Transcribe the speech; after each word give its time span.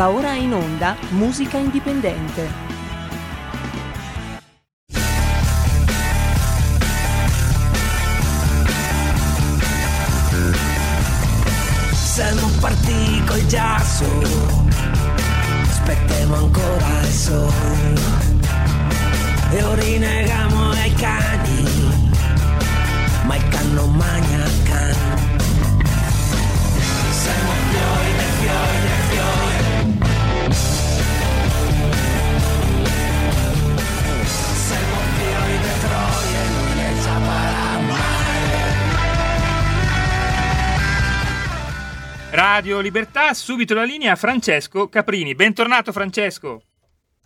Va 0.00 0.08
ora 0.08 0.32
in 0.32 0.54
onda 0.54 0.96
Musica 1.10 1.58
Indipendente. 1.58 2.48
Siamo 11.92 12.48
partiti 12.60 13.22
col 13.26 13.44
giasso, 13.44 14.06
aspettiamo 15.68 16.34
ancora 16.34 17.00
il 17.02 17.12
sole 17.12 18.00
e 19.50 19.62
ora 19.62 19.82
rinnegamo 19.82 20.70
ai 20.70 20.94
cani, 20.94 21.64
ma 23.26 23.36
il 23.36 23.48
can 23.50 23.74
non 23.74 23.94
magna 23.94 24.44
can. 24.64 25.29
Radio 42.32 42.78
Libertà, 42.78 43.34
subito 43.34 43.74
la 43.74 43.82
linea 43.82 44.14
Francesco 44.14 44.88
Caprini. 44.88 45.34
Bentornato 45.34 45.90
Francesco. 45.90 46.62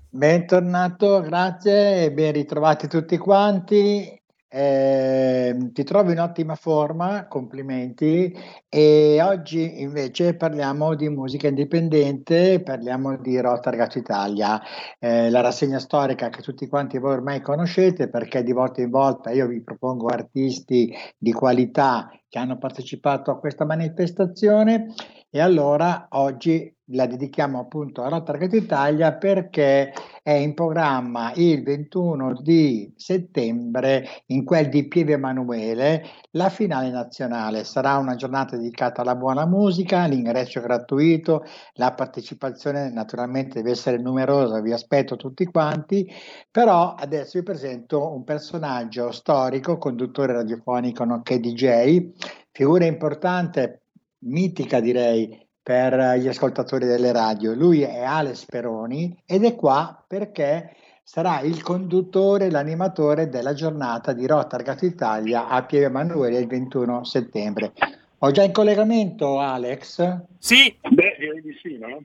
Bentornato, 0.08 1.20
grazie 1.20 2.04
e 2.04 2.12
ben 2.12 2.32
ritrovati 2.32 2.88
tutti 2.88 3.18
quanti. 3.18 4.18
Eh, 4.56 5.70
ti 5.72 5.82
trovo 5.82 6.12
in 6.12 6.20
ottima 6.20 6.54
forma, 6.54 7.26
complimenti. 7.26 8.32
E 8.68 9.20
oggi 9.20 9.80
invece 9.82 10.36
parliamo 10.36 10.94
di 10.94 11.08
musica 11.08 11.48
indipendente, 11.48 12.62
parliamo 12.62 13.16
di 13.16 13.40
Rotargat 13.40 13.96
Italia, 13.96 14.62
eh, 15.00 15.28
la 15.28 15.40
rassegna 15.40 15.80
storica 15.80 16.28
che 16.28 16.40
tutti 16.40 16.68
quanti 16.68 16.98
voi 16.98 17.14
ormai 17.14 17.40
conoscete 17.40 18.08
perché 18.08 18.44
di 18.44 18.52
volta 18.52 18.80
in 18.80 18.90
volta 18.90 19.32
io 19.32 19.48
vi 19.48 19.60
propongo 19.60 20.06
artisti 20.06 20.94
di 21.18 21.32
qualità 21.32 22.08
che 22.28 22.38
hanno 22.38 22.56
partecipato 22.56 23.32
a 23.32 23.38
questa 23.40 23.64
manifestazione 23.64 24.94
e 25.30 25.40
allora 25.40 26.06
oggi 26.10 26.73
la 26.88 27.06
dedichiamo 27.06 27.60
appunto 27.60 28.02
a 28.02 28.08
Rotargat 28.08 28.52
Italia 28.52 29.14
perché 29.14 29.92
è 30.22 30.32
in 30.32 30.52
programma 30.52 31.32
il 31.34 31.62
21 31.62 32.40
di 32.42 32.92
settembre 32.96 34.06
in 34.26 34.44
quel 34.44 34.68
di 34.68 34.86
Pieve 34.86 35.14
Emanuele 35.14 36.04
la 36.32 36.50
finale 36.50 36.90
nazionale. 36.90 37.64
Sarà 37.64 37.96
una 37.96 38.16
giornata 38.16 38.56
dedicata 38.56 39.00
alla 39.00 39.14
buona 39.16 39.46
musica, 39.46 40.04
l'ingresso 40.06 40.58
è 40.58 40.62
gratuito, 40.62 41.44
la 41.74 41.94
partecipazione 41.94 42.90
naturalmente 42.90 43.62
deve 43.62 43.70
essere 43.70 43.96
numerosa, 43.96 44.60
vi 44.60 44.72
aspetto 44.72 45.16
tutti 45.16 45.46
quanti, 45.46 46.06
però 46.50 46.94
adesso 46.94 47.38
vi 47.38 47.44
presento 47.44 48.12
un 48.12 48.24
personaggio 48.24 49.10
storico, 49.10 49.78
conduttore 49.78 50.34
radiofonico 50.34 51.04
nonché 51.04 51.40
DJ, 51.40 52.10
figura 52.50 52.84
importante 52.84 53.80
mitica 54.24 54.80
direi 54.80 55.43
per 55.64 56.18
gli 56.18 56.28
ascoltatori 56.28 56.84
delle 56.84 57.10
radio. 57.10 57.54
Lui 57.54 57.80
è 57.80 58.02
Alex 58.02 58.44
Peroni 58.44 59.16
ed 59.24 59.44
è 59.44 59.56
qua 59.56 60.04
perché 60.06 60.76
sarà 61.02 61.40
il 61.40 61.62
conduttore, 61.62 62.50
l'animatore 62.50 63.30
della 63.30 63.54
giornata 63.54 64.12
di 64.12 64.26
Rotargat 64.26 64.82
Italia 64.82 65.48
a 65.48 65.64
Pieve 65.64 65.86
Emanuele 65.86 66.38
il 66.38 66.46
21 66.46 67.04
settembre. 67.04 67.72
Ho 68.18 68.30
già 68.30 68.42
in 68.42 68.52
collegamento 68.52 69.38
Alex? 69.38 70.26
Sì. 70.38 70.76
Beh, 70.82 71.16
direi 71.18 71.40
di 71.40 71.58
sì, 71.62 71.78
no? 71.78 72.04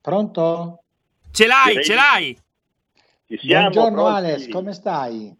Pronto? 0.00 0.82
Ce 1.32 1.44
l'hai, 1.44 1.70
Direi 1.70 1.84
ce 1.84 1.94
l'hai. 1.94 2.38
Ci 3.26 3.38
siamo 3.38 3.70
Buongiorno 3.70 4.02
pronti? 4.02 4.16
Alex, 4.16 4.48
come 4.48 4.72
stai? 4.72 5.36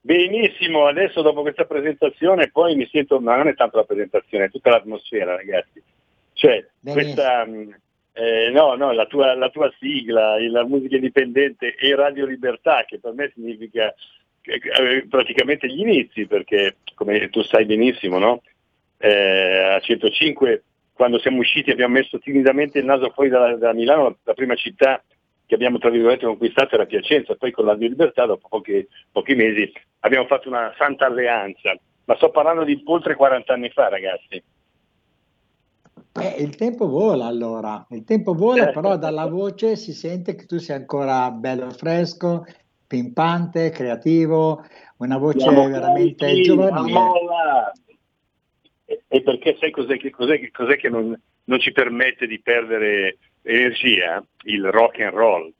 Benissimo, 0.00 0.86
adesso 0.86 1.22
dopo 1.22 1.42
questa 1.42 1.64
presentazione 1.64 2.50
poi 2.50 2.74
mi 2.74 2.88
sento, 2.90 3.20
ma 3.20 3.36
non 3.36 3.46
è 3.46 3.54
tanto 3.54 3.76
la 3.76 3.84
presentazione, 3.84 4.46
è 4.46 4.50
tutta 4.50 4.70
l'atmosfera 4.70 5.36
ragazzi. 5.36 5.80
Cioè, 6.38 6.64
Benissimo. 6.78 7.14
questa, 7.14 7.44
mh, 7.44 7.76
eh, 8.12 8.50
no, 8.52 8.76
no, 8.76 8.92
la 8.92 9.06
tua, 9.06 9.34
la 9.34 9.50
tua 9.50 9.72
sigla, 9.80 10.38
la 10.48 10.64
musica 10.64 10.94
indipendente 10.94 11.74
e 11.74 11.96
Radio 11.96 12.26
Libertà, 12.26 12.84
che 12.86 13.00
per 13.00 13.12
me 13.12 13.32
significa 13.34 13.92
eh, 14.42 15.04
praticamente 15.08 15.66
gli 15.66 15.80
inizi, 15.80 16.26
perché 16.26 16.76
come 16.94 17.28
tu 17.28 17.42
sai 17.42 17.64
benissimo, 17.64 18.18
no? 18.18 18.42
Eh, 18.98 19.74
a 19.74 19.80
105 19.80 20.62
quando 20.92 21.18
siamo 21.18 21.38
usciti 21.38 21.70
abbiamo 21.72 21.94
messo 21.94 22.18
timidamente 22.20 22.78
il 22.78 22.84
naso 22.84 23.10
fuori 23.10 23.30
da, 23.30 23.56
da 23.56 23.72
Milano, 23.72 24.18
la 24.22 24.34
prima 24.34 24.54
città 24.54 25.02
che 25.44 25.54
abbiamo 25.54 25.78
tra 25.78 25.90
virgolette 25.90 26.26
conquistato 26.26 26.76
era 26.76 26.86
Piacenza, 26.86 27.34
poi 27.34 27.50
con 27.50 27.64
la 27.64 27.74
Dio 27.74 27.88
Libertà 27.88 28.26
dopo 28.26 28.46
pochi, 28.48 28.86
pochi 29.10 29.34
mesi 29.34 29.72
abbiamo 30.00 30.26
fatto 30.26 30.48
una 30.48 30.72
santa 30.76 31.06
alleanza, 31.06 31.76
ma 32.04 32.14
sto 32.14 32.30
parlando 32.30 32.62
di 32.62 32.80
oltre 32.84 33.16
40 33.16 33.52
anni 33.52 33.70
fa 33.70 33.88
ragazzi. 33.88 34.40
Eh, 36.20 36.42
il 36.42 36.56
tempo 36.56 36.88
vola 36.88 37.26
allora, 37.26 37.86
il 37.90 38.04
tempo 38.04 38.34
vola, 38.34 38.68
Eh. 38.68 38.72
però 38.72 38.96
dalla 38.96 39.26
voce 39.26 39.76
si 39.76 39.92
sente 39.92 40.34
che 40.34 40.46
tu 40.46 40.58
sei 40.58 40.76
ancora 40.76 41.30
bello 41.30 41.70
fresco, 41.70 42.44
pimpante, 42.86 43.70
creativo, 43.70 44.64
una 44.98 45.18
voce 45.18 45.40
Siamo 45.40 45.68
veramente 45.68 46.24
pronti, 46.24 46.42
giovanile. 46.42 47.00
E, 48.84 49.02
e 49.06 49.22
perché 49.22 49.56
sai 49.60 49.70
cos'è 49.70 49.98
che, 49.98 50.10
cos'è 50.10 50.38
che- 50.38 50.50
cos'è 50.50 50.76
che 50.76 50.88
non, 50.88 51.14
non 51.44 51.60
ci 51.60 51.72
permette 51.72 52.26
di 52.26 52.40
perdere 52.40 53.18
energia? 53.42 54.24
Il 54.44 54.70
rock 54.70 55.00
and 55.00 55.14
roll. 55.14 55.52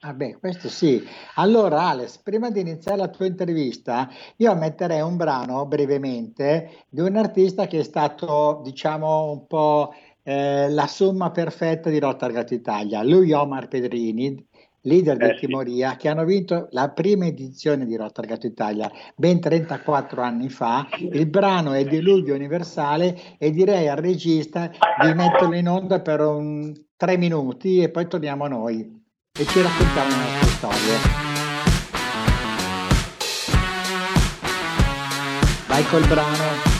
Ah 0.00 0.12
beh, 0.12 0.36
questo 0.38 0.68
sì. 0.68 1.02
Allora, 1.36 1.88
Alex, 1.88 2.18
prima 2.18 2.50
di 2.50 2.60
iniziare 2.60 2.98
la 2.98 3.08
tua 3.08 3.26
intervista, 3.26 4.08
io 4.36 4.54
metterei 4.54 5.00
un 5.00 5.16
brano 5.16 5.64
brevemente 5.66 6.84
di 6.88 7.00
un 7.00 7.16
artista 7.16 7.66
che 7.66 7.80
è 7.80 7.82
stato, 7.82 8.60
diciamo, 8.62 9.30
un 9.30 9.46
po' 9.46 9.94
eh, 10.22 10.68
la 10.68 10.86
somma 10.86 11.30
perfetta 11.30 11.88
di 11.88 11.98
Rotargat 11.98 12.50
Italia. 12.50 13.02
Lui, 13.02 13.32
Omar 13.32 13.68
Pedrini, 13.68 14.46
leader 14.82 15.20
Eh 15.20 15.28
di 15.28 15.38
sì. 15.38 15.46
Timoria, 15.46 15.96
che 15.96 16.08
hanno 16.08 16.24
vinto 16.24 16.68
la 16.72 16.90
prima 16.90 17.26
edizione 17.26 17.86
di 17.86 17.96
Rotargat 17.96 18.44
Italia 18.44 18.90
ben 19.16 19.40
34 19.40 20.20
anni 20.20 20.50
fa. 20.50 20.86
Il 20.98 21.26
brano 21.26 21.72
è 21.72 21.84
Diluvio 21.84 22.34
Universale 22.34 23.38
e 23.38 23.50
direi 23.50 23.88
al 23.88 23.96
regista 23.96 24.70
di 25.02 25.14
metterlo 25.14 25.54
in 25.54 25.68
onda 25.68 26.00
per 26.00 26.20
un, 26.20 26.72
tre 26.96 27.16
minuti 27.16 27.80
e 27.82 27.90
poi 27.90 28.06
torniamo 28.06 28.44
a 28.44 28.48
noi 28.48 29.04
e 29.38 29.46
ci 29.46 29.60
raccontiamo 29.60 30.08
le 30.08 30.16
nostre 30.16 30.48
storie. 30.48 30.98
Vai 35.66 35.86
col 35.88 36.06
brano. 36.06 36.75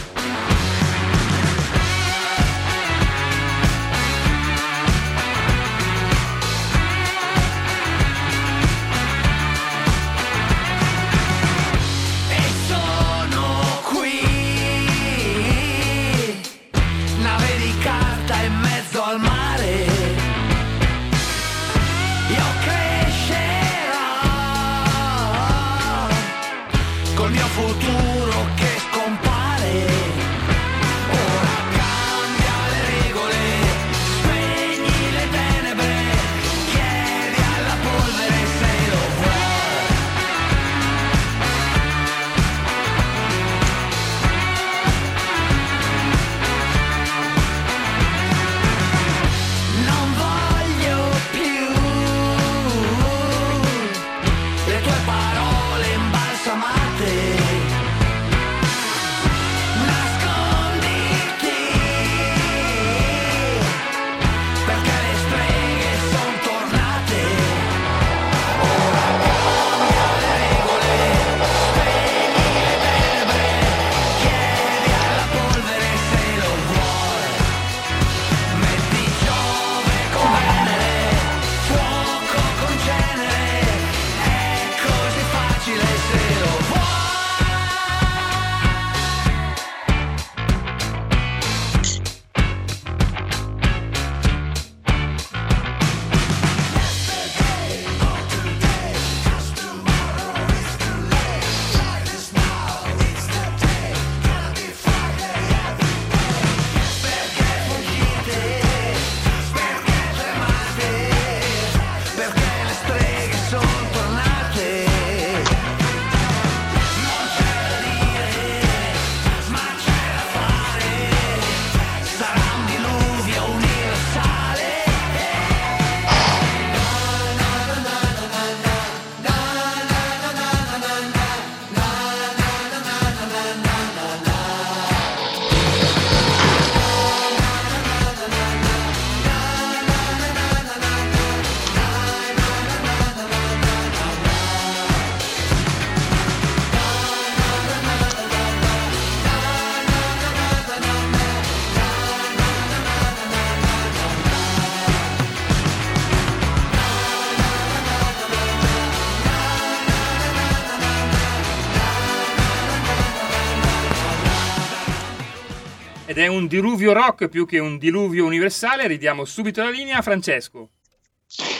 Ed 166.17 166.23
è 166.23 166.27
un 166.27 166.47
diluvio 166.47 166.93
rock 166.93 167.27
più 167.27 167.45
che 167.45 167.59
un 167.59 167.77
diluvio 167.77 168.25
universale. 168.25 168.87
Ridiamo 168.87 169.23
subito 169.23 169.61
la 169.61 169.69
linea 169.69 169.99
a 169.99 170.01
Francesco. 170.01 170.69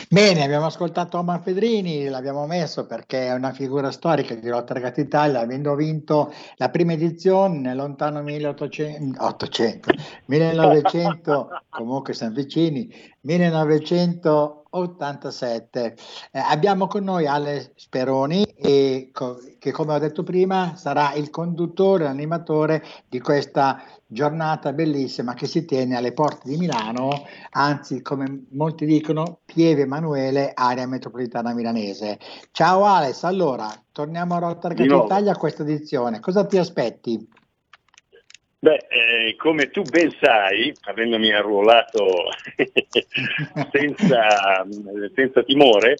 Bene, 0.09 0.43
abbiamo 0.43 0.65
ascoltato 0.65 1.19
Omar 1.19 1.43
Pedrini, 1.43 2.07
l'abbiamo 2.07 2.47
messo 2.47 2.87
perché 2.87 3.27
è 3.27 3.33
una 3.33 3.51
figura 3.51 3.91
storica 3.91 4.33
di 4.33 4.49
Ragazzi 4.49 5.01
Italia, 5.01 5.41
avendo 5.41 5.75
vinto 5.75 6.33
la 6.55 6.69
prima 6.69 6.93
edizione 6.93 7.59
nel 7.59 7.75
lontano 7.75 8.23
1800, 8.23 9.23
800, 9.23 9.91
1900, 10.25 11.49
comunque 11.69 12.13
siamo 12.15 12.33
vicini, 12.33 12.91
1987. 14.71 15.95
Eh, 16.31 16.39
abbiamo 16.39 16.87
con 16.87 17.03
noi 17.03 17.27
Ale 17.27 17.73
Speroni 17.75 18.43
e 18.43 19.09
co- 19.13 19.39
che 19.59 19.71
come 19.71 19.93
ho 19.93 19.99
detto 19.99 20.23
prima 20.23 20.75
sarà 20.75 21.13
il 21.13 21.29
conduttore, 21.29 22.03
l'animatore 22.05 22.83
di 23.07 23.19
questa 23.19 23.81
giornata 24.05 24.71
bellissima 24.71 25.33
che 25.33 25.47
si 25.47 25.65
tiene 25.65 25.97
alle 25.97 26.13
porte 26.13 26.49
di 26.49 26.57
Milano, 26.57 27.09
anzi 27.51 28.01
come 28.01 28.45
molti 28.51 28.85
dicono 28.85 29.39
Pieve 29.45 29.81
Emanuele, 29.81 30.51
area 30.53 30.87
metropolitana 30.87 31.53
milanese. 31.53 32.17
Ciao 32.51 32.85
Alex, 32.85 33.23
allora 33.23 33.69
torniamo 33.91 34.35
a 34.35 34.39
Rotterdam 34.39 35.03
Italia 35.03 35.31
a 35.33 35.37
questa 35.37 35.63
edizione, 35.63 36.19
cosa 36.19 36.45
ti 36.45 36.57
aspetti? 36.57 37.27
Beh, 38.59 38.87
eh, 38.89 39.35
come 39.35 39.69
tu 39.69 39.83
ben 39.83 40.11
sai, 40.19 40.73
avendomi 40.81 41.31
arruolato 41.31 42.31
senza, 43.71 44.65
senza, 45.13 45.43
timore, 45.43 45.97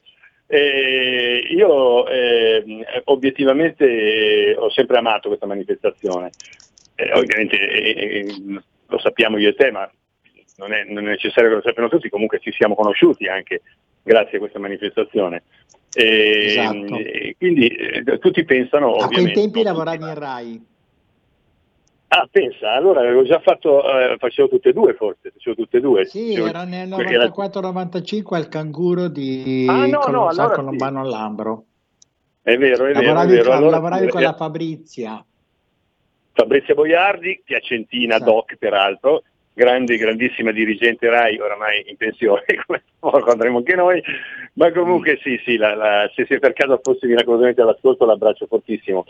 eh, 0.48 1.48
io 1.51 2.07
eh, 2.07 2.63
obiettivamente 3.06 4.56
ho 4.57 4.71
sempre 4.71 4.98
amato 4.98 5.27
questa 5.27 5.45
manifestazione. 5.45 6.31
Eh, 6.95 7.12
ovviamente 7.13 7.57
eh, 7.59 8.19
eh, 8.19 8.62
lo 8.88 9.00
sappiamo 9.00 9.38
io 9.38 9.50
e 9.50 9.54
te, 9.54 9.69
ma 9.69 9.88
non 10.56 10.74
è, 10.74 10.83
non 10.86 11.06
è, 11.06 11.09
necessario 11.12 11.50
che 11.50 11.56
lo 11.57 11.62
sappiano 11.62 11.89
tutti, 11.89 12.09
comunque 12.09 12.39
ci 12.39 12.51
siamo 12.54 12.74
conosciuti 12.74 13.27
anche 13.27 13.62
grazie 14.01 14.38
a 14.38 14.39
questa 14.39 14.57
manifestazione. 14.57 15.44
E, 15.94 16.45
esatto. 16.45 16.98
e 16.98 17.36
quindi 17.38 18.04
tutti 18.19 18.44
pensano... 18.45 18.95
A 18.95 19.07
quei 19.07 19.31
tempi 19.31 19.62
lavoravi 19.62 20.04
in 20.04 20.13
RAI. 20.15 20.75
Ah, 22.09 22.27
pensa, 22.31 22.71
allora 22.71 23.01
avevo 23.01 23.24
già 23.24 23.39
fatto, 23.39 23.83
eh, 23.83 24.15
facevo 24.18 24.48
tutte 24.48 24.69
e 24.69 24.74
due 24.74 24.94
forse, 24.94 25.31
facevo 25.31 25.56
tutte 25.56 25.77
e 25.77 25.80
due. 25.81 26.06
Sì, 26.06 26.30
facevo, 26.30 26.48
era 26.48 26.63
nel 26.63 26.88
94-95 26.88 28.36
al 28.36 28.48
canguro 28.48 29.09
di 29.09 29.65
ah, 29.69 29.86
no, 29.88 30.00
Colom- 30.00 30.12
no, 30.13 30.27
allora 30.27 30.56
Colombano 30.56 31.04
sì. 31.04 31.07
all'Ambro. 31.13 31.63
È 32.42 32.57
vero, 32.57 32.86
è 32.86 32.94
lavoravi, 32.94 33.31
vero. 33.31 33.44
Vero. 33.44 33.56
Allora, 33.56 33.71
lavoravi 33.71 34.07
con 34.07 34.21
la 34.21 34.33
Fabrizia. 34.33 35.25
Fabrizia 36.31 36.75
Boiardi, 36.75 37.42
piacentina 37.44 38.18
sì. 38.18 38.24
doc 38.24 38.56
peraltro, 38.56 39.24
grande, 39.54 39.98
grandissima 39.98 40.51
dirigente 40.51 41.09
RAI, 41.09 41.39
oramai 41.39 41.83
in 41.89 41.98
pensione, 41.98 42.45
come 43.00 43.31
andremo 43.31 43.57
anche 43.57 43.75
noi, 43.75 44.01
ma 44.57 44.71
comunque 44.71 45.19
sì, 45.21 45.39
sì, 45.45 45.56
la, 45.56 45.75
la, 45.75 46.12
se, 46.13 46.25
se 46.27 46.39
per 46.39 46.54
caso 46.54 46.80
fossi 46.83 47.06
miracolosamente 47.06 47.62
all'ascolto 47.62 48.06
l'abbraccio 48.06 48.48
fortissimo. 48.48 49.06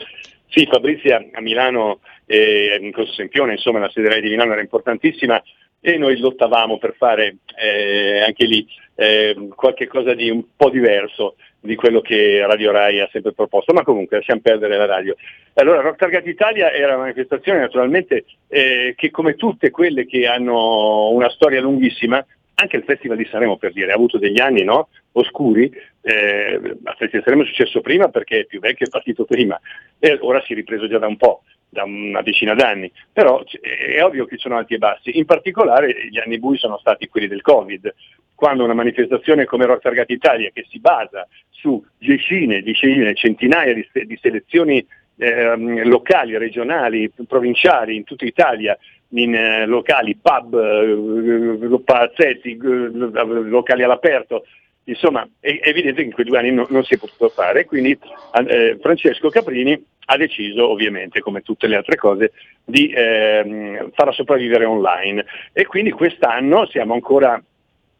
Sì, 0.50 0.68
Fabrizia 0.70 1.26
a 1.32 1.42
Milano, 1.42 2.00
eh, 2.26 2.78
in 2.80 2.92
Corso 2.92 3.14
Sempione, 3.14 3.54
insomma 3.54 3.80
la 3.80 3.90
sede 3.90 4.22
di 4.22 4.30
Milano 4.30 4.52
era 4.52 4.62
importantissima 4.62 5.42
e 5.80 5.98
noi 5.98 6.18
lottavamo 6.18 6.78
per 6.78 6.96
fare 6.98 7.38
eh, 7.56 8.22
anche 8.26 8.46
lì 8.46 8.68
eh, 8.96 9.50
qualche 9.56 9.88
cosa 9.88 10.14
di 10.14 10.30
un 10.30 10.44
po' 10.56 10.70
diverso 10.70 11.36
di 11.60 11.76
quello 11.76 12.02
che 12.02 12.46
Radio 12.46 12.72
Rai 12.72 13.00
ha 13.00 13.10
sempre 13.12 13.34
proposto, 13.34 13.74
ma 13.74 13.84
comunque 13.84 14.18
lasciamo 14.18 14.42
perdere 14.42 14.78
la 14.78 14.86
radio. 14.86 15.16
Allora, 15.56 15.82
Rock 15.82 15.98
Target 15.98 16.28
Italia 16.28 16.72
era 16.72 16.94
una 16.94 17.04
manifestazione 17.04 17.60
naturalmente 17.60 18.26
eh, 18.48 18.94
che 18.98 19.12
come 19.12 19.36
tutte 19.36 19.70
quelle 19.70 20.06
che 20.06 20.28
hanno 20.28 21.10
una 21.10 21.30
storia 21.30 21.62
lunghissima, 21.62 22.26
anche 22.60 22.78
il 22.78 22.84
Festival 22.84 23.18
di 23.18 23.28
Sanremo 23.30 23.58
per 23.58 23.72
dire, 23.72 23.92
ha 23.92 23.96
avuto 23.96 24.18
degli 24.18 24.42
anni 24.42 24.64
no? 24.64 24.90
oscuri, 25.12 25.72
eh, 26.02 26.60
il 26.60 26.80
Festival 26.84 27.10
di 27.10 27.22
Sanremo 27.22 27.44
è 27.44 27.46
successo 27.46 27.82
prima 27.82 28.08
perché 28.10 28.40
è 28.40 28.46
più 28.46 28.60
vecchio 28.60 28.88
è 28.88 28.90
partito 28.90 29.26
prima 29.26 29.60
e 30.00 30.18
ora 30.22 30.42
si 30.42 30.54
è 30.54 30.56
ripreso 30.56 30.88
già 30.88 30.98
da 30.98 31.06
un 31.06 31.18
po', 31.18 31.44
da 31.70 31.84
una 31.84 32.24
decina 32.24 32.56
d'anni, 32.56 32.92
però 33.14 33.44
è 33.62 34.04
ovvio 34.04 34.26
che 34.26 34.38
ci 34.38 34.42
sono 34.42 34.58
alti 34.58 34.74
e 34.74 34.78
bassi, 34.80 35.18
in 35.18 35.26
particolare 35.26 36.08
gli 36.10 36.18
anni 36.18 36.40
bui 36.40 36.58
sono 36.58 36.80
stati 36.80 37.08
quelli 37.08 37.28
del 37.28 37.42
Covid, 37.42 37.94
quando 38.34 38.64
una 38.64 38.74
manifestazione 38.74 39.46
come 39.46 39.66
Rock 39.66 39.84
Target 39.84 40.10
Italia 40.10 40.50
che 40.52 40.66
si 40.68 40.80
basa 40.80 41.28
su 41.50 41.84
decine, 41.98 42.64
decine 42.64 43.14
centinaia 43.14 43.74
di, 43.74 43.88
di 44.06 44.18
selezioni 44.20 44.84
eh, 45.18 45.84
locali, 45.84 46.38
regionali, 46.38 47.12
provinciali 47.28 47.96
in 47.96 48.04
tutta 48.04 48.26
Italia, 48.26 48.78
in 49.10 49.34
eh, 49.34 49.66
locali, 49.66 50.16
pub, 50.16 50.54
eh, 50.56 51.82
palazzetti, 51.84 52.58
locali 52.62 53.84
all'aperto, 53.84 54.44
insomma 54.86 55.28
è, 55.40 55.60
evidente 55.64 56.02
che 56.02 56.08
in 56.08 56.14
quei 56.14 56.26
due 56.26 56.40
anni 56.40 56.52
no, 56.52 56.66
non 56.70 56.84
si 56.84 56.96
è 56.96 56.98
potuto 56.98 57.30
fare, 57.30 57.66
quindi 57.66 57.98
eh, 58.46 58.78
Francesco 58.82 59.30
Caprini 59.30 59.82
ha 60.10 60.18
deciso 60.18 60.70
ovviamente, 60.70 61.20
come 61.20 61.42
tutte 61.42 61.68
le 61.68 61.76
altre 61.76 61.96
cose, 61.96 62.32
di 62.64 62.90
eh, 62.90 63.90
farla 63.94 64.12
sopravvivere 64.12 64.66
online 64.66 65.26
e 65.52 65.66
quindi 65.66 65.92
quest'anno 65.92 66.66
siamo 66.68 66.94
ancora 66.94 67.42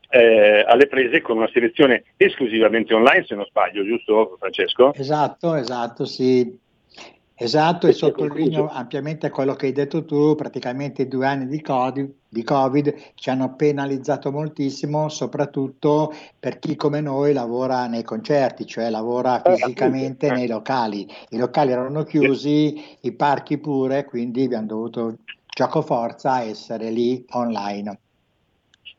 eh, 0.10 0.64
alle 0.66 0.88
prese 0.88 1.22
con 1.22 1.38
una 1.38 1.50
selezione 1.52 2.04
esclusivamente 2.16 2.94
online, 2.94 3.26
se 3.26 3.36
non 3.36 3.46
sbaglio, 3.46 3.84
giusto 3.84 4.38
Francesco? 4.40 4.94
Esatto, 4.94 5.56
esatto, 5.56 6.06
sì. 6.06 6.66
Esatto, 7.40 7.86
e 7.86 7.94
sottolineo 7.94 8.68
ampiamente 8.68 9.30
quello 9.30 9.54
che 9.54 9.68
hai 9.68 9.72
detto 9.72 10.04
tu, 10.06 10.34
praticamente 10.34 11.04
i 11.04 11.08
due 11.08 11.28
anni 11.28 11.46
di 11.46 11.62
COVID, 11.62 12.12
di 12.30 12.44
COVID, 12.44 12.96
ci 13.14 13.30
hanno 13.30 13.54
penalizzato 13.56 14.32
moltissimo, 14.32 15.08
soprattutto 15.08 16.12
per 16.40 16.58
chi 16.58 16.76
come 16.76 17.00
noi 17.00 17.34
lavora 17.34 17.86
nei 17.86 18.02
concerti, 18.02 18.66
cioè 18.66 18.90
lavora 18.90 19.44
eh, 19.44 19.56
fisicamente 19.56 20.32
nei 20.32 20.48
locali. 20.48 21.08
I 21.30 21.38
locali 21.38 21.74
erano 21.74 22.04
chiusi, 22.06 22.84
i 23.02 23.12
parchi 23.12 23.60
pure, 23.60 24.06
quindi 24.06 24.46
abbiamo 24.46 24.66
dovuto 24.66 25.18
gioco 25.46 25.84
forza 25.84 26.42
essere 26.42 26.90
lì 26.90 27.24
online. 27.30 28.00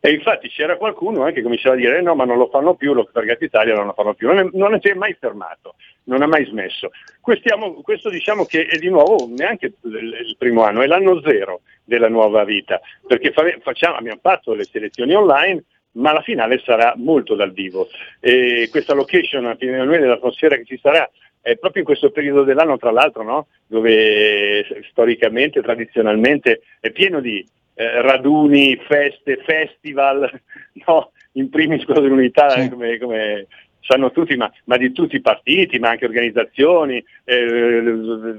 E 0.00 0.12
infatti 0.12 0.49
c'era 0.49 0.76
qualcuno 0.76 1.23
anche 1.23 1.35
che 1.35 1.43
cominciava 1.43 1.75
a 1.75 1.78
dire 1.78 1.99
eh 1.99 2.02
no 2.02 2.14
ma 2.14 2.25
non 2.25 2.38
lo 2.38 2.49
fanno 2.49 2.75
più, 2.75 2.95
lo 2.95 3.09
Target 3.12 3.43
Italia 3.43 3.75
non 3.75 3.87
lo 3.87 3.93
fanno 3.95 4.14
più, 4.14 4.33
non, 4.33 4.78
si 4.81 4.88
è 4.88 4.95
mai 4.95 5.17
fermato, 5.19 5.75
non 6.05 6.23
ha 6.23 6.26
mai 6.26 6.45
smesso. 6.47 6.90
Questiamo, 7.21 7.75
questo 7.83 8.09
diciamo 8.09 8.45
che 8.45 8.67
è 8.67 8.78
di 8.78 8.90
nuovo 8.90 9.26
neanche 9.28 9.75
il, 9.83 10.37
primo 10.38 10.62
anno, 10.62 10.83
è 10.83 10.87
l'anno 10.87 11.21
zero 11.23 11.62
della 11.83 12.09
nuova 12.09 12.45
vita, 12.45 12.81
perché 13.07 13.33
fa, 13.33 13.43
facciamo, 13.61 13.97
abbiamo 13.97 14.21
fatto 14.23 14.55
le 14.55 14.64
selezioni 14.64 15.14
online, 15.14 15.64
ma 15.93 16.12
la 16.12 16.23
finale 16.23 16.61
sarà 16.64 16.95
molto 16.97 17.35
dal 17.35 17.52
vivo. 17.52 17.88
E 18.21 18.69
questa 18.71 18.95
location, 18.95 19.47
a 19.47 19.57
Pineone, 19.57 19.99
dell'atmosfera 19.99 20.55
che 20.57 20.64
ci 20.64 20.78
sarà, 20.81 21.11
è 21.49 21.57
proprio 21.57 21.81
in 21.81 21.88
questo 21.88 22.11
periodo 22.11 22.43
dell'anno, 22.45 22.76
tra 22.76 22.90
l'altro, 22.90 23.23
no? 23.23 23.47
dove 23.67 24.67
storicamente, 24.90 25.62
tradizionalmente 25.62 26.61
è 26.78 26.90
pieno 26.90 27.21
di 27.21 27.43
eh, 27.75 28.02
raduni, 28.02 28.76
feste, 28.87 29.38
festival, 29.43 30.31
no? 30.87 31.12
in 31.33 31.49
primis 31.49 31.85
quello 31.85 32.00
dell'unità 32.00 32.50
sì. 32.50 32.69
come, 32.69 32.99
come, 32.99 33.47
sanno 33.81 34.11
tutti, 34.11 34.37
ma, 34.37 34.52
ma, 34.64 34.76
di 34.76 34.93
tutti 34.93 35.17
i 35.17 35.23
partiti, 35.23 35.78
ma 35.78 35.88
anche 35.88 36.05
organizzazioni, 36.05 37.02
eh, 37.25 37.83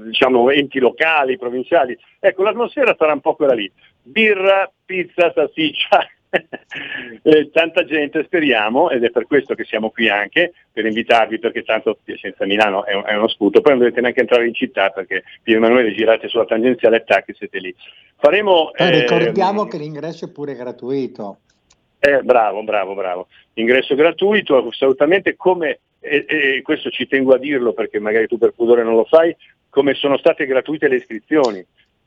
diciamo 0.04 0.48
enti 0.50 0.78
locali, 0.78 1.36
provinciali. 1.36 1.98
Ecco, 2.20 2.44
l'atmosfera 2.44 2.94
sarà 2.96 3.12
un 3.12 3.20
po' 3.20 3.34
quella 3.34 3.54
lì. 3.54 3.68
Birra, 4.02 4.70
pizza, 4.84 5.32
salsiccia, 5.34 6.06
eh, 7.22 7.50
tanta 7.50 7.84
gente 7.84 8.22
speriamo 8.24 8.90
ed 8.90 9.04
è 9.04 9.10
per 9.10 9.26
questo 9.26 9.54
che 9.54 9.64
siamo 9.64 9.90
qui 9.90 10.08
anche 10.08 10.52
per 10.72 10.86
invitarvi 10.86 11.38
perché 11.38 11.62
tanto 11.62 11.98
Piacenza 12.02 12.46
Milano 12.46 12.84
è, 12.84 12.94
un, 12.94 13.02
è 13.04 13.14
uno 13.14 13.28
sputo 13.28 13.60
poi 13.60 13.72
non 13.72 13.80
dovete 13.80 14.00
neanche 14.00 14.20
entrare 14.20 14.46
in 14.46 14.54
città 14.54 14.90
perché 14.90 15.24
Pier 15.42 15.56
Emanuele 15.56 15.92
girate 15.92 16.28
sulla 16.28 16.44
tangenziale 16.44 16.98
e 16.98 17.04
tac 17.04 17.34
siete 17.36 17.58
lì. 17.58 17.74
Faremo 18.16 18.72
eh, 18.74 18.90
ricordiamo 18.90 19.66
che 19.66 19.78
l'ingresso 19.78 20.26
è 20.26 20.30
pure 20.30 20.54
gratuito. 20.54 21.38
Eh, 21.98 22.22
bravo 22.22 22.62
bravo 22.62 22.94
bravo. 22.94 23.26
Ingresso 23.54 23.94
gratuito 23.94 24.56
assolutamente 24.56 25.36
come 25.36 25.80
e, 26.00 26.24
e 26.26 26.62
questo 26.62 26.90
ci 26.90 27.06
tengo 27.06 27.34
a 27.34 27.38
dirlo 27.38 27.72
perché 27.72 27.98
magari 27.98 28.26
tu 28.26 28.38
per 28.38 28.52
pudore 28.52 28.82
non 28.82 28.94
lo 28.94 29.04
fai 29.04 29.36
come 29.68 29.94
sono 29.94 30.16
state 30.18 30.46
gratuite 30.46 30.88
le 30.88 30.96
iscrizioni. 30.96 31.64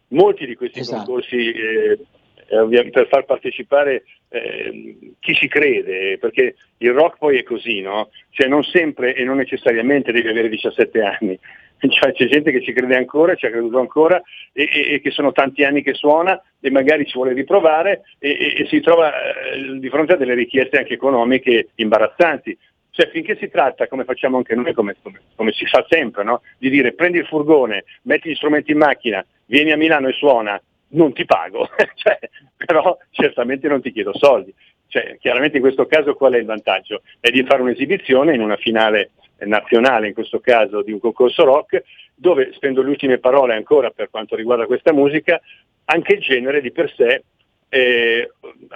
Molti 0.09 0.45
di 0.45 0.55
questi 0.55 0.79
esatto. 0.79 1.05
concorsi 1.05 1.51
eh, 1.51 1.91
eh, 1.91 1.99
per 2.47 3.07
far 3.07 3.25
partecipare 3.25 4.03
eh, 4.29 5.13
chi 5.19 5.33
ci 5.33 5.47
crede, 5.47 6.17
perché 6.17 6.55
il 6.77 6.91
rock 6.91 7.17
poi 7.17 7.37
è 7.37 7.43
così, 7.43 7.81
no? 7.81 8.09
Cioè 8.31 8.47
non 8.47 8.63
sempre 8.63 9.15
e 9.15 9.23
non 9.23 9.37
necessariamente 9.37 10.11
devi 10.11 10.27
avere 10.27 10.49
17 10.49 11.01
anni, 11.01 11.39
cioè, 11.89 12.13
c'è 12.13 12.27
gente 12.27 12.51
che 12.51 12.61
ci 12.61 12.73
crede 12.73 12.95
ancora, 12.95 13.35
ci 13.35 13.45
ha 13.45 13.49
creduto 13.49 13.79
ancora 13.79 14.21
e, 14.51 14.69
e, 14.71 14.93
e, 14.93 15.01
che 15.01 15.11
sono 15.11 15.31
tanti 15.31 15.63
anni 15.63 15.83
che 15.83 15.93
suona 15.93 16.41
e 16.59 16.71
magari 16.71 17.05
ci 17.05 17.15
vuole 17.15 17.33
riprovare 17.33 18.03
e, 18.19 18.55
e 18.57 18.65
si 18.67 18.79
trova 18.79 19.11
eh, 19.13 19.79
di 19.79 19.89
fronte 19.89 20.13
a 20.13 20.17
delle 20.17 20.33
richieste 20.33 20.77
anche 20.77 20.93
economiche 20.93 21.69
imbarazzanti. 21.75 22.57
Cioè 22.89 23.09
finché 23.09 23.35
si 23.37 23.49
tratta, 23.49 23.87
come 23.87 24.03
facciamo 24.03 24.37
anche 24.37 24.53
noi, 24.53 24.71
come, 24.73 24.95
come, 25.01 25.19
come 25.35 25.51
si 25.51 25.65
fa 25.65 25.83
sempre, 25.89 26.23
no? 26.23 26.41
di 26.59 26.69
dire 26.69 26.93
prendi 26.93 27.17
il 27.17 27.25
furgone, 27.25 27.85
metti 28.03 28.29
gli 28.29 28.35
strumenti 28.35 28.71
in 28.71 28.77
macchina, 28.77 29.25
vieni 29.47 29.71
a 29.71 29.77
Milano 29.77 30.09
e 30.09 30.13
suona, 30.13 30.61
non 30.93 31.13
ti 31.13 31.25
pago, 31.25 31.69
cioè, 31.95 32.19
però 32.57 32.97
certamente 33.11 33.67
non 33.67 33.81
ti 33.81 33.91
chiedo 33.91 34.17
soldi. 34.17 34.53
Cioè, 34.87 35.17
chiaramente 35.19 35.57
in 35.57 35.63
questo 35.63 35.85
caso 35.87 36.15
qual 36.15 36.33
è 36.33 36.37
il 36.37 36.45
vantaggio? 36.45 37.01
È 37.19 37.29
di 37.29 37.43
fare 37.43 37.61
un'esibizione 37.61 38.35
in 38.35 38.41
una 38.41 38.57
finale 38.57 39.11
nazionale, 39.39 40.07
in 40.07 40.13
questo 40.13 40.39
caso 40.39 40.81
di 40.81 40.91
un 40.91 40.99
concorso 40.99 41.43
rock, 41.43 41.83
dove 42.15 42.51
spendo 42.53 42.81
le 42.81 42.89
ultime 42.89 43.17
parole 43.17 43.55
ancora 43.55 43.89
per 43.89 44.09
quanto 44.09 44.35
riguarda 44.35 44.65
questa 44.65 44.93
musica, 44.93 45.41
anche 45.85 46.13
il 46.13 46.21
genere 46.21 46.61
di 46.61 46.71
per 46.71 46.93
sé 46.95 47.23
eh, 47.69 48.31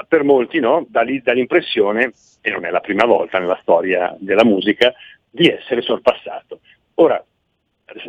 per 0.08 0.24
molti 0.24 0.60
no, 0.60 0.86
dà, 0.90 1.06
dà 1.22 1.32
l'impressione, 1.34 2.14
e 2.42 2.50
non 2.50 2.66
è 2.66 2.72
la 2.72 2.80
prima 2.80 3.06
volta 3.06 3.38
nella 3.38 3.60
storia 3.62 4.16
della 4.20 4.44
musica, 4.44 4.92
di 5.30 5.48
essere 5.48 5.82
sorpassato. 5.82 6.62
Ora, 6.96 7.24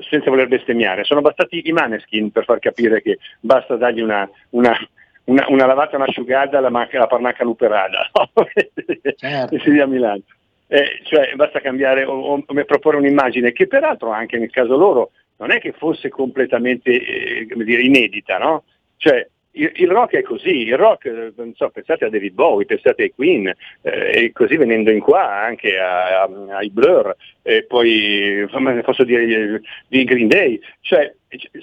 senza 0.08 0.30
voler 0.30 0.48
bestemmiare, 0.48 1.04
sono 1.04 1.20
bastati 1.20 1.68
i 1.68 1.72
maneskin 1.72 2.30
per 2.30 2.44
far 2.44 2.58
capire 2.58 3.00
che 3.00 3.18
basta 3.40 3.76
dargli 3.76 4.00
una, 4.00 4.28
una, 4.50 4.76
una, 5.24 5.46
una 5.48 5.66
lavata, 5.66 5.96
un'asciugata 5.96 6.58
alla 6.58 6.70
la 6.98 7.06
parnacca 7.06 7.44
luperada, 7.44 8.10
no? 8.12 8.30
certo. 9.16 9.58
si 9.58 9.78
a 9.78 9.86
Milano. 9.86 10.22
Eh, 10.70 11.00
cioè 11.04 11.32
basta 11.34 11.60
cambiare 11.60 12.04
o, 12.04 12.12
o, 12.12 12.44
o, 12.46 12.64
proporre 12.66 12.98
un'immagine 12.98 13.52
che 13.52 13.66
peraltro 13.66 14.10
anche 14.10 14.36
nel 14.36 14.50
caso 14.50 14.76
loro 14.76 15.12
non 15.38 15.50
è 15.50 15.60
che 15.60 15.72
fosse 15.72 16.10
completamente 16.10 16.90
eh, 16.90 17.46
dire, 17.64 17.82
inedita, 17.82 18.36
no? 18.36 18.64
Cioè, 18.96 19.26
il, 19.58 19.72
il, 19.74 19.90
rock 19.90 20.16
è 20.16 20.22
così, 20.22 20.66
il 20.66 20.76
rock, 20.76 21.32
non 21.36 21.52
so, 21.54 21.70
pensate 21.70 22.04
a 22.04 22.10
David 22.10 22.34
Bowie, 22.34 22.66
pensate 22.66 23.02
ai 23.02 23.12
Queen, 23.14 23.46
eh, 23.82 24.24
e 24.24 24.32
così 24.32 24.56
venendo 24.56 24.90
in 24.90 25.00
qua 25.00 25.42
anche 25.42 25.78
a, 25.78 26.22
a, 26.22 26.30
ai 26.56 26.70
Blur, 26.70 27.14
e 27.42 27.64
poi 27.64 28.46
posso 28.82 29.04
dire 29.04 29.60
di 29.88 30.04
Green 30.04 30.28
Day, 30.28 30.60
cioè 30.80 31.12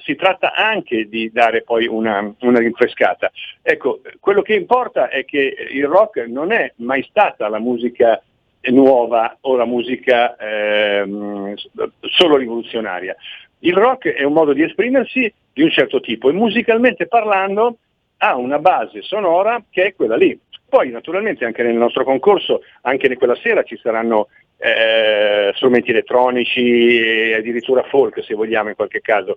si 0.03 0.15
tratta 0.15 0.53
anche 0.53 1.07
di 1.07 1.31
dare 1.31 1.63
poi 1.63 1.87
una, 1.87 2.33
una, 2.41 2.59
rinfrescata. 2.59 3.31
Ecco, 3.61 4.01
quello 4.19 4.41
che 4.41 4.53
importa 4.55 5.09
è 5.09 5.25
che 5.25 5.55
il 5.71 5.87
rock 5.87 6.25
non 6.27 6.51
è 6.51 6.71
mai 6.77 7.03
stata 7.09 7.47
la 7.49 7.59
musica 7.59 8.21
nuova 8.71 9.37
o 9.41 9.55
la 9.55 9.65
musica 9.65 10.35
eh, 10.37 11.55
solo 12.01 12.37
rivoluzionaria. 12.37 13.15
Il 13.59 13.75
rock 13.75 14.09
è 14.09 14.23
un 14.23 14.33
modo 14.33 14.53
di 14.53 14.63
esprimersi 14.63 15.31
di 15.53 15.63
un 15.63 15.69
certo 15.69 15.99
tipo 15.99 16.29
e 16.29 16.33
musicalmente 16.33 17.07
parlando 17.07 17.77
ha 18.17 18.35
una 18.35 18.59
base 18.59 19.01
sonora 19.01 19.63
che 19.69 19.85
è 19.85 19.95
quella 19.95 20.15
lì. 20.15 20.37
Poi 20.67 20.89
naturalmente 20.89 21.45
anche 21.45 21.63
nel 21.63 21.75
nostro 21.75 22.03
concorso, 22.03 22.61
anche 22.81 23.15
quella 23.15 23.35
sera 23.35 23.63
ci 23.63 23.77
saranno 23.77 24.27
eh, 24.57 25.51
strumenti 25.55 25.91
elettronici 25.91 26.99
e 26.99 27.35
addirittura 27.35 27.83
folk 27.83 28.23
se 28.23 28.33
vogliamo 28.33 28.69
in 28.69 28.75
qualche 28.75 29.01
caso. 29.01 29.35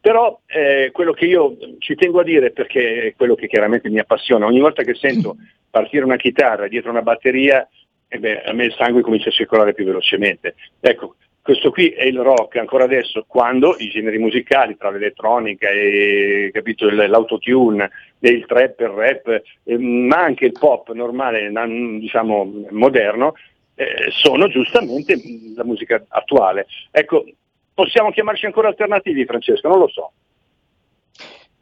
Però 0.00 0.40
eh, 0.46 0.90
quello 0.92 1.12
che 1.12 1.26
io 1.26 1.56
ci 1.78 1.94
tengo 1.94 2.20
a 2.20 2.24
dire, 2.24 2.52
perché 2.52 3.02
è 3.02 3.14
quello 3.14 3.34
che 3.34 3.46
chiaramente 3.46 3.90
mi 3.90 3.98
appassiona, 3.98 4.46
ogni 4.46 4.60
volta 4.60 4.82
che 4.82 4.94
sento 4.94 5.36
partire 5.70 6.04
una 6.04 6.16
chitarra 6.16 6.68
dietro 6.68 6.90
una 6.90 7.02
batteria, 7.02 7.68
eh 8.08 8.18
beh, 8.18 8.42
a 8.42 8.52
me 8.52 8.64
il 8.64 8.74
sangue 8.76 9.02
comincia 9.02 9.28
a 9.28 9.32
circolare 9.32 9.74
più 9.74 9.84
velocemente. 9.84 10.54
Ecco, 10.80 11.16
questo 11.42 11.70
qui 11.70 11.88
è 11.88 12.04
il 12.04 12.20
rock 12.20 12.56
ancora 12.56 12.84
adesso, 12.84 13.24
quando 13.26 13.74
i 13.78 13.88
generi 13.88 14.18
musicali 14.18 14.76
tra 14.76 14.90
l'elettronica 14.90 15.68
e 15.68 16.50
capito, 16.52 16.88
l'autotune, 16.90 17.90
il 18.18 18.44
trap, 18.46 18.80
il 18.80 18.88
rap, 18.88 19.42
eh, 19.64 19.78
ma 19.78 20.18
anche 20.22 20.46
il 20.46 20.52
pop 20.52 20.92
normale, 20.92 21.50
diciamo 21.98 22.66
moderno, 22.70 23.34
eh, 23.74 24.10
sono 24.10 24.48
giustamente 24.48 25.18
la 25.56 25.64
musica 25.64 26.04
attuale. 26.08 26.66
Ecco, 26.90 27.24
possiamo 27.72 28.10
chiamarci 28.10 28.44
ancora 28.44 28.68
alternativi, 28.68 29.24
Francesco? 29.24 29.68
Non 29.68 29.78
lo 29.78 29.88
so. 29.88 30.12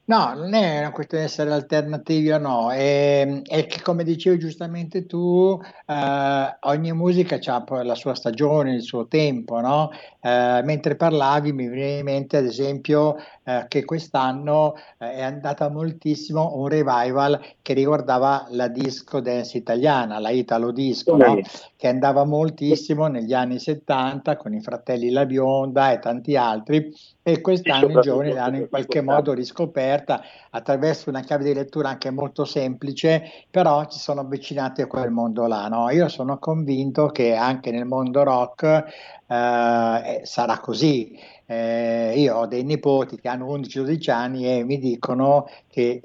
No, 0.08 0.32
non 0.32 0.54
è 0.54 0.78
una 0.78 0.90
questione 0.90 1.24
di 1.24 1.28
essere 1.30 1.52
alternativi 1.52 2.30
o 2.30 2.38
no, 2.38 2.70
è, 2.72 3.42
è 3.42 3.66
che 3.66 3.82
come 3.82 4.04
dicevi 4.04 4.38
giustamente 4.38 5.04
tu, 5.04 5.60
eh, 5.84 6.56
ogni 6.60 6.92
musica 6.94 7.38
ha 7.44 7.82
la 7.82 7.94
sua 7.94 8.14
stagione, 8.14 8.72
il 8.76 8.80
suo 8.80 9.06
tempo, 9.06 9.60
no? 9.60 9.90
Eh, 10.22 10.62
mentre 10.64 10.96
parlavi 10.96 11.52
mi 11.52 11.68
viene 11.68 11.98
in 11.98 12.04
mente 12.04 12.38
ad 12.38 12.46
esempio 12.46 13.16
eh, 13.48 13.64
che 13.66 13.86
quest'anno 13.86 14.74
eh, 14.98 15.12
è 15.12 15.22
andata 15.22 15.70
moltissimo 15.70 16.52
un 16.56 16.68
revival 16.68 17.40
che 17.62 17.72
riguardava 17.72 18.46
la 18.50 18.68
disco 18.68 19.20
dance 19.20 19.56
italiana, 19.56 20.18
la 20.18 20.28
Italo 20.28 20.70
Disco, 20.70 21.16
no? 21.16 21.40
che 21.74 21.88
andava 21.88 22.24
moltissimo 22.24 23.06
negli 23.06 23.32
anni 23.32 23.58
70 23.58 24.36
con 24.36 24.52
i 24.52 24.60
fratelli 24.60 25.08
La 25.08 25.24
Bionda 25.24 25.92
e 25.92 25.98
tanti 25.98 26.36
altri 26.36 26.94
e 27.22 27.40
quest'anno 27.40 27.98
i 27.98 28.02
giovani 28.02 28.32
l'hanno 28.32 28.56
in 28.58 28.68
qualche 28.68 29.00
modo 29.00 29.32
riscoperta 29.32 30.20
attraverso 30.50 31.08
una 31.08 31.20
chiave 31.20 31.44
di 31.44 31.54
lettura 31.54 31.88
anche 31.88 32.10
molto 32.10 32.44
semplice, 32.44 33.46
però 33.50 33.86
ci 33.86 33.98
sono 33.98 34.20
avvicinati 34.20 34.82
a 34.82 34.86
quel 34.86 35.10
mondo 35.10 35.46
là. 35.46 35.68
No? 35.68 35.88
Io 35.88 36.08
sono 36.08 36.38
convinto 36.38 37.06
che 37.06 37.34
anche 37.34 37.70
nel 37.70 37.86
mondo 37.86 38.22
rock 38.22 38.84
eh, 39.26 40.20
sarà 40.22 40.58
così. 40.60 41.36
Eh, 41.50 42.12
io 42.16 42.36
ho 42.36 42.46
dei 42.46 42.62
nipoti 42.62 43.18
che 43.18 43.28
hanno 43.28 43.56
11-12 43.56 44.10
anni 44.10 44.46
e 44.46 44.64
mi 44.64 44.78
dicono 44.78 45.48
che 45.68 46.02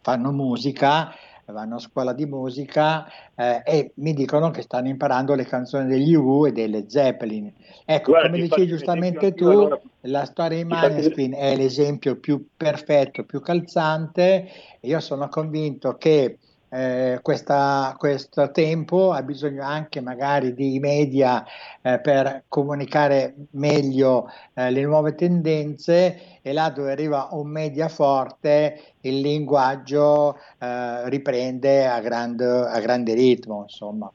fanno 0.00 0.30
musica 0.30 1.12
vanno 1.52 1.76
a 1.76 1.80
scuola 1.80 2.12
di 2.12 2.24
musica 2.26 3.06
eh, 3.34 3.62
e 3.64 3.92
mi 3.96 4.14
dicono 4.14 4.50
che 4.50 4.62
stanno 4.62 4.88
imparando 4.88 5.34
le 5.34 5.44
canzoni 5.44 5.86
degli 5.86 6.14
U 6.14 6.46
e 6.46 6.52
delle 6.52 6.84
Zeppelin. 6.88 7.52
Ecco, 7.84 8.12
Guarda, 8.12 8.30
come 8.30 8.42
dicevi 8.42 8.66
giustamente 8.66 9.34
tu, 9.34 9.46
allora, 9.46 9.80
la 10.02 10.24
storia 10.24 10.58
di 10.58 10.64
Maneskin 10.64 11.34
è 11.34 11.54
l'esempio 11.56 12.16
più 12.16 12.46
perfetto, 12.56 13.24
più 13.24 13.40
calzante. 13.40 14.48
Io 14.80 15.00
sono 15.00 15.28
convinto 15.28 15.96
che 15.96 16.38
eh, 16.70 17.18
questa, 17.22 17.94
questo 17.98 18.50
tempo 18.50 19.12
ha 19.12 19.22
bisogno 19.22 19.62
anche 19.62 20.00
magari 20.00 20.54
di 20.54 20.78
media 20.80 21.44
eh, 21.82 22.00
per 22.00 22.44
comunicare 22.48 23.34
meglio 23.52 24.30
eh, 24.54 24.70
le 24.70 24.82
nuove 24.82 25.14
tendenze 25.14 26.38
e 26.42 26.52
là 26.52 26.70
dove 26.70 26.92
arriva 26.92 27.28
un 27.32 27.48
media 27.48 27.88
forte 27.88 28.80
il 29.02 29.20
linguaggio 29.20 30.36
eh, 30.60 31.08
riprende 31.08 31.86
a, 31.86 32.00
grand, 32.00 32.40
a 32.40 32.80
grande 32.80 33.14
ritmo 33.14 33.62
insomma. 33.62 34.10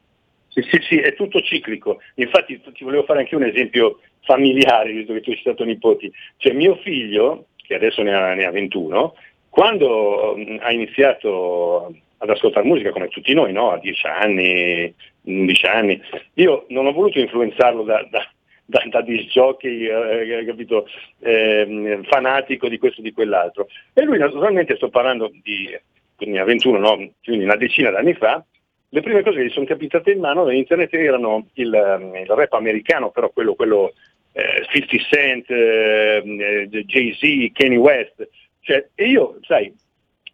Sì, 0.49 0.61
sì, 0.63 0.79
sì, 0.81 0.97
è 0.97 1.13
tutto 1.13 1.41
ciclico. 1.41 1.99
Infatti 2.15 2.59
ti 2.73 2.83
volevo 2.83 3.03
fare 3.03 3.19
anche 3.19 3.35
un 3.35 3.43
esempio 3.43 3.99
familiare, 4.21 4.91
visto 4.91 5.13
che 5.13 5.21
tu 5.21 5.31
sei 5.31 5.39
stato 5.41 5.63
nipoti. 5.63 6.11
Cioè 6.37 6.53
mio 6.53 6.75
figlio, 6.83 7.45
che 7.55 7.75
adesso 7.75 8.01
ne 8.01 8.13
ha, 8.13 8.33
ne 8.33 8.45
ha 8.45 8.51
21, 8.51 9.13
quando 9.49 10.35
mm, 10.37 10.57
ha 10.61 10.71
iniziato 10.71 11.95
ad 12.19 12.29
ascoltare 12.29 12.65
musica 12.65 12.91
come 12.91 13.07
tutti 13.07 13.33
noi, 13.33 13.51
no? 13.51 13.71
a 13.71 13.79
10 13.79 14.07
anni, 14.07 14.93
11 15.23 15.65
anni. 15.65 16.01
Io 16.35 16.65
non 16.69 16.85
ho 16.85 16.91
voluto 16.91 17.19
influenzarlo 17.19 17.83
da, 17.83 18.05
da, 18.09 18.27
da, 18.65 18.83
da 18.89 19.01
disc 19.01 19.29
jockey, 19.29 19.85
eh, 19.85 20.45
capito, 20.45 20.87
eh, 21.19 21.99
fanatico 22.03 22.67
di 22.67 22.77
questo 22.77 22.99
e 23.01 23.03
di 23.03 23.13
quell'altro. 23.13 23.67
E 23.93 24.03
lui 24.03 24.17
naturalmente, 24.17 24.75
sto 24.75 24.89
parlando 24.89 25.31
di, 25.41 25.77
quindi 26.15 26.37
a 26.37 26.43
21, 26.43 26.77
no? 26.77 26.95
quindi 27.23 27.45
una 27.45 27.55
decina 27.55 27.89
d'anni 27.89 28.13
fa, 28.13 28.43
le 28.91 29.01
prime 29.01 29.21
cose 29.21 29.37
che 29.37 29.45
gli 29.45 29.51
sono 29.51 29.65
capitate 29.65 30.11
in 30.11 30.19
mano 30.19 30.43
da 30.43 30.53
internet 30.53 30.93
erano 30.93 31.47
il, 31.53 31.67
il 31.67 32.25
rap 32.27 32.53
americano, 32.53 33.11
però 33.11 33.29
quello, 33.29 33.53
quello 33.53 33.93
eh, 34.33 34.65
50 34.67 34.97
Cent, 35.09 35.49
eh, 35.49 36.67
Jay-Z, 36.85 37.51
Kanye 37.53 37.77
West. 37.77 38.27
Cioè, 38.61 38.89
e 38.95 39.05
io, 39.07 39.37
sai, 39.41 39.73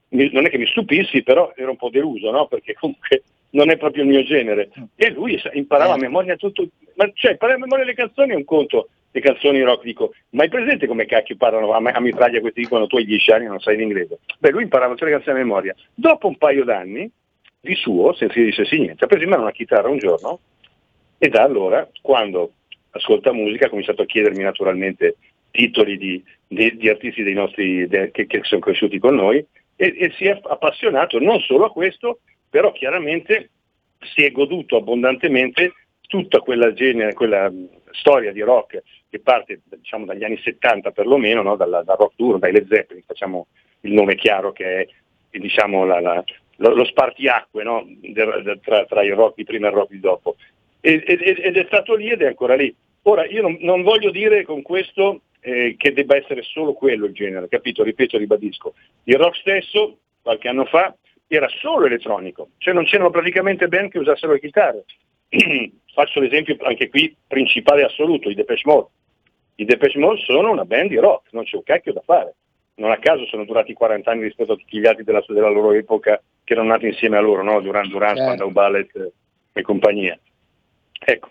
non 0.09 0.45
è 0.45 0.49
che 0.49 0.57
mi 0.57 0.67
stupissi, 0.67 1.23
però 1.23 1.53
ero 1.55 1.71
un 1.71 1.77
po' 1.77 1.89
deluso, 1.89 2.31
no? 2.31 2.47
perché 2.47 2.73
comunque 2.73 3.23
non 3.51 3.69
è 3.69 3.77
proprio 3.77 4.03
il 4.03 4.09
mio 4.09 4.23
genere. 4.23 4.69
E 4.95 5.11
lui 5.11 5.41
imparava 5.53 5.93
a 5.93 5.97
eh. 5.97 6.01
memoria 6.01 6.35
tutto, 6.35 6.67
ma 6.95 7.09
cioè 7.13 7.31
imparare 7.31 7.57
a 7.57 7.61
memoria 7.61 7.85
le 7.85 7.93
canzoni 7.93 8.31
è 8.31 8.35
un 8.35 8.45
conto, 8.45 8.89
le 9.11 9.21
canzoni 9.21 9.61
rock, 9.61 9.83
dico, 9.83 10.13
ma 10.31 10.43
hai 10.43 10.49
presente 10.49 10.87
come 10.87 11.05
cacchio 11.05 11.37
parlano 11.37 11.71
a, 11.71 11.77
a 11.77 11.99
mitraglia 12.01 12.41
questi 12.41 12.61
dicono 12.61 12.87
tu 12.87 12.97
hai 12.97 13.05
dieci 13.05 13.31
anni 13.31 13.45
e 13.45 13.49
non 13.49 13.59
sai 13.59 13.77
l'inglese? 13.77 14.19
Beh, 14.39 14.51
lui 14.51 14.63
imparava 14.63 14.93
tutte 14.93 15.05
le 15.05 15.11
canzoni 15.11 15.39
a 15.39 15.43
memoria. 15.43 15.75
Dopo 15.93 16.27
un 16.27 16.37
paio 16.37 16.63
d'anni, 16.63 17.09
di 17.61 17.75
suo, 17.75 18.13
senza 18.13 18.39
dire 18.39 18.65
sì 18.65 18.79
niente, 18.79 19.03
ha 19.03 19.07
preso 19.07 19.23
in 19.23 19.29
mano 19.29 19.41
una 19.41 19.51
chitarra 19.51 19.89
un 19.89 19.97
giorno 19.97 20.39
e 21.17 21.29
da 21.29 21.41
allora, 21.43 21.89
quando 22.01 22.51
ascolta 22.91 23.33
musica, 23.33 23.65
ha 23.65 23.69
cominciato 23.69 24.01
a 24.01 24.05
chiedermi 24.05 24.43
naturalmente 24.43 25.15
titoli 25.49 25.97
di, 25.97 26.23
di, 26.47 26.75
di 26.75 26.89
artisti 26.89 27.23
dei 27.23 27.33
nostri, 27.33 27.87
de, 27.87 28.11
che, 28.11 28.27
che 28.27 28.41
sono 28.43 28.61
cresciuti 28.61 28.99
con 28.99 29.15
noi, 29.15 29.45
e, 29.75 29.95
e 29.97 30.11
si 30.17 30.25
è 30.25 30.39
appassionato 30.41 31.19
non 31.19 31.39
solo 31.41 31.65
a 31.65 31.71
questo, 31.71 32.19
però 32.49 32.71
chiaramente 32.71 33.49
si 34.13 34.23
è 34.23 34.31
goduto 34.31 34.77
abbondantemente 34.77 35.73
tutta 36.07 36.39
quella, 36.39 36.73
genere, 36.73 37.13
quella 37.13 37.51
storia 37.91 38.31
di 38.31 38.41
rock 38.41 38.81
che 39.09 39.19
parte 39.19 39.61
diciamo, 39.65 40.05
dagli 40.05 40.23
anni 40.23 40.37
70 40.37 40.91
perlomeno, 40.91 41.41
no? 41.41 41.55
dal, 41.55 41.81
dal 41.83 41.97
rock 41.97 42.13
duro, 42.15 42.37
dai 42.37 42.51
Led 42.51 42.67
Zeppelin, 42.67 43.03
facciamo 43.05 43.47
il 43.81 43.93
nome 43.93 44.15
chiaro 44.15 44.51
che 44.51 44.81
è 44.81 44.87
diciamo, 45.37 45.85
la, 45.85 45.99
la, 45.99 46.23
lo, 46.57 46.75
lo, 46.75 46.85
spartiacque 46.85 47.63
no? 47.63 47.85
tra, 48.61 48.85
tra, 48.85 49.03
il 49.03 49.13
rock 49.13 49.35
di 49.35 49.43
prima 49.43 49.67
e 49.67 49.69
il 49.69 49.75
rock 49.75 49.91
di 49.91 49.99
dopo. 49.99 50.35
Ed, 50.79 51.03
ed, 51.05 51.21
ed, 51.21 51.57
è 51.57 51.65
stato 51.65 51.95
lì 51.95 52.09
ed 52.09 52.21
è 52.21 52.27
ancora 52.27 52.55
lì. 52.55 52.73
Ora, 53.03 53.25
io 53.25 53.41
non, 53.41 53.57
non 53.61 53.81
voglio 53.83 54.11
dire 54.11 54.43
con 54.43 54.61
questo 54.61 55.21
eh, 55.45 55.75
che 55.77 55.93
debba 55.93 56.15
essere 56.15 56.41
solo 56.41 56.73
quello 56.73 57.05
il 57.05 57.13
genere, 57.13 57.47
capito? 57.47 57.83
Ripeto, 57.83 58.17
ribadisco. 58.17 58.73
Il 59.03 59.17
rock 59.17 59.37
stesso, 59.37 59.99
qualche 60.23 60.47
anno 60.47 60.65
fa, 60.65 60.95
era 61.27 61.47
solo 61.59 61.85
elettronico, 61.85 62.49
cioè 62.57 62.73
non 62.73 62.85
c'erano 62.85 63.11
praticamente 63.11 63.67
band 63.67 63.91
che 63.91 63.99
usassero 63.99 64.33
le 64.33 64.39
chitarre. 64.39 64.85
Faccio 65.93 66.19
l'esempio 66.19 66.57
anche 66.61 66.89
qui 66.89 67.15
principale 67.27 67.83
assoluto, 67.83 68.29
i 68.29 68.33
Depeche 68.33 68.63
Mode. 68.65 68.87
I 69.55 69.65
Depeche 69.65 69.99
Mode 69.99 70.21
sono 70.21 70.49
una 70.49 70.65
band 70.65 70.89
di 70.89 70.97
rock, 70.97 71.31
non 71.31 71.43
c'è 71.43 71.57
un 71.57 71.63
cacchio 71.63 71.93
da 71.93 72.01
fare. 72.03 72.35
Non 72.77 72.89
a 72.89 72.97
caso 72.97 73.25
sono 73.27 73.45
durati 73.45 73.73
40 73.73 74.11
anni 74.11 74.23
rispetto 74.23 74.53
a 74.53 74.57
tutti 74.57 74.79
gli 74.79 74.87
altri 74.87 75.03
della, 75.03 75.23
della 75.27 75.49
loro 75.49 75.71
epoca 75.73 76.21
che 76.43 76.53
erano 76.53 76.69
nati 76.69 76.87
insieme 76.87 77.17
a 77.17 77.21
loro, 77.21 77.43
no? 77.43 77.61
Duran 77.61 77.87
Duran, 77.87 78.15
certo. 78.15 78.23
Spandau 78.23 78.51
Ballet 78.51 79.11
e 79.53 79.61
compagnia. 79.61 80.19
Ecco, 80.99 81.29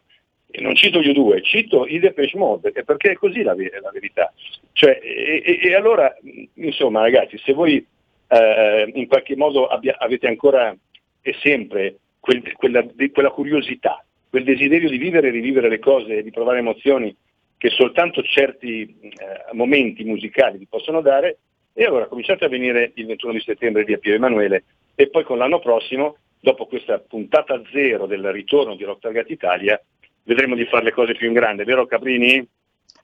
non 0.60 0.74
cito 0.74 1.00
gli 1.00 1.12
due, 1.12 1.42
cito 1.42 1.86
i 1.86 1.98
Depeche 1.98 2.36
Mode, 2.36 2.70
perché 2.70 3.12
è 3.12 3.14
così 3.14 3.42
la, 3.42 3.54
la 3.54 3.90
verità. 3.92 4.32
Cioè, 4.72 4.98
e, 5.02 5.42
e, 5.44 5.68
e, 5.68 5.74
allora, 5.74 6.14
insomma 6.54 7.00
ragazzi, 7.00 7.38
se 7.38 7.52
voi 7.52 7.84
eh, 8.28 8.90
in 8.94 9.06
qualche 9.06 9.36
modo 9.36 9.66
abbia, 9.66 9.96
avete 9.98 10.26
ancora 10.26 10.74
e 11.22 11.34
sempre 11.40 11.96
quel, 12.20 12.52
quella, 12.54 12.84
quella, 13.12 13.30
curiosità, 13.30 14.04
quel 14.28 14.44
desiderio 14.44 14.88
di 14.88 14.98
vivere 14.98 15.28
e 15.28 15.30
rivivere 15.30 15.68
le 15.68 15.78
cose, 15.78 16.22
di 16.22 16.30
provare 16.30 16.58
emozioni 16.58 17.14
che 17.56 17.70
soltanto 17.70 18.22
certi 18.22 18.82
eh, 19.00 19.10
momenti 19.52 20.04
musicali 20.04 20.58
vi 20.58 20.66
possono 20.68 21.00
dare, 21.00 21.38
e 21.72 21.84
allora 21.84 22.06
cominciate 22.06 22.44
a 22.44 22.48
venire 22.48 22.92
il 22.94 23.06
21 23.06 23.32
di 23.32 23.40
settembre 23.40 23.84
via 23.84 23.98
Pio 23.98 24.14
Emanuele 24.14 24.64
e 24.94 25.08
poi 25.08 25.24
con 25.24 25.38
l'anno 25.38 25.58
prossimo, 25.58 26.18
dopo 26.38 26.66
questa 26.66 26.98
puntata 26.98 27.60
zero 27.72 28.06
del 28.06 28.30
ritorno 28.30 28.76
di 28.76 28.84
Rock 28.84 29.00
Target 29.00 29.30
Italia, 29.30 29.82
vedremo 30.24 30.54
di 30.54 30.66
fare 30.66 30.84
le 30.84 30.92
cose 30.92 31.14
più 31.14 31.26
in 31.26 31.34
grande, 31.34 31.64
vero 31.64 31.86
Caprini? 31.86 32.46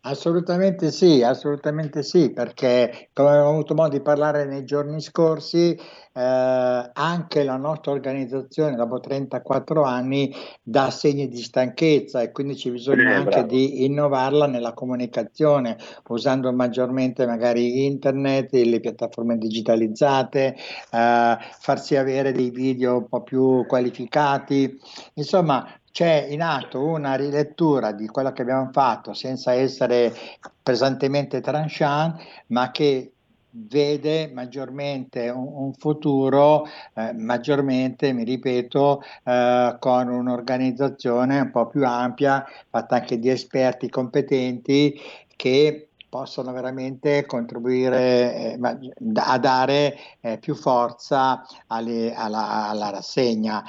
Assolutamente 0.02 0.90
sì, 0.92 1.22
assolutamente 1.22 2.02
sì, 2.02 2.33
perché 2.33 3.11
come 3.12 3.28
abbiamo 3.28 3.50
avuto 3.50 3.74
modo 3.74 3.90
di 3.98 4.00
parlare 4.00 4.46
nei 4.46 4.64
giorni 4.64 4.98
scorsi, 5.02 5.78
eh, 6.12 6.90
anche 6.92 7.44
la 7.44 7.56
nostra 7.59 7.92
organizzazione 7.92 8.76
dopo 8.76 8.98
34 8.98 9.83
anni 9.83 10.35
dà 10.62 10.90
segni 10.90 11.28
di 11.28 11.37
stanchezza 11.37 12.22
e 12.22 12.33
quindi 12.33 12.54
c'è 12.54 12.70
bisogno 12.70 13.11
eh, 13.11 13.12
anche 13.12 13.30
bravo. 13.30 13.46
di 13.48 13.85
innovarla 13.85 14.46
nella 14.46 14.72
comunicazione, 14.72 15.76
usando 16.09 16.50
maggiormente 16.50 17.26
magari 17.26 17.85
internet, 17.85 18.52
le 18.54 18.80
piattaforme 18.80 19.37
digitalizzate, 19.37 20.56
eh, 20.92 21.37
farsi 21.59 21.96
avere 21.96 22.33
dei 22.33 22.48
video 22.48 22.96
un 22.96 23.06
po' 23.09 23.22
più 23.22 23.66
qualificati, 23.66 24.80
insomma 25.14 25.68
c'è 25.90 26.26
in 26.31 26.42
atto 26.42 26.83
una 26.83 27.14
rilettura 27.14 27.92
di 27.92 28.07
quello 28.07 28.33
che 28.33 28.42
abbiamo 28.42 28.70
fatto 28.72 29.12
senza 29.12 29.53
essere 29.53 30.14
pesantemente 30.62 31.40
tranchant, 31.40 32.22
ma 32.48 32.70
che 32.70 33.12
vede 33.53 34.31
maggiormente 34.33 35.29
un, 35.29 35.48
un 35.53 35.72
futuro, 35.74 36.66
eh, 36.94 37.12
maggiormente, 37.12 38.12
mi 38.12 38.24
ripeto, 38.24 39.03
eh, 39.24 39.76
con 39.79 40.09
un'organizzazione 40.09 41.40
un 41.40 41.50
po' 41.50 41.66
più 41.66 41.85
ampia, 41.85 42.44
fatta 42.68 42.96
anche 42.96 43.18
di 43.18 43.29
esperti 43.29 43.88
competenti 43.88 44.98
che 45.35 45.88
possono 46.09 46.53
veramente 46.53 47.24
contribuire 47.24 48.55
eh, 48.55 48.59
a 49.14 49.38
dare 49.38 49.96
eh, 50.20 50.38
più 50.38 50.55
forza 50.55 51.46
alle, 51.68 52.12
alla, 52.14 52.68
alla 52.68 52.90
rassegna 52.90 53.64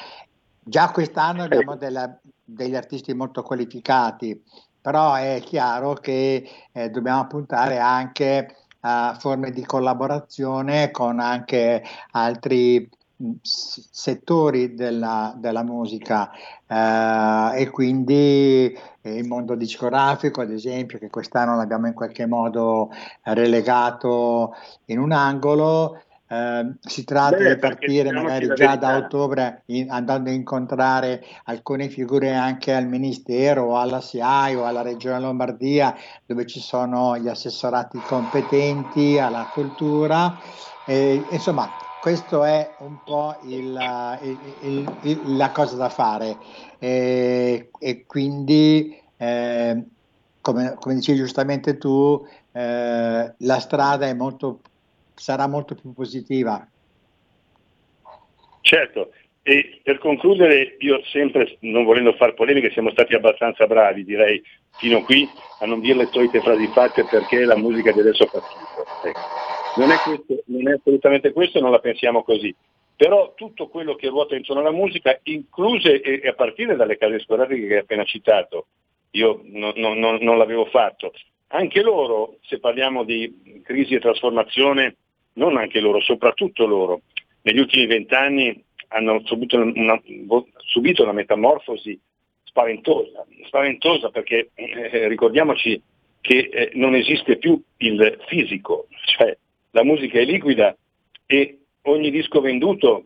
Già 0.63 0.91
quest'anno 0.91 1.43
abbiamo 1.43 1.75
della, 1.75 2.19
degli 2.43 2.75
artisti 2.75 3.13
molto 3.15 3.41
qualificati, 3.41 4.39
però 4.79 5.15
è 5.15 5.41
chiaro 5.43 5.93
che 5.93 6.47
eh, 6.71 6.89
dobbiamo 6.89 7.25
puntare 7.25 7.79
anche 7.79 8.55
a 8.81 9.15
forme 9.19 9.49
di 9.51 9.65
collaborazione 9.65 10.91
con 10.91 11.19
anche 11.19 11.83
altri 12.11 12.87
mm, 13.23 13.31
settori 13.41 14.75
della, 14.75 15.33
della 15.35 15.63
musica. 15.63 16.29
Eh, 16.67 17.61
e 17.61 17.69
quindi 17.71 18.77
il 19.01 19.27
mondo 19.27 19.55
discografico 19.55 20.41
ad 20.41 20.51
esempio 20.51 20.99
che 20.99 21.09
quest'anno 21.09 21.55
l'abbiamo 21.55 21.87
in 21.87 21.93
qualche 21.93 22.27
modo 22.27 22.91
relegato 23.23 24.53
in 24.85 24.99
un 24.99 25.11
angolo 25.11 26.03
Uh, 26.31 26.77
si 26.79 27.03
tratta 27.03 27.35
Beh, 27.35 27.55
di 27.55 27.59
partire 27.59 28.09
magari 28.09 28.53
già 28.53 28.77
da 28.77 28.95
ottobre 28.95 29.63
in, 29.65 29.91
andando 29.91 30.29
a 30.29 30.33
incontrare 30.33 31.21
alcune 31.43 31.89
figure 31.89 32.33
anche 32.33 32.73
al 32.73 32.87
Ministero 32.87 33.65
o 33.65 33.77
alla 33.77 33.99
SIAI 33.99 34.55
o 34.55 34.63
alla 34.63 34.81
Regione 34.81 35.19
Lombardia 35.19 35.93
dove 36.25 36.45
ci 36.45 36.61
sono 36.61 37.17
gli 37.17 37.27
assessorati 37.27 37.99
competenti 37.99 39.19
alla 39.19 39.49
cultura. 39.53 40.39
E, 40.85 41.21
insomma, 41.31 41.69
questo 41.99 42.45
è 42.45 42.75
un 42.79 43.03
po' 43.03 43.35
il, 43.43 43.77
il, 44.61 44.97
il, 45.01 45.35
la 45.35 45.49
cosa 45.51 45.75
da 45.75 45.89
fare 45.89 46.37
e, 46.79 47.71
e 47.77 48.05
quindi 48.05 48.97
eh, 49.17 49.83
come, 50.39 50.75
come 50.79 50.95
dicevi 50.95 51.17
giustamente 51.17 51.77
tu 51.77 52.25
eh, 52.53 53.33
la 53.37 53.59
strada 53.59 54.07
è 54.07 54.13
molto 54.13 54.61
sarà 55.15 55.47
molto 55.47 55.75
più 55.75 55.93
positiva. 55.93 56.67
Certo, 58.61 59.11
e 59.43 59.79
per 59.81 59.97
concludere, 59.97 60.75
io 60.79 61.01
sempre, 61.05 61.57
non 61.61 61.83
volendo 61.83 62.13
fare 62.13 62.35
polemiche, 62.35 62.71
siamo 62.71 62.91
stati 62.91 63.15
abbastanza 63.15 63.65
bravi, 63.65 64.03
direi, 64.03 64.41
fino 64.77 65.01
qui, 65.01 65.27
a 65.59 65.65
non 65.65 65.79
dire 65.79 65.97
le 65.97 66.09
solite 66.11 66.41
frasi 66.41 66.67
fatte 66.67 67.05
perché 67.05 67.43
la 67.43 67.57
musica 67.57 67.91
di 67.91 68.01
adesso 68.01 68.27
fa 68.27 68.39
schifo. 68.39 69.07
Ecco. 69.07 69.19
Non, 69.77 69.89
è 69.89 69.95
non 70.45 70.67
è 70.67 70.73
assolutamente 70.73 71.31
questo, 71.31 71.59
non 71.59 71.71
la 71.71 71.79
pensiamo 71.79 72.23
così. 72.23 72.53
Però 72.95 73.33
tutto 73.33 73.67
quello 73.67 73.95
che 73.95 74.09
ruota 74.09 74.35
intorno 74.35 74.61
alla 74.61 74.71
musica, 74.71 75.19
incluse 75.23 76.01
e 76.01 76.27
a 76.27 76.33
partire 76.33 76.75
dalle 76.75 76.97
case 76.97 77.19
scolastiche 77.19 77.65
che 77.65 77.73
hai 77.73 77.79
appena 77.79 78.03
citato, 78.03 78.67
io 79.11 79.41
non, 79.45 79.73
non, 79.75 79.97
non 79.97 80.37
l'avevo 80.37 80.65
fatto, 80.65 81.11
anche 81.51 81.81
loro, 81.81 82.37
se 82.41 82.59
parliamo 82.59 83.03
di 83.03 83.61
crisi 83.63 83.95
e 83.95 83.99
trasformazione, 83.99 84.95
non 85.33 85.57
anche 85.57 85.79
loro, 85.79 86.01
soprattutto 86.01 86.65
loro, 86.65 87.01
negli 87.43 87.59
ultimi 87.59 87.85
vent'anni 87.85 88.63
hanno 88.89 89.21
subito 89.25 89.57
una, 89.57 90.01
subito 90.65 91.03
una, 91.03 91.13
metamorfosi 91.13 91.97
spaventosa, 92.43 93.25
spaventosa 93.45 94.09
perché 94.09 94.49
eh, 94.53 95.07
ricordiamoci 95.07 95.81
che 96.19 96.49
eh, 96.51 96.71
non 96.73 96.95
esiste 96.95 97.37
più 97.37 97.61
il 97.77 98.19
fisico, 98.27 98.87
cioè 99.05 99.35
la 99.71 99.83
musica 99.83 100.19
è 100.19 100.25
liquida 100.25 100.75
e 101.25 101.59
ogni 101.83 102.11
disco 102.11 102.41
venduto, 102.41 103.05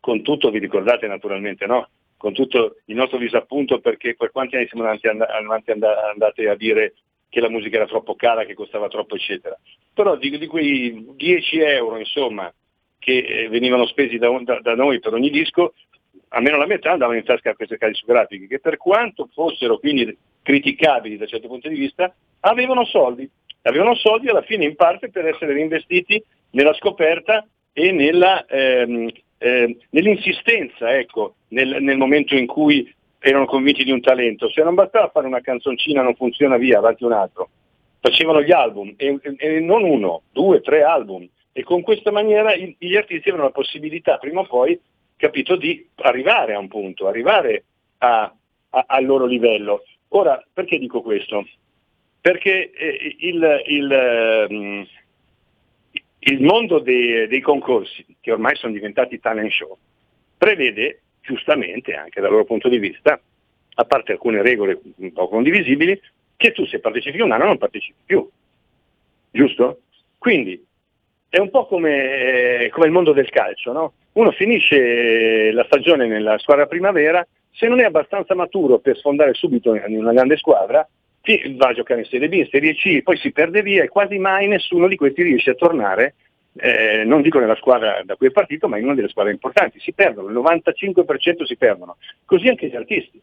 con 0.00 0.22
tutto, 0.22 0.50
vi 0.50 0.60
ricordate 0.60 1.06
naturalmente, 1.08 1.66
no? 1.66 1.88
con 2.16 2.32
tutto 2.32 2.76
il 2.86 2.96
nostro 2.96 3.18
disappunto 3.18 3.80
perché 3.80 4.14
per 4.14 4.30
quanti 4.30 4.56
anni 4.56 4.68
siamo 4.68 4.86
andati, 4.86 5.08
andati 5.08 5.70
andate 5.70 6.48
a 6.48 6.54
dire 6.54 6.94
che 7.36 7.42
la 7.42 7.50
musica 7.50 7.76
era 7.76 7.86
troppo 7.86 8.14
cara, 8.14 8.46
che 8.46 8.54
costava 8.54 8.88
troppo, 8.88 9.14
eccetera. 9.14 9.58
Però 9.92 10.16
di, 10.16 10.38
di 10.38 10.46
quei 10.46 11.06
10 11.16 11.58
euro, 11.58 11.98
insomma, 11.98 12.50
che 12.98 13.18
eh, 13.18 13.48
venivano 13.50 13.86
spesi 13.86 14.16
da, 14.16 14.30
da, 14.42 14.60
da, 14.62 14.74
noi 14.74 15.00
per 15.00 15.12
ogni 15.12 15.28
disco, 15.28 15.74
almeno 16.28 16.56
la 16.56 16.64
metà 16.64 16.92
andavano 16.92 17.18
in 17.18 17.24
tasca 17.26 17.50
a 17.50 17.54
queste 17.54 17.76
case 17.76 17.92
discografiche, 17.92 18.46
che 18.46 18.58
per 18.58 18.78
quanto 18.78 19.28
fossero 19.34 19.76
quindi 19.76 20.16
criticabili 20.40 21.18
da 21.18 21.26
certo 21.26 21.46
punto 21.46 21.68
di 21.68 21.76
vista, 21.76 22.10
avevano 22.40 22.86
soldi. 22.86 23.28
Avevano 23.62 23.94
soldi 23.96 24.28
alla 24.28 24.40
fine 24.40 24.64
in 24.64 24.74
parte 24.74 25.10
per 25.10 25.26
essere 25.26 25.52
reinvestiti 25.52 26.22
nella 26.52 26.72
scoperta 26.72 27.46
e 27.70 27.92
nella, 27.92 28.46
ehm, 28.46 29.10
eh, 29.36 29.76
nell'insistenza, 29.90 30.96
ecco, 30.96 31.34
nel, 31.48 31.82
nel 31.82 31.98
momento 31.98 32.34
in 32.34 32.46
cui 32.46 32.90
erano 33.28 33.46
convinti 33.46 33.82
di 33.82 33.90
un 33.90 34.00
talento, 34.00 34.48
se 34.48 34.62
non 34.62 34.74
bastava 34.74 35.08
fare 35.08 35.26
una 35.26 35.40
canzoncina 35.40 36.00
non 36.00 36.14
funziona 36.14 36.56
via, 36.56 36.78
avanti 36.78 37.02
un 37.02 37.12
altro, 37.12 37.48
facevano 37.98 38.40
gli 38.40 38.52
album 38.52 38.94
e, 38.96 39.18
e 39.38 39.60
non 39.60 39.82
uno, 39.82 40.22
due, 40.30 40.60
tre 40.60 40.82
album 40.82 41.28
e 41.52 41.64
con 41.64 41.82
questa 41.82 42.12
maniera 42.12 42.54
gli 42.54 42.94
artisti 42.94 43.28
avevano 43.28 43.48
la 43.48 43.54
possibilità 43.54 44.18
prima 44.18 44.40
o 44.40 44.46
poi, 44.46 44.78
capito, 45.16 45.56
di 45.56 45.88
arrivare 45.96 46.54
a 46.54 46.58
un 46.58 46.68
punto, 46.68 47.08
arrivare 47.08 47.64
a, 47.98 48.32
a, 48.70 48.84
al 48.86 49.04
loro 49.04 49.26
livello. 49.26 49.82
Ora, 50.08 50.40
perché 50.52 50.78
dico 50.78 51.02
questo? 51.02 51.48
Perché 52.20 52.70
eh, 52.70 53.16
il, 53.20 53.62
il, 53.66 54.46
um, 54.48 54.86
il, 56.20 56.42
mondo 56.42 56.78
dei, 56.78 57.26
dei 57.26 57.40
concorsi, 57.40 58.04
che 58.20 58.30
ormai 58.30 58.54
sono 58.54 58.72
diventati 58.72 59.18
talent 59.18 59.50
show, 59.50 59.76
prevede 60.38 61.00
giustamente 61.26 61.94
anche 61.94 62.20
dal 62.20 62.30
loro 62.30 62.44
punto 62.44 62.68
di 62.68 62.78
vista, 62.78 63.20
a 63.78 63.84
parte 63.84 64.12
alcune 64.12 64.42
regole 64.42 64.80
un 64.96 65.12
po' 65.12 65.28
condivisibili, 65.28 66.00
che 66.36 66.52
tu 66.52 66.64
se 66.66 66.78
partecipi 66.78 67.20
un 67.20 67.32
anno 67.32 67.44
non 67.44 67.58
partecipi 67.58 67.98
più. 68.04 68.26
Giusto? 69.30 69.80
Quindi 70.18 70.64
è 71.28 71.38
un 71.38 71.50
po' 71.50 71.66
come, 71.66 72.68
come 72.72 72.86
il 72.86 72.92
mondo 72.92 73.12
del 73.12 73.28
calcio, 73.28 73.72
no? 73.72 73.92
Uno 74.12 74.30
finisce 74.30 75.50
la 75.52 75.64
stagione 75.64 76.06
nella 76.06 76.38
squadra 76.38 76.66
primavera, 76.66 77.26
se 77.50 77.66
non 77.68 77.80
è 77.80 77.84
abbastanza 77.84 78.34
maturo 78.34 78.78
per 78.78 78.96
sfondare 78.96 79.34
subito 79.34 79.74
in 79.74 79.98
una 79.98 80.12
grande 80.12 80.36
squadra, 80.36 80.86
va 81.56 81.68
a 81.68 81.72
giocare 81.74 82.00
in 82.00 82.06
Serie 82.06 82.28
B, 82.28 82.34
in 82.34 82.48
Serie 82.50 82.74
C, 82.74 83.02
poi 83.02 83.16
si 83.16 83.32
perde 83.32 83.62
via 83.62 83.82
e 83.82 83.88
quasi 83.88 84.16
mai 84.18 84.46
nessuno 84.46 84.88
di 84.88 84.96
questi 84.96 85.22
riesce 85.22 85.50
a 85.50 85.54
tornare, 85.54 86.14
eh, 86.58 87.04
non 87.04 87.22
dico 87.22 87.38
nella 87.38 87.56
squadra 87.56 88.02
da 88.04 88.16
cui 88.16 88.28
è 88.28 88.30
partito, 88.30 88.68
ma 88.68 88.78
in 88.78 88.84
una 88.84 88.94
delle 88.94 89.08
squadre 89.08 89.32
importanti. 89.32 89.80
Si 89.80 89.92
perdono, 89.92 90.28
il 90.28 90.34
95% 90.34 91.44
si 91.44 91.56
perdono. 91.56 91.96
Così 92.24 92.48
anche 92.48 92.68
gli 92.68 92.76
artisti. 92.76 93.20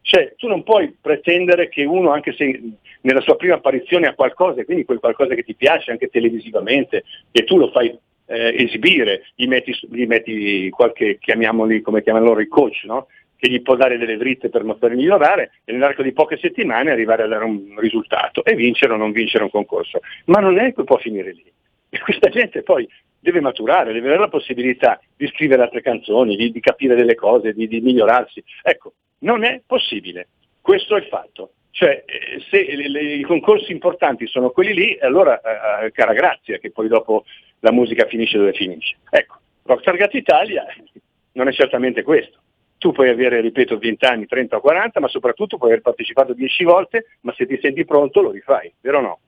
Cioè, 0.00 0.34
tu 0.36 0.48
non 0.48 0.62
puoi 0.62 0.96
pretendere 1.00 1.68
che 1.68 1.84
uno, 1.84 2.10
anche 2.10 2.32
se 2.32 2.60
nella 3.02 3.20
sua 3.20 3.36
prima 3.36 3.54
apparizione 3.54 4.08
ha 4.08 4.14
qualcosa, 4.14 4.60
e 4.60 4.64
quindi 4.64 4.84
quel 4.84 4.98
qualcosa 4.98 5.34
che 5.34 5.44
ti 5.44 5.54
piace 5.54 5.90
anche 5.90 6.08
televisivamente, 6.08 7.04
e 7.30 7.44
tu 7.44 7.56
lo 7.56 7.70
fai 7.70 7.96
eh, 8.26 8.54
esibire, 8.64 9.22
gli 9.34 9.46
metti, 9.46 9.72
gli 9.90 10.06
metti, 10.06 10.68
qualche, 10.70 11.18
chiamiamoli 11.18 11.80
come 11.80 12.02
chiamano 12.02 12.26
loro 12.26 12.40
i 12.40 12.48
coach, 12.48 12.82
no? 12.84 13.06
che 13.36 13.50
gli 13.50 13.60
può 13.60 13.74
dare 13.74 13.98
delle 13.98 14.16
dritte 14.16 14.50
per 14.50 14.62
migliorare 14.62 15.50
e 15.64 15.72
nell'arco 15.72 16.02
di 16.02 16.12
poche 16.12 16.36
settimane 16.36 16.92
arrivare 16.92 17.24
a 17.24 17.26
dare 17.26 17.44
un 17.44 17.74
risultato 17.76 18.44
e 18.44 18.54
vincere 18.54 18.92
o 18.92 18.96
non 18.96 19.10
vincere 19.10 19.42
un 19.42 19.50
concorso. 19.50 19.98
Ma 20.26 20.38
non 20.38 20.60
è 20.60 20.72
che 20.72 20.84
può 20.84 20.96
finire 20.98 21.32
lì. 21.32 21.52
E 21.94 22.00
questa 22.00 22.30
gente 22.30 22.62
poi 22.62 22.88
deve 23.20 23.42
maturare, 23.42 23.92
deve 23.92 24.06
avere 24.06 24.22
la 24.22 24.28
possibilità 24.28 24.98
di 25.14 25.26
scrivere 25.26 25.60
altre 25.60 25.82
canzoni, 25.82 26.36
di, 26.36 26.50
di 26.50 26.60
capire 26.60 26.94
delle 26.94 27.14
cose, 27.14 27.52
di, 27.52 27.68
di 27.68 27.82
migliorarsi. 27.82 28.42
Ecco, 28.62 28.94
non 29.18 29.44
è 29.44 29.60
possibile. 29.66 30.28
Questo 30.62 30.96
è 30.96 31.00
il 31.00 31.06
fatto. 31.08 31.52
Cioè, 31.70 32.02
eh, 32.06 32.40
se 32.48 32.74
le, 32.74 32.88
le, 32.88 33.00
i 33.00 33.22
concorsi 33.24 33.72
importanti 33.72 34.26
sono 34.26 34.48
quelli 34.52 34.72
lì, 34.72 34.98
allora, 35.02 35.38
eh, 35.40 35.86
eh, 35.86 35.92
cara 35.92 36.14
grazia, 36.14 36.56
che 36.56 36.70
poi 36.70 36.88
dopo 36.88 37.24
la 37.60 37.72
musica 37.72 38.06
finisce 38.06 38.38
dove 38.38 38.54
finisce. 38.54 38.96
Ecco, 39.10 39.40
Rockstar 39.64 39.96
Gat 39.96 40.14
Italia 40.14 40.64
non 41.32 41.48
è 41.48 41.52
certamente 41.52 42.02
questo. 42.02 42.38
Tu 42.78 42.90
puoi 42.92 43.10
avere, 43.10 43.42
ripeto, 43.42 43.76
20 43.76 44.04
anni, 44.06 44.26
30 44.26 44.56
o 44.56 44.60
40, 44.60 44.98
ma 44.98 45.08
soprattutto 45.08 45.58
puoi 45.58 45.72
aver 45.72 45.82
partecipato 45.82 46.32
10 46.32 46.64
volte, 46.64 47.04
ma 47.20 47.34
se 47.34 47.44
ti 47.46 47.58
senti 47.60 47.84
pronto 47.84 48.22
lo 48.22 48.30
rifai, 48.30 48.72
vero 48.80 48.96
o 48.96 49.02
no? 49.02 49.18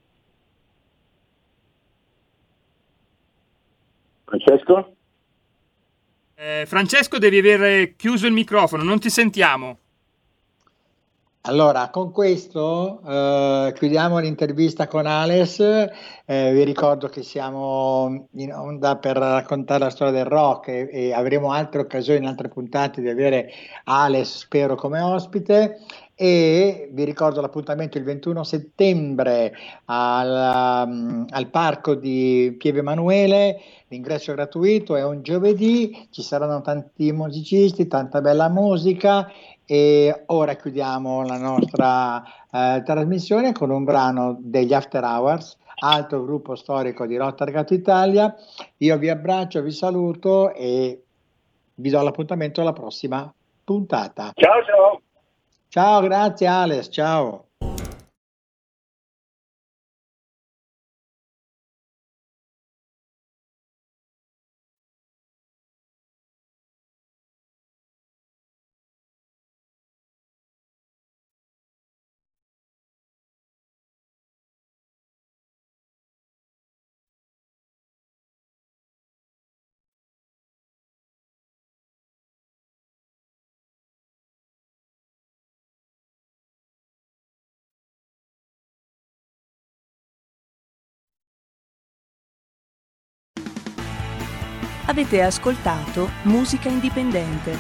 Francesco? 4.39 4.95
Eh, 6.35 6.65
Francesco, 6.67 7.19
devi 7.19 7.39
aver 7.39 7.95
chiuso 7.95 8.27
il 8.27 8.33
microfono, 8.33 8.83
non 8.83 8.99
ti 8.99 9.11
sentiamo. 9.11 9.79
Allora, 11.47 11.91
con 11.91 12.11
questo 12.11 13.03
eh, 13.07 13.75
chiudiamo 13.75 14.19
l'intervista 14.19 14.89
con 14.89 15.05
Ales. 15.05 15.61
Eh, 15.61 16.53
vi 16.55 16.65
ricordo 16.65 17.09
che 17.09 17.23
siamo 17.23 18.29
in 18.33 18.51
onda 18.55 18.97
per 18.97 19.19
raccontare 19.19 19.81
la 19.81 19.91
storia 19.91 20.15
del 20.15 20.25
rock 20.25 20.69
e, 20.69 20.89
e, 20.91 21.13
avremo 21.13 21.53
altre 21.53 21.83
occasioni 21.83 22.21
in 22.21 22.29
altre 22.29 22.49
puntate 22.49 23.03
di 23.03 23.11
avere 23.11 23.51
Ales, 23.85 24.39
spero, 24.39 24.75
come 24.75 25.03
ospite. 25.03 25.81
E 26.17 26.91
vi 26.93 27.05
ricordo 27.05 27.41
l'appuntamento 27.41 27.99
il 27.99 28.05
21 28.05 28.45
settembre 28.45 29.53
al, 29.87 30.87
um, 30.89 31.27
al 31.29 31.49
parco 31.49 31.95
di 31.95 32.55
Pieve 32.57 32.79
Emanuele. 32.79 33.61
L'ingresso 33.89 34.31
è 34.31 34.35
gratuito, 34.35 34.95
è 34.95 35.05
un 35.05 35.23
giovedì, 35.23 36.09
ci 36.11 36.23
saranno 36.23 36.61
tanti 36.61 37.11
musicisti, 37.13 37.89
tanta 37.89 38.21
bella 38.21 38.49
musica 38.49 39.29
e 39.67 40.25
ora 40.27 40.55
chiudiamo 40.55 41.25
la 41.25 41.39
nostra 41.39 42.23
eh, 42.51 42.83
trasmissione 42.85 43.53
con 43.53 43.71
un 43.71 43.85
brano 43.85 44.37
degli 44.39 44.75
After 44.75 45.03
Hours, 45.03 45.57
altro 45.81 46.23
gruppo 46.25 46.55
storico 46.55 47.07
di 47.07 47.17
Rotterdam 47.17 47.65
Italia. 47.71 48.35
Io 48.79 48.99
vi 48.99 49.09
abbraccio, 49.09 49.63
vi 49.63 49.73
saluto 49.73 50.53
e 50.55 51.03
vi 51.77 51.91
do 51.91 52.03
l'appuntamento 52.03 52.61
alla 52.61 52.73
prossima 52.73 53.33
puntata. 53.65 54.31
Ciao 54.35 54.65
ciao. 54.65 55.04
Ciao, 55.75 56.01
grazie 56.03 56.47
Alex, 56.47 56.89
ciao. 56.89 57.49
Avete 94.87 95.23
ascoltato 95.23 96.11
Musica 96.25 96.69
Indipendente. 96.69 97.57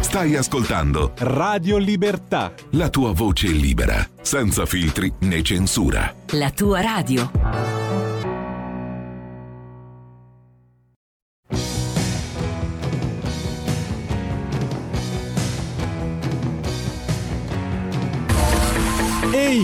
Stai 0.00 0.34
ascoltando 0.34 1.12
Radio 1.18 1.78
Libertà. 1.78 2.52
La 2.72 2.90
tua 2.90 3.12
voce 3.12 3.46
libera, 3.46 4.04
senza 4.20 4.66
filtri 4.66 5.12
né 5.20 5.40
censura. 5.42 6.12
La 6.32 6.50
tua 6.50 6.80
radio. 6.80 7.81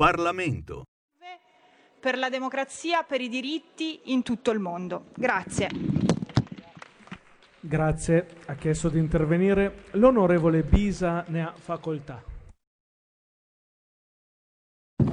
Parlamento. 0.00 0.84
Per 2.00 2.16
la 2.16 2.30
democrazia, 2.30 3.02
per 3.02 3.20
i 3.20 3.28
diritti 3.28 4.00
in 4.04 4.22
tutto 4.22 4.50
il 4.50 4.58
mondo. 4.58 5.10
Grazie. 5.14 5.68
Grazie. 7.60 8.26
Ha 8.46 8.54
chiesto 8.54 8.88
di 8.88 8.98
intervenire 8.98 9.84
l'onorevole 9.90 10.62
Bisa, 10.62 11.22
ne 11.28 11.44
ha 11.44 11.52
facoltà. 11.54 12.29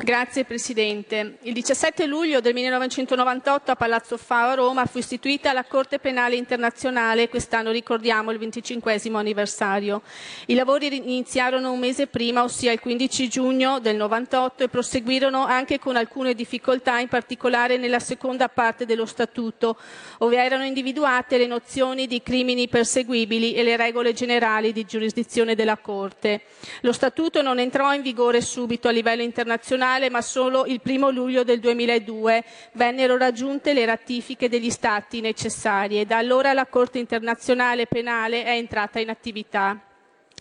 Grazie 0.04 0.46
Presidente. 0.46 1.40
Il 1.42 1.54
17 1.54 2.06
luglio 2.06 2.40
del 2.40 2.54
1998 2.54 3.72
a 3.72 3.76
Palazzo 3.76 4.16
Fao 4.16 4.52
a 4.52 4.54
Roma 4.54 4.86
fu 4.86 5.00
istituita 5.00 5.52
la 5.54 5.66
Corte 5.66 5.98
Penale 5.98 6.36
Internazionale, 6.36 7.28
quest'anno 7.30 7.72
ricordiamo 7.72 8.32
il 8.32 8.38
25 8.38 9.02
anniversario. 9.14 10.04
I 10.46 10.54
lavori 10.54 10.96
iniziarono 10.96 11.72
un 11.72 11.80
mese 11.80 12.06
prima, 12.08 12.44
ossia 12.44 12.72
il 12.72 12.80
15 12.80 13.28
giugno 13.28 13.80
del 13.80 13.96
98 13.96 14.66
e 14.66 14.70
proseguirono 14.70 15.44
anche 15.44 15.80
con 15.80 15.96
alcune 15.96 16.36
difficoltà, 16.36 17.00
in 17.00 17.08
particolare 17.08 17.78
nella 17.78 18.00
seconda 18.00 18.50
parte 18.50 18.86
dello 18.86 19.06
Statuto, 19.06 19.78
dove 20.20 20.38
erano 20.38 20.64
individuate 20.64 21.38
le 21.38 21.48
nozioni 21.48 22.06
di 22.08 22.22
crimini 22.22 22.70
perseguibili 22.70 23.56
e 23.56 23.64
le 23.64 23.76
regole 23.76 24.14
generali 24.14 24.72
di 24.72 24.86
giurisdizione 24.86 25.56
della 25.56 25.78
Corte. 25.78 26.42
Lo 26.82 26.94
Statuto 26.94 27.42
non 27.42 27.60
entrò 27.60 27.94
in 27.94 28.04
vigore 28.04 28.42
subito 28.42 28.88
a 28.88 28.92
livello 28.92 29.24
internazionale 29.24 29.86
nazionale, 29.88 30.10
ma 30.10 30.22
solo 30.22 30.66
il 30.66 30.82
primo 30.82 31.10
luglio 31.10 31.44
del 31.44 31.60
2002 31.60 32.44
vennero 32.74 33.18
raggiunte 33.18 33.74
le 33.74 33.86
ratifiche 33.86 34.50
degli 34.50 34.70
Stati 34.70 35.22
necessarie. 35.22 36.06
Da 36.06 36.18
allora 36.18 36.54
la 36.54 36.66
Corte 36.66 37.00
internazionale 37.00 37.88
penale 37.88 38.44
è 38.44 38.52
entrata 38.52 39.00
in 39.00 39.10
attività. 39.10 39.87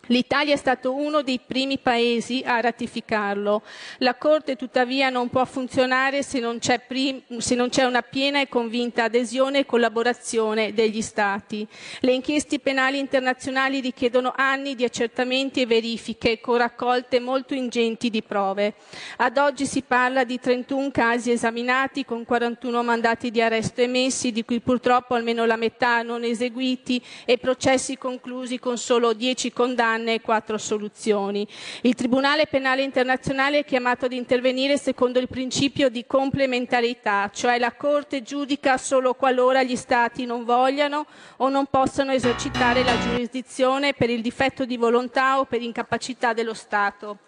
L'Italia 0.09 0.55
è 0.55 0.57
stato 0.57 0.95
uno 0.95 1.23
dei 1.23 1.41
primi 1.45 1.79
paesi 1.79 2.43
a 2.47 2.61
ratificarlo. 2.61 3.63
La 3.99 4.15
Corte 4.15 4.55
tuttavia 4.55 5.11
non 5.11 5.29
può 5.31 5.45
funzionare 5.45 6.23
se 6.23 6.39
non, 6.39 6.59
prim- 6.87 7.39
se 7.39 7.55
non, 7.57 7.69
c'è 7.69 7.85
una 7.85 8.03
piena 8.03 8.41
e 8.41 8.49
convinta 8.49 9.05
adesione 9.05 9.61
e 9.61 9.67
collaborazione 9.67 10.73
degli 10.73 11.03
Stati. 11.03 11.67
Le 12.01 12.13
inchieste 12.13 12.61
penali 12.61 12.99
internazionali 12.99 13.81
richiedono 13.81 14.33
anni 14.37 14.77
di 14.77 14.85
accertamenti 14.85 15.63
e 15.63 15.67
verifiche 15.67 16.41
con 16.41 16.59
raccolte 16.59 17.19
molto 17.19 17.55
ingenti 17.55 18.09
di 18.09 18.23
prove. 18.23 18.75
Ad 19.17 19.37
oggi 19.39 19.67
si 19.67 19.83
parla 19.83 20.23
di 20.23 20.39
31 20.39 20.91
casi 20.93 21.33
esaminati 21.33 22.05
con 22.05 22.25
41 22.25 22.83
mandati 22.83 23.31
di 23.33 23.43
arresto 23.43 23.81
emessi, 23.81 24.31
di 24.31 24.45
cui 24.45 24.61
purtroppo 24.61 25.15
almeno 25.15 25.45
la 25.47 25.57
metà 25.57 26.03
non 26.03 26.23
eseguiti 26.23 27.03
e 27.25 27.39
processi 27.39 27.99
conclusi 27.99 28.61
con 28.61 28.79
solo 28.79 29.13
10 29.13 29.53
condanne 29.53 29.96
condanne 29.97 30.15
e 30.15 30.21
quattro 30.21 30.57
assoluzioni. 30.57 31.47
Il 31.83 31.95
Tribunale 31.95 32.47
Penale 32.47 32.83
Internazionale 32.83 33.61
è 33.61 33.65
chiamato 33.65 34.05
ad 34.05 34.13
intervenire 34.13 34.77
secondo 34.77 35.19
il 35.19 35.29
principio 35.29 35.89
di 35.89 36.05
complementarità, 36.07 37.31
cioè 37.33 37.59
la 37.59 37.73
Corte 37.73 38.23
giudica 38.23 38.77
solo 38.77 39.15
qualora 39.15 39.63
gli 39.63 39.77
Stati 39.77 40.27
non 40.27 40.45
vogliano 40.45 41.07
o 41.39 41.49
non 41.49 41.67
possano 41.67 42.13
esercitare 42.13 42.85
la 42.85 42.99
giurisdizione 42.99 43.95
per 43.95 44.11
il 44.11 44.21
difetto 44.21 44.65
di 44.65 44.77
volontà 44.77 45.39
o 45.39 45.45
per 45.45 45.63
incapacità 45.63 46.33
dello 46.33 46.55
Stato. 46.55 47.19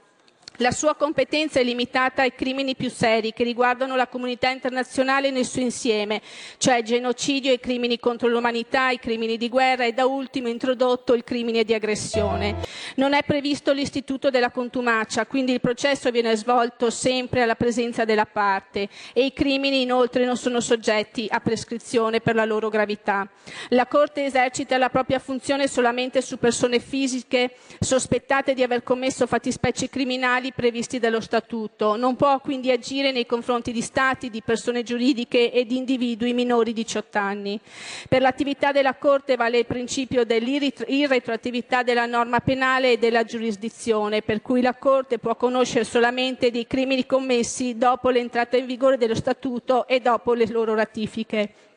La 0.61 0.73
sua 0.73 0.97
competenza 0.97 1.61
è 1.61 1.63
limitata 1.63 2.23
ai 2.23 2.35
crimini 2.35 2.75
più 2.75 2.91
seri 2.91 3.33
che 3.33 3.45
riguardano 3.45 3.95
la 3.95 4.09
comunità 4.09 4.51
internazionale 4.51 5.31
nel 5.31 5.45
suo 5.45 5.63
insieme, 5.63 6.21
cioè 6.57 6.83
genocidio, 6.83 7.53
i 7.53 7.61
crimini 7.61 8.01
contro 8.01 8.27
l'umanità, 8.27 8.91
i 8.91 8.99
crimini 8.99 9.37
di 9.37 9.49
guerra 9.49 9.85
e 9.85 9.93
da 9.93 10.07
ultimo 10.07 10.49
introdotto 10.49 11.15
il 11.15 11.23
crimine 11.23 11.63
di 11.63 11.75
aggressione. 11.75 12.57
Non 12.97 13.13
è 13.13 13.23
previsto 13.23 13.73
l'istituto 13.73 14.31
della 14.31 14.51
contumacia, 14.51 15.27
quindi 15.27 15.53
il 15.53 15.61
processo 15.61 16.11
viene 16.11 16.35
svolto 16.35 16.91
sempre 16.91 17.43
alla 17.43 17.55
presenza 17.55 18.05
della 18.05 18.27
parte 18.27 18.89
e 19.13 19.27
i 19.27 19.33
crimini 19.33 19.83
inoltre 19.83 20.25
non 20.25 20.37
sono 20.37 20.59
soggetti 20.59 21.29
a 21.31 21.39
prescrizione 21.39 22.21
per 22.21 22.35
la 22.35 22.45
loro 22.45 22.69
gravità. 22.69 23.29
La 23.69 23.87
Corte 23.87 24.25
esercita 24.25 24.77
la 24.77 24.91
propria 24.91 25.21
funzione 25.21 25.69
solamente 25.69 26.21
su 26.21 26.37
persone 26.37 26.81
fisiche 26.81 27.53
sospettate 27.79 28.55
di 28.55 28.65
aver 28.65 28.83
commesso 28.83 29.25
fattispecie 29.29 29.89
criminali 29.89 30.47
previsti 30.53 30.99
dallo 30.99 31.21
Statuto. 31.21 31.97
Non 31.97 32.17
può 32.17 32.41
quindi 32.41 32.71
agire 32.71 33.13
nei 33.13 33.27
confronti 33.27 33.73
di 33.73 33.81
Stati, 33.81 34.31
di 34.31 34.43
persone 34.43 34.83
giuridiche 34.83 35.53
e 35.53 35.65
di 35.65 35.77
individui 35.77 36.33
minori 36.33 36.73
di 36.73 36.83
18 36.83 37.19
anni. 37.19 37.61
Per 38.09 38.21
l'attività 38.21 38.73
della 38.73 38.95
Corte 38.95 39.37
vale 39.37 39.59
il 39.59 39.67
principio 39.67 40.25
dell'irretroattività 40.25 41.83
della 41.83 42.07
norma 42.07 42.41
penale 42.41 42.93
e 42.93 42.99
della 42.99 43.25
giurisdizione, 43.25 44.23
per 44.23 44.43
cui 44.43 44.61
la 44.61 44.75
Corte 44.75 45.19
può 45.19 45.37
conoscere 45.37 45.85
solamente 45.85 46.51
dei 46.51 46.67
crimini 46.67 47.07
commessi 47.07 47.77
dopo 47.77 48.11
l'entrata 48.11 48.57
in 48.57 48.67
vigore 48.67 48.97
dello 48.97 49.15
Statuto 49.15 49.87
e 49.87 50.01
dopo 50.01 50.35
le 50.35 50.47
loro 50.49 50.75
ratifiche. 50.75 51.68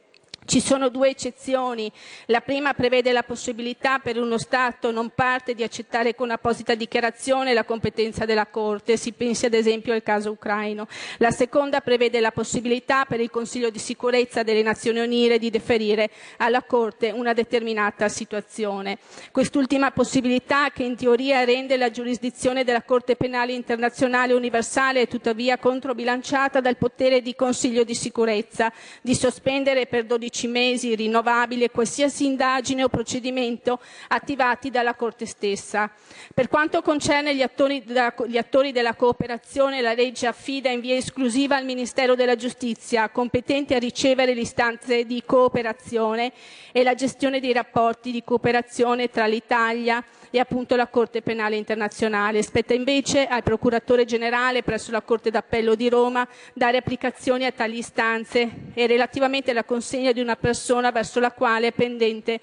Ci 0.44 0.60
sono 0.60 0.90
due 0.90 1.10
eccezioni. 1.10 1.90
La 2.26 2.42
prima 2.42 2.74
prevede 2.74 3.12
la 3.12 3.22
possibilità 3.22 4.00
per 4.00 4.18
uno 4.18 4.40
Stato 4.40 4.90
non 4.90 5.12
parte 5.14 5.54
di 5.54 5.62
accettare 5.62 6.16
con 6.16 6.32
apposita 6.32 6.74
dichiarazione 6.74 7.54
la 7.54 7.64
competenza 7.64 8.26
della 8.26 8.48
Corte, 8.48 8.98
si 8.98 9.12
pensi 9.12 9.46
ad 9.46 9.54
esempio 9.54 9.94
al 9.94 10.02
caso 10.02 10.32
ucraino. 10.32 10.88
La 11.20 11.30
seconda 11.30 11.80
prevede 11.80 12.20
la 12.20 12.32
possibilità 12.32 13.06
per 13.06 13.20
il 13.20 13.30
Consiglio 13.30 13.70
di 13.70 13.78
sicurezza 13.78 14.42
delle 14.42 14.64
Nazioni 14.64 15.00
Unite 15.00 15.38
di 15.38 15.52
deferire 15.52 16.10
alla 16.38 16.64
Corte 16.64 17.12
una 17.12 17.34
determinata 17.34 18.10
situazione. 18.10 18.98
Quest'ultima 19.32 19.92
possibilità, 19.92 20.72
che 20.72 20.84
in 20.84 20.96
teoria 20.96 21.44
rende 21.44 21.78
la 21.78 21.92
giurisdizione 21.92 22.64
della 22.64 22.82
Corte 22.82 23.16
Penale 23.16 23.54
Internazionale 23.54 24.34
universale, 24.34 25.02
è 25.02 25.08
tuttavia 25.08 25.60
controbilanciata 25.60 26.60
dal 26.60 26.78
potere 26.78 27.22
di 27.22 27.36
Consiglio 27.36 27.84
di 27.84 27.96
sicurezza 27.96 28.74
di 29.02 29.14
sospendere 29.14 29.86
per 29.86 30.06
12 30.06 30.31
12 30.32 30.48
mesi 30.48 30.96
rinnovabile 30.96 31.70
qualsiasi 31.70 32.26
indagine 32.26 32.86
o 32.86 32.88
procedimento 32.88 33.80
attivati 34.08 34.70
dalla 34.70 34.96
Corte 34.96 35.26
stessa. 35.26 35.92
Per 36.34 36.48
quanto 36.48 36.82
concerne 36.82 37.36
gli 37.36 37.42
attori, 37.42 37.84
della, 37.84 38.14
gli 38.26 38.38
attori 38.38 38.72
della 38.72 38.96
cooperazione, 38.96 39.82
la 39.82 39.94
legge 39.94 40.28
affida 40.28 40.70
in 40.70 40.80
via 40.80 40.96
esclusiva 40.96 41.58
al 41.58 41.66
Ministero 41.66 42.16
della 42.16 42.38
Giustizia, 42.38 43.10
competente 43.10 43.76
a 43.76 43.80
ricevere 43.80 44.34
le 44.34 44.42
istanze 44.42 45.06
di 45.06 45.22
cooperazione 45.26 46.32
e 46.72 46.84
la 46.84 46.96
gestione 46.96 47.42
dei 47.42 47.52
rapporti 47.52 48.12
di 48.12 48.24
cooperazione 48.24 49.10
tra 49.10 49.28
l'Italia 49.28 50.04
e 50.32 50.40
appunto 50.40 50.76
la 50.76 50.88
Corte 50.88 51.22
Penale 51.22 51.58
Internazionale. 51.58 52.42
Spetta 52.42 52.74
invece 52.74 53.28
al 53.28 53.44
Procuratore 53.44 54.06
Generale 54.06 54.64
presso 54.64 54.92
la 54.92 55.02
Corte 55.02 55.30
d'Appello 55.30 55.76
di 55.76 55.90
Roma 55.90 56.28
dare 56.54 56.78
applicazione 56.78 57.46
a 57.46 57.52
tali 57.52 57.78
istanze 57.78 58.50
e 58.74 58.88
relativamente 58.88 59.52
alla 59.52 59.66
consegna 59.66 60.12
di 60.12 60.22
una 60.22 60.36
persona 60.36 60.92
verso 60.92 61.20
la 61.20 61.32
quale 61.32 61.68
è 61.68 61.74
pendente 61.74 62.40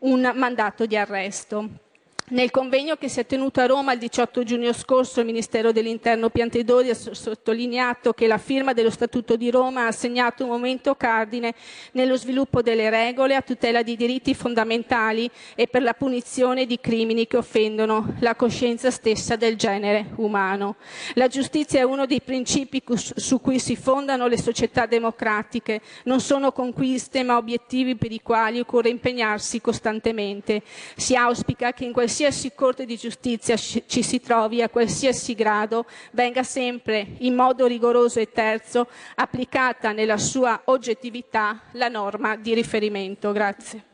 un 0.00 0.30
mandato 0.34 0.84
di 0.84 0.96
arresto. 0.96 1.86
Nel 2.30 2.50
convegno 2.50 2.96
che 2.96 3.08
si 3.08 3.20
è 3.20 3.26
tenuto 3.26 3.60
a 3.60 3.66
Roma 3.66 3.94
il 3.94 3.98
18 3.98 4.42
giugno 4.42 4.74
scorso, 4.74 5.20
il 5.20 5.26
Ministero 5.26 5.72
dell'Interno 5.72 6.28
Piantedori 6.28 6.90
ha 6.90 6.94
sottolineato 6.94 8.12
che 8.12 8.26
la 8.26 8.36
firma 8.36 8.74
dello 8.74 8.90
Statuto 8.90 9.34
di 9.34 9.50
Roma 9.50 9.86
ha 9.86 9.92
segnato 9.92 10.44
un 10.44 10.50
momento 10.50 10.94
cardine 10.94 11.54
nello 11.92 12.18
sviluppo 12.18 12.60
delle 12.60 12.90
regole 12.90 13.34
a 13.34 13.40
tutela 13.40 13.82
di 13.82 13.96
diritti 13.96 14.34
fondamentali 14.34 15.30
e 15.54 15.68
per 15.68 15.80
la 15.80 15.94
punizione 15.94 16.66
di 16.66 16.78
crimini 16.78 17.26
che 17.26 17.38
offendono 17.38 18.16
la 18.20 18.34
coscienza 18.34 18.90
stessa 18.90 19.36
del 19.36 19.56
genere 19.56 20.10
umano. 20.16 20.76
La 21.14 21.28
giustizia 21.28 21.80
è 21.80 21.84
uno 21.84 22.04
dei 22.04 22.20
principi 22.20 22.82
su 22.94 23.40
cui 23.40 23.58
si 23.58 23.74
fondano 23.74 24.26
le 24.26 24.36
società 24.36 24.84
democratiche. 24.84 25.80
Non 26.04 26.20
sono 26.20 26.52
conquiste 26.52 27.22
ma 27.22 27.38
obiettivi 27.38 27.96
per 27.96 28.12
i 28.12 28.20
quali 28.20 28.60
occorre 28.60 28.90
impegnarsi 28.90 29.62
costantemente. 29.62 30.60
Si 30.94 31.14
auspica 31.14 31.72
che 31.72 31.86
in 31.86 31.92
qualsiasi 31.92 32.16
qualsiasi 32.18 32.52
Corte 32.52 32.84
di 32.84 32.96
giustizia 32.96 33.56
ci 33.56 34.02
si 34.02 34.20
trovi, 34.20 34.60
a 34.60 34.68
qualsiasi 34.68 35.34
grado, 35.34 35.86
venga 36.10 36.42
sempre 36.42 37.14
in 37.18 37.34
modo 37.34 37.66
rigoroso 37.66 38.18
e 38.18 38.32
terzo 38.32 38.88
applicata 39.14 39.92
nella 39.92 40.16
sua 40.16 40.62
oggettività 40.64 41.60
la 41.72 41.86
norma 41.86 42.34
di 42.34 42.54
riferimento. 42.54 43.30
Grazie. 43.30 43.84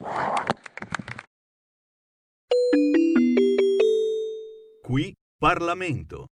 Qui 4.81 5.15
Parlamento. 5.39 6.29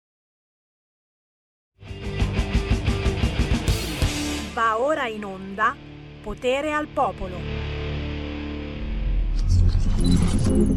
Va 4.55 4.81
ora 4.81 5.07
in 5.07 5.25
onda 5.25 5.77
Potere 6.21 6.73
al 6.73 6.89
Popolo. 6.89 7.76
Thank 10.47 10.71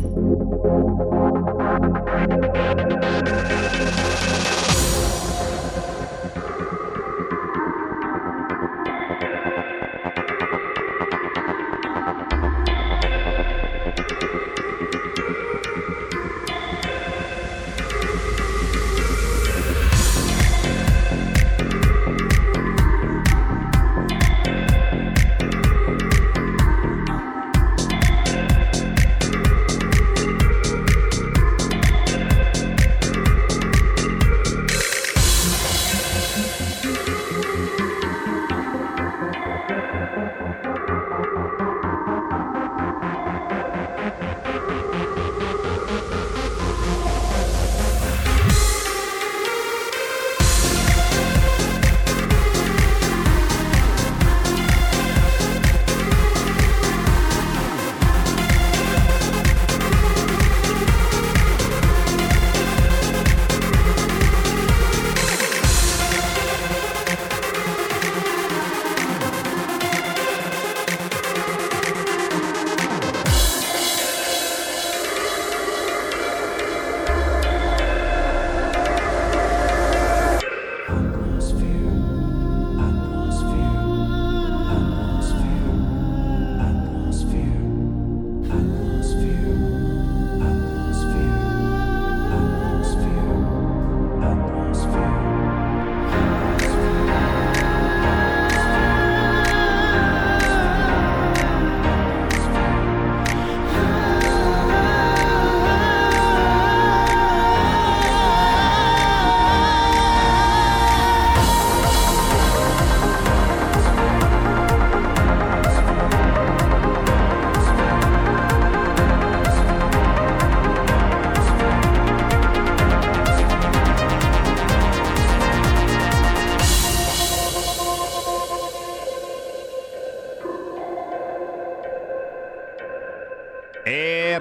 you. 2.92 2.99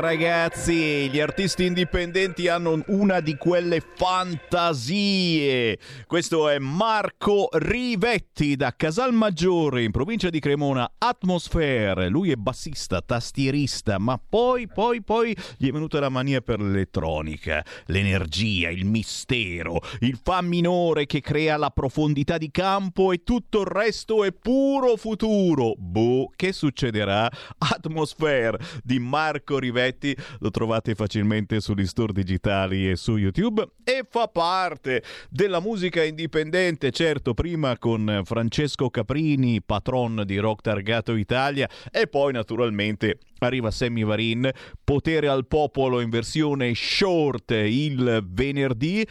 Ragazzi, 0.09 1.11
gli 1.11 1.21
artisti 1.21 1.67
indipendenti 1.67 2.49
hanno 2.49 2.83
una 2.87 3.21
di 3.21 3.37
quelle 3.37 3.83
fantasie. 3.95 5.79
Questo 6.07 6.49
è 6.49 6.59
Marco 6.59 7.51
Rivetti 7.53 8.57
da 8.57 8.75
Casalmaggiore 8.75 9.83
in 9.83 9.91
provincia 9.91 10.31
di 10.31 10.41
Cremona, 10.41 10.93
Atmosphere. 10.97 12.09
Lui 12.09 12.31
è 12.31 12.37
bassista, 12.37 13.03
tastierista, 13.03 13.99
ma 13.99 14.19
poi, 14.19 14.67
poi, 14.67 15.03
poi 15.03 15.37
gli 15.59 15.69
è 15.69 15.73
venuta 15.73 16.01
la 16.01 16.09
mania 16.09 16.41
per 16.41 16.63
l'elettronica, 16.63 17.63
l'energia, 17.89 18.71
il 18.71 18.87
mistero, 18.87 19.79
il 20.01 20.19
fa 20.23 20.41
minore 20.41 21.05
che 21.05 21.21
crea 21.21 21.59
la 21.59 21.69
profondità 21.69 22.39
di 22.39 22.51
campo 22.51 23.13
e 23.13 23.25
tutto 23.25 23.61
il 23.61 23.67
resto 23.67 24.25
è 24.25 24.33
puro 24.33 24.97
futuro. 24.97 25.75
Boh, 25.77 26.31
che 26.35 26.55
succederà? 26.55 27.31
Atmosphere 27.59 28.59
di 28.83 28.99
Marco 28.99 29.59
Rivetti 29.59 29.97
lo 30.39 30.51
trovate 30.51 30.95
facilmente 30.95 31.61
sugli 31.61 31.87
store 31.87 32.13
digitali 32.13 32.91
e 32.91 32.97
su 32.97 33.17
YouTube 33.17 33.67
e 33.85 34.05
fa 34.09 34.29
parte 34.29 35.03
della 35.29 35.61
musica 35.61 36.03
indipendente, 36.05 36.91
certo, 36.91 37.35
prima 37.35 37.77
con 37.79 38.23
Francesco 38.25 38.91
Caprini, 38.91 39.63
patron 39.63 40.23
di 40.25 40.39
Rock 40.39 40.63
Targato 40.63 41.17
Italia 41.17 41.69
e 41.91 42.07
poi 42.07 42.33
naturalmente 42.33 43.19
arriva 43.39 43.71
Sammy 43.71 44.05
Varin, 44.05 44.51
Potere 44.85 45.29
al 45.29 45.47
popolo 45.47 46.01
in 46.01 46.11
versione 46.11 46.73
short 46.75 47.51
il 47.51 48.25
venerdì. 48.27 49.07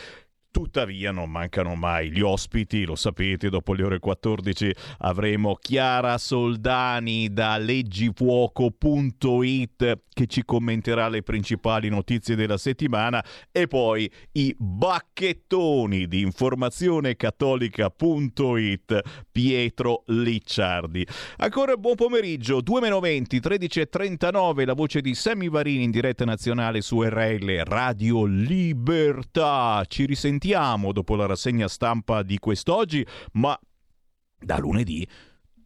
Tuttavia 0.58 1.12
non 1.12 1.30
mancano 1.30 1.76
mai 1.76 2.10
gli 2.10 2.22
ospiti, 2.22 2.84
lo 2.84 2.96
sapete, 2.96 3.48
dopo 3.48 3.76
le 3.76 3.84
ore 3.84 4.00
14 4.00 4.74
avremo 5.02 5.54
Chiara 5.54 6.18
Soldani 6.18 7.32
da 7.32 7.60
leggifuoco.it 7.60 10.06
che 10.18 10.26
ci 10.26 10.44
commenterà 10.44 11.10
le 11.10 11.22
principali 11.22 11.90
notizie 11.90 12.34
della 12.34 12.58
settimana 12.58 13.24
e 13.52 13.68
poi 13.68 14.12
i 14.32 14.56
bacchettoni 14.58 16.08
di 16.08 16.22
informazionecattolica.it 16.22 19.02
Pietro 19.32 20.02
Licciardi. 20.08 21.06
Ancora 21.38 21.78
buon 21.78 21.94
pomeriggio, 21.94 22.62
2 22.62 22.82
meno 22.82 23.00
20, 23.00 23.38
13.39, 23.38 24.66
la 24.66 24.74
voce 24.74 25.02
di 25.02 25.14
Sammy 25.14 25.52
Varini 25.52 25.84
in 25.84 25.92
diretta 25.92 26.26
nazionale 26.26 26.82
su 26.82 27.04
RL 27.04 27.62
Radio 27.64 28.26
Libertà. 28.26 29.84
Ci 29.88 30.08
risentiamo 30.08 30.47
dopo 30.92 31.16
la 31.16 31.26
rassegna 31.26 31.68
stampa 31.68 32.24
di 32.24 32.38
quest'oggi, 32.40 33.06
ma 33.34 33.58
da 34.40 34.58
lunedì 34.58 35.08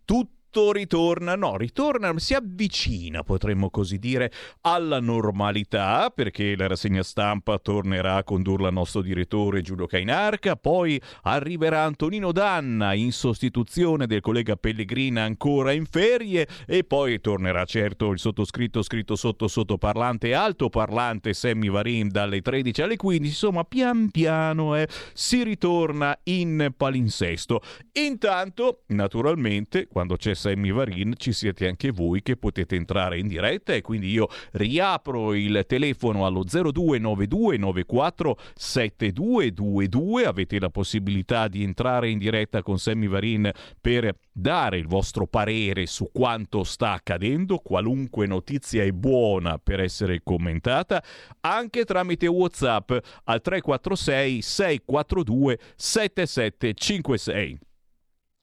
tutto 0.06 0.39
tutto 0.52 0.74
ritorna, 0.74 1.38
no, 1.38 1.56
ritorna, 1.56 2.14
si 2.18 2.34
avvicina, 2.34 3.24
potremmo 3.24 3.70
così 3.70 3.98
dire, 3.98 4.30
alla 4.62 5.00
normalità, 5.00 6.12
perché 6.14 6.58
la 6.58 6.68
rassegna 6.68 7.04
stampa 7.04 7.58
tornerà 7.58 8.16
a 8.16 8.24
condurla 8.26 8.68
il 8.68 8.74
nostro 8.74 9.02
direttore 9.02 9.62
Giulio 9.62 9.86
Cainarca, 9.86 10.58
poi 10.58 11.02
arriverà 11.24 11.84
Antonino 11.84 12.34
Danna 12.34 12.94
in 12.94 13.14
sostituzione 13.14 14.08
del 14.08 14.20
collega 14.20 14.58
Pellegrina 14.58 15.24
ancora 15.24 15.72
in 15.72 15.86
ferie 15.86 16.46
e 16.68 16.84
poi 16.84 17.22
tornerà 17.22 17.64
certo 17.64 18.12
il 18.12 18.20
sottoscritto 18.20 18.82
scritto 18.84 19.16
sotto 19.16 19.48
sottoparlante 19.48 20.34
altoparlante 20.34 21.34
Sammy 21.34 21.70
Varin 21.70 22.10
dalle 22.10 22.42
13 22.42 22.82
alle 22.82 22.98
15, 22.98 23.26
insomma 23.26 23.64
pian 23.64 24.12
piano 24.12 24.76
eh, 24.76 24.86
si 25.14 25.44
ritorna 25.44 26.20
in 26.24 26.74
palinsesto. 26.76 27.62
Intanto, 27.94 28.84
naturalmente, 28.88 29.88
quando 29.88 30.18
c'è 30.18 30.40
Sammy 30.41 30.71
Varin 30.71 31.13
ci 31.17 31.34
siete 31.34 31.67
anche 31.67 31.91
voi 31.91 32.23
che 32.23 32.36
potete 32.36 32.75
entrare 32.75 33.19
in 33.19 33.27
diretta 33.27 33.73
e 33.73 33.82
quindi 33.82 34.10
io 34.10 34.27
riapro 34.54 35.36
il 35.36 35.65
telefono 35.67 36.25
allo 36.25 36.43
029294 36.43 38.38
7222 38.56 40.25
avete 40.25 40.60
la 40.60 40.71
possibilità 40.71 41.47
di 41.47 41.62
entrare 41.62 42.10
in 42.10 42.17
diretta 42.17 42.63
con 42.63 42.80
Sammy 42.80 43.08
Varin 43.08 43.51
per 43.80 44.15
dare 44.32 44.77
il 44.77 44.88
vostro 44.88 45.27
parere 45.27 45.86
su 45.86 46.10
quanto 46.12 46.63
sta 46.63 46.93
accadendo. 46.93 47.60
Qualunque 47.60 48.25
notizia 48.25 48.82
è 48.82 48.91
buona 48.91 49.60
per 49.60 49.80
essere 49.80 50.21
commentata 50.23 51.04
anche 51.41 51.86
tramite 51.86 52.25
Whatsapp 52.25 52.91
al 53.25 53.41
346 53.41 54.42
642 54.42 55.60
7756 55.75 57.60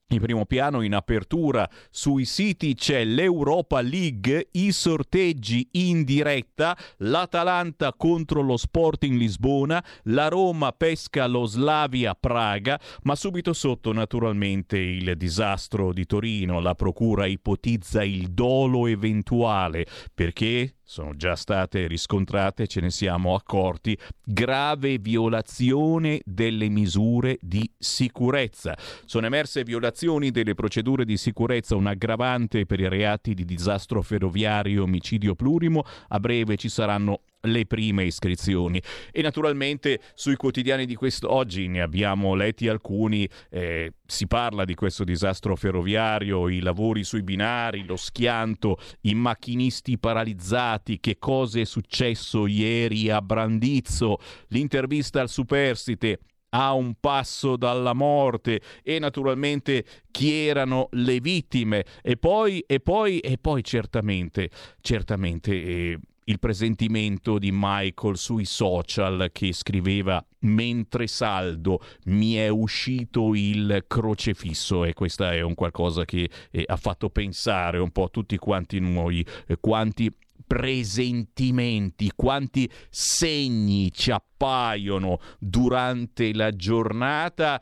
in 0.09 0.19
primo 0.21 0.45
piano, 0.45 0.81
in 0.81 0.95
apertura, 0.95 1.69
sui 1.91 2.25
siti 2.25 2.73
c'è 2.73 3.03
l'Europa 3.03 3.81
League, 3.81 4.49
i 4.53 4.71
sorteggi 4.71 5.67
in 5.73 6.03
diretta, 6.03 6.75
l'Atalanta 6.97 7.93
contro 7.95 8.41
lo 8.41 8.57
Sporting 8.57 9.17
Lisbona, 9.17 9.83
la 10.03 10.27
Roma 10.27 10.71
pesca 10.71 11.27
lo 11.27 11.45
Slavia 11.45 12.15
Praga, 12.15 12.79
ma 13.03 13.15
subito 13.15 13.53
sotto 13.53 13.93
naturalmente 13.93 14.77
il 14.77 15.15
disastro 15.15 15.93
di 15.93 16.05
Torino, 16.05 16.59
la 16.59 16.75
procura 16.75 17.25
ipotizza 17.25 18.03
il 18.03 18.29
dolo 18.29 18.87
eventuale, 18.87 19.85
perché 20.13 20.73
sono 20.89 21.15
già 21.15 21.35
state 21.35 21.85
riscontrate, 21.85 22.65
ce 22.65 22.81
ne 22.81 22.89
siamo 22.89 23.35
accorti, 23.35 23.95
grave 24.23 24.97
violazione 24.97 26.19
delle 26.25 26.67
misure 26.67 27.37
di 27.41 27.69
sicurezza. 27.77 28.75
Sono 29.05 29.27
emerse 29.27 29.63
violazioni 29.63 30.31
delle 30.31 30.55
procedure 30.55 31.05
di 31.05 31.15
sicurezza, 31.15 31.75
un 31.75 31.85
aggravante 31.85 32.65
per 32.65 32.79
i 32.79 32.89
reati 32.89 33.35
di 33.35 33.45
disastro 33.45 34.01
ferroviario, 34.01 34.81
omicidio 34.81 35.35
plurimo. 35.35 35.83
A 36.07 36.19
breve 36.19 36.57
ci 36.57 36.69
saranno 36.69 37.21
le 37.41 37.65
prime 37.65 38.03
iscrizioni. 38.03 38.81
E 39.11 39.21
naturalmente 39.21 40.01
sui 40.13 40.35
quotidiani 40.35 40.85
di 40.85 40.95
quest'oggi 40.95 41.67
ne 41.67 41.81
abbiamo 41.81 42.33
letti 42.35 42.67
alcuni 42.67 43.27
eh, 43.49 43.93
si 44.05 44.27
parla 44.27 44.65
di 44.65 44.75
questo 44.75 45.03
disastro 45.03 45.55
ferroviario 45.55 46.49
i 46.49 46.59
lavori 46.59 47.03
sui 47.03 47.21
binari 47.21 47.85
lo 47.85 47.95
schianto 47.95 48.77
i 49.01 49.13
macchinisti 49.13 49.99
paralizzati 49.99 50.99
che 50.99 51.17
cosa 51.19 51.59
è 51.59 51.65
successo 51.65 52.47
ieri 52.47 53.09
a 53.09 53.21
Brandizzo? 53.21 54.17
L'intervista 54.47 55.21
al 55.21 55.29
superstite 55.29 56.19
a 56.51 56.73
un 56.73 56.95
passo 56.99 57.55
dalla 57.57 57.93
morte 57.93 58.61
e 58.81 58.97
naturalmente 58.97 59.85
chi 60.09 60.47
erano 60.47 60.87
le 60.93 61.19
vittime? 61.19 61.85
E 62.01 62.17
poi 62.17 62.63
e 62.65 62.79
poi 62.79 63.19
e 63.19 63.37
poi 63.37 63.63
certamente 63.63 64.49
certamente 64.81 65.51
eh, 65.51 65.99
il 66.29 66.39
presentimento 66.39 67.39
di 67.39 67.49
Michael 67.51 68.15
sui 68.17 68.45
social 68.45 69.29
che 69.31 69.51
scriveva 69.51 70.23
mentre 70.41 71.07
saldo 71.07 71.81
mi 72.05 72.35
è 72.35 72.47
uscito 72.47 73.33
il 73.33 73.83
crocefisso. 73.87 74.85
E 74.85 74.93
questo 74.93 75.25
è 75.25 75.41
un 75.41 75.55
qualcosa 75.55 76.05
che 76.05 76.29
eh, 76.51 76.63
ha 76.65 76.77
fatto 76.77 77.09
pensare 77.09 77.79
un 77.79 77.91
po' 77.91 78.09
tutti 78.11 78.37
quanti 78.37 78.79
noi 78.79 79.25
eh, 79.47 79.57
quanti 79.59 80.15
presentimenti, 80.45 82.11
quanti 82.15 82.69
segni 82.89 83.91
ci 83.91 84.11
appaiono 84.11 85.19
durante 85.37 86.33
la 86.33 86.51
giornata 86.51 87.61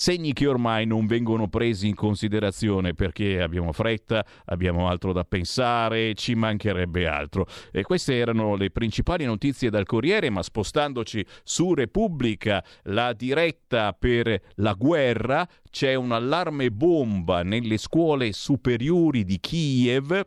Segni 0.00 0.32
che 0.32 0.46
ormai 0.46 0.86
non 0.86 1.06
vengono 1.06 1.48
presi 1.48 1.88
in 1.88 1.96
considerazione 1.96 2.94
perché 2.94 3.42
abbiamo 3.42 3.72
fretta, 3.72 4.24
abbiamo 4.44 4.86
altro 4.86 5.12
da 5.12 5.24
pensare, 5.24 6.14
ci 6.14 6.36
mancherebbe 6.36 7.08
altro. 7.08 7.46
E 7.72 7.82
queste 7.82 8.16
erano 8.16 8.54
le 8.54 8.70
principali 8.70 9.24
notizie 9.24 9.70
dal 9.70 9.86
Corriere, 9.86 10.30
ma 10.30 10.40
spostandoci 10.44 11.26
su 11.42 11.74
Repubblica, 11.74 12.62
la 12.84 13.12
diretta 13.12 13.92
per 13.92 14.40
la 14.54 14.74
guerra, 14.74 15.44
c'è 15.68 15.94
un 15.94 16.12
allarme 16.12 16.70
bomba 16.70 17.42
nelle 17.42 17.76
scuole 17.76 18.30
superiori 18.32 19.24
di 19.24 19.40
Kiev 19.40 20.24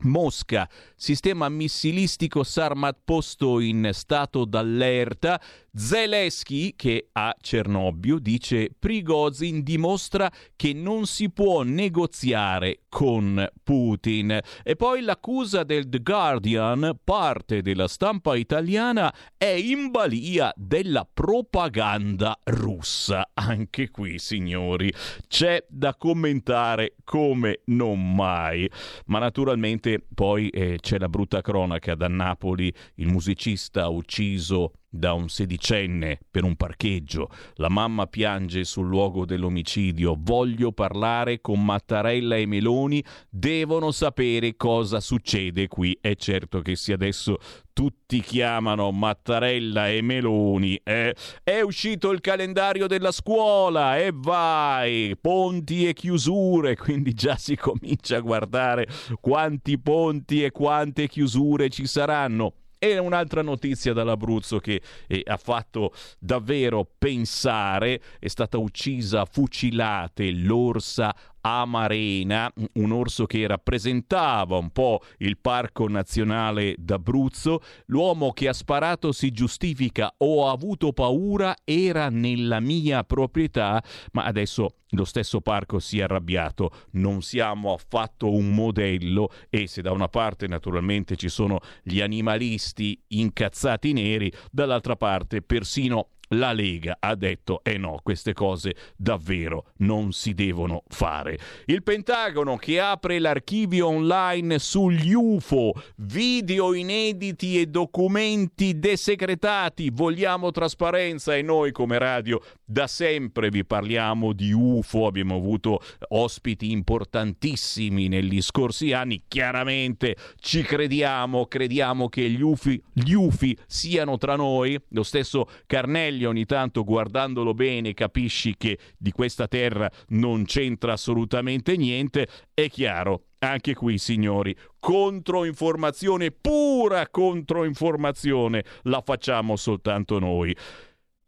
Mosca, 0.00 0.68
sistema 0.94 1.48
missilistico 1.48 2.42
Sarmat 2.44 2.98
posto 3.02 3.60
in 3.60 3.88
stato 3.92 4.44
d'allerta. 4.44 5.40
Zelensky, 5.76 6.74
che 6.74 7.08
a 7.12 7.36
Cernobbio, 7.38 8.18
dice 8.18 8.70
Prigozhin 8.78 9.62
dimostra 9.62 10.32
che 10.56 10.72
non 10.72 11.04
si 11.04 11.30
può 11.30 11.62
negoziare 11.62 12.80
con 12.88 13.46
Putin. 13.62 14.40
E 14.62 14.74
poi 14.74 15.02
l'accusa 15.02 15.64
del 15.64 15.88
The 15.88 15.98
Guardian, 15.98 16.98
parte 17.04 17.60
della 17.60 17.88
stampa 17.88 18.36
italiana, 18.36 19.12
è 19.36 19.44
in 19.44 19.90
balia 19.90 20.50
della 20.56 21.06
propaganda 21.12 22.38
russa. 22.44 23.30
Anche 23.34 23.90
qui, 23.90 24.18
signori, 24.18 24.90
c'è 25.28 25.62
da 25.68 25.94
commentare 25.94 26.94
come 27.04 27.60
non 27.66 28.14
mai. 28.14 28.66
Ma 29.06 29.18
naturalmente 29.18 30.02
poi 30.14 30.48
eh, 30.48 30.78
c'è 30.80 30.98
la 30.98 31.10
brutta 31.10 31.42
cronaca 31.42 31.94
da 31.94 32.08
Napoli, 32.08 32.72
il 32.94 33.08
musicista 33.08 33.88
ucciso 33.88 34.72
da 34.96 35.12
un 35.12 35.28
sedicenne 35.28 36.18
per 36.30 36.44
un 36.44 36.56
parcheggio. 36.56 37.28
La 37.54 37.68
mamma 37.68 38.06
piange 38.06 38.64
sul 38.64 38.86
luogo 38.86 39.24
dell'omicidio. 39.24 40.16
Voglio 40.18 40.72
parlare 40.72 41.40
con 41.40 41.64
Mattarella 41.64 42.36
e 42.36 42.46
Meloni. 42.46 43.02
Devono 43.28 43.90
sapere 43.90 44.56
cosa 44.56 45.00
succede 45.00 45.68
qui. 45.68 45.96
È 46.00 46.14
certo 46.14 46.60
che 46.60 46.76
se 46.76 46.92
adesso 46.92 47.38
tutti 47.76 48.22
chiamano 48.22 48.90
Mattarella 48.90 49.90
e 49.90 50.00
Meloni. 50.00 50.80
Eh? 50.82 51.14
È 51.42 51.60
uscito 51.60 52.10
il 52.10 52.22
calendario 52.22 52.86
della 52.86 53.12
scuola 53.12 53.98
e 53.98 54.12
vai, 54.14 55.14
ponti 55.20 55.86
e 55.86 55.92
chiusure, 55.92 56.74
quindi 56.80 57.12
già 57.12 57.36
si 57.36 57.54
comincia 57.54 58.16
a 58.16 58.20
guardare 58.20 58.88
quanti 59.20 59.78
ponti 59.78 60.42
e 60.42 60.52
quante 60.52 61.06
chiusure 61.06 61.68
ci 61.68 61.86
saranno. 61.86 62.54
E 62.78 62.98
un'altra 62.98 63.42
notizia 63.42 63.92
dall'Abruzzo 63.92 64.58
che 64.58 64.82
eh, 65.06 65.22
ha 65.24 65.36
fatto 65.36 65.92
davvero 66.18 66.86
pensare, 66.98 68.00
è 68.18 68.28
stata 68.28 68.58
uccisa 68.58 69.24
fucilate 69.24 70.30
l'orsa 70.30 71.14
Amarena, 71.46 72.52
un 72.74 72.90
orso 72.90 73.24
che 73.26 73.46
rappresentava 73.46 74.56
un 74.56 74.70
po' 74.70 75.00
il 75.18 75.38
Parco 75.38 75.88
Nazionale 75.88 76.74
d'Abruzzo. 76.76 77.60
L'uomo 77.86 78.32
che 78.32 78.48
ha 78.48 78.52
sparato 78.52 79.12
si 79.12 79.30
giustifica, 79.30 80.12
ho 80.18 80.50
avuto 80.50 80.92
paura, 80.92 81.54
era 81.62 82.08
nella 82.08 82.58
mia 82.58 83.04
proprietà, 83.04 83.80
ma 84.12 84.24
adesso 84.24 84.78
lo 84.90 85.04
stesso 85.04 85.40
parco 85.40 85.78
si 85.78 85.98
è 85.98 86.02
arrabbiato, 86.02 86.70
non 86.92 87.22
siamo 87.22 87.72
affatto 87.72 88.32
un 88.32 88.54
modello 88.54 89.30
e 89.50 89.66
se 89.66 89.82
da 89.82 89.92
una 89.92 90.08
parte 90.08 90.46
naturalmente 90.46 91.16
ci 91.16 91.28
sono 91.28 91.60
gli 91.82 92.00
animalisti 92.00 93.00
incazzati 93.08 93.92
neri, 93.92 94.32
dall'altra 94.50 94.96
parte 94.96 95.42
persino 95.42 96.10
la 96.28 96.52
Lega 96.52 96.96
ha 96.98 97.14
detto 97.14 97.60
eh 97.62 97.78
no, 97.78 98.00
queste 98.02 98.32
cose 98.32 98.74
davvero 98.96 99.72
non 99.78 100.12
si 100.12 100.34
devono 100.34 100.82
fare. 100.88 101.38
Il 101.66 101.82
Pentagono 101.82 102.56
che 102.56 102.80
apre 102.80 103.18
l'archivio 103.18 103.88
online 103.88 104.58
sugli 104.58 105.12
UFO, 105.12 105.72
video 105.96 106.74
inediti 106.74 107.60
e 107.60 107.66
documenti 107.66 108.78
desecretati. 108.78 109.90
Vogliamo 109.92 110.50
trasparenza 110.50 111.34
e 111.36 111.42
noi 111.42 111.72
come 111.72 111.98
radio 111.98 112.40
da 112.66 112.88
sempre 112.88 113.48
vi 113.48 113.64
parliamo 113.64 114.32
di 114.32 114.50
UFO, 114.52 115.06
abbiamo 115.06 115.36
avuto 115.36 115.80
ospiti 116.08 116.72
importantissimi 116.72 118.08
negli 118.08 118.42
scorsi 118.42 118.92
anni, 118.92 119.22
chiaramente 119.28 120.16
ci 120.40 120.62
crediamo, 120.62 121.46
crediamo 121.46 122.08
che 122.08 122.28
gli 122.28 122.42
UFI, 122.42 122.82
gli 122.92 123.12
UFI 123.12 123.56
siano 123.66 124.18
tra 124.18 124.34
noi, 124.34 124.76
lo 124.88 125.04
stesso 125.04 125.48
Carnelli 125.64 126.24
ogni 126.24 126.44
tanto 126.44 126.82
guardandolo 126.82 127.54
bene 127.54 127.94
capisci 127.94 128.56
che 128.56 128.78
di 128.98 129.12
questa 129.12 129.46
terra 129.46 129.88
non 130.08 130.44
c'entra 130.44 130.92
assolutamente 130.94 131.76
niente, 131.76 132.26
è 132.52 132.68
chiaro. 132.68 133.22
Anche 133.38 133.74
qui, 133.74 133.98
signori, 133.98 134.56
controinformazione, 134.80 136.30
pura 136.30 137.06
controinformazione, 137.08 138.64
la 138.84 139.02
facciamo 139.02 139.56
soltanto 139.56 140.18
noi. 140.18 140.56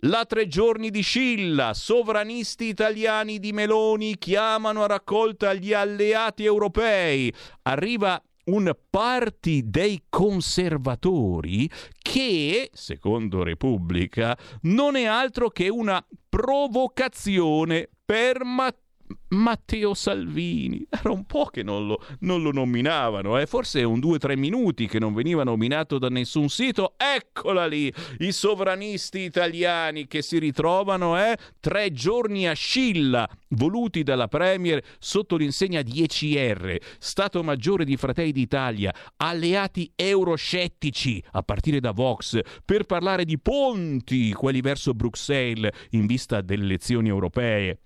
La 0.03 0.25
tre 0.27 0.47
giorni 0.47 0.91
di 0.91 1.01
Scilla, 1.01 1.75
sovranisti 1.75 2.67
italiani 2.67 3.41
di 3.41 3.53
Meloni 3.53 4.17
chiamano 4.17 4.85
a 4.85 4.87
raccolta 4.87 5.53
gli 5.55 5.73
alleati 5.73 6.45
europei. 6.45 7.35
Arriva 7.63 8.23
un 8.45 8.73
party 8.89 9.63
dei 9.65 10.05
conservatori 10.09 11.69
che, 12.01 12.71
secondo 12.73 13.43
Repubblica, 13.43 14.39
non 14.63 14.95
è 14.95 15.05
altro 15.05 15.49
che 15.49 15.69
una 15.69 16.01
provocazione 16.29 17.89
per 18.05 18.45
Matteo 18.45 18.88
Matteo 19.29 19.95
Salvini. 19.95 20.87
Era 20.89 21.11
un 21.11 21.25
po' 21.25 21.47
che 21.47 21.63
non 21.63 21.87
lo, 21.87 22.03
non 22.21 22.43
lo 22.43 22.51
nominavano, 22.51 23.39
eh? 23.39 23.47
forse 23.47 23.83
un 23.83 23.99
2-3 23.99 24.37
minuti 24.39 24.87
che 24.87 24.99
non 24.99 25.15
veniva 25.15 25.45
nominato 25.45 25.99
da 25.99 26.09
nessun 26.09 26.49
sito. 26.49 26.95
Eccola 26.97 27.67
lì, 27.67 27.93
i 28.19 28.33
sovranisti 28.33 29.21
italiani 29.21 30.07
che 30.07 30.23
si 30.23 30.39
ritrovano 30.39 31.19
eh? 31.19 31.37
tre 31.61 31.93
giorni 31.93 32.49
a 32.49 32.55
Scilla, 32.55 33.29
voluti 33.51 34.03
dalla 34.03 34.29
Premier 34.29 34.83
sotto 34.99 35.37
l'insegna 35.37 35.83
di 35.83 36.03
ECR, 36.03 36.77
Stato 36.99 37.43
Maggiore 37.43 37.85
di 37.85 37.97
Fratelli 37.97 38.33
d'Italia, 38.33 38.95
alleati 39.17 39.93
euroscettici, 39.95 41.23
a 41.33 41.43
partire 41.43 41.81
da 41.81 41.93
Vox, 41.93 42.41
per 42.65 42.85
parlare 42.85 43.25
di 43.25 43.39
ponti, 43.39 44.33
quelli 44.33 44.61
verso 44.61 44.95
Bruxelles, 44.95 45.73
in 45.91 46.07
vista 46.07 46.41
delle 46.41 46.65
elezioni 46.65 47.09
europee 47.09 47.81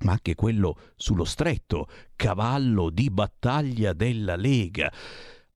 ma 0.00 0.12
anche 0.12 0.34
quello 0.34 0.76
sullo 0.96 1.24
stretto, 1.24 1.88
cavallo 2.16 2.90
di 2.90 3.10
battaglia 3.10 3.92
della 3.92 4.36
Lega. 4.36 4.92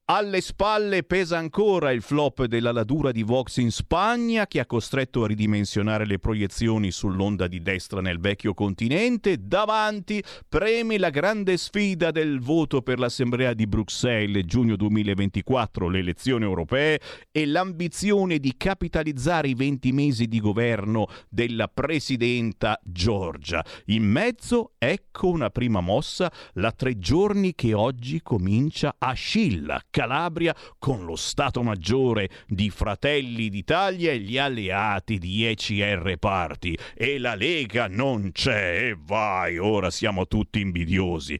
Alle 0.06 0.42
spalle 0.42 1.02
pesa 1.02 1.38
ancora 1.38 1.90
il 1.90 2.02
flop 2.02 2.44
della 2.44 2.72
ladura 2.72 3.10
di 3.10 3.22
Vox 3.22 3.56
in 3.56 3.70
Spagna 3.70 4.46
che 4.46 4.60
ha 4.60 4.66
costretto 4.66 5.24
a 5.24 5.26
ridimensionare 5.26 6.04
le 6.04 6.18
proiezioni 6.18 6.90
sull'onda 6.90 7.46
di 7.46 7.62
destra 7.62 8.02
nel 8.02 8.20
vecchio 8.20 8.52
continente. 8.52 9.38
Davanti 9.40 10.22
preme 10.46 10.98
la 10.98 11.08
grande 11.08 11.56
sfida 11.56 12.10
del 12.10 12.38
voto 12.40 12.82
per 12.82 12.98
l'Assemblea 12.98 13.54
di 13.54 13.66
Bruxelles 13.66 14.44
giugno 14.44 14.76
2024, 14.76 15.88
le 15.88 16.00
elezioni 16.00 16.44
europee 16.44 17.00
e 17.30 17.46
l'ambizione 17.46 18.38
di 18.38 18.58
capitalizzare 18.58 19.48
i 19.48 19.54
20 19.54 19.92
mesi 19.92 20.26
di 20.26 20.38
governo 20.38 21.06
della 21.30 21.68
presidenta 21.68 22.78
Giorgia. 22.82 23.64
In 23.86 24.04
mezzo 24.04 24.72
ecco 24.76 25.28
una 25.28 25.48
prima 25.48 25.80
mossa, 25.80 26.30
la 26.56 26.72
tre 26.72 26.98
giorni 26.98 27.54
che 27.54 27.72
oggi 27.72 28.20
comincia 28.20 28.96
a 28.98 29.14
Scilla 29.14 29.82
Calabria 29.94 30.52
con 30.76 31.04
lo 31.04 31.14
Stato 31.14 31.62
Maggiore 31.62 32.28
di 32.48 32.68
Fratelli 32.68 33.48
d'Italia 33.48 34.10
e 34.10 34.18
gli 34.18 34.36
alleati 34.36 35.18
di 35.18 35.46
ECR 35.46 36.16
Party. 36.18 36.74
E 36.96 37.20
la 37.20 37.36
Lega 37.36 37.86
non 37.86 38.32
c'è 38.32 38.88
e 38.88 38.96
vai, 38.98 39.56
ora 39.56 39.92
siamo 39.92 40.26
tutti 40.26 40.58
invidiosi. 40.58 41.38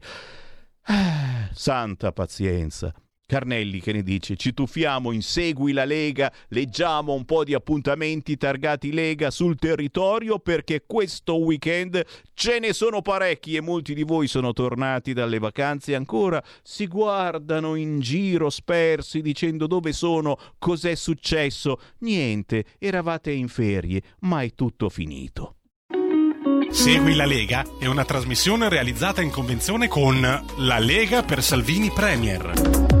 Ah, 0.83 1.49
santa 1.51 2.13
pazienza. 2.13 2.93
Carnelli, 3.27 3.81
che 3.81 3.91
ne 3.91 4.03
dice? 4.03 4.35
Ci 4.35 4.53
tuffiamo 4.53 5.11
in 5.11 5.23
Segui 5.23 5.71
la 5.71 5.83
Lega, 5.83 6.31
leggiamo 6.49 7.13
un 7.13 7.25
po' 7.25 7.43
di 7.43 7.55
appuntamenti 7.55 8.37
targati 8.37 8.93
Lega 8.93 9.31
sul 9.31 9.57
territorio 9.57 10.37
perché 10.37 10.83
questo 10.85 11.39
weekend 11.39 12.05
ce 12.35 12.59
ne 12.59 12.71
sono 12.71 13.01
parecchi 13.01 13.55
e 13.55 13.61
molti 13.61 13.95
di 13.95 14.03
voi 14.03 14.27
sono 14.27 14.53
tornati 14.53 15.13
dalle 15.13 15.39
vacanze 15.39 15.93
e 15.93 15.95
ancora 15.95 16.43
si 16.61 16.85
guardano 16.85 17.73
in 17.73 17.99
giro 17.99 18.51
spersi 18.51 19.21
dicendo 19.21 19.65
dove 19.65 19.91
sono, 19.91 20.37
cos'è 20.59 20.93
successo. 20.93 21.79
Niente, 21.99 22.65
eravate 22.77 23.31
in 23.31 23.47
ferie, 23.47 24.03
ma 24.19 24.43
è 24.43 24.53
tutto 24.53 24.87
finito. 24.89 25.55
Segui 26.69 27.15
la 27.15 27.25
Lega 27.25 27.65
è 27.79 27.85
una 27.85 28.05
trasmissione 28.05 28.69
realizzata 28.69 29.21
in 29.21 29.31
convenzione 29.31 29.87
con 29.87 30.19
La 30.21 30.77
Lega 30.77 31.23
per 31.23 31.41
Salvini 31.41 31.89
Premier. 31.89 32.94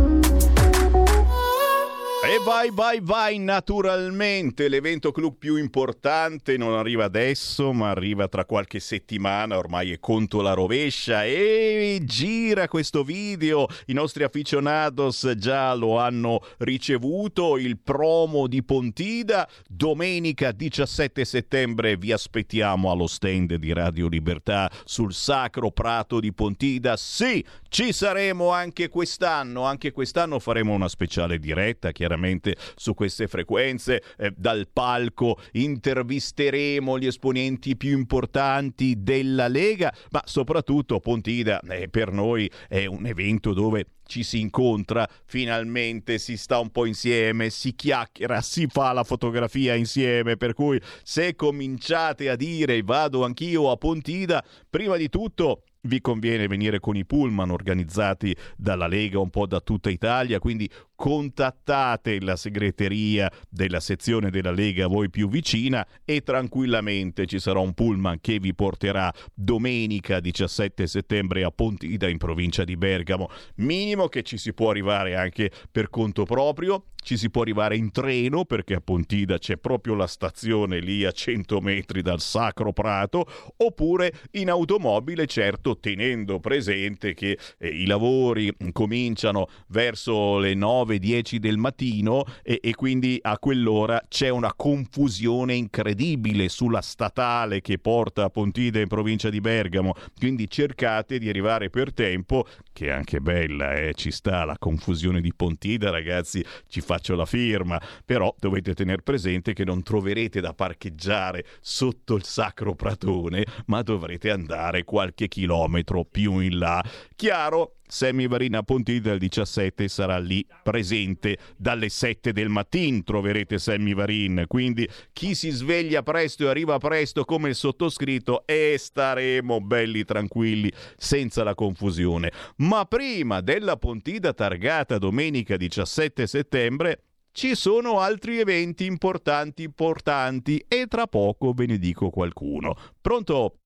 E 2.27 2.39
vai, 2.43 2.71
vai, 2.71 3.01
vai, 3.03 3.37
naturalmente 3.37 4.67
l'evento 4.67 5.11
club 5.11 5.35
più 5.37 5.57
importante 5.57 6.57
non 6.57 6.73
arriva 6.73 7.03
adesso, 7.03 7.71
ma 7.71 7.91
arriva 7.91 8.27
tra 8.27 8.45
qualche 8.45 8.79
settimana, 8.79 9.59
ormai 9.59 9.91
è 9.91 9.99
conto 9.99 10.41
la 10.41 10.53
rovescia 10.53 11.23
e 11.23 11.99
gira 12.03 12.67
questo 12.67 13.03
video. 13.03 13.67
I 13.85 13.93
nostri 13.93 14.23
aficionados 14.23 15.33
già 15.37 15.71
lo 15.75 15.99
hanno 15.99 16.41
ricevuto, 16.57 17.57
il 17.57 17.77
promo 17.77 18.47
di 18.47 18.63
Pontida. 18.63 19.47
Domenica 19.69 20.51
17 20.51 21.23
settembre 21.25 21.95
vi 21.95 22.11
aspettiamo 22.11 22.89
allo 22.89 23.05
stand 23.05 23.53
di 23.53 23.71
Radio 23.71 24.07
Libertà 24.07 24.71
sul 24.83 25.13
Sacro 25.13 25.69
Prato 25.69 26.19
di 26.19 26.33
Pontida. 26.33 26.97
Sì, 26.97 27.45
ci 27.69 27.93
saremo 27.93 28.49
anche 28.49 28.89
quest'anno, 28.89 29.65
anche 29.65 29.91
quest'anno 29.91 30.39
faremo 30.39 30.73
una 30.73 30.87
speciale 30.87 31.37
diretta, 31.37 31.91
chiaramente 31.91 32.13
chiaramente 32.15 32.55
su 32.75 32.93
queste 32.93 33.27
frequenze. 33.27 34.01
Eh, 34.17 34.33
dal 34.35 34.67
palco 34.71 35.37
intervisteremo 35.51 36.97
gli 36.97 37.07
esponenti 37.07 37.75
più 37.75 37.97
importanti 37.97 38.95
della 38.97 39.47
Lega, 39.47 39.93
ma 40.11 40.21
soprattutto 40.25 40.99
Pontida 40.99 41.59
eh, 41.59 41.89
per 41.89 42.11
noi 42.11 42.49
è 42.67 42.85
un 42.85 43.05
evento 43.05 43.53
dove 43.53 43.87
ci 44.07 44.23
si 44.23 44.39
incontra, 44.39 45.07
finalmente 45.25 46.19
si 46.19 46.37
sta 46.37 46.59
un 46.59 46.69
po' 46.69 46.85
insieme, 46.85 47.49
si 47.49 47.73
chiacchiera, 47.73 48.39
si 48.41 48.67
fa 48.67 48.93
la 48.93 49.03
fotografia 49.03 49.73
insieme, 49.73 50.37
per 50.37 50.53
cui 50.53 50.79
se 51.03 51.35
cominciate 51.35 52.29
a 52.29 52.35
dire 52.35 52.81
vado 52.83 53.25
anch'io 53.25 53.71
a 53.71 53.77
Pontida, 53.77 54.43
prima 54.69 54.95
di 54.95 55.09
tutto 55.09 55.63
vi 55.85 56.01
conviene 56.01 56.47
venire 56.47 56.79
con 56.79 56.95
i 56.95 57.05
pullman 57.05 57.51
organizzati 57.51 58.35
dalla 58.57 58.87
Lega 58.87 59.19
un 59.19 59.29
po' 59.29 59.45
da 59.45 59.59
tutta 59.59 59.89
Italia, 59.89 60.39
quindi 60.39 60.69
contattate 60.95 62.19
la 62.21 62.35
segreteria 62.35 63.31
della 63.49 63.79
sezione 63.79 64.29
della 64.29 64.51
Lega 64.51 64.85
a 64.85 64.87
voi 64.87 65.09
più 65.09 65.27
vicina 65.27 65.85
e 66.03 66.21
tranquillamente 66.21 67.25
ci 67.25 67.39
sarà 67.39 67.59
un 67.59 67.73
pullman 67.73 68.19
che 68.21 68.39
vi 68.39 68.53
porterà 68.53 69.13
domenica 69.33 70.19
17 70.19 70.87
settembre 70.87 71.43
a 71.43 71.51
Pontida 71.51 72.07
in 72.07 72.17
provincia 72.17 72.63
di 72.63 72.77
Bergamo. 72.77 73.29
Minimo 73.55 74.07
che 74.07 74.23
ci 74.23 74.37
si 74.37 74.53
può 74.53 74.69
arrivare 74.69 75.15
anche 75.15 75.51
per 75.71 75.89
conto 75.89 76.23
proprio, 76.23 76.85
ci 77.05 77.17
si 77.17 77.29
può 77.29 77.43
arrivare 77.43 77.77
in 77.77 77.91
treno 77.91 78.45
perché 78.45 78.73
a 78.73 78.81
Pontida 78.81 79.37
c'è 79.37 79.57
proprio 79.57 79.93
la 79.93 80.07
stazione 80.07 80.79
lì 80.79 81.05
a 81.05 81.11
100 81.11 81.61
metri 81.61 82.01
dal 82.01 82.19
Sacro 82.19 82.73
Prato, 82.73 83.27
oppure 83.57 84.11
in 84.31 84.49
automobile, 84.49 85.27
certo 85.27 85.77
tenendo 85.77 86.39
presente 86.39 87.13
che 87.13 87.37
eh, 87.59 87.67
i 87.67 87.85
lavori 87.85 88.51
cominciano 88.71 89.47
verso 89.67 90.39
le 90.39 90.55
9-10 90.85 91.35
del 91.37 91.57
mattino 91.57 92.25
e, 92.41 92.59
e 92.63 92.73
quindi 92.73 93.19
a 93.21 93.37
quell'ora 93.37 94.03
c'è 94.07 94.29
una 94.29 94.53
confusione 94.55 95.53
incredibile 95.53 96.49
sulla 96.49 96.81
statale 96.81 97.61
che 97.61 97.77
porta 97.77 98.23
a 98.23 98.29
Pontida 98.29 98.79
in 98.79 98.87
provincia 98.87 99.29
di 99.29 99.41
Bergamo, 99.41 99.93
quindi 100.17 100.49
cercate 100.49 101.19
di 101.19 101.29
arrivare 101.29 101.69
per 101.69 101.93
tempo, 101.93 102.47
che 102.73 102.87
è 102.87 102.91
anche 102.91 103.19
bella, 103.19 103.73
eh? 103.73 103.93
ci 103.93 104.09
sta 104.09 104.43
la 104.43 104.57
confusione 104.57 105.21
di 105.21 105.33
Pontida 105.35 105.91
ragazzi, 105.91 106.43
ci 106.67 106.81
fa 106.81 106.95
faccio 106.95 107.15
la 107.15 107.25
firma, 107.25 107.79
però 108.05 108.33
dovete 108.39 108.73
tenere 108.73 109.01
presente 109.01 109.53
che 109.53 109.65
non 109.65 109.83
troverete 109.83 110.39
da 110.39 110.53
parcheggiare 110.53 111.45
sotto 111.59 112.15
il 112.15 112.23
sacro 112.23 112.73
pratone, 112.73 113.45
ma 113.65 113.81
dovrete 113.81 114.31
andare 114.31 114.85
qualche 114.85 115.27
chilometro 115.27 116.05
più 116.05 116.39
in 116.39 116.57
là. 116.57 116.83
Chiaro? 117.15 117.75
Sammy 117.87 118.27
Varina 118.27 118.63
Pontida 118.63 119.13
il 119.13 119.19
17 119.19 119.87
sarà 119.87 120.17
lì 120.17 120.45
presente 120.63 121.37
dalle 121.57 121.89
7 121.89 122.31
del 122.31 122.49
mattino 122.49 123.03
troverete 123.03 123.57
Sammy 123.57 123.93
Varin 123.93 124.45
quindi 124.47 124.87
chi 125.13 125.35
si 125.35 125.49
sveglia 125.49 126.01
presto 126.03 126.45
e 126.45 126.49
arriva 126.49 126.77
presto 126.77 127.23
come 127.25 127.49
il 127.49 127.55
sottoscritto 127.55 128.45
e 128.45 128.75
staremo 128.77 129.61
belli 129.61 130.03
tranquilli 130.03 130.71
senza 130.97 131.43
la 131.43 131.53
confusione 131.53 132.31
ma 132.57 132.85
prima 132.85 133.41
della 133.41 133.77
Pontida 133.77 134.33
targata 134.33 134.97
domenica 134.97 135.57
17 135.57 136.27
settembre 136.27 136.99
ci 137.31 137.53
sono 137.53 137.99
altri 137.99 138.39
eventi 138.39 138.85
importanti 138.85 139.63
importanti 139.63 140.63
e 140.67 140.87
tra 140.87 141.05
poco 141.05 141.51
ve 141.51 141.65
ne 141.65 141.77
dico 141.77 142.09
qualcuno 142.09 142.75
pronto? 143.01 143.57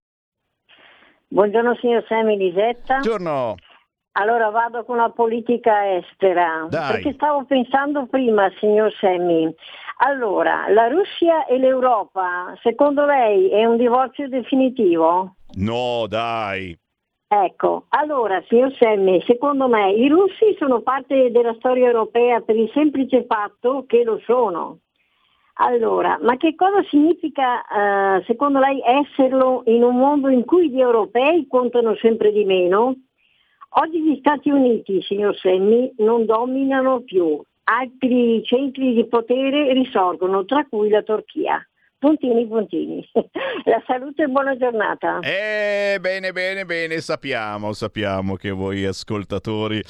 Buongiorno 1.32 1.76
signor 1.80 2.03
Sammy 2.07 2.36
Lisetta. 2.36 2.97
Buongiorno. 2.97 3.55
Allora 4.14 4.49
vado 4.49 4.84
con 4.84 4.97
la 4.97 5.10
politica 5.10 5.95
estera, 5.95 6.68
Dai. 6.70 6.93
perché 6.93 7.14
stavo 7.14 7.45
pensando 7.45 8.05
prima, 8.07 8.51
signor 8.60 8.91
Semmi. 8.99 9.53
Allora, 10.01 10.68
la 10.70 10.88
Russia 10.88 11.45
e 11.45 11.57
l'Europa, 11.57 12.53
secondo 12.62 13.05
lei 13.05 13.49
è 13.49 13.66
un 13.66 13.78
divorzio 13.78 14.28
definitivo? 14.28 15.36
No, 15.57 16.05
dai. 16.07 16.78
Ecco, 17.32 17.86
allora, 17.89 18.41
signor 18.47 18.74
Semmi, 18.80 19.22
secondo 19.28 19.68
me 19.68 19.91
i 19.91 20.07
russi 20.07 20.55
sono 20.57 20.82
parte 20.82 21.30
della 21.32 21.53
storia 21.60 21.86
europea 21.86 22.41
per 22.41 22.55
il 22.55 22.72
semplice 22.74 23.26
fatto 23.26 23.86
che 23.88 24.03
lo 24.03 24.20
sono. 24.26 24.80
Allora, 25.62 26.18
ma 26.22 26.38
che 26.38 26.55
cosa 26.55 26.82
significa 26.89 27.62
eh, 27.62 28.24
secondo 28.26 28.60
lei 28.60 28.82
esserlo 28.82 29.64
in 29.66 29.84
un 29.84 29.97
mondo 29.97 30.30
in 30.30 30.45
cui 30.45 30.70
gli 30.70 30.80
europei 30.80 31.45
contano 31.47 31.95
sempre 31.97 32.32
di 32.32 32.45
meno? 32.45 32.95
Oggi 33.72 34.01
gli 34.01 34.17
Stati 34.20 34.49
Uniti, 34.49 35.01
signor 35.03 35.38
Semmi, 35.38 35.93
non 35.97 36.26
dominano 36.26 37.01
più. 37.01 37.39
Altri 37.65 38.41
centri 38.43 38.95
di 38.95 39.05
potere 39.05 39.74
risorgono, 39.74 40.43
tra 40.45 40.65
cui 40.67 40.89
la 40.89 41.03
Turchia. 41.03 41.63
Puntini, 41.99 42.47
puntini. 42.47 43.07
La 43.65 43.84
salute 43.86 44.24
e 44.24 44.28
buona 44.28 44.55
giornata. 44.55 45.20
Eh, 45.20 45.97
bene, 45.99 46.32
bene, 46.32 46.63
bene, 46.63 47.01
sappiamo, 47.01 47.74
sappiamo 47.74 48.36
che 48.36 48.51
voi 48.51 48.86
ascoltatori 48.86 49.84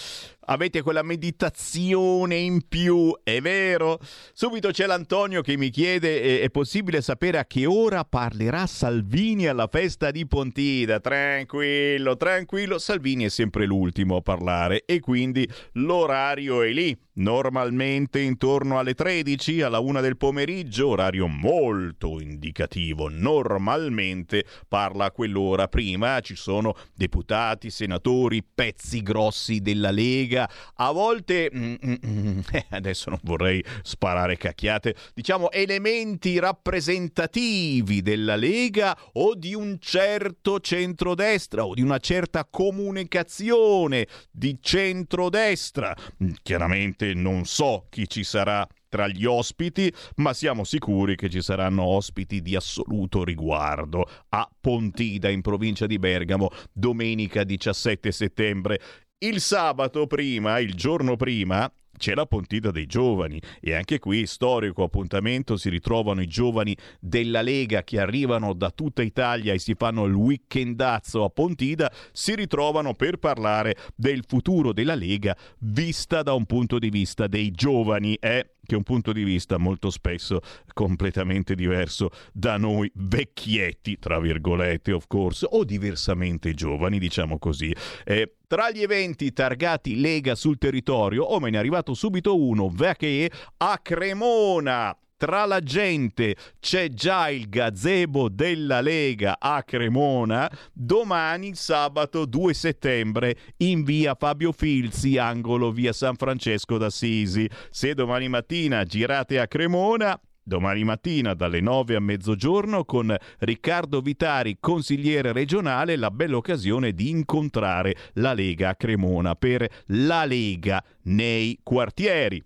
avete 0.49 0.81
quella 0.81 1.03
meditazione 1.03 2.35
in 2.35 2.67
più, 2.67 3.17
è 3.23 3.39
vero? 3.41 3.99
Subito 4.33 4.69
c'è 4.69 4.85
l'Antonio 4.85 5.41
che 5.41 5.57
mi 5.57 5.69
chiede: 5.69 6.41
è, 6.41 6.49
possibile 6.49 7.01
sapere 7.01 7.37
a 7.37 7.45
che 7.45 7.65
ora 7.65 8.03
parlerà 8.03 8.67
Salvini 8.67 9.47
alla 9.47 9.67
festa 9.71 10.11
di 10.11 10.27
Pontida? 10.27 10.99
Tranquillo, 10.99 12.17
tranquillo, 12.17 12.77
Salvini 12.77 13.25
è 13.25 13.29
sempre 13.29 13.65
l'ultimo 13.65 14.17
a 14.17 14.21
parlare 14.21 14.83
e 14.85 14.99
quindi 14.99 15.47
l'orario 15.73 16.61
è 16.61 16.71
lì. 16.71 16.97
Normalmente 17.19 18.21
intorno 18.21 18.79
alle 18.79 18.93
13, 18.93 19.61
alla 19.61 19.79
1 19.79 19.99
del 19.99 20.15
pomeriggio, 20.15 20.87
orario 20.87 21.27
molto 21.27 22.21
indicativo. 22.21 23.09
Normalmente 23.09 24.45
parla 24.69 25.05
a 25.05 25.11
quell'ora 25.11 25.67
prima, 25.67 26.21
ci 26.21 26.35
sono 26.35 26.77
deputati, 26.95 27.71
senatori, 27.71 28.41
pezzi 28.41 29.01
grossi 29.03 29.59
della 29.59 29.91
Lega, 29.91 30.38
a 30.75 30.91
volte, 30.91 31.49
mm, 31.53 31.73
mm, 31.85 31.93
mm, 32.05 32.39
eh, 32.51 32.65
adesso 32.69 33.09
non 33.09 33.19
vorrei 33.23 33.63
sparare 33.81 34.37
cacchiate, 34.37 34.95
diciamo 35.13 35.51
elementi 35.51 36.37
rappresentativi 36.39 38.01
della 38.01 38.35
Lega 38.35 38.97
o 39.13 39.35
di 39.35 39.55
un 39.55 39.77
certo 39.79 40.59
centrodestra 40.59 41.65
o 41.65 41.73
di 41.73 41.81
una 41.81 41.97
certa 41.97 42.45
comunicazione 42.45 44.07
di 44.31 44.57
centrodestra. 44.61 45.95
Mm, 46.23 46.31
Chiaramente 46.41 47.13
non 47.13 47.45
so 47.45 47.85
chi 47.89 48.07
ci 48.07 48.23
sarà 48.23 48.67
tra 48.89 49.07
gli 49.07 49.23
ospiti, 49.23 49.93
ma 50.15 50.33
siamo 50.33 50.63
sicuri 50.63 51.15
che 51.15 51.29
ci 51.29 51.41
saranno 51.41 51.83
ospiti 51.83 52.41
di 52.41 52.55
assoluto 52.55 53.23
riguardo 53.23 54.05
a 54.29 54.49
Pontida 54.59 55.29
in 55.29 55.41
provincia 55.41 55.85
di 55.85 55.99
Bergamo 55.99 56.49
domenica 56.73 57.43
17 57.43 58.11
settembre. 58.11 58.81
Il 59.21 59.41
sabato 59.41 60.07
prima, 60.07 60.59
il 60.59 60.73
giorno 60.75 61.17
prima, 61.17 61.69
c'è 61.97 62.13
la 62.13 62.25
Pontida 62.25 62.71
dei 62.71 62.85
giovani 62.85 63.37
e 63.59 63.73
anche 63.73 63.99
qui 63.99 64.25
storico 64.25 64.83
appuntamento 64.83 65.57
si 65.57 65.67
ritrovano 65.67 66.21
i 66.21 66.27
giovani 66.27 66.73
della 67.01 67.41
Lega 67.41 67.83
che 67.83 67.99
arrivano 67.99 68.53
da 68.53 68.71
tutta 68.71 69.01
Italia 69.01 69.51
e 69.51 69.59
si 69.59 69.75
fanno 69.75 70.05
il 70.05 70.13
weekendazzo 70.13 71.25
a 71.25 71.29
Pontida, 71.29 71.91
si 72.13 72.33
ritrovano 72.33 72.93
per 72.93 73.17
parlare 73.17 73.75
del 73.93 74.23
futuro 74.25 74.71
della 74.71 74.95
Lega 74.95 75.35
vista 75.57 76.23
da 76.23 76.31
un 76.31 76.45
punto 76.45 76.79
di 76.79 76.89
vista 76.89 77.27
dei 77.27 77.51
giovani, 77.51 78.15
eh? 78.21 78.51
Che 78.69 78.75
un 78.75 78.83
punto 78.83 79.11
di 79.11 79.23
vista 79.23 79.57
molto 79.57 79.89
spesso 79.89 80.41
completamente 80.75 81.55
diverso 81.55 82.11
da 82.31 82.57
noi 82.57 82.91
vecchietti, 82.93 83.97
tra 83.97 84.19
virgolette, 84.19 84.91
of 84.91 85.05
course, 85.07 85.47
o 85.49 85.63
diversamente 85.63 86.53
giovani, 86.53 86.99
diciamo 86.99 87.39
così. 87.39 87.75
Eh, 88.05 88.35
tra 88.45 88.69
gli 88.69 88.83
eventi 88.83 89.33
targati 89.33 89.99
Lega 89.99 90.35
sul 90.35 90.59
territorio, 90.59 91.23
oh 91.23 91.39
me 91.39 91.49
ne 91.49 91.57
è 91.57 91.59
arrivato 91.59 91.95
subito 91.95 92.39
uno, 92.39 92.69
perché 92.69 93.31
a 93.57 93.79
Cremona 93.79 94.95
tra 95.19 95.45
la 95.45 95.59
gente 95.59 96.37
c'è 96.61 96.87
già 96.87 97.27
il 97.27 97.49
gazebo 97.49 98.29
della 98.29 98.79
Lega 98.79 99.35
a 99.37 99.61
Cremona. 99.63 100.49
Domani, 100.71 101.55
sabato 101.55 102.23
2 102.23 102.53
settembre, 102.53 103.35
in 103.57 103.83
via 103.83 104.15
Fabio 104.15 104.53
Filzi, 104.53 105.17
angolo 105.17 105.73
via 105.73 105.91
San 105.91 106.15
Francesco 106.15 106.77
d'Assisi. 106.77 107.49
Se 107.69 107.93
domani 107.93 108.29
mattina 108.29 108.85
girate 108.85 109.39
a 109.39 109.47
Cremona, 109.47 110.17
Domani 110.41 110.83
mattina 110.83 111.35
dalle 111.35 111.59
9 111.59 111.95
a 111.95 111.99
mezzogiorno 111.99 112.83
con 112.83 113.15
Riccardo 113.39 114.01
Vitari, 114.01 114.57
consigliere 114.59 115.31
regionale, 115.31 115.95
la 115.95 116.09
bella 116.09 116.37
occasione 116.37 116.93
di 116.93 117.09
incontrare 117.09 117.95
la 118.13 118.33
Lega 118.33 118.69
a 118.69 118.75
Cremona 118.75 119.35
per 119.35 119.69
la 119.87 120.25
Lega 120.25 120.83
nei 121.03 121.59
quartieri. 121.61 122.41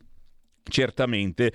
Certamente 0.63 1.53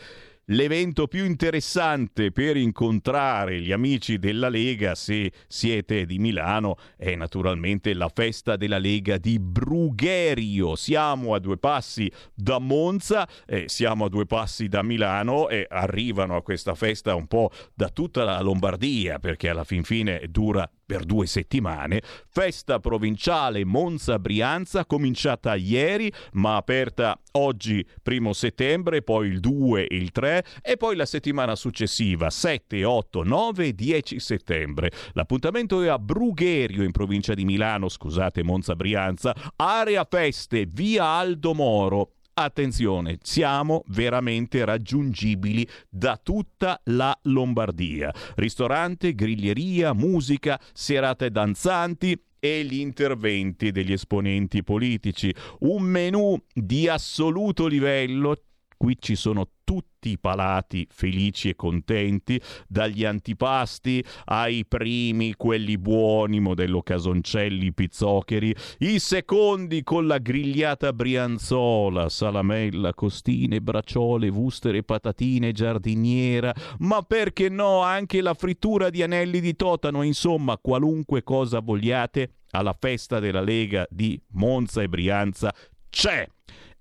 L'evento 0.51 1.09
più 1.09 1.27
interessante 1.27 2.33
per 2.33 2.57
incontrare 2.57 3.61
gli 3.61 3.71
amici 3.71 4.19
della 4.19 4.49
Lega, 4.49 4.95
se 4.95 5.31
siete 5.47 6.07
di 6.07 6.19
Milano, 6.19 6.77
è 6.97 7.15
naturalmente 7.15 7.93
la 7.93 8.09
festa 8.09 8.57
della 8.57 8.79
Lega 8.79 9.19
di 9.19 9.39
Brugherio. 9.39 10.75
Siamo 10.75 11.35
a 11.35 11.39
due 11.39 11.59
passi 11.59 12.11
da 12.33 12.59
Monza, 12.59 13.29
eh, 13.45 13.65
siamo 13.67 14.07
a 14.07 14.09
due 14.09 14.25
passi 14.25 14.69
da 14.69 14.83
Milano 14.83 15.51
e 15.51 15.67
arrivano 15.69 16.37
a 16.37 16.43
questa 16.43 16.75
festa 16.75 17.15
un 17.15 17.27
po' 17.27 17.51
da 17.75 17.91
tutta 17.91 18.25
la 18.25 18.41
Lombardia, 18.41 19.19
perché 19.19 19.51
alla 19.51 19.65
fin 19.65 19.85
fine 19.85 20.29
dura 20.31 20.67
per 20.89 21.05
due 21.05 21.27
settimane, 21.27 22.01
festa 22.31 22.79
provinciale 22.79 23.63
Monza-Brianza 23.67 24.87
cominciata 24.87 25.55
ieri 25.55 26.11
ma 26.33 26.57
aperta 26.57 27.21
oggi 27.33 27.87
primo 28.03 28.33
settembre, 28.33 29.03
poi 29.03 29.29
il 29.29 29.41
2 29.41 29.87
e 29.87 29.95
il 29.95 30.11
3 30.13 30.45
e 30.63 30.79
poi 30.79 30.97
la 30.97 31.05
settimana 31.05 31.57
successiva 31.57 32.31
7, 32.31 32.85
8, 32.85 33.23
9 33.23 33.67
e 33.67 33.75
10 33.75 34.19
settembre. 34.19 34.91
L'appuntamento 35.13 35.83
è 35.83 35.89
a 35.89 35.99
Brugherio 35.99 36.83
in 36.83 36.93
provincia 36.93 37.35
di 37.35 37.45
Milano, 37.45 37.91
scusate 37.91 38.43
Monza-Brianza, 38.43 39.37
area 39.57 40.07
feste 40.09 40.67
via 40.67 41.05
Aldo 41.05 41.53
Moro 41.53 42.13
attenzione, 42.43 43.19
siamo 43.23 43.83
veramente 43.89 44.65
raggiungibili 44.65 45.67
da 45.89 46.19
tutta 46.23 46.81
la 46.85 47.17
Lombardia. 47.23 48.13
Ristorante, 48.37 49.15
griglieria, 49.15 49.93
musica, 49.93 50.61
serate 50.73 51.31
danzanti, 51.31 52.21
e 52.41 52.65
gli 52.65 52.79
interventi 52.79 53.73
degli 53.73 53.93
esponenti 53.93 54.63
politici. 54.63 55.35
Un 55.61 55.83
menù 55.83 56.41
di 56.53 56.89
assoluto 56.89 57.67
livello 57.67 58.37
Qui 58.79 58.97
ci 59.01 59.17
sono 59.17 59.49
tutti 59.65 60.11
i 60.11 60.19
palati 60.21 60.87
felici 60.89 61.49
e 61.49 61.57
contenti, 61.57 62.41
dagli 62.69 63.05
antipasti 63.05 64.03
ai 64.27 64.65
primi, 64.65 65.35
quelli 65.35 65.77
buoni, 65.77 66.39
modello 66.39 66.83
casoncelli, 66.83 67.73
pizzocheri, 67.73 68.55
i 68.79 69.01
secondi 69.01 69.83
con 69.83 70.07
la 70.07 70.19
grigliata 70.19 70.93
brianzola, 70.93 72.09
salamella, 72.09 72.95
costine, 72.95 73.61
bracciole, 73.61 74.31
vustere, 74.31 74.85
patatine, 74.85 75.51
giardiniera, 75.51 76.55
ma 76.79 77.03
perché 77.03 77.49
no 77.49 77.81
anche 77.81 78.23
la 78.23 78.35
frittura 78.35 78.91
di 78.91 79.03
anelli 79.03 79.41
di 79.41 79.57
totano, 79.57 80.03
insomma 80.03 80.57
qualunque 80.57 81.25
cosa 81.25 81.59
vogliate 81.59 82.35
alla 82.53 82.77
festa 82.79 83.19
della 83.19 83.41
Lega 83.41 83.89
di 83.91 84.23
Monza 84.35 84.83
e 84.83 84.89
Brianza 84.89 85.53
c'è. 85.91 86.27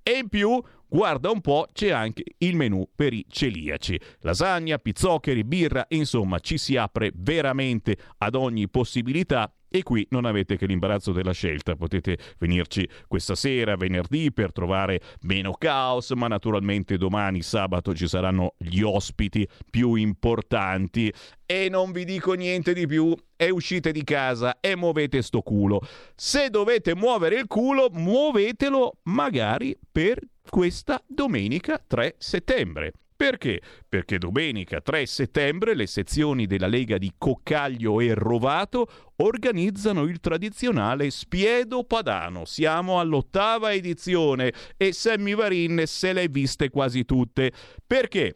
E 0.03 0.19
in 0.19 0.29
più 0.29 0.61
guarda 0.87 1.29
un 1.29 1.41
po', 1.41 1.67
c'è 1.71 1.91
anche 1.91 2.23
il 2.39 2.55
menù 2.55 2.87
per 2.95 3.13
i 3.13 3.25
celiaci. 3.27 3.99
Lasagna, 4.19 4.77
pizzoccheri, 4.77 5.43
birra, 5.43 5.85
insomma 5.89 6.39
ci 6.39 6.57
si 6.57 6.75
apre 6.75 7.11
veramente 7.13 7.97
ad 8.17 8.35
ogni 8.35 8.69
possibilità 8.69 9.51
e 9.69 9.83
qui 9.83 10.07
non 10.11 10.25
avete 10.25 10.55
che 10.55 10.65
l'imbarazzo 10.65 11.11
della 11.11 11.33
scelta, 11.33 11.75
potete 11.75 12.17
venirci 12.39 12.87
questa 13.07 13.35
sera, 13.35 13.75
venerdì, 13.75 14.31
per 14.31 14.53
trovare 14.53 15.01
meno 15.21 15.51
caos, 15.51 16.11
ma 16.11 16.27
naturalmente 16.27 16.97
domani, 16.97 17.41
sabato, 17.41 17.93
ci 17.93 18.07
saranno 18.07 18.55
gli 18.57 18.81
ospiti 18.81 19.47
più 19.69 19.95
importanti 19.95 21.13
e 21.45 21.67
non 21.69 21.91
vi 21.91 22.05
dico 22.05 22.33
niente 22.33 22.73
di 22.73 22.87
più, 22.87 23.13
e 23.35 23.49
uscite 23.49 23.91
di 23.91 24.03
casa 24.03 24.59
e 24.59 24.75
muovete 24.75 25.21
sto 25.21 25.41
culo. 25.41 25.81
Se 26.15 26.49
dovete 26.49 26.95
muovere 26.95 27.35
il 27.35 27.47
culo, 27.47 27.89
muovetelo 27.91 28.99
magari 29.03 29.77
per 29.91 30.19
questa 30.49 31.03
domenica 31.07 31.83
3 31.85 32.15
settembre. 32.17 32.93
Perché? 33.17 33.61
Perché 33.89 34.19
domenica 34.19 34.79
3 34.79 35.07
settembre 35.07 35.73
le 35.73 35.87
sezioni 35.87 36.45
della 36.45 36.67
Lega 36.67 36.99
di 36.99 37.13
Coccaglio 37.17 37.99
e 37.99 38.13
Rovato 38.13 38.87
organizzano 39.15 40.03
il 40.03 40.19
tradizionale 40.19 41.09
Spiedo 41.09 41.83
Padano. 41.83 42.45
Siamo 42.45 42.99
all'ottava 42.99 43.73
edizione 43.73 44.53
e 44.77 44.93
Sammy 44.93 45.33
Varin 45.33 45.81
se 45.87 46.13
le 46.13 46.21
hai 46.21 46.27
viste 46.27 46.69
quasi 46.69 47.05
tutte. 47.05 47.51
Perché? 47.87 48.35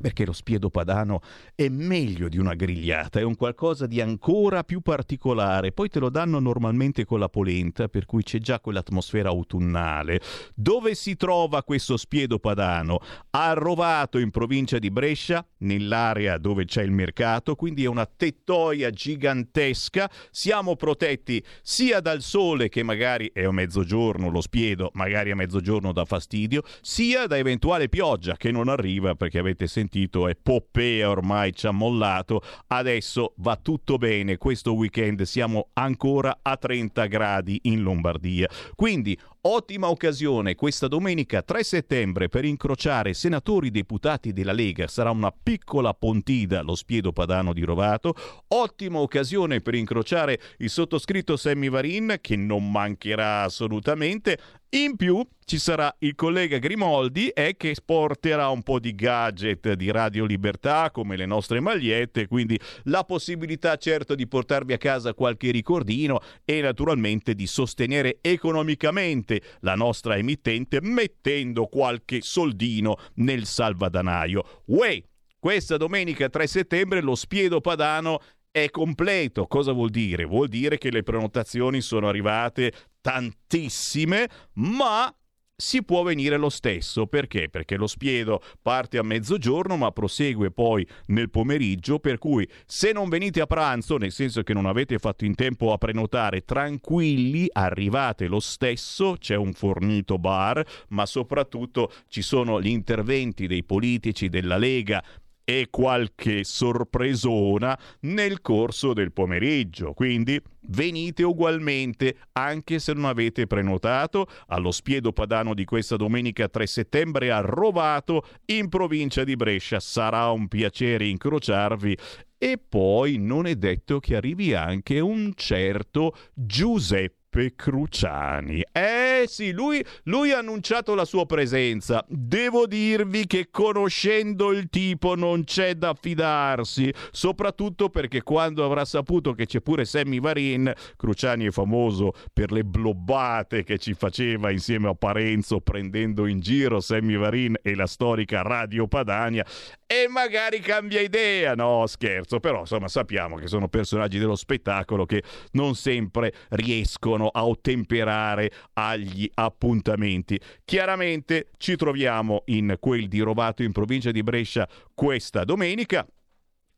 Perché 0.00 0.24
lo 0.24 0.32
spiedo 0.32 0.70
padano 0.70 1.20
è 1.54 1.68
meglio 1.68 2.28
di 2.28 2.38
una 2.38 2.54
grigliata, 2.54 3.18
è 3.18 3.22
un 3.22 3.34
qualcosa 3.34 3.86
di 3.86 4.00
ancora 4.00 4.62
più 4.62 4.80
particolare. 4.80 5.72
Poi 5.72 5.88
te 5.88 5.98
lo 5.98 6.10
danno 6.10 6.38
normalmente 6.38 7.04
con 7.04 7.18
la 7.18 7.28
polenta, 7.28 7.88
per 7.88 8.04
cui 8.04 8.22
c'è 8.22 8.38
già 8.38 8.60
quell'atmosfera 8.60 9.28
autunnale. 9.28 10.20
Dove 10.54 10.94
si 10.94 11.16
trova 11.16 11.62
questo 11.62 11.96
spiedo 11.96 12.38
padano? 12.38 13.00
A 13.30 13.52
Rovato, 13.54 14.18
in 14.18 14.30
provincia 14.30 14.78
di 14.78 14.90
Brescia, 14.90 15.44
nell'area 15.58 16.38
dove 16.38 16.66
c'è 16.66 16.82
il 16.82 16.92
mercato, 16.92 17.54
quindi 17.54 17.84
è 17.84 17.88
una 17.88 18.06
tettoia 18.06 18.90
gigantesca. 18.90 20.10
Siamo 20.30 20.76
protetti 20.76 21.42
sia 21.62 22.00
dal 22.00 22.20
sole, 22.20 22.68
che 22.68 22.82
magari 22.82 23.30
è 23.32 23.44
a 23.44 23.52
mezzogiorno 23.52 24.28
lo 24.28 24.40
spiedo, 24.40 24.90
magari 24.94 25.30
a 25.30 25.36
mezzogiorno 25.36 25.92
dà 25.92 26.04
fastidio, 26.04 26.62
sia 26.82 27.26
da 27.26 27.38
eventuale 27.38 27.88
pioggia 27.88 28.36
che 28.36 28.50
non 28.50 28.68
arriva 28.68 29.14
perché 29.14 29.38
avete 29.38 29.66
sentito 29.66 29.85
sentito 29.86 30.26
è 30.28 30.34
Poppea 30.34 31.08
ormai 31.08 31.54
ci 31.54 31.66
ha 31.66 31.70
mollato, 31.70 32.42
adesso 32.68 33.34
va 33.36 33.56
tutto 33.56 33.96
bene, 33.96 34.36
questo 34.36 34.74
weekend 34.74 35.22
siamo 35.22 35.68
ancora 35.74 36.40
a 36.42 36.56
30 36.56 37.06
gradi 37.06 37.60
in 37.62 37.82
Lombardia. 37.82 38.48
Quindi 38.74 39.18
Ottima 39.48 39.88
occasione 39.90 40.56
questa 40.56 40.88
domenica 40.88 41.40
3 41.40 41.62
settembre 41.62 42.28
per 42.28 42.44
incrociare 42.44 43.14
senatori 43.14 43.70
deputati 43.70 44.32
della 44.32 44.50
Lega. 44.50 44.88
Sarà 44.88 45.12
una 45.12 45.30
piccola 45.30 45.94
pontida 45.94 46.62
lo 46.62 46.74
spiedo 46.74 47.12
padano 47.12 47.52
di 47.52 47.62
Rovato. 47.62 48.16
Ottima 48.48 48.98
occasione 48.98 49.60
per 49.60 49.76
incrociare 49.76 50.40
il 50.58 50.68
sottoscritto 50.68 51.36
Sammy 51.36 51.68
Varin, 51.68 52.16
che 52.20 52.34
non 52.34 52.68
mancherà 52.68 53.42
assolutamente. 53.42 54.36
In 54.70 54.96
più 54.96 55.24
ci 55.44 55.58
sarà 55.58 55.94
il 56.00 56.16
collega 56.16 56.58
Grimoldi 56.58 57.28
e 57.28 57.54
che 57.56 57.76
porterà 57.84 58.48
un 58.48 58.64
po' 58.64 58.80
di 58.80 58.96
gadget 58.96 59.74
di 59.74 59.92
Radio 59.92 60.24
Libertà 60.24 60.90
come 60.90 61.16
le 61.16 61.24
nostre 61.24 61.60
magliette, 61.60 62.26
quindi 62.26 62.58
la 62.84 63.04
possibilità 63.04 63.76
certo 63.76 64.16
di 64.16 64.26
portarvi 64.26 64.72
a 64.72 64.76
casa 64.76 65.14
qualche 65.14 65.52
ricordino 65.52 66.20
e 66.44 66.60
naturalmente 66.60 67.36
di 67.36 67.46
sostenere 67.46 68.18
economicamente 68.20 69.35
la 69.60 69.74
nostra 69.74 70.16
emittente 70.16 70.80
mettendo 70.80 71.66
qualche 71.66 72.20
soldino 72.20 72.96
nel 73.14 73.44
salvadanaio. 73.46 74.62
Uè, 74.66 75.02
questa 75.38 75.76
domenica 75.76 76.28
3 76.28 76.46
settembre 76.46 77.00
lo 77.00 77.14
Spiedo 77.14 77.60
Padano 77.60 78.20
è 78.50 78.70
completo. 78.70 79.46
Cosa 79.46 79.72
vuol 79.72 79.90
dire? 79.90 80.24
Vuol 80.24 80.48
dire 80.48 80.78
che 80.78 80.90
le 80.90 81.02
prenotazioni 81.02 81.80
sono 81.80 82.08
arrivate 82.08 82.72
tantissime, 83.00 84.28
ma 84.54 85.14
si 85.56 85.82
può 85.82 86.02
venire 86.02 86.36
lo 86.36 86.50
stesso. 86.50 87.06
Perché? 87.06 87.48
Perché 87.48 87.76
lo 87.76 87.86
spiedo 87.86 88.42
parte 88.60 88.98
a 88.98 89.02
mezzogiorno 89.02 89.76
ma 89.76 89.90
prosegue 89.90 90.50
poi 90.50 90.86
nel 91.06 91.30
pomeriggio, 91.30 91.98
per 91.98 92.18
cui 92.18 92.46
se 92.66 92.92
non 92.92 93.08
venite 93.08 93.40
a 93.40 93.46
pranzo, 93.46 93.96
nel 93.96 94.12
senso 94.12 94.42
che 94.42 94.52
non 94.52 94.66
avete 94.66 94.98
fatto 94.98 95.24
in 95.24 95.34
tempo 95.34 95.72
a 95.72 95.78
prenotare, 95.78 96.44
tranquilli, 96.44 97.48
arrivate 97.50 98.26
lo 98.26 98.40
stesso, 98.40 99.16
c'è 99.18 99.34
un 99.34 99.52
fornito 99.54 100.18
bar, 100.18 100.64
ma 100.88 101.06
soprattutto 101.06 101.90
ci 102.08 102.22
sono 102.22 102.60
gli 102.60 102.68
interventi 102.68 103.46
dei 103.46 103.64
politici 103.64 104.28
della 104.28 104.58
Lega 104.58 105.02
e 105.48 105.68
qualche 105.70 106.42
sorpresona 106.42 107.78
nel 108.00 108.40
corso 108.40 108.92
del 108.92 109.12
pomeriggio. 109.12 109.92
Quindi 109.92 110.42
venite 110.70 111.22
ugualmente, 111.22 112.16
anche 112.32 112.80
se 112.80 112.92
non 112.94 113.04
avete 113.04 113.46
prenotato, 113.46 114.26
allo 114.48 114.72
Spiedo 114.72 115.12
Padano 115.12 115.54
di 115.54 115.64
questa 115.64 115.94
domenica 115.94 116.48
3 116.48 116.66
settembre 116.66 117.30
a 117.30 117.38
Rovato, 117.38 118.26
in 118.46 118.68
provincia 118.68 119.22
di 119.22 119.36
Brescia. 119.36 119.78
Sarà 119.78 120.30
un 120.32 120.48
piacere 120.48 121.06
incrociarvi. 121.06 121.96
E 122.38 122.58
poi 122.58 123.16
non 123.16 123.46
è 123.46 123.54
detto 123.54 124.00
che 124.00 124.16
arrivi 124.16 124.52
anche 124.52 124.98
un 124.98 125.30
certo 125.36 126.12
Giuseppe 126.34 127.15
Giuseppe 127.26 127.54
Cruciani. 127.54 128.64
Eh 128.72 129.24
sì, 129.26 129.52
lui, 129.52 129.84
lui, 130.04 130.32
ha 130.32 130.38
annunciato 130.38 130.94
la 130.94 131.04
sua 131.04 131.26
presenza. 131.26 132.04
Devo 132.08 132.66
dirvi 132.66 133.26
che 133.26 133.48
conoscendo 133.50 134.52
il 134.52 134.68
tipo 134.70 135.14
non 135.14 135.44
c'è 135.44 135.74
da 135.74 135.94
fidarsi, 135.94 136.92
soprattutto 137.10 137.90
perché 137.90 138.22
quando 138.22 138.64
avrà 138.64 138.84
saputo 138.84 139.32
che 139.32 139.46
c'è 139.46 139.60
pure 139.60 139.84
Sammy 139.84 140.20
Varin, 140.20 140.72
Cruciani 140.96 141.46
è 141.46 141.50
famoso 141.50 142.12
per 142.32 142.52
le 142.52 142.64
blobbate 142.64 143.64
che 143.64 143.78
ci 143.78 143.94
faceva 143.94 144.50
insieme 144.50 144.88
a 144.88 144.94
Parenzo 144.94 145.60
prendendo 145.60 146.26
in 146.26 146.40
giro 146.40 146.80
Sammy 146.80 147.16
Varin 147.16 147.56
e 147.62 147.74
la 147.74 147.86
storica 147.86 148.42
Radio 148.42 148.86
Padania, 148.86 149.44
e 149.86 150.08
magari 150.08 150.60
cambia 150.60 151.00
idea. 151.00 151.54
No, 151.54 151.86
scherzo, 151.86 152.40
però 152.40 152.60
insomma 152.60 152.88
sappiamo 152.88 153.36
che 153.36 153.46
sono 153.46 153.68
personaggi 153.68 154.18
dello 154.18 154.36
spettacolo 154.36 155.06
che 155.06 155.22
non 155.52 155.74
sempre 155.74 156.32
riescono 156.50 157.15
a 157.24 157.46
ottemperare 157.46 158.50
agli 158.74 159.28
appuntamenti. 159.34 160.38
Chiaramente 160.64 161.48
ci 161.56 161.76
troviamo 161.76 162.42
in 162.46 162.76
quel 162.78 163.08
di 163.08 163.20
Rovato 163.20 163.62
in 163.62 163.72
provincia 163.72 164.10
di 164.10 164.22
Brescia 164.22 164.68
questa 164.94 165.44
domenica. 165.44 166.06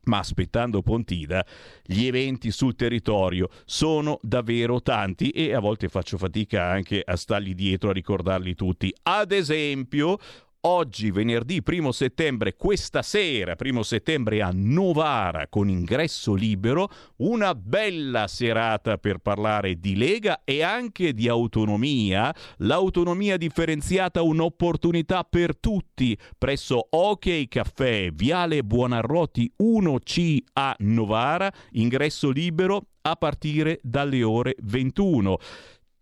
Ma 0.05 0.19
aspettando 0.19 0.81
Pontida, 0.81 1.45
gli 1.83 2.05
eventi 2.05 2.51
sul 2.51 2.75
territorio 2.75 3.49
sono 3.65 4.17
davvero 4.21 4.81
tanti 4.81 5.29
e 5.29 5.53
a 5.53 5.59
volte 5.59 5.89
faccio 5.89 6.17
fatica 6.17 6.65
anche 6.65 7.01
a 7.05 7.15
stargli 7.15 7.53
dietro 7.53 7.89
a 7.89 7.93
ricordarli 7.93 8.55
tutti. 8.55 8.93
Ad 9.03 9.31
esempio, 9.31 10.17
Oggi, 10.63 11.09
venerdì 11.09 11.63
1 11.65 11.93
settembre, 11.93 12.57
questa 12.57 13.01
sera, 13.01 13.55
1 13.57 13.81
settembre 13.81 14.41
a 14.41 14.49
Novara 14.53 15.47
con 15.47 15.69
ingresso 15.69 16.33
libero, 16.33 16.89
una 17.19 17.55
bella 17.55 18.27
serata 18.27 18.97
per 18.97 19.19
parlare 19.19 19.79
di 19.79 19.95
Lega 19.95 20.41
e 20.43 20.61
anche 20.61 21.13
di 21.13 21.29
autonomia. 21.29 22.35
L'autonomia 22.57 23.37
differenziata 23.37 24.21
un'opportunità 24.21 25.23
per 25.23 25.57
tutti 25.57 26.17
presso 26.37 26.87
OK 26.89 27.47
Caffè, 27.47 28.11
Viale 28.11 28.61
Buonarroti 28.61 29.53
1C 29.63 30.39
a 30.55 30.75
Novara, 30.79 31.49
ingresso 31.71 32.31
libero 32.31 32.87
a 33.03 33.15
partire 33.15 33.79
dalle 33.81 34.23
ore 34.23 34.55
21. 34.61 35.37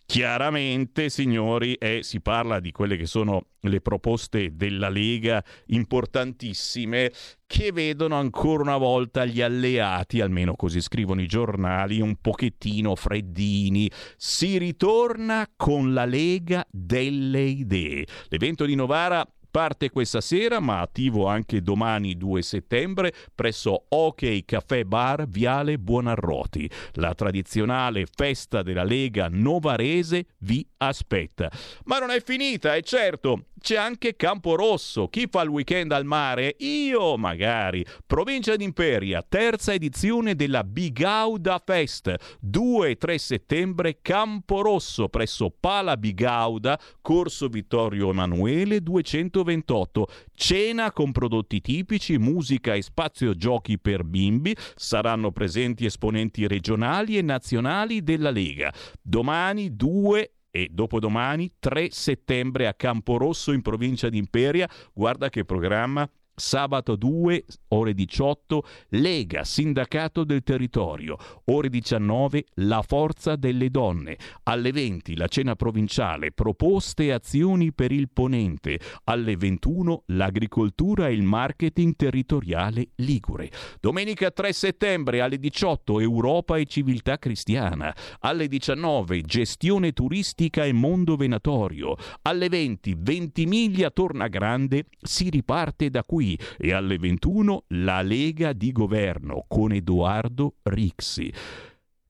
Chiaramente, 0.07 1.09
signori, 1.09 1.75
è, 1.77 1.99
si 2.01 2.21
parla 2.21 2.61
di 2.61 2.71
quelle 2.71 2.95
che 2.95 3.05
sono 3.05 3.47
le 3.59 3.81
proposte 3.81 4.55
della 4.55 4.87
Lega 4.87 5.43
importantissime 5.67 7.11
che 7.45 7.71
vedono 7.73 8.15
ancora 8.15 8.63
una 8.63 8.77
volta 8.77 9.25
gli 9.25 9.41
alleati, 9.41 10.21
almeno 10.21 10.55
così 10.55 10.79
scrivono 10.79 11.21
i 11.21 11.27
giornali, 11.27 11.99
un 11.99 12.15
pochettino 12.21 12.95
freddini. 12.95 13.91
Si 14.15 14.57
ritorna 14.57 15.45
con 15.55 15.93
la 15.93 16.05
Lega 16.05 16.65
delle 16.71 17.41
idee. 17.41 18.07
L'evento 18.29 18.65
di 18.65 18.75
Novara 18.75 19.29
Parte 19.57 19.89
questa 19.89 20.21
sera, 20.21 20.59
ma 20.59 20.81
attivo 20.81 21.25
anche 21.25 21.63
domani 21.63 22.15
2 22.15 22.43
settembre 22.43 23.11
presso 23.33 23.85
OK 23.89 24.45
Caffè 24.45 24.83
Bar 24.83 25.27
Viale 25.27 25.79
Buonarroti. 25.79 26.69
La 26.93 27.15
tradizionale 27.15 28.05
festa 28.05 28.61
della 28.61 28.83
Lega 28.83 29.29
Novarese 29.31 30.27
vi 30.41 30.63
aspetta. 30.77 31.49
Ma 31.85 31.97
non 31.97 32.11
è 32.11 32.21
finita, 32.21 32.75
è 32.75 32.83
certo. 32.83 33.45
C'è 33.59 33.75
anche 33.75 34.15
Camporosso. 34.15 35.07
Chi 35.07 35.27
fa 35.29 35.41
il 35.41 35.49
weekend 35.49 35.91
al 35.91 36.05
mare? 36.05 36.55
Io, 36.59 37.17
magari. 37.17 37.83
Provincia 38.05 38.55
d'Imperia, 38.55 39.25
terza 39.27 39.73
edizione 39.73 40.35
della 40.35 40.63
Bigauda 40.63 41.61
Fest. 41.65 42.13
2 42.39 42.89
e 42.89 42.95
3 42.95 43.17
settembre, 43.17 43.99
Camporosso, 44.01 45.09
presso 45.09 45.53
Pala 45.59 45.97
Bigauda, 45.97 46.79
Corso 47.01 47.47
Vittorio 47.47 48.11
Emanuele 48.11 48.81
228. 48.81 50.07
Cena 50.35 50.91
con 50.91 51.11
prodotti 51.11 51.59
tipici, 51.59 52.17
musica 52.17 52.75
e 52.75 52.81
spazio 52.83 53.33
giochi 53.33 53.79
per 53.79 54.03
bimbi. 54.03 54.55
Saranno 54.75 55.31
presenti 55.31 55.85
esponenti 55.85 56.47
regionali 56.47 57.17
e 57.17 57.21
nazionali 57.23 58.03
della 58.03 58.29
Lega. 58.29 58.71
Domani 59.01 59.75
2 59.75 60.36
e 60.51 60.69
dopodomani 60.71 61.51
3 61.59 61.89
settembre 61.91 62.67
a 62.67 62.73
Camporosso 62.73 63.51
in 63.51 63.61
provincia 63.61 64.09
di 64.09 64.17
Imperia. 64.17 64.69
Guarda 64.93 65.29
che 65.29 65.45
programma 65.45 66.09
Sabato 66.39 66.95
2, 66.95 67.45
ore 67.69 67.95
18, 67.95 68.63
Lega, 68.89 69.43
Sindacato 69.43 70.23
del 70.23 70.43
Territorio. 70.43 71.17
Ore 71.45 71.67
19, 71.67 72.45
La 72.57 72.83
Forza 72.83 73.35
delle 73.35 73.71
Donne. 73.71 74.17
Alle 74.43 74.71
20, 74.71 75.15
la 75.15 75.25
cena 75.25 75.55
provinciale, 75.55 76.31
proposte 76.31 77.05
e 77.05 77.11
azioni 77.11 77.73
per 77.73 77.91
il 77.91 78.11
Ponente. 78.11 78.79
Alle 79.05 79.35
21, 79.35 80.03
l'agricoltura 80.09 81.07
e 81.07 81.13
il 81.13 81.23
marketing 81.23 81.95
territoriale 81.95 82.89
Ligure. 82.97 83.49
Domenica 83.79 84.29
3 84.29 84.53
settembre, 84.53 85.21
alle 85.21 85.39
18, 85.39 85.99
Europa 85.99 86.57
e 86.57 86.65
civiltà 86.65 87.17
cristiana. 87.17 87.91
Alle 88.19 88.47
19, 88.47 89.23
gestione 89.23 89.91
turistica 89.91 90.65
e 90.65 90.71
mondo 90.71 91.15
venatorio. 91.15 91.95
Alle 92.21 92.47
20, 92.47 92.95
Ventimiglia 92.99 93.89
torna 93.89 94.27
grande, 94.27 94.85
si 95.01 95.31
riparte 95.31 95.89
da 95.89 96.03
qui 96.03 96.25
e 96.57 96.73
alle 96.73 96.97
21 96.97 97.65
la 97.67 98.01
Lega 98.01 98.53
di 98.53 98.71
Governo 98.71 99.45
con 99.47 99.71
Edoardo 99.71 100.55
Rixi. 100.63 101.31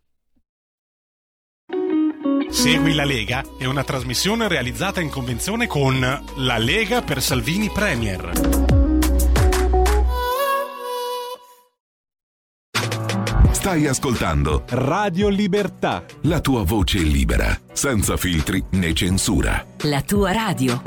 Segui 2.50 2.94
la 2.94 3.06
Lega 3.06 3.44
è 3.58 3.66
una 3.66 3.84
trasmissione 3.84 4.48
realizzata 4.48 5.00
in 5.00 5.10
convenzione 5.10 5.68
con 5.68 6.00
La 6.36 6.58
Lega 6.58 7.02
per 7.02 7.22
Salvini 7.22 7.70
Premier. 7.70 8.71
Stai 13.62 13.86
ascoltando 13.86 14.64
Radio 14.70 15.30
Libertà. 15.30 16.03
La 16.22 16.39
tua 16.39 16.64
voce 16.64 16.97
libera, 16.97 17.55
senza 17.72 18.18
filtri 18.18 18.64
né 18.72 18.91
censura. 18.91 19.64
La 19.82 20.01
tua 20.01 20.32
radio. 20.32 20.82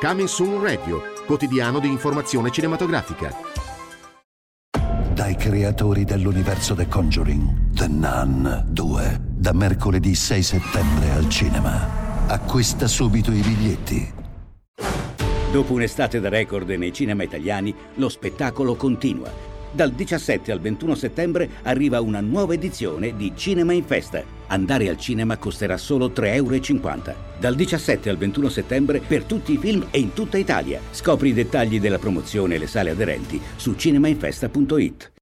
Coming 0.00 0.26
Soon 0.26 0.62
Radio, 0.62 1.02
quotidiano 1.26 1.80
di 1.80 1.88
informazione 1.88 2.50
cinematografica. 2.50 3.30
Dai 5.12 5.36
creatori 5.36 6.04
dell'universo 6.04 6.74
The 6.74 6.88
Conjuring, 6.88 7.74
The 7.74 7.88
Nun 7.88 8.68
2, 8.68 9.20
da 9.20 9.52
mercoledì 9.52 10.14
6 10.14 10.42
settembre 10.42 11.10
al 11.10 11.28
cinema. 11.28 12.26
Acquista 12.26 12.86
subito 12.86 13.30
i 13.32 13.42
biglietti. 13.42 14.17
Dopo 15.50 15.72
un'estate 15.72 16.20
da 16.20 16.28
record 16.28 16.68
nei 16.68 16.92
cinema 16.92 17.22
italiani, 17.22 17.74
lo 17.94 18.10
spettacolo 18.10 18.74
continua. 18.74 19.32
Dal 19.72 19.92
17 19.92 20.52
al 20.52 20.60
21 20.60 20.94
settembre 20.94 21.48
arriva 21.62 22.02
una 22.02 22.20
nuova 22.20 22.52
edizione 22.52 23.16
di 23.16 23.32
Cinema 23.34 23.72
in 23.72 23.82
Festa. 23.82 24.22
Andare 24.48 24.90
al 24.90 24.98
cinema 24.98 25.38
costerà 25.38 25.78
solo 25.78 26.08
3,50 26.08 26.34
euro. 26.34 27.14
Dal 27.38 27.54
17 27.54 28.10
al 28.10 28.18
21 28.18 28.48
settembre 28.50 29.00
per 29.00 29.24
tutti 29.24 29.52
i 29.54 29.58
film 29.58 29.86
e 29.90 29.98
in 29.98 30.12
tutta 30.12 30.36
Italia. 30.36 30.80
Scopri 30.90 31.30
i 31.30 31.34
dettagli 31.34 31.80
della 31.80 31.98
promozione 31.98 32.56
e 32.56 32.58
le 32.58 32.66
sale 32.66 32.90
aderenti 32.90 33.40
su 33.56 33.74
cinemainfesta.it. 33.74 35.17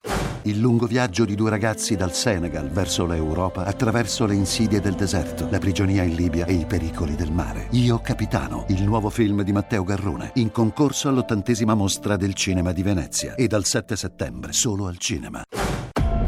Il 0.46 0.60
lungo 0.60 0.86
viaggio 0.86 1.24
di 1.24 1.34
due 1.34 1.50
ragazzi 1.50 1.96
dal 1.96 2.12
Senegal 2.12 2.70
verso 2.70 3.04
l'Europa 3.04 3.64
attraverso 3.64 4.26
le 4.26 4.34
insidie 4.34 4.80
del 4.80 4.94
deserto, 4.94 5.48
la 5.50 5.58
prigionia 5.58 6.04
in 6.04 6.14
Libia 6.14 6.46
e 6.46 6.52
i 6.52 6.64
pericoli 6.64 7.16
del 7.16 7.32
mare. 7.32 7.66
Io 7.72 7.98
Capitano, 8.00 8.64
il 8.68 8.84
nuovo 8.84 9.10
film 9.10 9.42
di 9.42 9.50
Matteo 9.50 9.82
Garrone, 9.82 10.30
in 10.34 10.52
concorso 10.52 11.08
all'ottantesima 11.08 11.74
mostra 11.74 12.16
del 12.16 12.34
cinema 12.34 12.70
di 12.70 12.84
Venezia 12.84 13.34
e 13.34 13.48
dal 13.48 13.64
7 13.64 13.96
settembre 13.96 14.52
solo 14.52 14.86
al 14.86 14.98
cinema. 14.98 15.42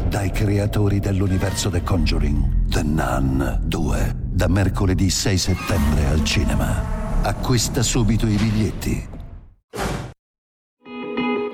Dai 0.09 0.31
creatori 0.31 0.99
dell'universo 0.99 1.69
The 1.69 1.81
Conjuring, 1.81 2.67
The 2.67 2.83
Nun 2.83 3.61
2, 3.63 4.15
da 4.17 4.47
mercoledì 4.49 5.09
6 5.09 5.37
settembre 5.37 6.07
al 6.07 6.25
cinema. 6.25 7.21
Acquista 7.21 7.83
subito 7.83 8.27
i 8.27 8.35
biglietti. 8.35 9.18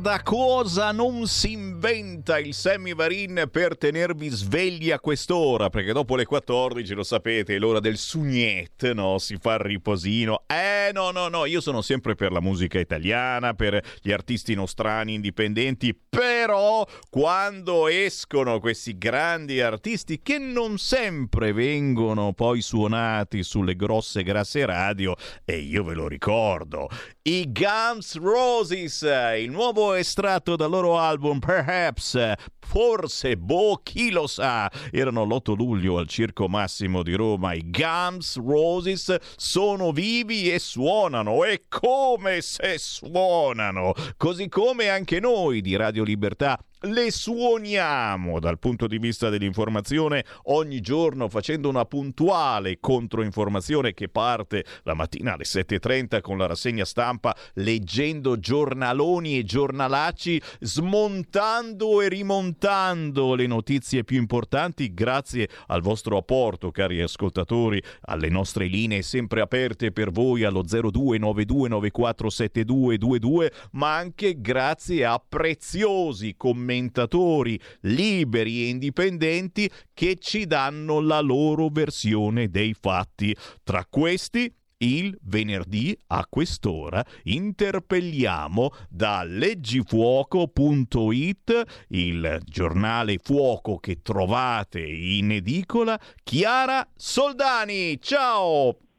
Guarda 0.00 0.22
cosa 0.22 0.92
non 0.92 1.26
si 1.26 1.52
inventa 1.52 2.09
il 2.38 2.54
Sammy 2.54 2.94
Varin 2.94 3.48
per 3.50 3.76
tenervi 3.76 4.28
svegli 4.28 4.90
a 4.90 5.00
quest'ora, 5.00 5.68
perché 5.70 5.92
dopo 5.92 6.16
le 6.16 6.24
14, 6.24 6.94
lo 6.94 7.02
sapete, 7.02 7.56
è 7.56 7.58
l'ora 7.58 7.80
del 7.80 7.96
sugnet, 7.96 8.92
no? 8.92 9.18
Si 9.18 9.36
fa 9.40 9.54
il 9.54 9.60
riposino. 9.60 10.44
Eh, 10.46 10.90
no, 10.92 11.10
no, 11.10 11.28
no, 11.28 11.44
io 11.46 11.60
sono 11.60 11.82
sempre 11.82 12.14
per 12.14 12.32
la 12.32 12.40
musica 12.40 12.78
italiana, 12.78 13.54
per 13.54 13.82
gli 14.02 14.12
artisti 14.12 14.54
nostrani 14.54 15.14
indipendenti, 15.14 15.98
però 16.08 16.86
quando 17.08 17.88
escono 17.88 18.60
questi 18.60 18.96
grandi 18.98 19.60
artisti 19.60 20.20
che 20.22 20.38
non 20.38 20.78
sempre 20.78 21.52
vengono 21.52 22.32
poi 22.32 22.60
suonati 22.60 23.42
sulle 23.42 23.76
grosse 23.76 24.22
grasse 24.22 24.64
radio, 24.66 25.16
e 25.44 25.58
io 25.58 25.84
ve 25.84 25.94
lo 25.94 26.06
ricordo, 26.06 26.88
i 27.22 27.50
Guns 27.52 28.16
Roses, 28.16 29.02
il 29.38 29.50
nuovo 29.50 29.94
estratto 29.94 30.56
dal 30.56 30.70
loro 30.70 30.98
album 30.98 31.38
Perhaps, 31.38 32.14
forse, 32.58 33.36
boh, 33.36 33.80
chi 33.82 34.10
lo 34.10 34.26
sa, 34.26 34.70
erano 34.90 35.24
l'8 35.24 35.56
luglio 35.56 35.98
al 35.98 36.08
Circo 36.08 36.48
Massimo 36.48 37.02
di 37.02 37.14
Roma, 37.14 37.54
i 37.54 37.70
Guns 37.70 38.36
Roses 38.36 39.16
sono 39.36 39.92
vivi 39.92 40.50
e 40.50 40.58
suonano, 40.58 41.44
e 41.44 41.64
come 41.68 42.40
se 42.40 42.76
suonano, 42.78 43.92
così 44.16 44.48
come 44.48 44.88
anche 44.88 45.20
noi 45.20 45.60
di 45.60 45.76
Radio 45.76 46.04
Libertà 46.04 46.58
le 46.84 47.10
suoniamo 47.10 48.40
dal 48.40 48.58
punto 48.58 48.86
di 48.86 48.96
vista 48.96 49.28
dell'informazione 49.28 50.24
ogni 50.44 50.80
giorno 50.80 51.28
facendo 51.28 51.68
una 51.68 51.84
puntuale 51.84 52.78
controinformazione 52.80 53.92
che 53.92 54.08
parte 54.08 54.64
la 54.84 54.94
mattina 54.94 55.34
alle 55.34 55.44
7.30 55.44 56.22
con 56.22 56.38
la 56.38 56.46
rassegna 56.46 56.86
stampa 56.86 57.36
leggendo 57.54 58.38
giornaloni 58.38 59.36
e 59.36 59.44
giornalacci 59.44 60.40
smontando 60.60 62.00
e 62.00 62.08
rimontando 62.08 63.34
le 63.34 63.46
notizie 63.46 64.02
più 64.02 64.16
importanti 64.16 64.94
grazie 64.94 65.50
al 65.66 65.82
vostro 65.82 66.16
apporto 66.16 66.70
cari 66.70 67.02
ascoltatori 67.02 67.82
alle 68.02 68.28
nostre 68.30 68.68
linee 68.68 69.02
sempre 69.02 69.40
aperte 69.42 69.92
per 69.92 70.10
voi 70.10 70.44
allo 70.44 70.62
0292947222 70.62 73.52
ma 73.72 73.96
anche 73.96 74.40
grazie 74.40 75.04
a 75.04 75.22
preziosi 75.22 76.36
commenti 76.38 76.68
commentatori 76.70 77.60
liberi 77.80 78.62
e 78.62 78.68
indipendenti 78.68 79.68
che 79.92 80.18
ci 80.20 80.46
danno 80.46 81.00
la 81.00 81.18
loro 81.20 81.68
versione 81.68 82.48
dei 82.48 82.76
fatti. 82.78 83.36
Tra 83.64 83.84
questi 83.88 84.54
il 84.82 85.14
venerdì 85.24 85.94
a 86.06 86.24
quest'ora 86.26 87.04
interpelliamo 87.24 88.70
da 88.88 89.24
leggifuoco.it, 89.24 91.62
il 91.88 92.40
giornale 92.44 93.18
fuoco 93.22 93.76
che 93.78 94.00
trovate 94.00 94.80
in 94.80 95.32
edicola, 95.32 96.00
Chiara 96.22 96.88
Soldani. 96.94 98.00
Ciao! 98.00 98.89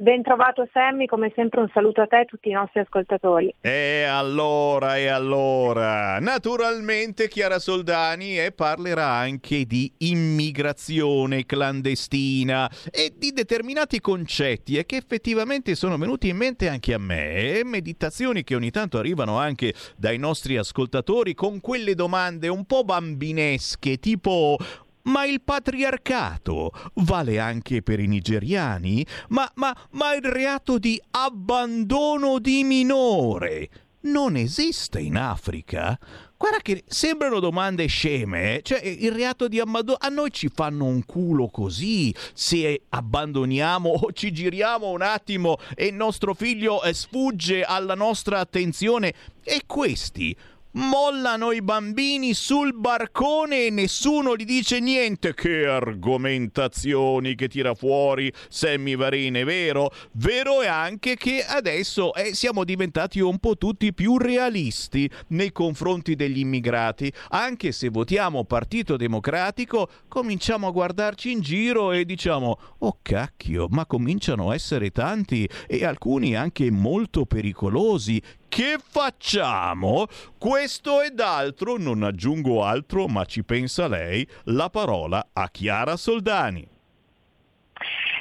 Ben 0.00 0.22
trovato 0.22 0.68
Sammy, 0.72 1.06
come 1.06 1.32
sempre 1.34 1.58
un 1.58 1.68
saluto 1.74 2.00
a 2.02 2.06
te 2.06 2.18
e 2.18 2.20
a 2.20 2.24
tutti 2.24 2.48
i 2.48 2.52
nostri 2.52 2.78
ascoltatori. 2.78 3.52
E 3.60 4.04
allora, 4.04 4.96
e 4.96 5.08
allora, 5.08 6.20
naturalmente 6.20 7.26
Chiara 7.26 7.58
Soldani 7.58 8.38
e 8.38 8.52
parlerà 8.52 9.08
anche 9.08 9.64
di 9.64 9.92
immigrazione 9.98 11.44
clandestina 11.46 12.70
e 12.92 13.12
di 13.16 13.32
determinati 13.32 14.00
concetti 14.00 14.76
e 14.76 14.86
che 14.86 14.94
effettivamente 14.94 15.74
sono 15.74 15.98
venuti 15.98 16.28
in 16.28 16.36
mente 16.36 16.68
anche 16.68 16.94
a 16.94 16.98
me, 16.98 17.58
e 17.58 17.64
meditazioni 17.64 18.44
che 18.44 18.54
ogni 18.54 18.70
tanto 18.70 18.98
arrivano 18.98 19.36
anche 19.36 19.74
dai 19.96 20.16
nostri 20.16 20.56
ascoltatori 20.56 21.34
con 21.34 21.60
quelle 21.60 21.96
domande 21.96 22.46
un 22.46 22.64
po' 22.66 22.84
bambinesche, 22.84 23.96
tipo 23.96 24.56
ma 25.02 25.24
il 25.24 25.40
patriarcato 25.42 26.72
vale 26.94 27.38
anche 27.38 27.82
per 27.82 28.00
i 28.00 28.06
nigeriani? 28.06 29.04
Ma, 29.28 29.50
ma, 29.54 29.74
ma 29.92 30.14
il 30.14 30.22
reato 30.22 30.78
di 30.78 31.00
abbandono 31.10 32.38
di 32.38 32.64
minore 32.64 33.70
non 34.00 34.36
esiste 34.36 35.00
in 35.00 35.16
Africa? 35.16 35.98
Guarda 36.36 36.58
che 36.58 36.84
sembrano 36.86 37.40
domande 37.40 37.86
sceme, 37.86 38.58
eh? 38.58 38.62
cioè 38.62 38.80
il 38.80 39.10
reato 39.10 39.48
di 39.48 39.58
abbandono 39.58 39.98
a 40.00 40.08
noi 40.08 40.30
ci 40.30 40.48
fanno 40.48 40.84
un 40.84 41.04
culo 41.04 41.48
così 41.48 42.14
se 42.32 42.82
abbandoniamo 42.90 43.88
o 43.90 44.12
ci 44.12 44.32
giriamo 44.32 44.88
un 44.88 45.02
attimo 45.02 45.56
e 45.74 45.86
il 45.86 45.94
nostro 45.94 46.34
figlio 46.34 46.80
eh, 46.84 46.94
sfugge 46.94 47.64
alla 47.64 47.96
nostra 47.96 48.38
attenzione 48.38 49.12
e 49.42 49.62
questi 49.66 50.36
mollano 50.72 51.52
i 51.52 51.62
bambini 51.62 52.34
sul 52.34 52.74
barcone 52.74 53.66
e 53.66 53.70
nessuno 53.70 54.36
gli 54.36 54.44
dice 54.44 54.80
niente. 54.80 55.34
Che 55.34 55.66
argomentazioni 55.66 57.34
che 57.34 57.48
tira 57.48 57.74
fuori 57.74 58.32
Sammy 58.48 58.96
Varine, 58.96 59.44
vero? 59.44 59.90
Vero 60.12 60.60
è 60.60 60.66
anche 60.66 61.16
che 61.16 61.44
adesso 61.44 62.14
eh, 62.14 62.34
siamo 62.34 62.64
diventati 62.64 63.20
un 63.20 63.38
po' 63.38 63.56
tutti 63.56 63.92
più 63.94 64.18
realisti 64.18 65.10
nei 65.28 65.52
confronti 65.52 66.14
degli 66.14 66.38
immigrati. 66.38 67.12
Anche 67.30 67.72
se 67.72 67.88
votiamo 67.88 68.44
Partito 68.44 68.96
Democratico, 68.96 69.88
cominciamo 70.08 70.66
a 70.66 70.70
guardarci 70.70 71.30
in 71.30 71.40
giro 71.40 71.92
e 71.92 72.04
diciamo: 72.04 72.58
Oh 72.78 72.98
cacchio, 73.02 73.66
ma 73.70 73.86
cominciano 73.86 74.50
a 74.50 74.54
essere 74.54 74.90
tanti 74.90 75.48
e 75.66 75.84
alcuni 75.84 76.36
anche 76.36 76.70
molto 76.70 77.24
pericolosi 77.24 78.20
che 78.48 78.78
facciamo? 78.82 80.06
Questo 80.38 81.02
ed 81.02 81.20
altro, 81.20 81.76
non 81.76 82.02
aggiungo 82.02 82.64
altro, 82.64 83.06
ma 83.06 83.24
ci 83.24 83.44
pensa 83.44 83.86
lei, 83.86 84.26
la 84.44 84.70
parola 84.70 85.28
a 85.32 85.48
Chiara 85.50 85.96
Soldani. 85.96 86.77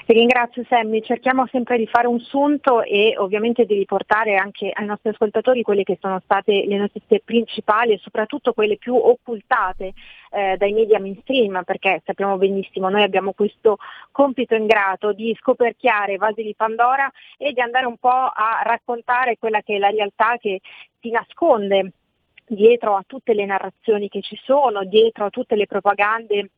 Ti 0.07 0.13
ringrazio 0.13 0.63
Sammy, 0.69 1.01
cerchiamo 1.01 1.45
sempre 1.47 1.77
di 1.77 1.85
fare 1.85 2.07
un 2.07 2.21
sunto 2.21 2.81
e 2.81 3.15
ovviamente 3.17 3.65
di 3.65 3.73
riportare 3.73 4.37
anche 4.37 4.71
ai 4.73 4.85
nostri 4.85 5.09
ascoltatori 5.09 5.63
quelle 5.63 5.83
che 5.83 5.97
sono 5.99 6.21
state 6.23 6.63
le 6.65 6.77
notizie 6.77 7.19
principali 7.19 7.91
e 7.91 7.97
soprattutto 7.97 8.53
quelle 8.53 8.77
più 8.77 8.95
occultate 8.95 9.91
eh, 10.31 10.55
dai 10.55 10.71
media 10.71 11.01
mainstream, 11.01 11.61
perché 11.65 12.01
sappiamo 12.05 12.37
benissimo, 12.37 12.87
noi 12.87 13.03
abbiamo 13.03 13.33
questo 13.33 13.79
compito 14.09 14.55
ingrato 14.55 15.11
di 15.11 15.35
scoperchiare 15.37 16.15
vasi 16.15 16.41
di 16.41 16.55
Pandora 16.55 17.11
e 17.37 17.51
di 17.51 17.59
andare 17.59 17.85
un 17.85 17.97
po' 17.97 18.07
a 18.07 18.61
raccontare 18.63 19.35
quella 19.37 19.59
che 19.59 19.75
è 19.75 19.77
la 19.77 19.89
realtà 19.89 20.37
che 20.39 20.61
si 21.01 21.09
nasconde 21.09 21.91
dietro 22.47 22.95
a 22.95 23.03
tutte 23.05 23.33
le 23.33 23.43
narrazioni 23.43 24.07
che 24.07 24.21
ci 24.21 24.39
sono, 24.41 24.85
dietro 24.85 25.25
a 25.25 25.29
tutte 25.29 25.57
le 25.57 25.65
propagande 25.65 26.51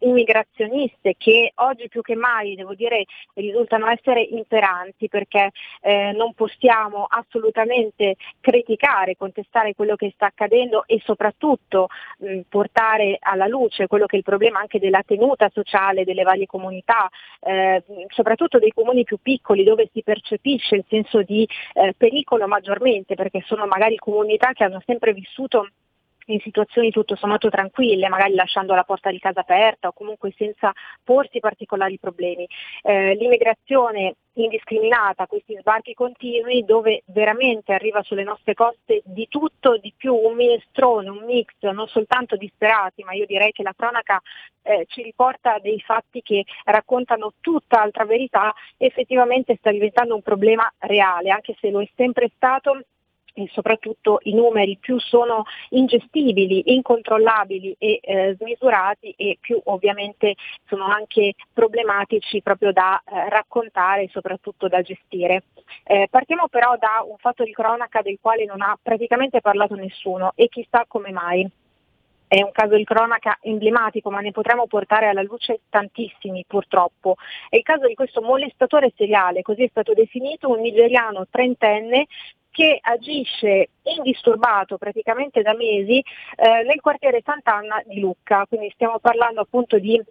immigrazioniste 0.00 1.14
che 1.16 1.52
oggi 1.56 1.88
più 1.88 2.02
che 2.02 2.14
mai 2.14 2.54
devo 2.54 2.74
dire 2.74 3.04
risultano 3.34 3.88
essere 3.88 4.22
imperanti 4.22 5.08
perché 5.08 5.50
eh, 5.80 6.12
non 6.12 6.34
possiamo 6.34 7.06
assolutamente 7.08 8.16
criticare, 8.40 9.16
contestare 9.16 9.74
quello 9.74 9.96
che 9.96 10.10
sta 10.14 10.26
accadendo 10.26 10.84
e 10.86 11.00
soprattutto 11.04 11.88
mh, 12.18 12.40
portare 12.48 13.16
alla 13.20 13.46
luce 13.46 13.86
quello 13.86 14.06
che 14.06 14.16
è 14.16 14.18
il 14.18 14.24
problema 14.24 14.58
anche 14.60 14.78
della 14.78 15.02
tenuta 15.04 15.50
sociale 15.52 16.04
delle 16.04 16.22
varie 16.22 16.46
comunità, 16.46 17.08
eh, 17.40 17.82
soprattutto 18.08 18.58
dei 18.58 18.72
comuni 18.72 19.04
più 19.04 19.18
piccoli 19.20 19.64
dove 19.64 19.88
si 19.92 20.02
percepisce 20.02 20.76
il 20.76 20.84
senso 20.88 21.22
di 21.22 21.48
eh, 21.74 21.94
pericolo 21.96 22.46
maggiormente 22.46 23.14
perché 23.14 23.42
sono 23.46 23.66
magari 23.66 23.96
comunità 23.96 24.52
che 24.52 24.64
hanno 24.64 24.82
sempre 24.84 25.12
vissuto 25.12 25.68
in 26.28 26.40
situazioni 26.40 26.90
tutto 26.90 27.16
sommato 27.16 27.48
tranquille, 27.48 28.08
magari 28.08 28.34
lasciando 28.34 28.74
la 28.74 28.84
porta 28.84 29.10
di 29.10 29.18
casa 29.18 29.40
aperta 29.40 29.88
o 29.88 29.92
comunque 29.92 30.32
senza 30.36 30.72
porsi 31.02 31.40
particolari 31.40 31.98
problemi. 31.98 32.46
Eh, 32.82 33.14
l'immigrazione 33.14 34.14
indiscriminata, 34.34 35.26
questi 35.26 35.56
sbarchi 35.58 35.94
continui 35.94 36.64
dove 36.64 37.02
veramente 37.06 37.72
arriva 37.72 38.02
sulle 38.02 38.22
nostre 38.22 38.54
coste 38.54 39.02
di 39.04 39.26
tutto, 39.28 39.78
di 39.78 39.92
più, 39.96 40.14
un 40.14 40.34
minestrone, 40.34 41.08
un 41.08 41.24
mix, 41.24 41.54
non 41.60 41.88
soltanto 41.88 42.36
disperati, 42.36 43.02
ma 43.02 43.14
io 43.14 43.26
direi 43.26 43.50
che 43.52 43.62
la 43.62 43.74
cronaca 43.76 44.20
eh, 44.62 44.84
ci 44.88 45.02
riporta 45.02 45.58
dei 45.58 45.80
fatti 45.80 46.22
che 46.22 46.44
raccontano 46.64 47.32
tutta 47.40 47.80
altra 47.82 48.04
verità, 48.04 48.54
effettivamente 48.76 49.56
sta 49.56 49.70
diventando 49.70 50.14
un 50.14 50.22
problema 50.22 50.70
reale, 50.78 51.30
anche 51.30 51.56
se 51.58 51.70
lo 51.70 51.80
è 51.80 51.88
sempre 51.96 52.30
stato 52.34 52.82
e 53.38 53.48
soprattutto 53.52 54.18
i 54.22 54.34
numeri 54.34 54.78
più 54.80 54.98
sono 54.98 55.44
ingestibili, 55.70 56.74
incontrollabili 56.74 57.76
e 57.78 58.00
eh, 58.02 58.34
smisurati 58.36 59.14
e 59.16 59.38
più 59.40 59.60
ovviamente 59.66 60.34
sono 60.66 60.86
anche 60.86 61.34
problematici 61.52 62.42
proprio 62.42 62.72
da 62.72 63.00
eh, 63.00 63.28
raccontare 63.28 64.02
e 64.02 64.08
soprattutto 64.10 64.66
da 64.66 64.82
gestire. 64.82 65.44
Eh, 65.84 66.08
partiamo 66.10 66.48
però 66.48 66.76
da 66.76 67.04
un 67.06 67.16
fatto 67.18 67.44
di 67.44 67.52
cronaca 67.52 68.02
del 68.02 68.18
quale 68.20 68.44
non 68.44 68.60
ha 68.60 68.76
praticamente 68.82 69.40
parlato 69.40 69.76
nessuno 69.76 70.32
e 70.34 70.48
chissà 70.48 70.84
come 70.88 71.12
mai 71.12 71.48
è 72.28 72.42
un 72.42 72.52
caso 72.52 72.76
di 72.76 72.84
cronaca 72.84 73.38
emblematico, 73.40 74.10
ma 74.10 74.20
ne 74.20 74.32
potremmo 74.32 74.66
portare 74.66 75.06
alla 75.06 75.22
luce 75.22 75.60
tantissimi 75.70 76.44
purtroppo. 76.46 77.16
È 77.48 77.56
il 77.56 77.62
caso 77.62 77.86
di 77.86 77.94
questo 77.94 78.20
molestatore 78.20 78.92
seriale, 78.94 79.40
così 79.40 79.62
è 79.62 79.68
stato 79.70 79.94
definito, 79.94 80.50
un 80.50 80.60
nigeriano 80.60 81.26
trentenne 81.30 82.06
che 82.50 82.78
agisce 82.80 83.68
indisturbato 83.82 84.78
praticamente 84.78 85.42
da 85.42 85.54
mesi 85.54 85.98
eh, 85.98 86.62
nel 86.64 86.80
quartiere 86.80 87.22
Sant'Anna 87.24 87.82
di 87.84 88.00
Lucca, 88.00 88.46
quindi 88.46 88.70
stiamo 88.74 88.98
parlando 88.98 89.40
appunto 89.40 89.78
di 89.78 90.02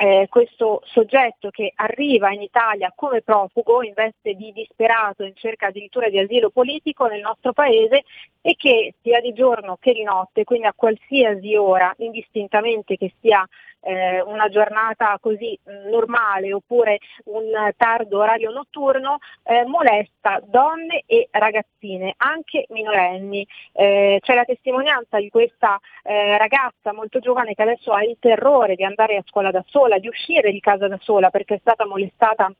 eh, 0.00 0.26
questo 0.30 0.80
soggetto 0.84 1.50
che 1.50 1.72
arriva 1.74 2.32
in 2.32 2.40
Italia 2.40 2.92
come 2.94 3.20
profugo 3.20 3.82
in 3.82 3.92
veste 3.94 4.34
di 4.34 4.52
disperato 4.52 5.24
in 5.24 5.34
cerca 5.34 5.66
addirittura 5.66 6.08
di 6.08 6.18
asilo 6.18 6.50
politico 6.50 7.06
nel 7.06 7.20
nostro 7.20 7.52
paese 7.52 8.04
e 8.40 8.54
che 8.56 8.94
sia 9.02 9.20
di 9.20 9.32
giorno 9.32 9.76
che 9.80 9.92
di 9.92 10.04
notte, 10.04 10.44
quindi 10.44 10.66
a 10.66 10.72
qualsiasi 10.74 11.56
ora, 11.56 11.92
indistintamente 11.98 12.96
che 12.96 13.12
sia 13.20 13.44
eh, 13.80 14.20
una 14.22 14.48
giornata 14.48 15.18
così 15.20 15.58
mh, 15.62 15.88
normale 15.90 16.52
oppure 16.52 16.98
un 17.24 17.52
tardo 17.76 18.18
orario 18.18 18.50
notturno, 18.50 19.18
eh, 19.44 19.64
molesta 19.64 20.40
donne 20.44 21.04
e 21.06 21.28
ragazzine, 21.30 22.14
anche 22.16 22.66
minorenni. 22.70 23.46
Eh, 23.72 24.18
c'è 24.20 24.34
la 24.34 24.44
testimonianza 24.44 25.18
di 25.18 25.28
questa 25.30 25.78
eh, 26.02 26.36
ragazza 26.38 26.92
molto 26.92 27.18
giovane 27.20 27.54
che 27.54 27.62
adesso 27.62 27.92
ha 27.92 28.02
il 28.02 28.16
terrore 28.18 28.74
di 28.74 28.84
andare 28.84 29.16
a 29.16 29.24
scuola 29.26 29.50
da 29.50 29.64
sola, 29.66 29.98
di 29.98 30.08
uscire 30.08 30.52
di 30.52 30.60
casa 30.60 30.88
da 30.88 30.98
sola 31.00 31.30
perché 31.30 31.54
è 31.54 31.58
stata 31.60 31.86
molestata 31.86 32.52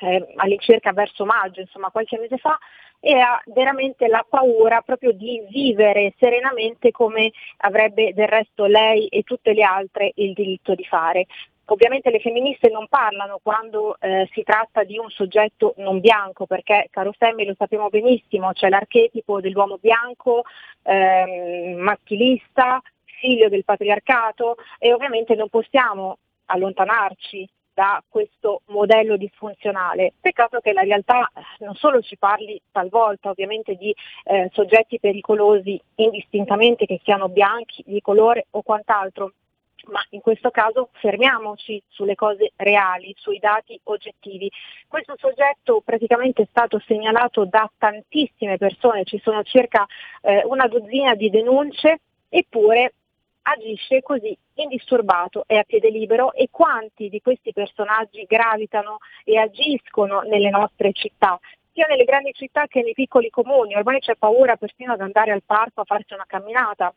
eh, 0.00 0.32
all'incirca 0.36 0.92
verso 0.92 1.24
maggio, 1.24 1.60
insomma 1.60 1.90
qualche 1.90 2.18
mese 2.18 2.36
fa, 2.38 2.58
e 3.04 3.18
ha 3.18 3.42
veramente 3.46 4.06
la 4.06 4.24
paura 4.28 4.80
proprio 4.80 5.10
di 5.10 5.42
vivere 5.48 6.14
serenamente 6.18 6.92
come 6.92 7.32
avrebbe 7.58 8.14
del 8.14 8.28
resto 8.28 8.66
lei 8.66 9.08
e 9.08 9.24
tutte 9.24 9.52
le 9.52 9.64
altre 9.64 10.12
il 10.14 10.32
diritto 10.34 10.76
di 10.76 10.84
fare. 10.84 11.26
Ovviamente 11.64 12.10
le 12.10 12.20
femministe 12.20 12.68
non 12.70 12.86
parlano 12.86 13.40
quando 13.42 13.96
eh, 13.98 14.28
si 14.32 14.44
tratta 14.44 14.84
di 14.84 14.98
un 14.98 15.10
soggetto 15.10 15.74
non 15.78 15.98
bianco, 15.98 16.46
perché 16.46 16.86
caro 16.90 17.12
Semmi 17.18 17.44
lo 17.44 17.54
sappiamo 17.56 17.88
benissimo, 17.88 18.52
c'è 18.52 18.68
l'archetipo 18.68 19.40
dell'uomo 19.40 19.78
bianco, 19.80 20.44
ehm, 20.82 21.78
maschilista, 21.78 22.80
figlio 23.04 23.48
del 23.48 23.64
patriarcato 23.64 24.56
e 24.78 24.92
ovviamente 24.92 25.34
non 25.34 25.48
possiamo 25.48 26.18
allontanarci 26.46 27.48
da 27.74 28.02
questo 28.08 28.62
modello 28.66 29.16
disfunzionale. 29.16 30.12
Peccato 30.20 30.60
che 30.60 30.72
la 30.72 30.82
realtà 30.82 31.30
eh, 31.34 31.64
non 31.64 31.74
solo 31.74 32.00
ci 32.00 32.16
parli 32.16 32.60
talvolta 32.70 33.30
ovviamente 33.30 33.74
di 33.74 33.94
eh, 34.24 34.50
soggetti 34.52 35.00
pericolosi 35.00 35.80
indistintamente 35.96 36.86
che 36.86 37.00
siano 37.02 37.28
bianchi, 37.28 37.82
di 37.86 38.00
colore 38.00 38.46
o 38.50 38.62
quant'altro, 38.62 39.32
ma 39.86 40.04
in 40.10 40.20
questo 40.20 40.50
caso 40.50 40.90
fermiamoci 40.92 41.82
sulle 41.88 42.14
cose 42.14 42.52
reali, 42.56 43.14
sui 43.16 43.38
dati 43.38 43.78
oggettivi. 43.84 44.50
Questo 44.86 45.14
soggetto 45.16 45.80
praticamente 45.84 46.42
è 46.42 46.46
stato 46.48 46.78
segnalato 46.86 47.44
da 47.44 47.70
tantissime 47.78 48.58
persone, 48.58 49.04
ci 49.04 49.20
sono 49.22 49.42
circa 49.42 49.86
eh, 50.20 50.42
una 50.44 50.66
dozzina 50.66 51.14
di 51.14 51.30
denunce, 51.30 52.00
eppure 52.28 52.94
agisce 53.42 54.02
così 54.02 54.36
indisturbato 54.54 55.44
e 55.46 55.56
a 55.58 55.64
piede 55.64 55.90
libero 55.90 56.32
e 56.32 56.48
quanti 56.50 57.08
di 57.08 57.20
questi 57.20 57.52
personaggi 57.52 58.24
gravitano 58.24 58.98
e 59.24 59.38
agiscono 59.38 60.20
nelle 60.20 60.50
nostre 60.50 60.92
città 60.92 61.38
sia 61.72 61.86
nelle 61.86 62.04
grandi 62.04 62.32
città 62.34 62.66
che 62.66 62.82
nei 62.82 62.92
piccoli 62.92 63.30
comuni, 63.30 63.74
ormai 63.74 63.98
c'è 63.98 64.14
paura 64.16 64.56
persino 64.56 64.92
ad 64.92 65.00
andare 65.00 65.32
al 65.32 65.42
parco 65.42 65.80
a 65.80 65.84
farsi 65.84 66.12
una 66.12 66.26
camminata, 66.26 66.92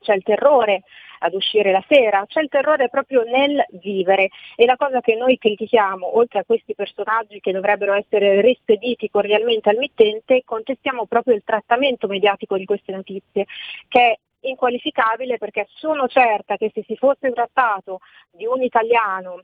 c'è 0.00 0.14
il 0.14 0.22
terrore 0.22 0.82
ad 1.20 1.34
uscire 1.34 1.72
la 1.72 1.84
sera, 1.88 2.24
c'è 2.26 2.40
il 2.40 2.48
terrore 2.48 2.88
proprio 2.88 3.22
nel 3.22 3.64
vivere. 3.80 4.28
E 4.56 4.64
la 4.66 4.76
cosa 4.76 5.00
che 5.00 5.14
noi 5.14 5.38
critichiamo, 5.38 6.16
oltre 6.16 6.40
a 6.40 6.44
questi 6.44 6.74
personaggi 6.74 7.40
che 7.40 7.52
dovrebbero 7.52 7.94
essere 7.94 8.40
rispediti 8.40 9.10
cordialmente 9.10 9.70
al 9.70 9.76
mittente, 9.76 10.42
contestiamo 10.44 11.06
proprio 11.06 11.34
il 11.34 11.42
trattamento 11.44 12.06
mediatico 12.06 12.56
di 12.56 12.64
queste 12.64 12.92
notizie, 12.92 13.46
che 13.88 14.00
è 14.00 14.18
inqualificabile 14.40 15.38
perché 15.38 15.66
sono 15.74 16.06
certa 16.06 16.56
che 16.56 16.70
se 16.72 16.82
si 16.86 16.96
fosse 16.96 17.32
trattato 17.32 18.00
di 18.30 18.46
un 18.46 18.62
italiano, 18.62 19.42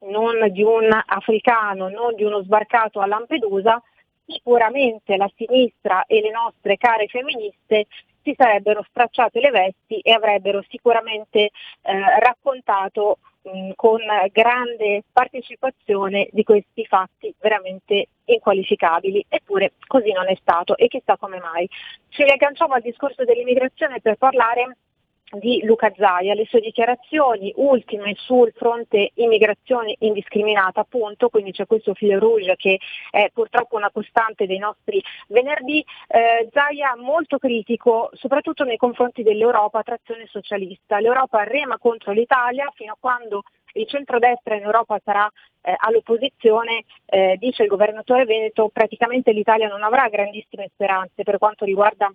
non 0.00 0.50
di 0.50 0.62
un 0.62 0.88
africano, 1.06 1.88
non 1.88 2.14
di 2.14 2.24
uno 2.24 2.42
sbarcato 2.42 3.00
a 3.00 3.06
Lampedusa, 3.06 3.80
sicuramente 4.26 5.16
la 5.16 5.30
sinistra 5.36 6.04
e 6.06 6.20
le 6.20 6.30
nostre 6.30 6.76
care 6.76 7.06
femministe 7.06 7.86
si 8.22 8.34
sarebbero 8.36 8.84
stracciate 8.88 9.40
le 9.40 9.50
vesti 9.50 9.98
e 9.98 10.12
avrebbero 10.12 10.62
sicuramente 10.68 11.50
eh, 11.82 12.20
raccontato 12.20 13.18
mh, 13.42 13.72
con 13.76 14.00
grande 14.30 15.02
partecipazione 15.12 16.28
di 16.32 16.42
questi 16.44 16.84
fatti 16.86 17.34
veramente 17.40 18.08
inqualificabili, 18.24 19.26
eppure 19.28 19.72
così 19.86 20.12
non 20.12 20.28
è 20.28 20.36
stato 20.40 20.76
e 20.76 20.88
chissà 20.88 21.16
come 21.16 21.38
mai. 21.38 21.68
Ci 22.08 22.22
riagganciamo 22.22 22.74
al 22.74 22.82
discorso 22.82 23.24
dell'immigrazione 23.24 24.00
per 24.00 24.16
parlare 24.16 24.76
di 25.38 25.62
Luca 25.64 25.92
Zaia, 25.96 26.34
le 26.34 26.44
sue 26.46 26.60
dichiarazioni 26.60 27.52
ultime 27.56 28.14
sul 28.16 28.52
fronte 28.54 29.12
immigrazione 29.14 29.96
indiscriminata 30.00 30.80
appunto, 30.80 31.28
quindi 31.28 31.52
c'è 31.52 31.66
questo 31.66 31.94
filo 31.94 32.18
rouge 32.18 32.56
che 32.56 32.78
è 33.10 33.30
purtroppo 33.32 33.76
una 33.76 33.90
costante 33.90 34.46
dei 34.46 34.58
nostri 34.58 35.02
venerdì, 35.28 35.84
eh, 36.08 36.48
Zaia 36.52 36.96
molto 36.96 37.38
critico 37.38 38.10
soprattutto 38.12 38.64
nei 38.64 38.76
confronti 38.76 39.22
dell'Europa 39.22 39.78
a 39.78 39.82
trazione 39.82 40.26
socialista, 40.26 41.00
l'Europa 41.00 41.44
rema 41.44 41.78
contro 41.78 42.12
l'Italia 42.12 42.70
fino 42.74 42.92
a 42.92 42.96
quando 42.98 43.42
il 43.74 43.86
centrodestra 43.88 44.54
in 44.54 44.64
Europa 44.64 45.00
sarà 45.02 45.30
eh, 45.62 45.74
all'opposizione, 45.78 46.84
eh, 47.06 47.36
dice 47.38 47.62
il 47.62 47.68
governatore 47.68 48.26
Veneto, 48.26 48.68
praticamente 48.70 49.32
l'Italia 49.32 49.68
non 49.68 49.82
avrà 49.82 50.08
grandissime 50.08 50.68
speranze 50.74 51.22
per 51.22 51.38
quanto 51.38 51.64
riguarda 51.64 52.12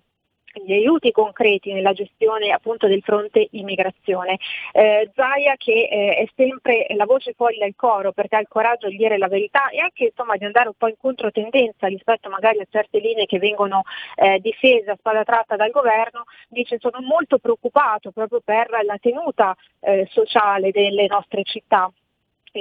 gli 0.54 0.74
aiuti 0.74 1.12
concreti 1.12 1.74
nella 1.74 1.94
gestione 1.94 2.52
appunto 2.52 2.88
del 2.88 3.02
fronte 3.02 3.48
immigrazione. 3.52 4.38
Eh, 4.72 5.10
Zaia 5.14 5.56
che 5.56 5.88
eh, 5.90 6.16
è 6.18 6.30
sempre 6.36 6.88
la 6.96 7.06
voce 7.06 7.34
fuori 7.34 7.58
dal 7.58 7.74
coro 7.76 8.12
perché 8.12 8.36
ha 8.38 8.40
il 8.40 8.48
coraggio 8.48 8.88
di 8.88 8.98
dire 8.98 9.18
la 9.18 9.28
verità 9.28 9.70
e 9.70 9.80
anche 9.80 10.06
insomma, 10.06 10.36
di 10.38 10.46
andare 10.46 10.68
un 10.68 10.76
po' 10.78 10.88
in 10.88 10.98
controtendenza 10.98 11.88
rispetto 11.88 12.30
magari 12.30 12.60
a 12.60 12.68
certe 12.70 13.00
linee 13.00 13.26
che 13.26 13.40
vengono 13.40 13.84
eh, 14.16 14.40
difese 14.40 14.92
a 14.92 14.96
spada 14.98 15.24
tratta 15.24 15.56
dal 15.56 15.72
governo, 15.72 16.24
dice 16.50 16.78
sono 16.80 17.00
molto 17.02 17.38
preoccupato 17.38 18.12
proprio 18.12 18.42
per 18.44 18.70
la 18.84 18.98
tenuta 19.00 19.56
eh, 19.80 20.08
sociale 20.10 20.72
delle 20.72 21.08
nostre 21.08 21.44
città 21.44 21.92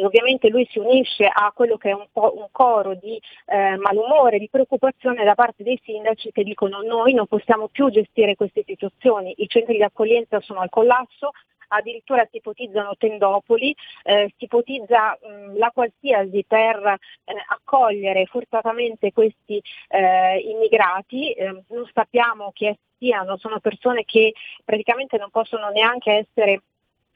ovviamente 0.05 0.49
lui 0.49 0.67
si 0.71 0.79
unisce 0.79 1.27
a 1.27 1.53
quello 1.55 1.77
che 1.77 1.91
è 1.91 1.93
un, 1.93 2.07
po' 2.13 2.35
un 2.37 2.49
coro 2.51 2.95
di 2.95 3.21
eh, 3.47 3.77
malumore, 3.77 4.39
di 4.39 4.49
preoccupazione 4.49 5.25
da 5.25 5.35
parte 5.35 5.63
dei 5.63 5.81
sindaci 5.83 6.33
che 6.33 6.45
dicono 6.45 6.83
noi 6.83 7.15
non 7.15 7.27
possiamo 7.27 7.69
più 7.69 7.91
gestire 7.91 8.35
queste 8.35 8.63
situazioni, 8.67 9.35
i 9.39 9.49
centri 9.49 9.77
di 9.77 9.83
accoglienza 9.83 10.41
sono 10.41 10.61
al 10.61 10.71
collasso, 10.71 11.31
addirittura 11.69 12.27
si 12.31 12.37
ipotizzano 12.39 12.97
tendopoli, 12.97 13.75
eh, 14.05 14.33
si 14.37 14.45
ipotizza 14.45 15.19
mh, 15.21 15.59
la 15.59 15.71
qualsiasi 15.73 16.45
per 16.47 16.77
eh, 17.25 17.35
accogliere 17.49 18.27
forzatamente 18.27 19.13
questi 19.13 19.61
eh, 19.89 20.39
immigrati, 20.39 21.33
eh, 21.33 21.63
non 21.69 21.91
sappiamo 21.93 22.53
chi 22.53 22.73
siano, 22.99 23.37
sono 23.37 23.61
persone 23.61 24.05
che 24.05 24.33
praticamente 24.65 25.19
non 25.19 25.31
possono 25.31 25.69
neanche 25.69 26.27
essere 26.27 26.63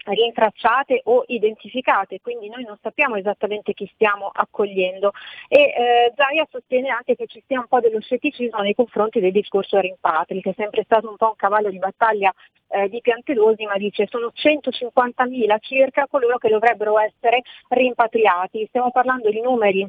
rintracciate 0.05 1.03
o 1.05 1.25
identificate, 1.27 2.21
quindi 2.21 2.49
noi 2.49 2.65
non 2.65 2.77
sappiamo 2.81 3.17
esattamente 3.17 3.73
chi 3.73 3.91
stiamo 3.95 4.31
accogliendo. 4.33 5.13
E 5.49 5.61
eh, 5.61 6.13
Zaia 6.15 6.47
sostiene 6.51 6.89
anche 6.89 7.17
che 7.17 7.27
ci 7.27 7.43
sia 7.47 7.61
un 7.61 7.67
po' 7.69 7.81
dello 7.81 8.01
scetticismo 8.01 8.61
nei 8.61 8.75
confronti 8.75 9.21
del 9.21 9.33
discorso 9.33 9.79
rimpatri, 9.79 10.41
che 10.41 10.51
è 10.51 10.55
sempre 10.57 10.83
stato 10.85 11.09
un 11.09 11.17
po' 11.17 11.29
un 11.29 11.37
cavallo 11.37 11.71
di 11.71 11.79
battaglia 11.79 12.33
eh, 12.69 12.89
di 12.89 13.01
Piantedosi, 13.01 13.65
ma 13.65 13.77
dice 13.77 14.07
sono 14.09 14.33
150.000 14.35 15.57
circa 15.61 16.07
coloro 16.09 16.39
che 16.39 16.49
dovrebbero 16.49 16.99
essere 16.99 17.43
rimpatriati, 17.69 18.67
stiamo 18.69 18.91
parlando 18.91 19.29
di 19.31 19.41
numeri 19.41 19.89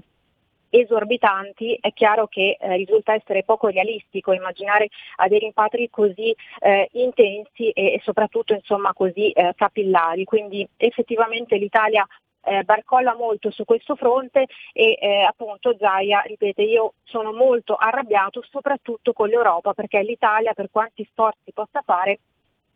esorbitanti, 0.72 1.78
è 1.80 1.94
chiaro 1.94 2.28
che 2.28 2.58
eh, 2.60 2.76
risulta 2.78 3.14
essere 3.14 3.44
poco 3.44 3.68
realistico 3.68 4.32
immaginare 4.32 4.88
a 5.18 5.28
dei 5.28 5.40
rimpatri 5.40 5.90
così 5.90 6.36
eh, 6.60 6.90
intensi 6.94 7.70
e, 7.70 7.94
e, 7.94 8.02
soprattutto 8.04 8.54
insomma, 8.54 8.94
così 8.94 9.30
eh, 9.32 9.54
capillari. 9.56 10.24
Quindi 10.24 10.68
effettivamente 10.78 11.58
l'Italia 11.58 12.08
eh, 12.44 12.64
barcolla 12.64 13.14
molto 13.16 13.52
su 13.52 13.66
questo 13.66 13.96
fronte 13.96 14.48
e 14.74 14.98
eh, 15.00 15.22
appunto 15.22 15.76
Zaia 15.78 16.22
ripete 16.22 16.64
io 16.64 16.94
sono 17.04 17.34
molto 17.34 17.76
arrabbiato 17.76 18.44
soprattutto 18.50 19.14
con 19.14 19.28
l'Europa 19.28 19.74
perché 19.74 20.02
l'Italia 20.02 20.54
per 20.54 20.70
quanti 20.72 21.08
sforzi 21.12 21.52
possa 21.54 21.82
fare 21.86 22.20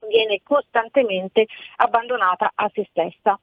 viene 0.08 0.42
costantemente 0.44 1.48
abbandonata 1.78 2.52
a 2.54 2.70
se 2.74 2.86
stessa. 2.90 3.40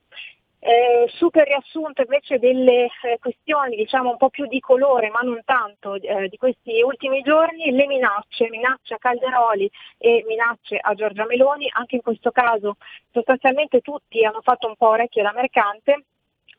Eh, 0.64 1.08
super 1.16 1.44
riassunto 1.44 2.02
invece 2.02 2.38
delle 2.38 2.84
eh, 2.84 3.18
questioni 3.18 3.74
diciamo 3.74 4.10
un 4.10 4.16
po' 4.16 4.30
più 4.30 4.46
di 4.46 4.60
colore 4.60 5.10
ma 5.10 5.18
non 5.18 5.40
tanto 5.44 5.94
eh, 5.94 6.28
di 6.28 6.36
questi 6.36 6.80
ultimi 6.82 7.20
giorni, 7.22 7.72
le 7.72 7.84
minacce, 7.88 8.48
minacce 8.48 8.94
a 8.94 8.98
Calderoli 8.98 9.68
e 9.98 10.24
minacce 10.24 10.78
a 10.80 10.94
Giorgia 10.94 11.26
Meloni, 11.26 11.68
anche 11.72 11.96
in 11.96 12.02
questo 12.02 12.30
caso 12.30 12.76
sostanzialmente 13.10 13.80
tutti 13.80 14.24
hanno 14.24 14.40
fatto 14.40 14.68
un 14.68 14.76
po' 14.76 14.90
orecchio 14.90 15.24
da 15.24 15.32
mercante 15.32 16.04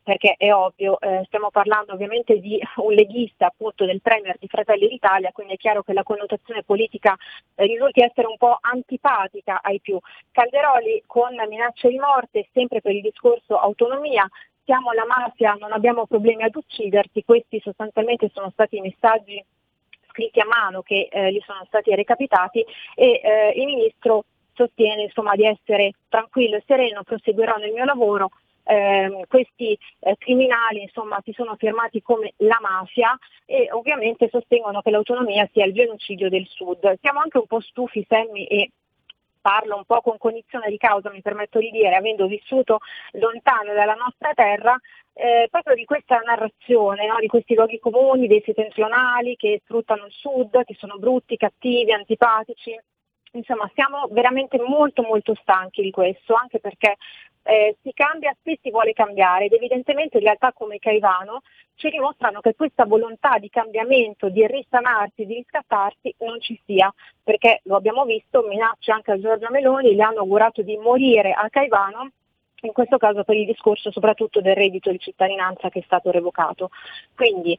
perché 0.04 0.34
è 0.36 0.52
ovvio, 0.52 1.00
eh, 1.00 1.22
stiamo 1.24 1.50
parlando 1.50 1.94
ovviamente 1.94 2.38
di 2.38 2.60
un 2.76 2.92
leghista 2.92 3.46
appunto 3.46 3.86
del 3.86 4.02
Premier 4.02 4.36
di 4.38 4.46
Fratelli 4.46 4.86
d'Italia, 4.86 5.32
quindi 5.32 5.54
è 5.54 5.56
chiaro 5.56 5.82
che 5.82 5.94
la 5.94 6.02
connotazione 6.02 6.62
politica 6.62 7.16
eh, 7.54 7.64
risulti 7.64 8.02
essere 8.02 8.26
un 8.26 8.36
po' 8.36 8.58
antipatica 8.60 9.60
ai 9.62 9.80
più. 9.80 9.98
Calderoli 10.30 11.02
con 11.06 11.34
minacce 11.48 11.88
di 11.88 11.98
morte, 11.98 12.46
sempre 12.52 12.82
per 12.82 12.92
il 12.92 13.00
discorso 13.00 13.58
autonomia, 13.58 14.28
siamo 14.62 14.92
la 14.92 15.06
mafia, 15.06 15.56
non 15.58 15.72
abbiamo 15.72 16.06
problemi 16.06 16.42
ad 16.42 16.54
ucciderti, 16.54 17.24
questi 17.24 17.58
sostanzialmente 17.60 18.30
sono 18.32 18.50
stati 18.50 18.76
i 18.76 18.80
messaggi 18.80 19.42
scritti 20.08 20.38
a 20.38 20.46
mano 20.46 20.82
che 20.82 21.08
eh, 21.10 21.32
gli 21.32 21.40
sono 21.44 21.64
stati 21.66 21.94
recapitati 21.94 22.64
e 22.94 23.20
eh, 23.22 23.52
il 23.56 23.64
ministro 23.64 24.24
sostiene 24.54 25.02
insomma, 25.02 25.34
di 25.34 25.44
essere 25.44 25.92
tranquillo 26.08 26.56
e 26.56 26.62
sereno, 26.66 27.02
proseguirò 27.02 27.56
nel 27.56 27.72
mio 27.72 27.84
lavoro, 27.84 28.30
eh, 28.64 29.24
questi 29.28 29.78
eh, 30.00 30.16
criminali 30.18 30.82
insomma, 30.82 31.20
si 31.22 31.32
sono 31.32 31.54
firmati 31.56 32.02
come 32.02 32.32
la 32.38 32.58
mafia 32.60 33.16
e 33.44 33.68
ovviamente 33.70 34.28
sostengono 34.30 34.80
che 34.80 34.90
l'autonomia 34.90 35.48
sia 35.52 35.64
il 35.64 35.74
genocidio 35.74 36.28
del 36.28 36.46
Sud. 36.48 36.98
Siamo 37.00 37.20
anche 37.20 37.38
un 37.38 37.46
po' 37.46 37.60
stufi, 37.60 38.04
Semmi, 38.08 38.46
e 38.46 38.70
parlo 39.44 39.76
un 39.76 39.84
po' 39.84 40.00
con 40.00 40.16
cognizione 40.16 40.70
di 40.70 40.78
causa, 40.78 41.10
mi 41.10 41.20
permetto 41.20 41.58
di 41.58 41.70
dire, 41.70 41.94
avendo 41.94 42.26
vissuto 42.26 42.78
lontano 43.12 43.74
dalla 43.74 43.92
nostra 43.92 44.32
terra, 44.32 44.74
eh, 45.12 45.48
proprio 45.50 45.74
di 45.74 45.84
questa 45.84 46.16
narrazione, 46.24 47.06
no? 47.06 47.18
di 47.20 47.26
questi 47.26 47.54
luoghi 47.54 47.78
comuni, 47.78 48.26
dei 48.26 48.42
settentrionali 48.42 49.36
che 49.36 49.60
sfruttano 49.62 50.06
il 50.06 50.12
sud, 50.12 50.64
che 50.64 50.74
sono 50.78 50.96
brutti, 50.96 51.36
cattivi, 51.36 51.92
antipatici. 51.92 52.74
Insomma, 53.32 53.70
siamo 53.74 54.08
veramente 54.10 54.58
molto 54.58 55.02
molto 55.02 55.34
stanchi 55.34 55.82
di 55.82 55.90
questo, 55.90 56.34
anche 56.34 56.58
perché 56.58 56.96
eh, 57.44 57.76
si 57.82 57.92
cambia 57.92 58.34
se 58.42 58.58
si 58.62 58.70
vuole 58.70 58.92
cambiare 58.92 59.44
ed 59.44 59.52
evidentemente 59.52 60.18
realtà 60.18 60.52
come 60.52 60.78
Caivano 60.78 61.42
ci 61.76 61.90
dimostrano 61.90 62.40
che 62.40 62.54
questa 62.54 62.84
volontà 62.84 63.38
di 63.38 63.50
cambiamento, 63.50 64.28
di 64.28 64.46
risanarsi, 64.46 65.26
di 65.26 65.34
riscattarsi 65.34 66.14
non 66.18 66.40
ci 66.40 66.58
sia, 66.64 66.92
perché 67.22 67.60
lo 67.64 67.76
abbiamo 67.76 68.04
visto, 68.04 68.42
minacce 68.42 68.92
anche 68.92 69.12
a 69.12 69.20
Giorgia 69.20 69.50
Meloni, 69.50 69.94
le 69.94 70.02
hanno 70.02 70.20
augurato 70.20 70.62
di 70.62 70.76
morire 70.76 71.32
a 71.32 71.48
Caivano 71.50 72.10
in 72.62 72.72
questo 72.72 72.96
caso 72.96 73.24
per 73.24 73.36
il 73.36 73.44
discorso 73.44 73.90
soprattutto 73.90 74.40
del 74.40 74.54
reddito 74.54 74.90
di 74.90 74.98
cittadinanza 74.98 75.68
che 75.68 75.80
è 75.80 75.82
stato 75.84 76.10
revocato. 76.10 76.70
Quindi 77.14 77.58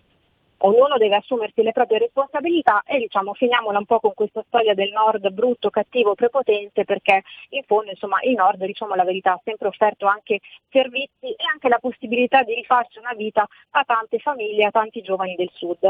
ognuno 0.65 0.97
deve 0.97 1.15
assumersi 1.15 1.61
le 1.61 1.71
proprie 1.71 1.99
responsabilità 1.99 2.83
e 2.85 2.97
diciamo 2.97 3.33
finiamola 3.33 3.77
un 3.77 3.85
po' 3.85 3.99
con 3.99 4.13
questa 4.13 4.43
storia 4.47 4.73
del 4.73 4.91
nord 4.91 5.29
brutto, 5.29 5.69
cattivo, 5.69 6.15
prepotente 6.15 6.83
perché 6.83 7.23
in 7.49 7.63
fondo 7.63 7.91
insomma 7.91 8.17
il 8.23 8.33
nord 8.33 8.63
diciamo 8.65 8.95
la 8.95 9.03
verità 9.03 9.33
ha 9.33 9.41
sempre 9.43 9.67
offerto 9.67 10.07
anche 10.07 10.39
servizi 10.69 11.31
e 11.31 11.43
anche 11.51 11.69
la 11.69 11.79
possibilità 11.79 12.43
di 12.43 12.53
rifarci 12.55 12.99
una 12.99 13.13
vita 13.13 13.47
a 13.71 13.83
tante 13.83 14.19
famiglie, 14.19 14.65
a 14.65 14.71
tanti 14.71 15.01
giovani 15.01 15.35
del 15.35 15.49
sud. 15.53 15.89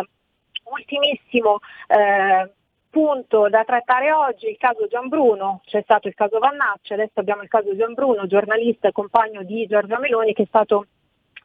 Ultimissimo 0.65 1.59
eh, 1.87 2.51
punto 2.89 3.49
da 3.49 3.63
trattare 3.63 4.11
oggi 4.11 4.47
il 4.47 4.57
caso 4.57 4.87
Gianbruno, 4.87 5.61
c'è 5.65 5.81
stato 5.83 6.07
il 6.07 6.15
caso 6.15 6.39
Vannacci, 6.39 6.93
adesso 6.93 7.19
abbiamo 7.19 7.43
il 7.43 7.49
caso 7.49 7.75
Gianbruno, 7.75 8.25
giornalista 8.25 8.87
e 8.87 8.93
compagno 8.93 9.43
di 9.43 9.67
Giorgia 9.67 9.99
Meloni 9.99 10.33
che 10.33 10.43
è 10.43 10.47
stato 10.47 10.87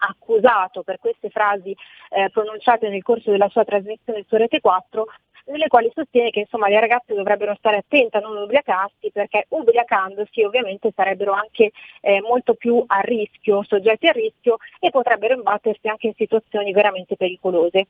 accusato 0.01 0.83
per 0.83 0.99
queste 0.99 1.31
frasi 1.31 1.77
eh, 2.11 2.29
pronunciate 2.31 2.89
nel 2.89 3.03
corso 3.03 3.31
della 3.31 3.49
sua 3.49 3.65
trasmissione 3.65 4.25
su 4.29 4.37
Rete 4.37 4.61
4 4.61 5.07
nelle 5.51 5.69
quali 5.69 5.91
sostiene 5.95 6.31
che 6.31 6.41
insomma, 6.41 6.69
le 6.69 6.81
ragazze 6.81 7.15
dovrebbero 7.15 7.55
stare 7.57 7.79
attente 7.79 8.17
a 8.17 8.21
non 8.21 8.37
ubriacarsi 8.37 9.11
perché 9.11 9.47
ubriacandosi 9.49 10.43
ovviamente 10.43 10.93
sarebbero 10.95 11.33
anche 11.33 11.73
eh, 12.01 12.21
molto 12.21 12.55
più 12.55 12.83
a 12.87 13.01
rischio, 13.01 13.63
soggetti 13.65 14.07
a 14.07 14.13
rischio 14.13 14.57
e 14.79 14.91
potrebbero 14.91 15.35
imbattersi 15.35 15.89
anche 15.89 16.09
in 16.09 16.15
situazioni 16.15 16.73
veramente 16.73 17.17
pericolose. 17.17 17.87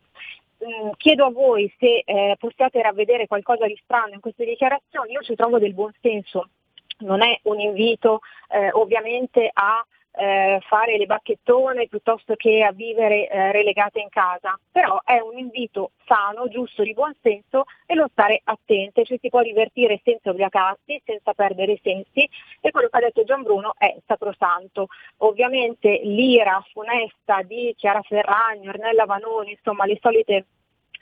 Mm, 0.65 0.91
chiedo 0.97 1.27
a 1.27 1.31
voi 1.31 1.73
se 1.78 2.03
eh, 2.05 2.37
possiate 2.39 2.82
ravvedere 2.82 3.27
qualcosa 3.27 3.66
di 3.66 3.78
strano 3.82 4.15
in 4.15 4.20
queste 4.20 4.45
dichiarazioni, 4.45 5.12
io 5.12 5.23
ci 5.23 5.35
trovo 5.35 5.59
del 5.59 5.74
buon 5.74 5.93
senso, 6.01 6.49
non 6.99 7.23
è 7.23 7.39
un 7.45 7.61
invito 7.61 8.20
eh, 8.49 8.70
ovviamente 8.73 9.49
a 9.53 9.85
eh, 10.12 10.59
fare 10.66 10.97
le 10.97 11.07
bacchettone 11.07 11.87
piuttosto 11.87 12.35
che 12.35 12.62
a 12.62 12.73
vivere 12.73 13.28
eh, 13.28 13.53
relegate 13.53 14.01
in 14.01 14.09
casa, 14.09 14.59
però 14.70 15.01
è 15.05 15.19
un 15.20 15.39
invito 15.39 15.93
sano, 16.05 16.49
giusto, 16.49 16.82
di 16.82 16.93
buon 16.93 17.15
senso 17.23 17.65
e 17.87 17.95
lo 17.95 18.09
stare 18.11 18.41
attente, 18.45 19.05
ci 19.05 19.19
si 19.20 19.28
può 19.28 19.43
divertire 19.43 20.01
senza 20.05 20.31
ubriacarsi, 20.31 21.01
senza 21.05 21.32
perdere 21.32 21.73
i 21.73 21.81
sensi 21.82 22.28
e 22.61 22.70
quello 22.70 22.89
che 22.89 22.97
ha 22.97 23.01
detto 23.01 23.24
Gian 23.24 23.43
Bruno 23.43 23.74
è 23.78 23.97
sacrosanto. 24.07 24.89
Ovviamente 25.19 26.01
l'ira 26.03 26.65
funesta 26.73 27.43
di 27.43 27.74
Chiara 27.77 28.03
Ferragni, 28.03 28.69
Ornella 28.69 29.05
Vanoni, 29.05 29.53
insomma 29.53 29.87
le 29.87 29.99
solite 30.01 30.47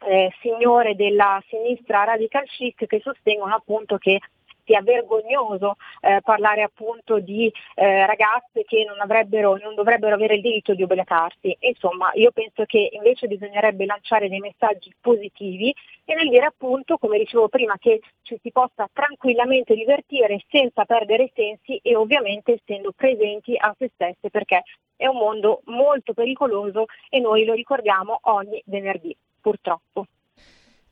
eh, 0.07 0.33
signore 0.41 0.95
della 0.95 1.43
sinistra 1.49 2.05
radical 2.05 2.45
chic 2.45 2.87
che 2.87 3.01
sostengono 3.01 3.55
appunto 3.55 3.99
che 3.99 4.21
sia 4.69 4.83
vergognoso 4.83 5.77
eh, 6.03 6.21
parlare 6.23 6.63
appunto 6.63 7.19
di 7.19 7.51
eh, 7.75 8.05
ragazze 8.05 8.65
che 8.65 8.85
non, 8.85 8.99
non, 8.99 9.75
dovrebbero 9.75 10.15
avere 10.15 10.35
il 10.35 10.43
diritto 10.43 10.75
di 10.75 10.83
ubriacarsi. 10.83 11.57
Insomma, 11.61 12.11
io 12.15 12.31
penso 12.33 12.65
che 12.67 12.91
invece 12.93 13.27
bisognerebbe 13.27 13.87
lanciare 13.87 14.29
dei 14.29 14.41
messaggi 14.41 14.95
positivi 15.01 15.75
e 16.05 16.15
nel 16.15 16.29
dire 16.29 16.45
appunto, 16.45 16.99
come 16.99 17.19
dicevo 17.19 17.49
prima, 17.49 17.79
che 17.79 18.01
ci 18.23 18.39
si 18.43 18.53
possa 18.53 18.89
tranquillamente 18.93 19.75
divertire 19.75 20.45
senza 20.51 20.85
perdere 20.85 21.25
i 21.25 21.33
sensi 21.35 21.81
e 21.83 21.97
ovviamente 21.97 22.53
essendo 22.61 22.93
presenti 22.95 23.57
a 23.57 23.75
se 23.79 23.91
stesse 23.95 24.29
perché 24.29 24.63
è 24.97 25.07
un 25.07 25.17
mondo 25.17 25.63
molto 25.67 26.13
pericoloso 26.13 26.87
e 27.09 27.21
noi 27.21 27.45
lo 27.45 27.55
ricordiamo 27.55 28.19
ogni 28.23 28.61
venerdì, 28.67 29.17
purtroppo. 29.41 30.07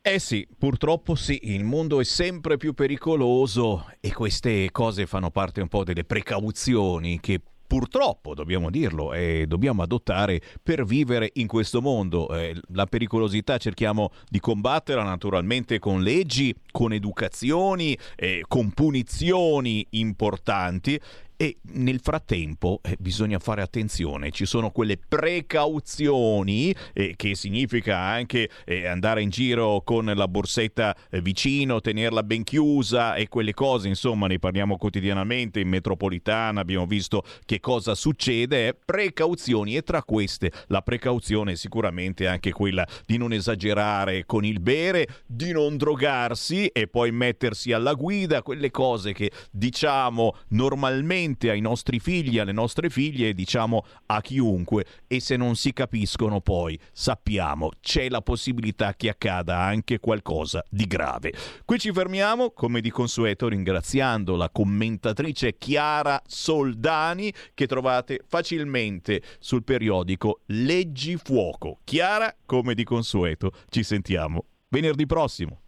Eh 0.09 0.19
sì, 0.19 0.47
purtroppo 0.57 1.15
sì, 1.15 1.37
il 1.53 1.65
mondo 1.65 1.99
è 1.99 2.05
sempre 2.05 2.55
più 2.55 2.73
pericoloso 2.73 3.91
e 3.99 4.13
queste 4.13 4.71
cose 4.71 5.05
fanno 5.05 5.31
parte 5.31 5.59
un 5.59 5.67
po' 5.67 5.83
delle 5.83 6.05
precauzioni 6.05 7.19
che 7.19 7.41
purtroppo, 7.67 8.33
dobbiamo 8.33 8.69
dirlo, 8.69 9.11
eh, 9.11 9.43
dobbiamo 9.49 9.83
adottare 9.83 10.39
per 10.63 10.85
vivere 10.85 11.31
in 11.33 11.47
questo 11.47 11.81
mondo. 11.81 12.33
Eh, 12.33 12.55
la 12.69 12.85
pericolosità 12.85 13.57
cerchiamo 13.57 14.11
di 14.29 14.39
combatterla 14.39 15.03
naturalmente 15.03 15.77
con 15.77 16.01
leggi, 16.01 16.55
con 16.71 16.93
educazioni, 16.93 17.97
eh, 18.15 18.45
con 18.47 18.71
punizioni 18.71 19.85
importanti 19.89 20.97
e 21.37 21.59
nel 21.73 21.99
frattempo 22.01 22.81
eh, 22.83 22.97
bisogna 22.99 23.37
fare 23.37 23.61
attenzione, 23.61 24.31
ci 24.31 24.45
sono 24.45 24.71
quelle 24.71 24.97
precauzioni 24.97 26.73
eh, 26.93 27.13
che 27.15 27.35
significa 27.35 27.99
anche 27.99 28.49
eh, 28.65 28.87
andare 28.87 29.21
in 29.21 29.29
giro 29.29 29.81
con 29.85 30.05
la 30.05 30.27
borsetta 30.27 30.95
eh, 31.11 31.21
vicino, 31.21 31.79
tenerla 31.79 32.23
ben 32.23 32.43
chiusa 32.43 33.13
e 33.13 33.27
quelle 33.27 33.53
cose, 33.53 33.87
insomma, 33.87 34.25
ne 34.25 34.39
parliamo 34.39 34.77
quotidianamente 34.77 35.59
in 35.59 35.69
metropolitana, 35.69 36.61
abbiamo 36.61 36.87
visto 36.87 37.23
che 37.45 37.59
cosa 37.59 37.93
succede, 37.93 38.73
precauzioni. 38.73 39.75
E 39.75 39.83
tra 39.83 40.01
queste 40.01 40.51
la 40.67 40.81
precauzione 40.81 41.51
è 41.51 41.55
sicuramente 41.55 42.25
anche 42.25 42.51
quella 42.51 42.85
di 43.05 43.17
non 43.17 43.31
esagerare 43.31 44.25
con 44.25 44.43
il 44.43 44.59
bere, 44.59 45.07
di 45.27 45.51
non 45.51 45.77
drogarsi 45.77 46.65
e 46.67 46.87
poi 46.87 47.11
mettersi 47.11 47.73
alla 47.73 47.93
guida, 47.93 48.41
quelle 48.41 48.71
cose 48.71 49.13
che 49.13 49.31
diciamo 49.51 50.35
normalmente 50.49 51.25
direttamente 51.27 51.49
ai 51.49 51.59
nostri 51.59 51.99
figli, 51.99 52.39
alle 52.39 52.51
nostre 52.51 52.89
figlie, 52.89 53.33
diciamo 53.33 53.83
a 54.07 54.21
chiunque 54.21 54.85
e 55.07 55.19
se 55.19 55.35
non 55.35 55.55
si 55.55 55.73
capiscono 55.73 56.39
poi 56.39 56.79
sappiamo 56.91 57.71
c'è 57.81 58.09
la 58.09 58.21
possibilità 58.21 58.93
che 58.95 59.09
accada 59.09 59.57
anche 59.57 59.99
qualcosa 59.99 60.63
di 60.69 60.85
grave. 60.85 61.33
Qui 61.65 61.79
ci 61.79 61.91
fermiamo, 61.91 62.51
come 62.51 62.81
di 62.81 62.89
consueto, 62.89 63.49
ringraziando 63.49 64.35
la 64.35 64.49
commentatrice 64.49 65.57
Chiara 65.57 66.21
Soldani 66.25 67.33
che 67.53 67.67
trovate 67.67 68.21
facilmente 68.25 69.21
sul 69.39 69.63
periodico 69.63 70.41
Leggi 70.47 71.17
Fuoco. 71.17 71.79
Chiara, 71.83 72.33
come 72.45 72.73
di 72.73 72.83
consueto, 72.83 73.51
ci 73.69 73.83
sentiamo 73.83 74.45
venerdì 74.69 75.05
prossimo. 75.05 75.61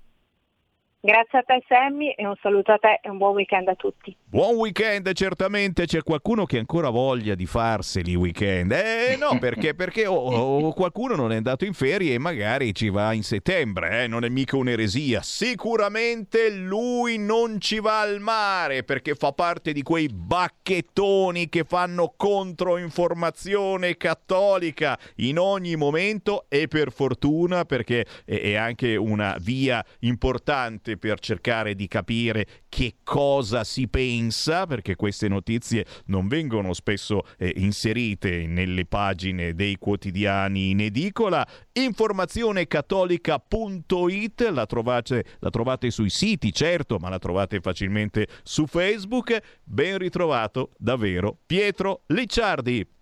Grazie 1.01 1.39
a 1.39 1.43
te 1.43 1.63
Sammy 1.67 2.09
e 2.09 2.27
un 2.27 2.35
saluto 2.41 2.73
a 2.73 2.77
te 2.77 2.99
e 3.01 3.09
un 3.09 3.17
buon 3.17 3.33
weekend 3.33 3.69
a 3.69 3.75
tutti. 3.75 4.13
Buon 4.31 4.57
weekend, 4.57 5.11
certamente 5.13 5.87
c'è 5.87 6.03
qualcuno 6.03 6.45
che 6.45 6.59
ancora 6.59 6.91
voglia 6.91 7.33
di 7.33 7.47
farseli 7.47 8.13
weekend. 8.13 8.71
Eh 8.73 9.17
no, 9.19 9.35
perché, 9.41 9.73
perché 9.73 10.05
oh, 10.05 10.13
oh, 10.13 10.71
qualcuno 10.73 11.15
non 11.15 11.31
è 11.31 11.37
andato 11.37 11.65
in 11.65 11.73
ferie 11.73 12.13
e 12.13 12.19
magari 12.19 12.75
ci 12.75 12.89
va 12.89 13.11
in 13.13 13.23
settembre, 13.23 14.03
eh? 14.03 14.07
non 14.07 14.23
è 14.23 14.29
mica 14.29 14.55
un'eresia. 14.55 15.23
Sicuramente 15.23 16.51
lui 16.51 17.17
non 17.17 17.59
ci 17.59 17.79
va 17.79 18.01
al 18.01 18.19
mare 18.19 18.83
perché 18.83 19.15
fa 19.15 19.31
parte 19.31 19.73
di 19.73 19.81
quei 19.81 20.07
bacchettoni 20.13 21.49
che 21.49 21.63
fanno 21.63 22.13
controinformazione 22.15 23.97
cattolica 23.97 24.95
in 25.15 25.39
ogni 25.39 25.75
momento 25.75 26.45
e 26.49 26.67
per 26.67 26.91
fortuna 26.91 27.65
perché 27.65 28.05
è 28.25 28.53
anche 28.53 28.95
una 28.95 29.35
via 29.41 29.83
importante 30.01 30.97
per 30.97 31.19
cercare 31.19 31.73
di 31.73 31.87
capire 31.87 32.45
che 32.69 32.97
cosa 33.03 33.63
si 33.63 33.87
pensa, 33.87 34.67
perché 34.67 34.95
queste 34.95 35.27
notizie 35.27 35.85
non 36.05 36.27
vengono 36.27 36.73
spesso 36.73 37.23
eh, 37.37 37.53
inserite 37.57 38.45
nelle 38.47 38.85
pagine 38.85 39.55
dei 39.55 39.77
quotidiani 39.77 40.69
in 40.69 40.81
edicola. 40.81 41.45
Informazionecattolica.it 41.73 44.49
la 44.51 44.65
trovate, 44.65 45.25
la 45.39 45.49
trovate 45.49 45.89
sui 45.89 46.09
siti, 46.09 46.53
certo, 46.53 46.97
ma 46.99 47.09
la 47.09 47.19
trovate 47.19 47.59
facilmente 47.59 48.27
su 48.43 48.67
Facebook. 48.67 49.37
Ben 49.63 49.97
ritrovato 49.97 50.69
davvero 50.77 51.37
Pietro 51.45 52.03
Licciardi. 52.07 52.98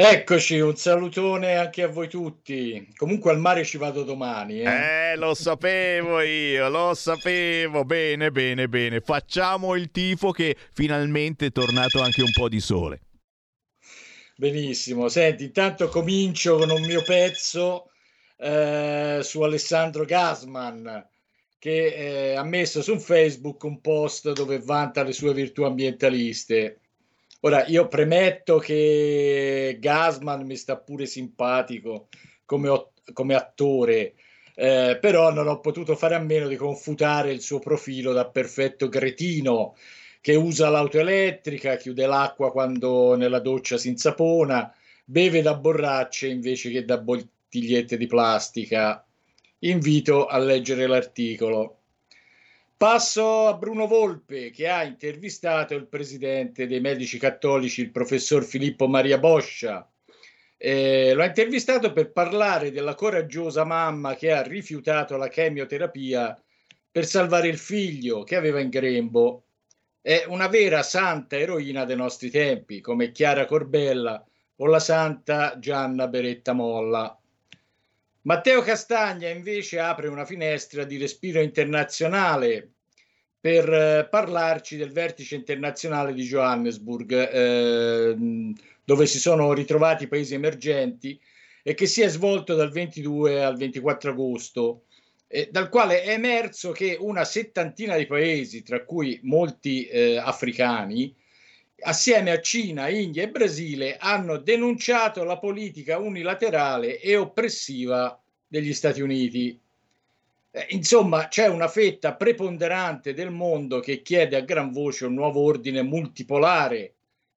Eccoci, 0.00 0.60
un 0.60 0.76
salutone 0.76 1.56
anche 1.56 1.82
a 1.82 1.88
voi 1.88 2.08
tutti. 2.08 2.88
Comunque 2.94 3.32
al 3.32 3.40
mare 3.40 3.64
ci 3.64 3.78
vado 3.78 4.04
domani. 4.04 4.60
Eh, 4.60 5.10
eh 5.10 5.16
lo 5.16 5.34
sapevo 5.34 6.20
io, 6.20 6.68
lo 6.68 6.94
sapevo. 6.94 7.84
Bene, 7.84 8.30
bene, 8.30 8.68
bene. 8.68 9.00
Facciamo 9.00 9.74
il 9.74 9.90
tifo 9.90 10.30
che 10.30 10.56
finalmente 10.72 11.46
è 11.46 11.50
tornato 11.50 12.00
anche 12.00 12.22
un 12.22 12.30
po' 12.32 12.48
di 12.48 12.60
sole. 12.60 13.00
Benissimo. 14.36 15.08
Senti, 15.08 15.46
intanto 15.46 15.88
comincio 15.88 16.58
con 16.58 16.70
un 16.70 16.82
mio 16.82 17.02
pezzo 17.02 17.90
eh, 18.36 19.18
su 19.24 19.42
Alessandro 19.42 20.04
Gasman 20.04 21.08
che 21.58 21.86
eh, 21.86 22.34
ha 22.36 22.44
messo 22.44 22.82
su 22.82 23.00
Facebook 23.00 23.64
un 23.64 23.80
post 23.80 24.30
dove 24.30 24.60
vanta 24.60 25.02
le 25.02 25.12
sue 25.12 25.34
virtù 25.34 25.64
ambientaliste 25.64 26.82
Ora, 27.40 27.64
io 27.66 27.86
premetto 27.86 28.58
che 28.58 29.76
Gasman 29.78 30.44
mi 30.44 30.56
sta 30.56 30.76
pure 30.76 31.06
simpatico 31.06 32.08
come, 32.44 32.90
come 33.12 33.34
attore, 33.34 34.14
eh, 34.56 34.98
però 35.00 35.32
non 35.32 35.46
ho 35.46 35.60
potuto 35.60 35.94
fare 35.94 36.16
a 36.16 36.18
meno 36.18 36.48
di 36.48 36.56
confutare 36.56 37.30
il 37.30 37.40
suo 37.40 37.60
profilo 37.60 38.12
da 38.12 38.28
perfetto 38.28 38.88
cretino 38.88 39.76
che 40.20 40.34
usa 40.34 40.68
l'auto 40.68 40.98
elettrica, 40.98 41.76
chiude 41.76 42.06
l'acqua 42.06 42.50
quando 42.50 43.14
nella 43.14 43.38
doccia 43.38 43.78
si 43.78 43.88
insapona, 43.88 44.74
beve 45.04 45.40
da 45.40 45.54
borracce 45.54 46.26
invece 46.26 46.70
che 46.70 46.84
da 46.84 46.98
bottigliette 46.98 47.96
di 47.96 48.06
plastica. 48.06 49.06
Invito 49.60 50.26
a 50.26 50.38
leggere 50.38 50.86
l'articolo. 50.86 51.77
Passo 52.78 53.48
a 53.48 53.54
Bruno 53.54 53.88
Volpe 53.88 54.50
che 54.50 54.68
ha 54.68 54.84
intervistato 54.84 55.74
il 55.74 55.88
presidente 55.88 56.68
dei 56.68 56.78
medici 56.78 57.18
cattolici, 57.18 57.80
il 57.80 57.90
professor 57.90 58.44
Filippo 58.44 58.86
Maria 58.86 59.18
Boscia. 59.18 59.90
Eh, 60.56 61.12
lo 61.12 61.22
ha 61.22 61.26
intervistato 61.26 61.92
per 61.92 62.12
parlare 62.12 62.70
della 62.70 62.94
coraggiosa 62.94 63.64
mamma 63.64 64.14
che 64.14 64.30
ha 64.30 64.42
rifiutato 64.42 65.16
la 65.16 65.26
chemioterapia 65.26 66.40
per 66.88 67.04
salvare 67.04 67.48
il 67.48 67.58
figlio 67.58 68.22
che 68.22 68.36
aveva 68.36 68.60
in 68.60 68.68
grembo. 68.68 69.46
È 70.00 70.24
una 70.28 70.46
vera 70.46 70.84
santa 70.84 71.36
eroina 71.36 71.84
dei 71.84 71.96
nostri 71.96 72.30
tempi, 72.30 72.80
come 72.80 73.10
Chiara 73.10 73.44
Corbella 73.46 74.24
o 74.54 74.66
la 74.66 74.78
santa 74.78 75.58
Gianna 75.58 76.06
Beretta 76.06 76.52
Molla. 76.52 77.18
Matteo 78.28 78.60
Castagna 78.60 79.30
invece 79.30 79.78
apre 79.78 80.06
una 80.06 80.26
finestra 80.26 80.84
di 80.84 80.98
respiro 80.98 81.40
internazionale 81.40 82.72
per 83.40 83.72
eh, 83.72 84.06
parlarci 84.06 84.76
del 84.76 84.92
vertice 84.92 85.34
internazionale 85.34 86.12
di 86.12 86.24
Johannesburg, 86.24 87.10
eh, 87.10 88.52
dove 88.84 89.06
si 89.06 89.18
sono 89.18 89.54
ritrovati 89.54 90.04
i 90.04 90.08
paesi 90.08 90.34
emergenti 90.34 91.18
e 91.62 91.72
che 91.72 91.86
si 91.86 92.02
è 92.02 92.08
svolto 92.08 92.54
dal 92.54 92.70
22 92.70 93.42
al 93.42 93.56
24 93.56 94.10
agosto, 94.10 94.82
eh, 95.26 95.48
dal 95.50 95.70
quale 95.70 96.02
è 96.02 96.10
emerso 96.10 96.70
che 96.70 96.98
una 97.00 97.24
settantina 97.24 97.96
di 97.96 98.04
paesi, 98.04 98.62
tra 98.62 98.84
cui 98.84 99.18
molti 99.22 99.86
eh, 99.86 100.18
africani, 100.18 101.16
assieme 101.80 102.30
a 102.30 102.40
Cina, 102.40 102.88
India 102.88 103.22
e 103.22 103.30
Brasile, 103.30 103.96
hanno 103.98 104.36
denunciato 104.38 105.24
la 105.24 105.38
politica 105.38 105.98
unilaterale 105.98 107.00
e 107.00 107.16
oppressiva 107.16 108.20
degli 108.46 108.72
Stati 108.72 109.00
Uniti. 109.00 109.58
Eh, 110.50 110.66
insomma, 110.70 111.28
c'è 111.28 111.46
una 111.46 111.68
fetta 111.68 112.14
preponderante 112.14 113.14
del 113.14 113.30
mondo 113.30 113.80
che 113.80 114.02
chiede 114.02 114.36
a 114.36 114.40
gran 114.40 114.72
voce 114.72 115.06
un 115.06 115.14
nuovo 115.14 115.42
ordine 115.42 115.82
multipolare 115.82 116.94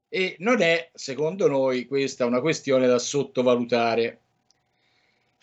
e 0.10 0.36
non 0.40 0.62
è, 0.62 0.90
secondo 0.94 1.48
noi, 1.48 1.86
questa 1.86 2.26
una 2.26 2.42
questione 2.42 2.88
da 2.88 3.00
sottovalutare. 3.00 4.20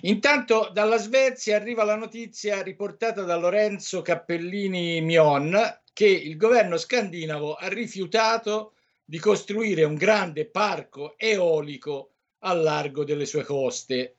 Intanto 0.03 0.71
dalla 0.73 0.99
Svezia 0.99 1.57
arriva 1.57 1.85
la 1.85 1.97
notizia 1.97 2.63
riportata 2.63 3.23
da 3.23 3.37
Lorenzo 3.37 4.01
Cappellini 4.03 5.01
Mion 5.01 5.59
che 5.93 6.07
il 6.07 6.37
governo 6.37 6.77
scandinavo 6.77 7.55
ha 7.55 7.67
rifiutato 7.69 8.75
di 9.11 9.19
costruire 9.19 9.85
un 9.85 9.95
grande 9.95 10.45
parco 10.45 11.17
eolico 11.17 12.11
al 12.41 12.61
largo 12.61 13.05
delle 13.05 13.25
sue 13.25 13.43
coste. 13.43 14.17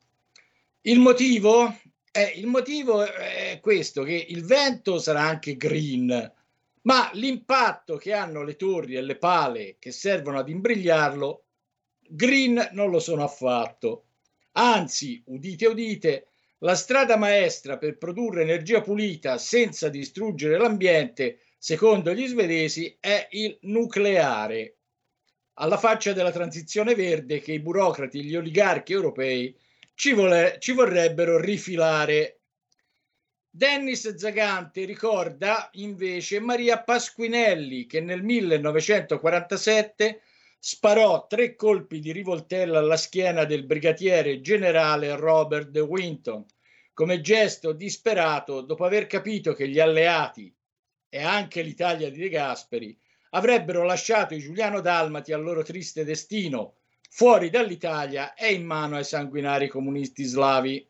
Il 0.81 0.97
motivo? 0.97 1.77
Eh, 2.11 2.33
il 2.37 2.47
motivo 2.47 3.03
è 3.03 3.59
questo, 3.61 4.01
che 4.01 4.25
il 4.29 4.43
vento 4.43 4.97
sarà 4.97 5.21
anche 5.21 5.57
green, 5.57 6.33
ma 6.81 7.11
l'impatto 7.13 7.97
che 7.97 8.13
hanno 8.13 8.41
le 8.41 8.55
torri 8.55 8.95
e 8.95 9.01
le 9.01 9.17
pale 9.17 9.75
che 9.77 9.91
servono 9.91 10.39
ad 10.39 10.49
imbrigliarlo, 10.49 11.43
green 12.07 12.69
non 12.71 12.89
lo 12.89 12.99
sono 12.99 13.23
affatto. 13.23 14.05
Anzi, 14.53 15.21
udite 15.27 15.67
udite, 15.67 16.27
la 16.61 16.73
strada 16.73 17.15
maestra 17.15 17.77
per 17.77 17.99
produrre 17.99 18.41
energia 18.41 18.81
pulita 18.81 19.37
senza 19.37 19.87
distruggere 19.87 20.57
l'ambiente, 20.57 21.41
secondo 21.59 22.11
gli 22.11 22.25
svedesi, 22.25 22.97
è 22.99 23.27
il 23.33 23.55
nucleare 23.61 24.73
alla 25.61 25.77
faccia 25.77 26.13
della 26.13 26.31
transizione 26.31 26.95
verde 26.95 27.39
che 27.39 27.51
i 27.51 27.59
burocrati 27.59 28.23
gli 28.23 28.35
oligarchi 28.35 28.93
europei 28.93 29.55
ci, 29.93 30.13
vole, 30.13 30.57
ci 30.59 30.71
vorrebbero 30.71 31.39
rifilare. 31.39 32.39
Dennis 33.49 34.15
Zagante 34.15 34.85
ricorda 34.85 35.69
invece 35.73 36.39
Maria 36.39 36.81
Pasquinelli 36.81 37.85
che 37.87 37.99
nel 37.99 38.23
1947 38.23 40.21
sparò 40.57 41.27
tre 41.27 41.55
colpi 41.55 41.99
di 41.99 42.11
rivoltella 42.11 42.79
alla 42.79 42.97
schiena 42.97 43.43
del 43.43 43.65
brigatiere 43.65 44.41
generale 44.41 45.15
Robert 45.15 45.69
De 45.69 45.79
Winton 45.79 46.45
come 46.93 47.21
gesto 47.21 47.71
disperato 47.71 48.61
dopo 48.61 48.85
aver 48.85 49.07
capito 49.07 49.53
che 49.53 49.67
gli 49.67 49.79
alleati 49.79 50.53
e 51.07 51.23
anche 51.23 51.61
l'Italia 51.61 52.09
di 52.09 52.19
De 52.19 52.29
Gasperi 52.29 52.97
avrebbero 53.31 53.83
lasciato 53.83 54.33
i 54.33 54.39
Giuliano 54.39 54.81
Dalmati 54.81 55.33
al 55.33 55.43
loro 55.43 55.63
triste 55.63 56.03
destino, 56.03 56.75
fuori 57.09 57.49
dall'Italia 57.49 58.33
e 58.33 58.53
in 58.53 58.65
mano 58.65 58.95
ai 58.95 59.03
sanguinari 59.03 59.67
comunisti 59.67 60.23
slavi. 60.23 60.87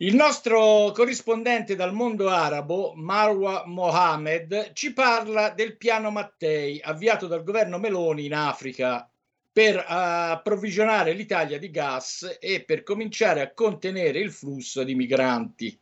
Il 0.00 0.14
nostro 0.14 0.92
corrispondente 0.94 1.74
dal 1.74 1.94
mondo 1.94 2.28
arabo, 2.28 2.92
Marwa 2.94 3.64
Mohamed, 3.66 4.72
ci 4.74 4.92
parla 4.92 5.48
del 5.50 5.78
piano 5.78 6.10
Mattei 6.10 6.78
avviato 6.82 7.26
dal 7.26 7.42
governo 7.42 7.78
Meloni 7.78 8.26
in 8.26 8.34
Africa 8.34 9.08
per 9.50 9.82
approvvigionare 9.86 11.14
l'Italia 11.14 11.58
di 11.58 11.70
gas 11.70 12.36
e 12.38 12.62
per 12.62 12.82
cominciare 12.82 13.40
a 13.40 13.54
contenere 13.54 14.18
il 14.18 14.30
flusso 14.30 14.84
di 14.84 14.94
migranti. 14.94 15.80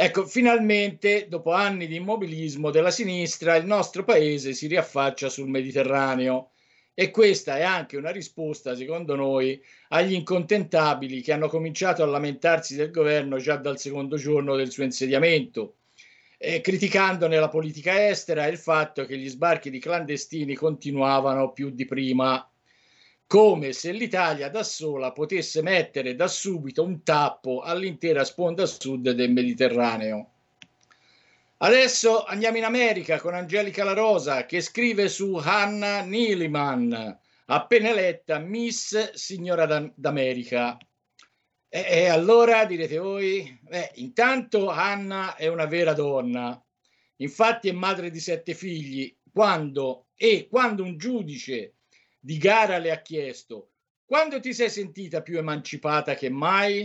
Ecco, 0.00 0.26
finalmente, 0.26 1.26
dopo 1.28 1.50
anni 1.50 1.88
di 1.88 1.96
immobilismo 1.96 2.70
della 2.70 2.92
sinistra, 2.92 3.56
il 3.56 3.66
nostro 3.66 4.04
paese 4.04 4.52
si 4.52 4.68
riaffaccia 4.68 5.28
sul 5.28 5.48
Mediterraneo. 5.48 6.52
E 6.94 7.10
questa 7.10 7.56
è 7.58 7.62
anche 7.62 7.96
una 7.96 8.10
risposta, 8.10 8.76
secondo 8.76 9.16
noi, 9.16 9.60
agli 9.88 10.12
incontentabili 10.12 11.20
che 11.20 11.32
hanno 11.32 11.48
cominciato 11.48 12.04
a 12.04 12.06
lamentarsi 12.06 12.76
del 12.76 12.92
governo 12.92 13.38
già 13.38 13.56
dal 13.56 13.80
secondo 13.80 14.16
giorno 14.16 14.54
del 14.54 14.70
suo 14.70 14.84
insediamento, 14.84 15.78
eh, 16.38 16.60
criticandone 16.60 17.36
la 17.36 17.48
politica 17.48 18.06
estera 18.08 18.46
e 18.46 18.50
il 18.50 18.58
fatto 18.58 19.04
che 19.04 19.18
gli 19.18 19.28
sbarchi 19.28 19.68
di 19.68 19.80
clandestini 19.80 20.54
continuavano 20.54 21.50
più 21.50 21.70
di 21.70 21.86
prima 21.86 22.48
come 23.28 23.74
se 23.74 23.92
l'Italia 23.92 24.48
da 24.48 24.62
sola 24.62 25.12
potesse 25.12 25.60
mettere 25.60 26.14
da 26.14 26.26
subito 26.28 26.82
un 26.82 27.02
tappo 27.02 27.60
all'intera 27.60 28.24
sponda 28.24 28.64
sud 28.64 29.10
del 29.10 29.30
Mediterraneo. 29.30 30.30
Adesso 31.58 32.24
andiamo 32.24 32.56
in 32.56 32.64
America 32.64 33.20
con 33.20 33.34
Angelica 33.34 33.84
La 33.84 33.92
Rosa 33.92 34.46
che 34.46 34.62
scrive 34.62 35.10
su 35.10 35.34
Hannah 35.34 36.00
Neelyman, 36.04 37.18
appena 37.46 37.90
eletta 37.90 38.38
Miss 38.38 39.12
Signora 39.12 39.92
d'America. 39.94 40.78
E, 41.68 41.84
e 41.86 42.06
allora 42.06 42.64
direte 42.64 42.96
voi, 42.96 43.60
beh, 43.60 43.90
intanto 43.96 44.70
Hannah 44.70 45.36
è 45.36 45.48
una 45.48 45.66
vera 45.66 45.92
donna, 45.92 46.58
infatti 47.16 47.68
è 47.68 47.72
madre 47.72 48.10
di 48.10 48.20
sette 48.20 48.54
figli, 48.54 49.14
quando 49.30 50.06
e 50.14 50.48
quando 50.48 50.82
un 50.82 50.96
giudice 50.96 51.74
di 52.28 52.36
gara 52.36 52.76
le 52.76 52.90
ha 52.90 53.00
chiesto 53.00 53.70
quando 54.04 54.38
ti 54.38 54.52
sei 54.52 54.68
sentita 54.68 55.22
più 55.22 55.38
emancipata 55.38 56.14
che 56.14 56.28
mai? 56.28 56.80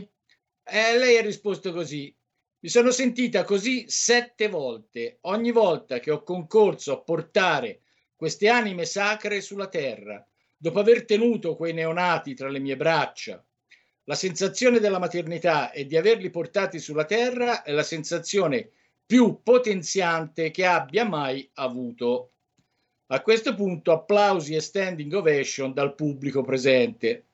E 0.63 0.97
lei 0.97 1.17
ha 1.17 1.21
risposto 1.21 1.73
così, 1.73 2.15
Mi 2.61 2.69
sono 2.69 2.91
sentita 2.91 3.43
così 3.43 3.83
sette 3.89 4.47
volte, 4.47 5.17
ogni 5.23 5.51
volta 5.51 5.99
che 5.99 6.11
ho 6.11 6.23
concorso 6.23 6.93
a 6.93 7.01
portare 7.01 7.81
queste 8.15 8.47
anime 8.47 8.85
sacre 8.85 9.41
sulla 9.41 9.67
terra, 9.67 10.25
dopo 10.55 10.79
aver 10.79 11.03
tenuto 11.03 11.57
quei 11.57 11.73
neonati 11.73 12.35
tra 12.35 12.47
le 12.47 12.59
mie 12.59 12.77
braccia. 12.77 13.45
La 14.05 14.15
sensazione 14.15 14.79
della 14.79 14.99
maternità 14.99 15.71
e 15.71 15.85
di 15.85 15.97
averli 15.97 16.29
portati 16.29 16.79
sulla 16.79 17.03
terra 17.03 17.63
è 17.63 17.73
la 17.73 17.83
sensazione 17.83 18.69
più 19.05 19.41
potenziante 19.43 20.51
che 20.51 20.65
abbia 20.65 21.03
mai 21.03 21.49
avuto. 21.55 22.32
A 23.07 23.21
questo 23.21 23.53
punto 23.53 23.91
applausi 23.91 24.55
e 24.55 24.61
standing 24.61 25.13
ovation 25.13 25.73
dal 25.73 25.93
pubblico 25.93 26.41
presente. 26.41 27.25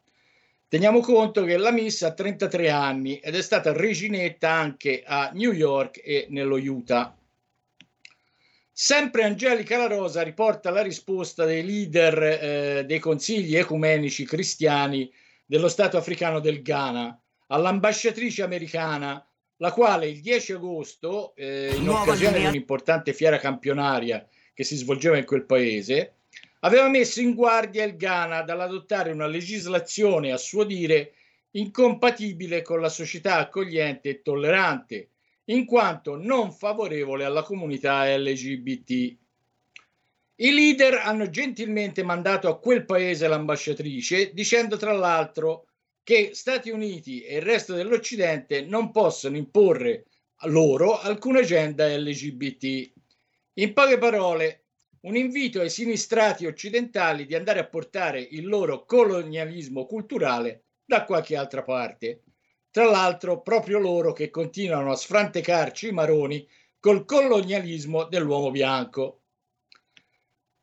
Teniamo 0.68 1.00
conto 1.00 1.44
che 1.46 1.58
la 1.58 1.72
Miss 1.72 2.02
ha 2.02 2.14
33 2.14 2.70
anni 2.70 3.18
ed 3.20 3.36
è 3.36 3.42
stata 3.42 3.72
reginetta 3.74 4.50
anche 4.50 5.04
a 5.06 5.32
New 5.34 5.52
York 5.52 6.02
e 6.04 6.28
nello 6.30 6.58
Utah. 6.58 7.16
Sempre 8.72 9.24
Angelica 9.24 9.78
La 9.78 9.88
Rosa 9.88 10.22
riporta 10.22 10.70
la 10.70 10.82
risposta 10.82 11.44
dei 11.46 11.66
leader 11.66 12.24
eh, 12.24 12.86
dei 12.86 13.00
consigli 13.00 13.56
ecumenici 13.56 14.26
cristiani 14.26 15.12
dello 15.46 15.68
Stato 15.68 15.98
africano 15.98 16.40
del 16.40 16.62
Ghana 16.62 17.20
all'ambasciatrice 17.48 18.44
americana, 18.44 19.26
la 19.58 19.72
quale 19.72 20.08
il 20.08 20.22
10 20.22 20.54
agosto, 20.54 21.36
eh, 21.36 21.76
in 21.76 21.90
occasione 21.90 22.40
di 22.40 22.46
un'importante 22.46 23.14
fiera 23.14 23.38
campionaria 23.38 24.26
che 24.60 24.66
si 24.66 24.76
svolgeva 24.76 25.16
in 25.16 25.24
quel 25.24 25.46
paese, 25.46 26.16
aveva 26.60 26.90
messo 26.90 27.22
in 27.22 27.34
guardia 27.34 27.86
il 27.86 27.96
Ghana 27.96 28.42
dall'adottare 28.42 29.14
una 29.14 29.26
legislazione 29.26 30.34
a 30.34 30.38
suo 30.38 30.66
dire 30.66 31.14
incompatibile 31.52 32.62
con 32.62 32.82
la 32.82 32.90
società 32.90 33.38
accogliente 33.38 34.10
e 34.10 34.22
tollerante, 34.22 35.12
in 35.46 35.64
quanto 35.64 36.18
non 36.18 36.52
favorevole 36.52 37.24
alla 37.24 37.42
comunità 37.42 38.06
LGBT. 38.18 38.90
I 40.36 40.52
leader 40.52 40.96
hanno 40.96 41.30
gentilmente 41.30 42.04
mandato 42.04 42.50
a 42.50 42.60
quel 42.60 42.84
paese 42.84 43.30
l'ambasciatrice, 43.30 44.34
dicendo 44.34 44.76
tra 44.76 44.92
l'altro 44.92 45.68
che 46.04 46.32
Stati 46.34 46.70
Uniti 46.70 47.22
e 47.22 47.38
il 47.38 47.44
resto 47.44 47.76
dell'Occidente 47.76 48.60
non 48.60 48.92
possono 48.92 49.38
imporre 49.38 50.04
a 50.42 50.50
loro 50.50 51.00
alcuna 51.00 51.40
agenda 51.40 51.88
LGBT. 51.88 52.98
In 53.60 53.74
poche 53.74 53.98
parole, 53.98 54.68
un 55.02 55.18
invito 55.18 55.60
ai 55.60 55.70
sinistrati 55.70 56.46
occidentali 56.46 57.26
di 57.26 57.36
andare 57.36 57.60
a 57.60 57.68
portare 57.68 58.22
il 58.22 58.48
loro 58.48 58.86
colonialismo 58.86 59.86
culturale 59.86 60.64
da 60.86 61.04
qualche 61.04 61.36
altra 61.36 61.62
parte. 61.62 62.24
Tra 62.72 62.86
l'altro, 62.86 63.42
proprio 63.42 63.78
loro 63.80 64.14
che 64.14 64.30
continuano 64.30 64.94
a 64.94 64.96
sfrantecarci 64.96 65.90
i 65.90 65.92
maroni 65.92 66.48
col 66.80 67.04
colonialismo 67.04 68.06
dell'uomo 68.06 68.50
bianco. 68.50 69.24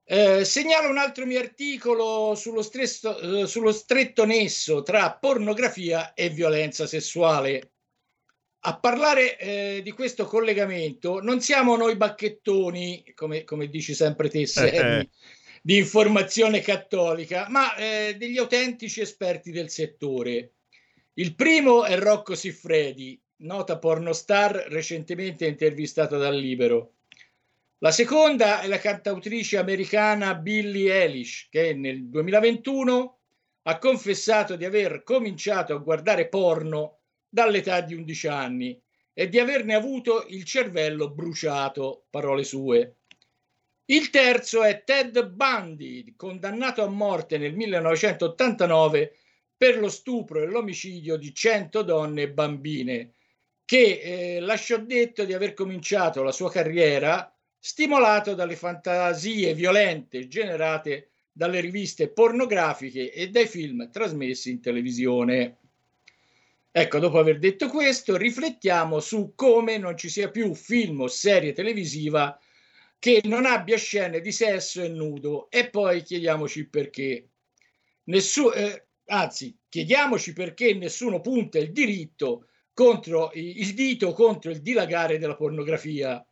Eh, 0.02 0.47
segnalo 0.47 0.89
un 0.89 0.97
altro 0.97 1.27
mio 1.27 1.39
articolo 1.39 2.35
sullo, 2.35 2.62
stresso- 2.62 3.43
eh, 3.43 3.47
sullo 3.47 3.73
stretto 3.73 4.24
nesso 4.24 4.82
tra 4.82 5.12
pornografia 5.12 6.14
e 6.14 6.31
violenza 6.31 6.86
sessuale. 6.86 7.73
A 8.66 8.80
parlare 8.80 9.38
eh, 9.38 9.80
di 9.80 9.93
questo 9.93 10.24
collegamento 10.24 11.20
non 11.22 11.40
siamo 11.40 11.76
noi 11.76 11.94
bacchettoni, 11.94 13.12
come, 13.14 13.44
come 13.44 13.68
dici 13.68 13.94
sempre 13.94 14.28
te, 14.28 14.44
Sammy, 14.44 14.70
eh. 14.70 15.09
di 15.62 15.76
informazione 15.76 16.60
cattolica, 16.62 17.47
ma 17.48 17.76
eh, 17.76 18.16
degli 18.18 18.38
autentici 18.38 19.01
esperti 19.01 19.52
del 19.52 19.70
settore. 19.70 20.55
Il 21.14 21.36
primo 21.36 21.84
è 21.84 21.97
Rocco 21.97 22.34
Siffredi, 22.34 23.16
nota 23.43 23.78
pornostar 23.78 24.66
recentemente 24.68 25.47
intervistata 25.47 26.16
dal 26.16 26.36
Libero. 26.36 26.94
La 27.78 27.93
seconda 27.93 28.62
è 28.62 28.66
la 28.66 28.78
cantautrice 28.78 29.59
americana 29.59 30.34
Billie 30.34 31.02
Eilish, 31.02 31.47
che 31.51 31.72
nel 31.72 32.09
2021 32.09 33.18
ha 33.62 33.78
confessato 33.78 34.56
di 34.56 34.64
aver 34.64 35.05
cominciato 35.05 35.72
a 35.72 35.78
guardare 35.78 36.26
porno 36.26 36.95
dall'età 37.36 37.82
di 37.82 37.92
11 37.92 38.28
anni 38.28 38.80
e 39.12 39.28
di 39.28 39.38
averne 39.38 39.74
avuto 39.74 40.24
il 40.28 40.44
cervello 40.44 41.10
bruciato, 41.10 42.06
parole 42.08 42.44
sue. 42.44 43.00
Il 43.84 44.08
terzo 44.08 44.62
è 44.62 44.82
Ted 44.84 45.22
Bundy, 45.28 46.14
condannato 46.16 46.82
a 46.82 46.88
morte 46.88 47.36
nel 47.36 47.54
1989 47.54 49.16
per 49.54 49.78
lo 49.78 49.90
stupro 49.90 50.40
e 50.40 50.46
l'omicidio 50.46 51.16
di 51.16 51.34
100 51.34 51.82
donne 51.82 52.22
e 52.22 52.30
bambine, 52.30 53.12
che 53.66 54.00
eh, 54.36 54.40
lasciò 54.40 54.78
detto 54.78 55.26
di 55.26 55.34
aver 55.34 55.52
cominciato 55.52 56.22
la 56.22 56.32
sua 56.32 56.50
carriera 56.50 57.30
stimolato 57.58 58.34
dalle 58.34 58.56
fantasie 58.56 59.52
violente 59.52 60.26
generate 60.26 61.10
dalle 61.32 61.60
riviste 61.60 62.08
pornografiche 62.08 63.12
e 63.12 63.28
dai 63.28 63.46
film 63.46 63.90
trasmessi 63.90 64.50
in 64.50 64.62
televisione. 64.62 65.58
Ecco, 66.78 66.98
dopo 66.98 67.19
aver 67.19 67.39
detto 67.39 67.70
questo, 67.70 68.19
riflettiamo 68.19 69.01
su 69.01 69.32
come 69.35 69.78
non 69.78 69.97
ci 69.97 70.11
sia 70.11 70.31
più 70.31 70.53
film 70.55 71.01
o 71.01 71.07
serie 71.09 71.55
televisiva 71.55 72.39
che 72.98 73.23
non 73.24 73.47
abbia 73.47 73.78
scene 73.78 74.20
di 74.20 74.31
sesso 74.31 74.82
e 74.82 74.89
nudo 74.89 75.48
e 75.48 75.70
poi 75.70 76.03
chiediamoci 76.03 76.69
perché. 76.69 77.31
Nessu- 78.05 78.53
eh, 78.55 78.89
anzi, 79.07 79.57
chiediamoci 79.70 80.35
perché 80.35 80.74
nessuno 80.74 81.23
punta 81.23 81.59
il 81.59 81.73
diritto 81.73 82.48
contro 82.74 83.31
il 83.32 83.73
dito 83.73 84.12
contro 84.12 84.51
il 84.51 84.61
dilagare 84.61 85.16
della 85.16 85.35
pornografia. 85.35 86.23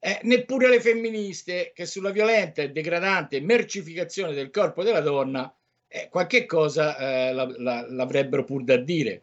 Eh, 0.00 0.20
neppure 0.24 0.68
le 0.68 0.80
femministe 0.82 1.72
che 1.74 1.86
sulla 1.86 2.10
violenta 2.10 2.60
e 2.60 2.72
degradante 2.72 3.40
mercificazione 3.40 4.34
del 4.34 4.50
corpo 4.50 4.82
della 4.82 5.00
donna 5.00 5.50
eh, 5.86 6.08
qualche 6.10 6.44
cosa 6.44 7.28
eh, 7.28 7.32
la- 7.32 7.54
la- 7.56 7.86
l'avrebbero 7.88 8.44
pur 8.44 8.64
da 8.64 8.76
dire. 8.76 9.22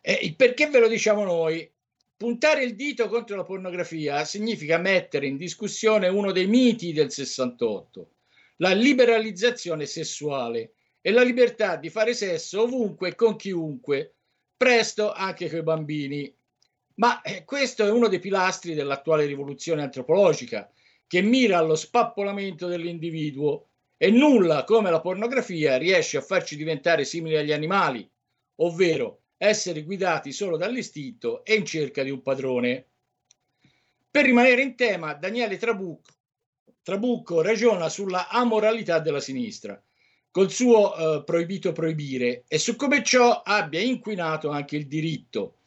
Eh, 0.00 0.34
perché 0.36 0.68
ve 0.68 0.78
lo 0.78 0.88
diciamo 0.88 1.24
noi? 1.24 1.70
Puntare 2.16 2.64
il 2.64 2.74
dito 2.74 3.08
contro 3.08 3.36
la 3.36 3.44
pornografia 3.44 4.24
significa 4.24 4.78
mettere 4.78 5.26
in 5.26 5.36
discussione 5.36 6.08
uno 6.08 6.32
dei 6.32 6.46
miti 6.46 6.92
del 6.92 7.10
68, 7.10 8.10
la 8.56 8.72
liberalizzazione 8.72 9.86
sessuale 9.86 10.72
e 11.00 11.12
la 11.12 11.22
libertà 11.22 11.76
di 11.76 11.88
fare 11.88 12.12
sesso 12.12 12.62
ovunque 12.62 13.08
e 13.08 13.14
con 13.14 13.36
chiunque, 13.36 14.16
presto 14.56 15.12
anche 15.12 15.48
con 15.48 15.58
i 15.58 15.62
bambini. 15.62 16.34
Ma 16.96 17.22
eh, 17.22 17.44
questo 17.44 17.86
è 17.86 17.90
uno 17.90 18.08
dei 18.08 18.18
pilastri 18.18 18.74
dell'attuale 18.74 19.24
rivoluzione 19.24 19.82
antropologica, 19.82 20.70
che 21.06 21.22
mira 21.22 21.58
allo 21.58 21.74
spappolamento 21.74 22.66
dell'individuo 22.68 23.68
e 23.96 24.10
nulla 24.10 24.64
come 24.64 24.90
la 24.90 25.00
pornografia 25.00 25.76
riesce 25.76 26.18
a 26.18 26.22
farci 26.22 26.56
diventare 26.56 27.04
simili 27.04 27.36
agli 27.36 27.52
animali, 27.52 28.06
ovvero 28.56 29.20
essere 29.42 29.84
guidati 29.84 30.32
solo 30.32 30.58
dall'istinto 30.58 31.42
e 31.44 31.54
in 31.54 31.64
cerca 31.64 32.02
di 32.02 32.10
un 32.10 32.20
padrone. 32.20 32.84
Per 34.10 34.22
rimanere 34.22 34.60
in 34.60 34.76
tema, 34.76 35.14
Daniele 35.14 35.56
Trabucco, 35.56 36.10
Trabucco 36.82 37.40
ragiona 37.40 37.88
sulla 37.88 38.28
amoralità 38.28 38.98
della 38.98 39.20
sinistra, 39.20 39.82
col 40.30 40.50
suo 40.50 40.94
eh, 40.94 41.24
proibito 41.24 41.72
proibire 41.72 42.44
e 42.48 42.58
su 42.58 42.76
come 42.76 43.02
ciò 43.02 43.40
abbia 43.42 43.80
inquinato 43.80 44.50
anche 44.50 44.76
il 44.76 44.86
diritto, 44.86 45.60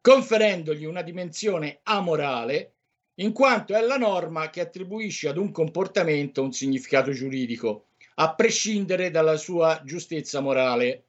conferendogli 0.00 0.84
una 0.84 1.02
dimensione 1.02 1.78
amorale, 1.84 2.72
in 3.20 3.32
quanto 3.32 3.76
è 3.76 3.80
la 3.80 3.96
norma 3.96 4.50
che 4.50 4.60
attribuisce 4.60 5.28
ad 5.28 5.36
un 5.36 5.52
comportamento 5.52 6.42
un 6.42 6.52
significato 6.52 7.12
giuridico, 7.12 7.90
a 8.16 8.34
prescindere 8.34 9.10
dalla 9.10 9.36
sua 9.36 9.82
giustezza 9.84 10.40
morale. 10.40 11.04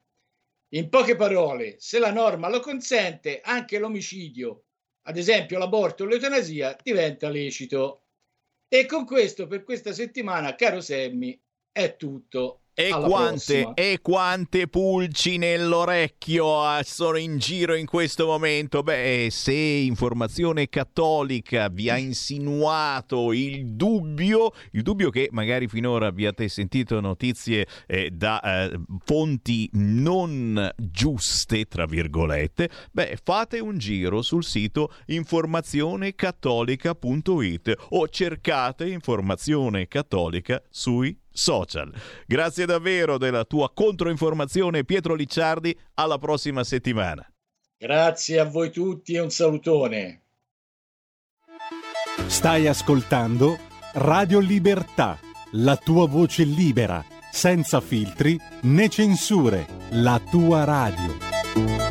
In 0.73 0.87
poche 0.89 1.15
parole, 1.15 1.75
se 1.79 1.99
la 1.99 2.11
norma 2.11 2.47
lo 2.47 2.61
consente, 2.61 3.41
anche 3.41 3.77
l'omicidio, 3.77 4.67
ad 5.03 5.17
esempio 5.17 5.57
l'aborto 5.57 6.03
o 6.03 6.07
l'eutanasia, 6.07 6.77
diventa 6.81 7.27
lecito. 7.29 8.05
E 8.69 8.85
con 8.85 9.05
questo, 9.05 9.47
per 9.47 9.63
questa 9.63 9.91
settimana, 9.91 10.55
caro 10.55 10.79
Semmi, 10.79 11.37
è 11.73 11.97
tutto. 11.97 12.60
E 12.73 12.89
quante, 12.89 13.73
e 13.75 13.99
quante 14.01 14.69
pulci 14.69 15.37
nell'orecchio 15.37 16.63
ah, 16.63 16.81
sono 16.83 17.17
in 17.17 17.37
giro 17.37 17.75
in 17.75 17.85
questo 17.85 18.25
momento? 18.25 18.81
Beh, 18.81 19.27
se 19.29 19.51
Informazione 19.51 20.69
Cattolica 20.69 21.67
vi 21.67 21.89
ha 21.89 21.97
insinuato 21.97 23.33
il 23.33 23.75
dubbio, 23.75 24.53
il 24.71 24.83
dubbio 24.83 25.09
che 25.09 25.27
magari 25.33 25.67
finora 25.67 26.07
abbiate 26.07 26.47
sentito 26.47 27.01
notizie 27.01 27.67
eh, 27.87 28.09
da 28.09 28.41
eh, 28.41 28.79
fonti 29.03 29.69
non 29.73 30.71
giuste, 30.77 31.65
tra 31.65 31.85
virgolette, 31.85 32.69
beh, 32.89 33.17
fate 33.21 33.59
un 33.59 33.77
giro 33.77 34.21
sul 34.21 34.45
sito 34.45 34.93
informazionecattolica.it 35.07 37.73
o 37.89 38.07
cercate 38.07 38.87
Informazione 38.87 39.89
Cattolica 39.89 40.63
sui 40.69 41.20
social. 41.31 41.93
Grazie 42.25 42.65
davvero 42.65 43.17
della 43.17 43.45
tua 43.45 43.71
controinformazione 43.73 44.83
Pietro 44.83 45.13
Licciardi, 45.13 45.77
alla 45.95 46.17
prossima 46.17 46.63
settimana. 46.63 47.25
Grazie 47.77 48.39
a 48.39 48.45
voi 48.45 48.71
tutti 48.71 49.13
e 49.13 49.19
un 49.19 49.31
salutone. 49.31 50.21
Stai 52.27 52.67
ascoltando 52.67 53.57
Radio 53.93 54.39
Libertà, 54.39 55.19
la 55.53 55.75
tua 55.75 56.07
voce 56.07 56.43
libera, 56.43 57.03
senza 57.31 57.81
filtri 57.81 58.39
né 58.61 58.87
censure, 58.87 59.65
la 59.91 60.21
tua 60.29 60.63
radio. 60.63 61.90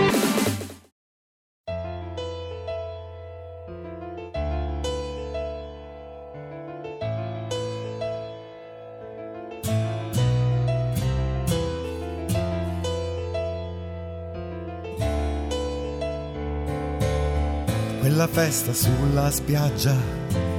Quella 18.21 18.35
festa 18.35 18.71
sulla 18.71 19.31
spiaggia, 19.31 19.95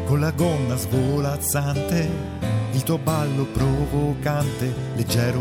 con 0.06 0.18
la 0.18 0.32
gonna 0.32 0.74
svolazzante, 0.74 2.10
il 2.72 2.82
tuo 2.82 2.98
ballo 2.98 3.44
provocante, 3.44 4.74
leggero. 4.96 5.40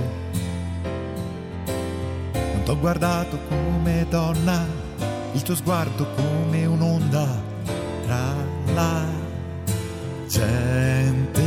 Non 2.34 2.62
t'ho 2.64 2.78
guardato 2.78 3.40
come 3.50 4.06
donna, 4.08 4.64
il 5.34 5.42
tuo 5.42 5.56
sguardo 5.56 6.06
come 6.16 6.64
un'onda 6.64 7.28
tra 8.06 8.36
la 8.76 9.04
gente. 10.28 11.42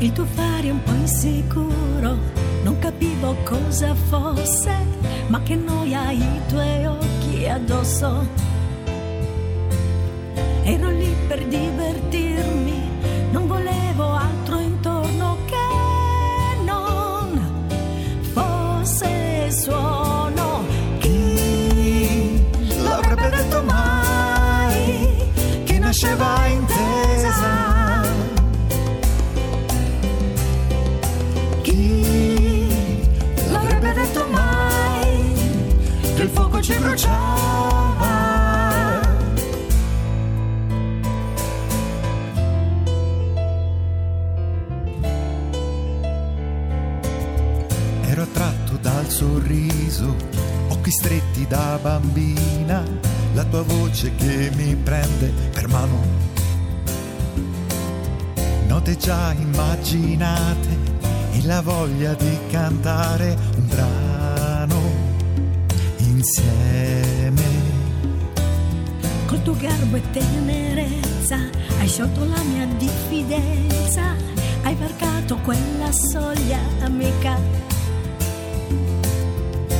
Il 0.00 0.12
tuo 0.12 0.24
fare 0.24 0.68
un 0.68 0.82
po' 0.82 0.94
insicuro, 0.94 2.18
non 2.64 2.76
capivo 2.80 3.36
cosa 3.44 3.94
fosse, 3.94 4.74
ma 5.28 5.40
che 5.42 5.54
noia 5.54 6.10
i 6.10 6.40
tuoi 6.48 6.86
occhi 6.86 7.46
addosso. 7.46 8.49
Ero 10.72 10.88
lì 10.90 11.12
per 11.26 11.44
divertirmi, 11.46 12.88
non 13.32 13.48
volevo 13.48 14.12
altro 14.14 14.60
intorno 14.60 15.38
che 15.44 16.62
non 16.64 17.74
fosse 18.32 19.50
suono. 19.50 20.62
Chi 21.00 22.40
l'avrebbe 22.84 23.30
detto 23.30 23.62
mai 23.64 25.32
che 25.64 25.78
nasceva 25.80 26.46
intesa? 26.46 28.02
Chi 31.62 32.68
l'avrebbe 33.50 33.92
detto 33.92 34.24
mai 34.30 35.34
che 36.14 36.22
il 36.22 36.28
fuoco 36.28 36.62
ci 36.62 36.74
bruciava? 36.78 37.29
Voce 53.90 54.14
che 54.14 54.50
mi 54.54 54.76
prende 54.76 55.32
per 55.52 55.68
mano. 55.68 55.98
Note 58.68 58.96
già 58.96 59.32
immaginate 59.32 60.68
e 61.32 61.42
la 61.44 61.60
voglia 61.60 62.14
di 62.14 62.38
cantare 62.50 63.36
un 63.56 63.66
brano 63.66 64.80
insieme. 65.98 67.42
Col 69.26 69.42
tuo 69.42 69.56
garbo 69.56 69.96
e 69.96 70.02
tenerezza 70.12 71.38
hai 71.78 71.88
sciolto 71.88 72.24
la 72.24 72.42
mia 72.42 72.66
diffidenza, 72.78 74.14
hai 74.62 74.74
varcato 74.76 75.36
quella 75.38 75.90
soglia 75.90 76.60
amica. 76.82 77.36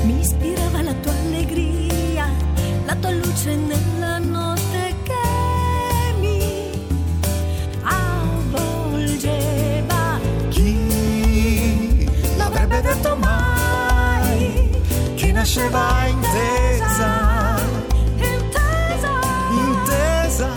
Mi 0.05 0.19
ispirava 0.19 0.83
la 0.83 0.95
tua 0.95 1.13
allegria, 1.13 2.29
la 2.87 2.95
tua 2.97 3.11
luce 3.11 3.55
nella 3.55 3.90
nasceva 15.41 16.07
intesa? 16.07 17.57
Intesa, 18.17 19.13
Intesa. 19.51 20.53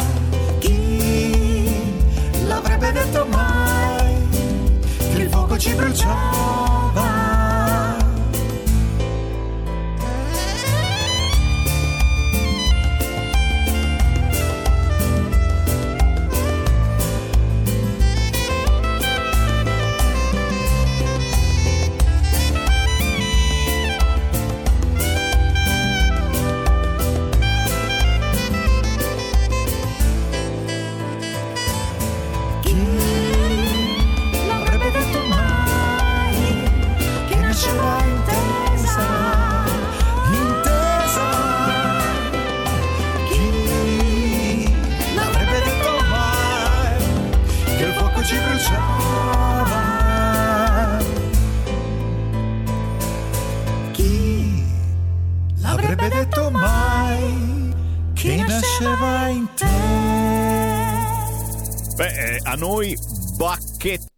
Chi 0.59 1.95
l'avrebbe 2.45 2.91
detto 2.91 3.25
mai 3.27 4.27
che 5.13 5.21
il 5.21 5.29
fuoco 5.29 5.57
ci 5.57 5.73
bruciava? 5.73 6.62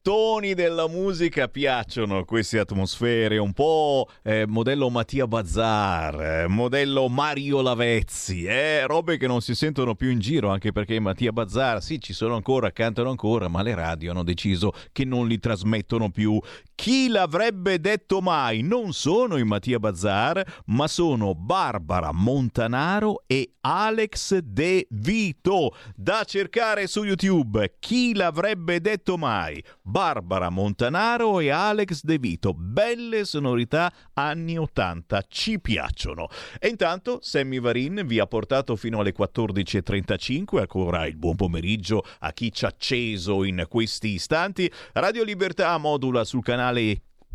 Bacchettoni 0.05 0.53
della 0.53 0.87
musica 0.87 1.47
piacciono 1.47 2.25
queste 2.25 2.59
atmosfere, 2.59 3.39
un 3.39 3.53
po' 3.53 4.07
eh, 4.21 4.45
modello 4.45 4.91
Mattia 4.91 5.25
Bazzar, 5.25 6.43
eh, 6.43 6.47
modello 6.47 7.07
Mario 7.07 7.61
Lavezzi, 7.61 8.45
eh, 8.45 8.85
robe 8.85 9.17
che 9.17 9.25
non 9.25 9.41
si 9.41 9.55
sentono 9.55 9.95
più 9.95 10.11
in 10.11 10.19
giro, 10.19 10.51
anche 10.51 10.71
perché 10.71 10.99
Mattia 10.99 11.31
Bazzar, 11.31 11.81
sì, 11.81 11.99
ci 11.99 12.13
sono 12.13 12.35
ancora, 12.35 12.71
cantano 12.71 13.09
ancora, 13.09 13.47
ma 13.47 13.63
le 13.63 13.73
radio 13.73 14.11
hanno 14.11 14.23
deciso 14.23 14.73
che 14.91 15.05
non 15.05 15.27
li 15.27 15.39
trasmettono 15.39 16.11
più. 16.11 16.39
Chi 16.75 17.07
l'avrebbe 17.07 17.79
detto 17.79 18.21
mai? 18.21 18.61
Non 18.61 18.93
sono 18.93 19.37
i 19.37 19.43
Mattia 19.43 19.79
Bazzar, 19.79 20.61
ma 20.65 20.87
sono 20.87 21.33
Barbara 21.33 22.11
Montanaro 22.11 23.23
e 23.25 23.53
Alex 23.61 24.37
De 24.39 24.85
Vito, 24.91 25.75
da 25.95 26.23
cercare 26.23 26.85
su 26.85 27.03
YouTube. 27.03 27.77
Chi 27.79 28.13
l'avrebbe 28.13 28.81
detto 28.81 29.17
mai? 29.17 29.63
Barbara 29.81 30.49
Montanaro 30.49 31.39
e 31.39 31.49
Alex 31.49 32.03
De 32.03 32.19
Vito. 32.19 32.53
Belle 32.53 33.25
sonorità 33.25 33.91
anni 34.13 34.57
80, 34.57 35.23
ci 35.27 35.59
piacciono. 35.59 36.27
E 36.59 36.67
intanto 36.67 37.19
Sammy 37.21 37.59
Varin 37.59 38.03
vi 38.05 38.19
ha 38.19 38.27
portato 38.27 38.75
fino 38.75 38.99
alle 38.99 39.15
14.35, 39.17 40.59
ancora 40.59 41.07
il 41.07 41.15
buon 41.15 41.35
pomeriggio 41.35 42.03
a 42.19 42.31
chi 42.33 42.51
ci 42.51 42.65
ha 42.65 42.67
acceso 42.67 43.43
in 43.43 43.65
questi 43.67 44.09
istanti. 44.09 44.71
Radio 44.93 45.23
Libertà 45.23 45.75
modula 45.79 46.23
sul 46.23 46.43
canale, 46.43 46.63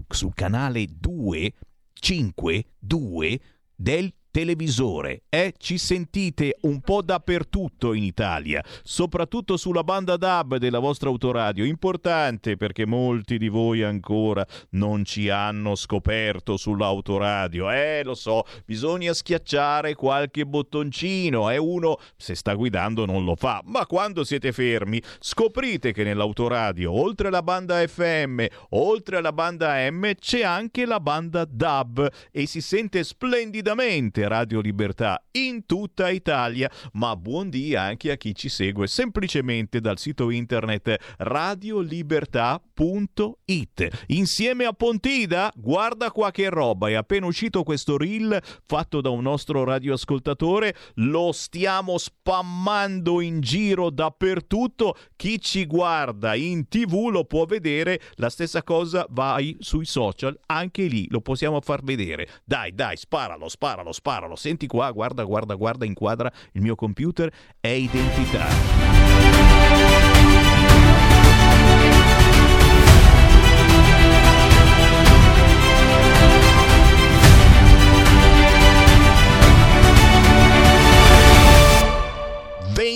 sul 0.08 0.34
canale 0.34 0.86
2, 0.98 1.52
5, 1.92 2.64
2 2.78 3.40
del 3.74 4.12
televisore, 4.30 5.22
eh? 5.28 5.54
Ci 5.56 5.78
sentite 5.78 6.56
un 6.62 6.80
po' 6.80 7.02
dappertutto 7.02 7.92
in 7.92 8.04
Italia, 8.04 8.64
soprattutto 8.82 9.56
sulla 9.56 9.84
banda 9.84 10.16
DAB 10.16 10.56
della 10.56 10.78
vostra 10.78 11.08
autoradio. 11.08 11.64
Importante 11.64 12.56
perché 12.56 12.86
molti 12.86 13.38
di 13.38 13.48
voi 13.48 13.82
ancora 13.82 14.46
non 14.70 15.04
ci 15.04 15.28
hanno 15.28 15.74
scoperto 15.74 16.56
sull'autoradio. 16.56 17.70
Eh, 17.70 18.02
lo 18.04 18.14
so, 18.14 18.44
bisogna 18.64 19.12
schiacciare 19.12 19.94
qualche 19.94 20.46
bottoncino 20.46 21.50
e 21.50 21.54
eh? 21.54 21.58
uno 21.58 21.98
se 22.16 22.34
sta 22.34 22.54
guidando 22.54 23.06
non 23.06 23.24
lo 23.24 23.34
fa, 23.34 23.62
ma 23.64 23.86
quando 23.86 24.24
siete 24.24 24.52
fermi 24.52 25.02
scoprite 25.18 25.92
che 25.92 26.04
nell'autoradio, 26.04 26.92
oltre 26.92 27.28
alla 27.28 27.42
banda 27.42 27.86
FM, 27.86 28.44
oltre 28.70 29.16
alla 29.16 29.32
banda 29.32 29.90
M, 29.90 30.12
c'è 30.18 30.42
anche 30.42 30.86
la 30.86 31.00
banda 31.00 31.44
DAB 31.44 32.08
e 32.30 32.46
si 32.46 32.60
sente 32.60 33.02
splendidamente 33.02 34.19
Radio 34.28 34.60
Libertà 34.60 35.22
in 35.32 35.66
tutta 35.66 36.10
Italia, 36.10 36.70
ma 36.92 37.16
buon 37.16 37.50
dia 37.50 37.82
anche 37.82 38.10
a 38.10 38.16
chi 38.16 38.34
ci 38.34 38.48
segue 38.48 38.86
semplicemente 38.86 39.80
dal 39.80 39.98
sito 39.98 40.30
internet 40.30 40.96
radiolibertà.it. 41.18 44.04
Insieme 44.08 44.64
a 44.64 44.72
Pontida, 44.72 45.52
guarda 45.54 46.10
qua 46.10 46.30
che 46.30 46.48
roba, 46.48 46.88
è 46.88 46.94
appena 46.94 47.26
uscito 47.26 47.62
questo 47.62 47.96
reel 47.96 48.40
fatto 48.66 49.00
da 49.00 49.10
un 49.10 49.22
nostro 49.22 49.64
radioascoltatore, 49.64 50.74
lo 50.94 51.32
stiamo 51.32 51.98
spammando 51.98 53.20
in 53.20 53.40
giro 53.40 53.90
dappertutto, 53.90 54.96
chi 55.16 55.40
ci 55.40 55.66
guarda 55.66 56.34
in 56.34 56.68
tv 56.68 57.08
lo 57.10 57.24
può 57.24 57.44
vedere, 57.44 58.00
la 58.14 58.30
stessa 58.30 58.62
cosa 58.62 59.06
vai 59.10 59.56
sui 59.60 59.84
social, 59.84 60.38
anche 60.46 60.84
lì 60.84 61.06
lo 61.10 61.20
possiamo 61.20 61.60
far 61.60 61.82
vedere. 61.82 62.28
Dai, 62.44 62.74
dai, 62.74 62.96
sparalo, 62.96 63.48
sparalo, 63.48 63.92
sparalo 63.92 64.09
sparalo. 64.10 64.34
Senti 64.34 64.66
qua, 64.66 64.90
guarda, 64.90 65.22
guarda, 65.22 65.54
guarda, 65.54 65.84
inquadra 65.84 66.32
il 66.52 66.62
mio 66.62 66.74
computer, 66.74 67.32
è 67.60 67.68
identità. 67.68 68.48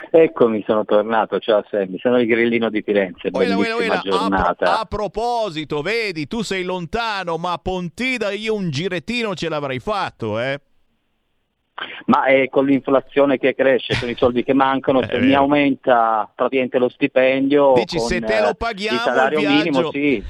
Eccomi, 0.09 0.63
sono 0.65 0.83
tornato. 0.83 1.39
Ciao 1.39 1.63
Sammy, 1.69 1.99
sono 1.99 2.19
il 2.19 2.25
grillino 2.25 2.69
di 2.69 2.81
Firenze. 2.81 3.29
Uela, 3.31 3.55
uela, 3.55 3.75
uela. 3.75 4.01
giornata. 4.03 4.49
A, 4.49 4.53
pro- 4.53 4.69
a, 4.69 4.85
proposito, 4.85 5.81
vedi, 5.81 6.27
tu 6.27 6.41
sei 6.41 6.63
lontano, 6.63 7.37
ma 7.37 7.51
a 7.51 7.57
Pontida 7.57 8.31
io 8.31 8.55
un 8.55 8.71
girettino 8.71 9.35
ce 9.35 9.49
l'avrei 9.49 9.79
fatto, 9.79 10.39
eh? 10.39 10.59
Ma 12.05 12.25
è 12.25 12.47
con 12.49 12.65
l'inflazione 12.65 13.37
che 13.37 13.53
cresce, 13.53 13.97
con 13.99 14.09
i 14.09 14.15
soldi 14.15 14.43
che 14.43 14.53
mancano, 14.53 15.01
se 15.07 15.19
mi 15.19 15.33
aumenta 15.33 16.31
praticamente 16.33 16.77
lo 16.77 16.89
stipendio, 16.89 17.73
Dici 17.75 17.99
se 17.99 18.21
te 18.21 18.39
lo 18.39 18.53
paghiamo 18.53 18.97
il 18.97 19.03
salario 19.03 19.39
il 19.39 19.47
minimo, 19.47 19.91
sì. 19.91 20.23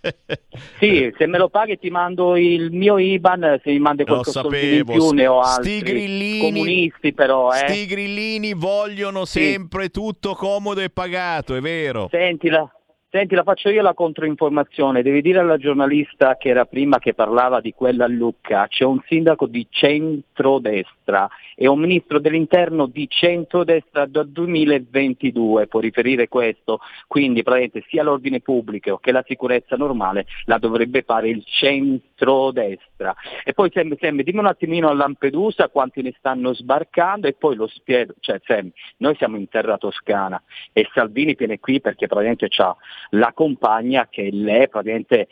sì, 0.78 1.12
se 1.18 1.26
me 1.26 1.38
lo 1.38 1.48
paghi 1.48 1.78
ti 1.78 1.90
mando 1.90 2.36
il 2.36 2.70
mio 2.70 2.98
IBAN, 2.98 3.60
se 3.62 3.70
mi 3.72 3.80
mandi 3.80 4.04
qualche 4.04 4.30
soldo 4.30 4.56
in 4.56 4.84
più 4.84 5.10
ne 5.10 5.26
ho 5.26 5.40
altri 5.40 5.80
grillini, 5.80 6.40
comunisti 6.40 7.12
però. 7.12 7.52
Eh. 7.52 7.68
Sti 7.68 7.86
grillini 7.86 8.54
vogliono 8.54 9.24
sempre 9.24 9.84
sì. 9.84 9.90
tutto 9.90 10.34
comodo 10.34 10.80
e 10.80 10.90
pagato, 10.90 11.56
è 11.56 11.60
vero. 11.60 12.08
Sentila, 12.10 12.70
Senti, 13.10 13.34
la 13.34 13.42
faccio 13.42 13.70
io 13.70 13.80
la 13.80 13.94
controinformazione. 13.94 15.00
Devi 15.00 15.22
dire 15.22 15.38
alla 15.38 15.56
giornalista 15.56 16.36
che 16.36 16.50
era 16.50 16.66
prima 16.66 16.98
che 16.98 17.14
parlava 17.14 17.58
di 17.62 17.72
quella 17.72 18.04
a 18.04 18.08
Lucca, 18.08 18.66
c'è 18.68 18.84
un 18.84 19.00
sindaco 19.06 19.46
di 19.46 19.66
centrodestra 19.70 21.26
e 21.60 21.66
un 21.66 21.80
ministro 21.80 22.20
dell'interno 22.20 22.86
di 22.86 23.08
centrodestra 23.08 24.06
dal 24.06 24.28
2022, 24.28 25.66
può 25.66 25.80
riferire 25.80 26.28
questo. 26.28 26.78
Quindi 27.08 27.42
praticamente 27.42 27.84
sia 27.88 28.04
l'ordine 28.04 28.38
pubblico 28.38 28.98
che 28.98 29.10
la 29.10 29.24
sicurezza 29.26 29.74
normale 29.74 30.26
la 30.44 30.58
dovrebbe 30.58 31.02
fare 31.02 31.28
il 31.28 31.42
centrodestra. 31.44 33.12
E 33.42 33.54
poi 33.54 33.72
Sam, 33.72 33.96
Sam 33.98 34.22
dimmi 34.22 34.38
un 34.38 34.46
attimino 34.46 34.88
a 34.88 34.94
Lampedusa 34.94 35.68
quanti 35.68 36.00
ne 36.00 36.14
stanno 36.16 36.54
sbarcando 36.54 37.26
e 37.26 37.32
poi 37.32 37.56
lo 37.56 37.66
spiego. 37.66 38.14
Cioè, 38.20 38.40
Sam, 38.44 38.70
noi 38.98 39.16
siamo 39.16 39.36
in 39.36 39.48
terra 39.48 39.78
toscana 39.78 40.40
e 40.72 40.88
Salvini 40.94 41.34
viene 41.34 41.58
qui 41.58 41.80
perché 41.80 42.06
praticamente 42.06 42.46
c'ha 42.48 42.76
la 43.10 43.32
compagna 43.34 44.06
che 44.08 44.28
lei 44.30 44.68
praticamente, 44.68 45.26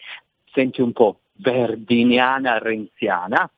senti 0.53 0.81
un 0.81 0.90
po', 0.90 1.20
verdiniana 1.36 2.59
renziana, 2.59 3.48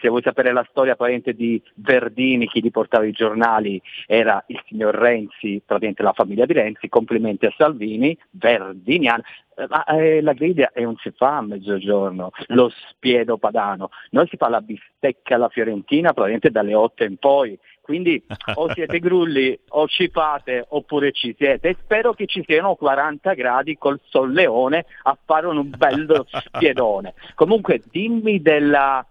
se 0.00 0.08
vuoi 0.08 0.22
sapere 0.22 0.52
la 0.52 0.66
storia 0.68 0.94
praticamente 0.96 1.34
di 1.34 1.60
Verdini, 1.74 2.46
chi 2.46 2.60
li 2.60 2.70
portava 2.70 3.04
i 3.06 3.12
giornali 3.12 3.80
era 4.06 4.42
il 4.48 4.60
signor 4.66 4.94
Renzi, 4.94 5.62
praticamente 5.64 6.02
la 6.02 6.12
famiglia 6.12 6.46
di 6.46 6.52
Renzi, 6.52 6.88
complimenti 6.88 7.46
a 7.46 7.54
Salvini, 7.56 8.16
Verdiniana, 8.30 9.22
eh, 9.56 9.66
ma 9.68 9.84
eh, 9.86 10.20
la 10.20 10.34
griglia 10.34 10.70
non 10.76 10.96
si 10.96 11.10
fa 11.10 11.38
a 11.38 11.42
mezzogiorno, 11.42 12.30
lo 12.48 12.70
spiedo 12.90 13.38
padano, 13.38 13.90
noi 14.10 14.26
si 14.28 14.36
fa 14.36 14.48
la 14.48 14.60
bistecca 14.60 15.34
alla 15.34 15.48
fiorentina 15.48 16.12
praticamente 16.12 16.50
dalle 16.50 16.74
8 16.74 17.04
in 17.04 17.16
poi, 17.16 17.58
quindi 17.80 18.22
o 18.54 18.70
siete 18.74 18.98
grulli 18.98 19.58
o 19.70 19.88
ci 19.88 20.08
fate 20.08 20.62
oppure 20.68 21.10
ci 21.10 21.34
siete. 21.38 21.70
E 21.70 21.76
spero 21.82 22.12
che 22.12 22.26
ci 22.26 22.44
siano 22.46 22.74
40 22.74 23.32
gradi 23.32 23.78
col 23.78 23.98
solleone 24.10 24.84
a 25.04 25.16
fare 25.24 25.46
un 25.46 25.70
bello 25.74 26.26
spiedone. 26.28 27.14
Comunque 27.34 27.80
dimmi 27.90 28.42
della... 28.42 29.02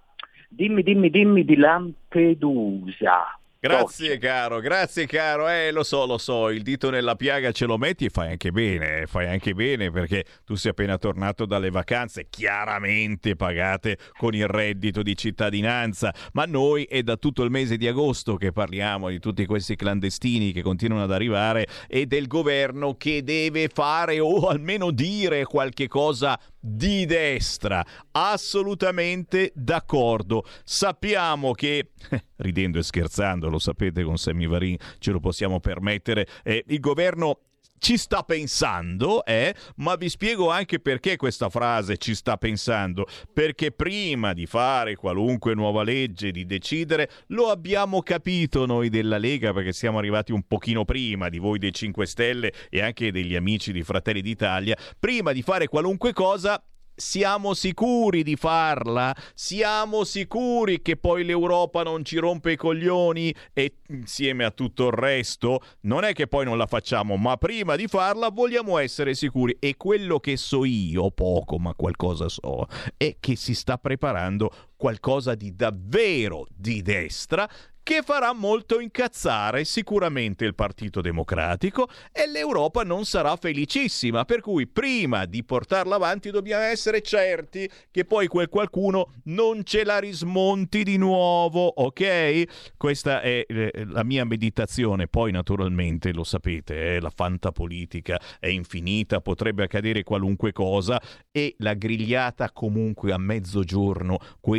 Dimmi, 0.49 0.83
dimmi, 0.83 1.09
dimmi 1.09 1.43
di 1.43 1.55
Lampedusa. 1.55 3.39
Grazie 3.67 4.17
caro, 4.17 4.59
grazie 4.59 5.05
caro, 5.05 5.49
eh 5.49 5.71
lo 5.71 5.83
so, 5.83 6.05
lo 6.05 6.17
so, 6.17 6.49
il 6.49 6.61
dito 6.61 6.89
nella 6.89 7.15
piaga 7.15 7.51
ce 7.51 7.65
lo 7.65 7.77
metti 7.77 8.05
e 8.05 8.09
fai 8.09 8.29
anche 8.29 8.51
bene, 8.51 9.01
eh, 9.01 9.07
fai 9.07 9.27
anche 9.27 9.53
bene 9.53 9.91
perché 9.91 10.25
tu 10.45 10.55
sei 10.55 10.71
appena 10.71 10.97
tornato 10.97 11.45
dalle 11.45 11.69
vacanze, 11.69 12.27
chiaramente 12.29 13.35
pagate 13.35 13.97
con 14.17 14.33
il 14.33 14.47
reddito 14.47 15.03
di 15.03 15.15
cittadinanza, 15.15 16.13
ma 16.33 16.45
noi 16.45 16.83
è 16.83 17.01
da 17.03 17.17
tutto 17.17 17.43
il 17.43 17.51
mese 17.51 17.77
di 17.77 17.87
agosto 17.87 18.35
che 18.35 18.51
parliamo 18.51 19.09
di 19.09 19.19
tutti 19.19 19.45
questi 19.45 19.75
clandestini 19.75 20.51
che 20.51 20.61
continuano 20.61 21.03
ad 21.03 21.11
arrivare 21.11 21.67
e 21.87 22.05
del 22.05 22.27
governo 22.27 22.95
che 22.95 23.23
deve 23.23 23.67
fare 23.67 24.19
o 24.19 24.47
almeno 24.47 24.91
dire 24.91 25.43
qualche 25.45 25.87
cosa 25.87 26.39
di 26.59 27.05
destra. 27.05 27.85
Assolutamente 28.11 29.51
d'accordo. 29.55 30.43
Sappiamo 30.63 31.53
che, 31.53 31.91
ridendo 32.37 32.79
e 32.79 32.83
scherzando, 32.83 33.49
lo 33.57 33.59
sapete 33.59 34.03
con 34.03 34.17
Sammy 34.17 34.47
Varin, 34.47 34.77
ce 34.99 35.11
lo 35.11 35.19
possiamo 35.19 35.59
permettere, 35.59 36.27
eh, 36.43 36.63
il 36.67 36.79
governo 36.79 37.39
ci 37.79 37.95
sta 37.95 38.23
pensando, 38.23 39.23
eh? 39.23 39.53
ma 39.75 39.95
vi 39.95 40.09
spiego 40.09 40.49
anche 40.49 40.79
perché 40.79 41.15
questa 41.15 41.49
frase 41.49 41.97
ci 41.97 42.15
sta 42.15 42.35
pensando. 42.37 43.05
Perché 43.31 43.71
prima 43.71 44.33
di 44.33 44.47
fare 44.47 44.95
qualunque 44.95 45.53
nuova 45.53 45.83
legge, 45.83 46.31
di 46.31 46.45
decidere, 46.45 47.09
lo 47.27 47.49
abbiamo 47.49 48.01
capito 48.01 48.65
noi 48.65 48.89
della 48.89 49.19
Lega, 49.19 49.53
perché 49.53 49.73
siamo 49.73 49.99
arrivati 49.99 50.31
un 50.31 50.41
pochino 50.47 50.85
prima 50.85 51.29
di 51.29 51.37
voi 51.37 51.59
dei 51.59 51.71
5 51.71 52.05
Stelle 52.07 52.51
e 52.69 52.81
anche 52.81 53.11
degli 53.11 53.35
amici 53.35 53.71
di 53.71 53.83
Fratelli 53.83 54.21
d'Italia. 54.21 54.75
Prima 54.99 55.31
di 55.31 55.43
fare 55.43 55.67
qualunque 55.67 56.13
cosa, 56.13 56.59
siamo 56.97 57.53
sicuri 57.53 58.23
di 58.23 58.35
farla? 58.35 59.15
Siamo 59.35 60.03
sicuri 60.03 60.81
che 60.81 60.97
poi 60.97 61.23
l'Europa 61.23 61.83
non 61.83 62.03
ci 62.03 62.17
rompe 62.17 62.53
i 62.53 62.55
coglioni 62.55 63.33
e 63.53 63.75
insieme 63.89 64.43
a 64.43 64.51
tutto 64.51 64.87
il 64.87 64.93
resto 64.93 65.61
non 65.81 66.03
è 66.03 66.13
che 66.13 66.27
poi 66.27 66.43
non 66.43 66.57
la 66.57 66.65
facciamo, 66.65 67.15
ma 67.15 67.37
prima 67.37 67.75
di 67.75 67.87
farla 67.87 68.29
vogliamo 68.29 68.79
essere 68.79 69.13
sicuri 69.13 69.55
e 69.59 69.77
quello 69.77 70.19
che 70.19 70.37
so 70.37 70.65
io, 70.65 71.11
poco 71.11 71.59
ma 71.59 71.75
qualcosa 71.75 72.27
so, 72.29 72.65
è 72.97 73.17
che 73.19 73.35
si 73.35 73.53
sta 73.53 73.77
preparando 73.77 74.51
qualcosa 74.77 75.35
di 75.35 75.55
davvero 75.55 76.45
di 76.55 76.81
destra 76.81 77.49
che 77.87 78.01
farà 78.03 78.33
molto 78.33 78.81
incazzare 78.81 79.63
sicuramente 79.63 80.43
il 80.43 80.55
Partito 80.55 80.99
Democratico 80.99 81.87
e 82.11 82.27
l'Europa 82.27 82.83
non 82.83 83.05
sarà 83.05 83.37
felicissima, 83.37 84.25
per 84.25 84.41
cui 84.41 84.67
prima 84.67 85.23
di 85.23 85.41
portarla 85.45 85.95
avanti 85.95 86.29
dobbiamo 86.29 86.65
essere 86.65 87.01
certi 87.01 87.69
che 87.89 88.03
poi 88.03 88.27
quel 88.27 88.49
qualcuno 88.49 89.13
non 89.27 89.63
ce 89.63 89.85
la 89.85 89.99
rismonti 89.99 90.83
di 90.83 90.97
nuovo, 90.97 91.65
ok? 91.65 92.75
Questa 92.75 93.21
è 93.21 93.45
eh, 93.47 93.71
la 93.85 94.03
mia 94.03 94.25
meditazione, 94.25 95.07
poi 95.07 95.31
naturalmente 95.31 96.11
lo 96.11 96.25
sapete, 96.25 96.95
eh, 96.95 96.99
la 96.99 97.09
fantapolitica 97.15 98.19
è 98.37 98.47
infinita, 98.47 99.21
potrebbe 99.21 99.63
accadere 99.63 100.03
qualunque 100.03 100.51
cosa 100.51 101.01
e 101.31 101.55
la 101.59 101.73
grigliata 101.73 102.51
comunque 102.51 103.13
a 103.13 103.17
mezzogiorno 103.17 104.17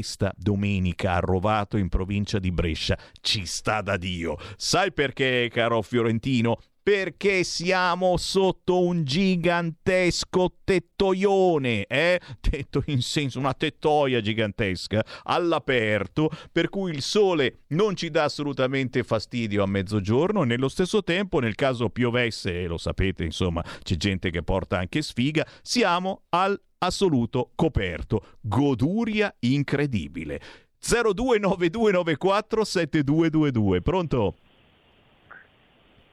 questa 0.08 0.32
domenica 0.34 1.16
a 1.16 1.18
Rovato 1.18 1.76
in 1.76 1.90
provincia 1.90 2.38
di 2.38 2.50
Brescia 2.50 2.96
ci 3.20 3.44
sta 3.44 3.82
da 3.82 3.98
Dio. 3.98 4.38
Sai 4.56 4.90
perché, 4.90 5.50
caro 5.52 5.82
Fiorentino? 5.82 6.58
perché 6.88 7.44
siamo 7.44 8.16
sotto 8.16 8.80
un 8.80 9.04
gigantesco 9.04 10.54
tettoione, 10.64 11.84
eh? 11.84 12.18
Tetto 12.40 12.82
in 12.86 13.02
senso 13.02 13.38
una 13.38 13.52
tettoia 13.52 14.22
gigantesca 14.22 15.04
all'aperto, 15.24 16.30
per 16.50 16.70
cui 16.70 16.92
il 16.92 17.02
sole 17.02 17.64
non 17.68 17.94
ci 17.94 18.08
dà 18.08 18.24
assolutamente 18.24 19.02
fastidio 19.02 19.62
a 19.62 19.66
mezzogiorno, 19.66 20.44
nello 20.44 20.70
stesso 20.70 21.04
tempo, 21.04 21.40
nel 21.40 21.56
caso 21.56 21.90
piovesse, 21.90 22.62
e 22.62 22.66
lo 22.66 22.78
sapete, 22.78 23.22
insomma, 23.22 23.62
c'è 23.82 23.96
gente 23.96 24.30
che 24.30 24.42
porta 24.42 24.78
anche 24.78 25.02
sfiga, 25.02 25.46
siamo 25.60 26.22
al 26.30 26.58
assoluto 26.78 27.50
coperto. 27.54 28.36
Goduria 28.40 29.34
incredibile. 29.40 30.40
029294 30.78 32.64
7222. 32.64 33.82
Pronto? 33.82 34.34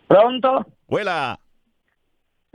Pronto? 0.08 0.66
Quella. 0.86 1.38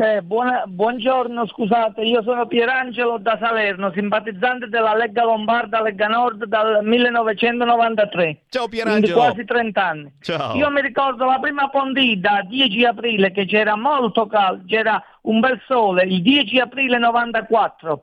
Eh, 0.02 0.22
buona, 0.22 0.62
buongiorno, 0.66 1.46
scusate, 1.46 2.00
io 2.00 2.22
sono 2.22 2.46
Pierangelo 2.46 3.18
da 3.18 3.36
Salerno, 3.38 3.92
simpatizzante 3.92 4.66
della 4.68 4.94
Lega 4.94 5.24
Lombarda, 5.24 5.82
Lega 5.82 6.06
Nord 6.06 6.46
dal 6.46 6.82
1993. 6.82 8.44
Ciao 8.48 8.66
Pierangelo. 8.66 9.14
quasi 9.14 9.44
30 9.44 9.84
anni. 9.84 10.10
Ciao. 10.22 10.56
Io 10.56 10.70
mi 10.70 10.80
ricordo 10.80 11.26
la 11.26 11.38
prima 11.38 11.68
pondita, 11.68 12.40
10 12.48 12.84
aprile, 12.86 13.30
che 13.30 13.44
c'era 13.44 13.76
molto 13.76 14.26
caldo, 14.26 14.64
c'era 14.66 15.04
un 15.22 15.38
bel 15.38 15.60
sole, 15.66 16.04
il 16.04 16.22
10 16.22 16.60
aprile 16.60 16.96
94 16.96 18.00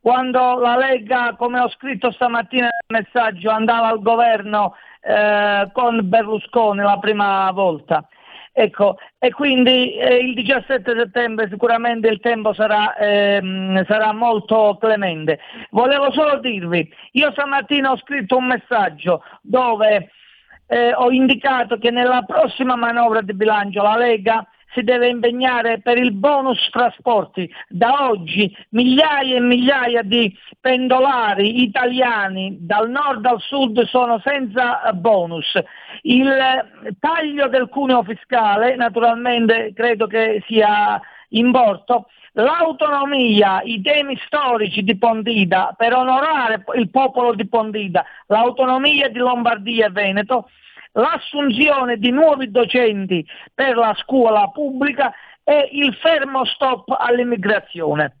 quando 0.00 0.58
la 0.58 0.76
Lega, 0.76 1.34
come 1.36 1.58
ho 1.58 1.68
scritto 1.70 2.12
stamattina 2.12 2.68
nel 2.86 3.02
messaggio, 3.02 3.50
andava 3.50 3.88
al 3.88 4.00
governo 4.00 4.76
eh, 5.00 5.68
con 5.72 6.08
Berlusconi 6.08 6.80
la 6.80 6.98
prima 7.00 7.50
volta. 7.50 8.06
Ecco, 8.60 8.96
e 9.20 9.30
quindi 9.30 9.94
eh, 9.94 10.16
il 10.16 10.34
17 10.34 10.92
settembre 10.96 11.48
sicuramente 11.48 12.08
il 12.08 12.18
tempo 12.18 12.52
sarà, 12.52 12.96
ehm, 12.96 13.84
sarà, 13.86 14.12
molto 14.12 14.76
clemente. 14.80 15.38
Volevo 15.70 16.10
solo 16.10 16.40
dirvi, 16.40 16.92
io 17.12 17.30
stamattina 17.30 17.92
ho 17.92 17.96
scritto 17.98 18.36
un 18.36 18.46
messaggio 18.46 19.22
dove 19.42 20.10
eh, 20.66 20.92
ho 20.92 21.08
indicato 21.12 21.78
che 21.78 21.92
nella 21.92 22.22
prossima 22.22 22.74
manovra 22.74 23.20
di 23.20 23.32
bilancio 23.32 23.80
la 23.80 23.96
Lega 23.96 24.44
si 24.72 24.82
deve 24.82 25.08
impegnare 25.08 25.80
per 25.80 25.98
il 25.98 26.12
bonus 26.12 26.68
trasporti. 26.70 27.50
Da 27.68 28.08
oggi 28.08 28.54
migliaia 28.70 29.36
e 29.36 29.40
migliaia 29.40 30.02
di 30.02 30.36
pendolari 30.60 31.62
italiani 31.62 32.58
dal 32.60 32.90
nord 32.90 33.24
al 33.26 33.40
sud 33.40 33.84
sono 33.86 34.20
senza 34.24 34.80
bonus. 34.94 35.58
Il 36.02 36.28
taglio 36.98 37.48
del 37.48 37.68
cuneo 37.68 38.02
fiscale 38.02 38.76
naturalmente 38.76 39.72
credo 39.74 40.06
che 40.06 40.42
sia 40.46 41.00
in 41.30 41.50
porto. 41.50 42.08
L'autonomia, 42.32 43.62
i 43.62 43.80
temi 43.80 44.16
storici 44.24 44.84
di 44.84 44.96
Pontida 44.96 45.74
per 45.76 45.92
onorare 45.92 46.62
il 46.76 46.88
popolo 46.88 47.34
di 47.34 47.48
Pontida, 47.48 48.04
l'autonomia 48.26 49.08
di 49.08 49.18
Lombardia 49.18 49.86
e 49.86 49.90
Veneto, 49.90 50.48
l'assunzione 50.98 51.96
di 51.96 52.10
nuovi 52.10 52.50
docenti 52.50 53.26
per 53.54 53.76
la 53.76 53.94
scuola 54.00 54.48
pubblica 54.48 55.12
e 55.44 55.68
il 55.72 55.94
fermo 55.94 56.44
stop 56.44 56.94
all'immigrazione. 56.98 58.16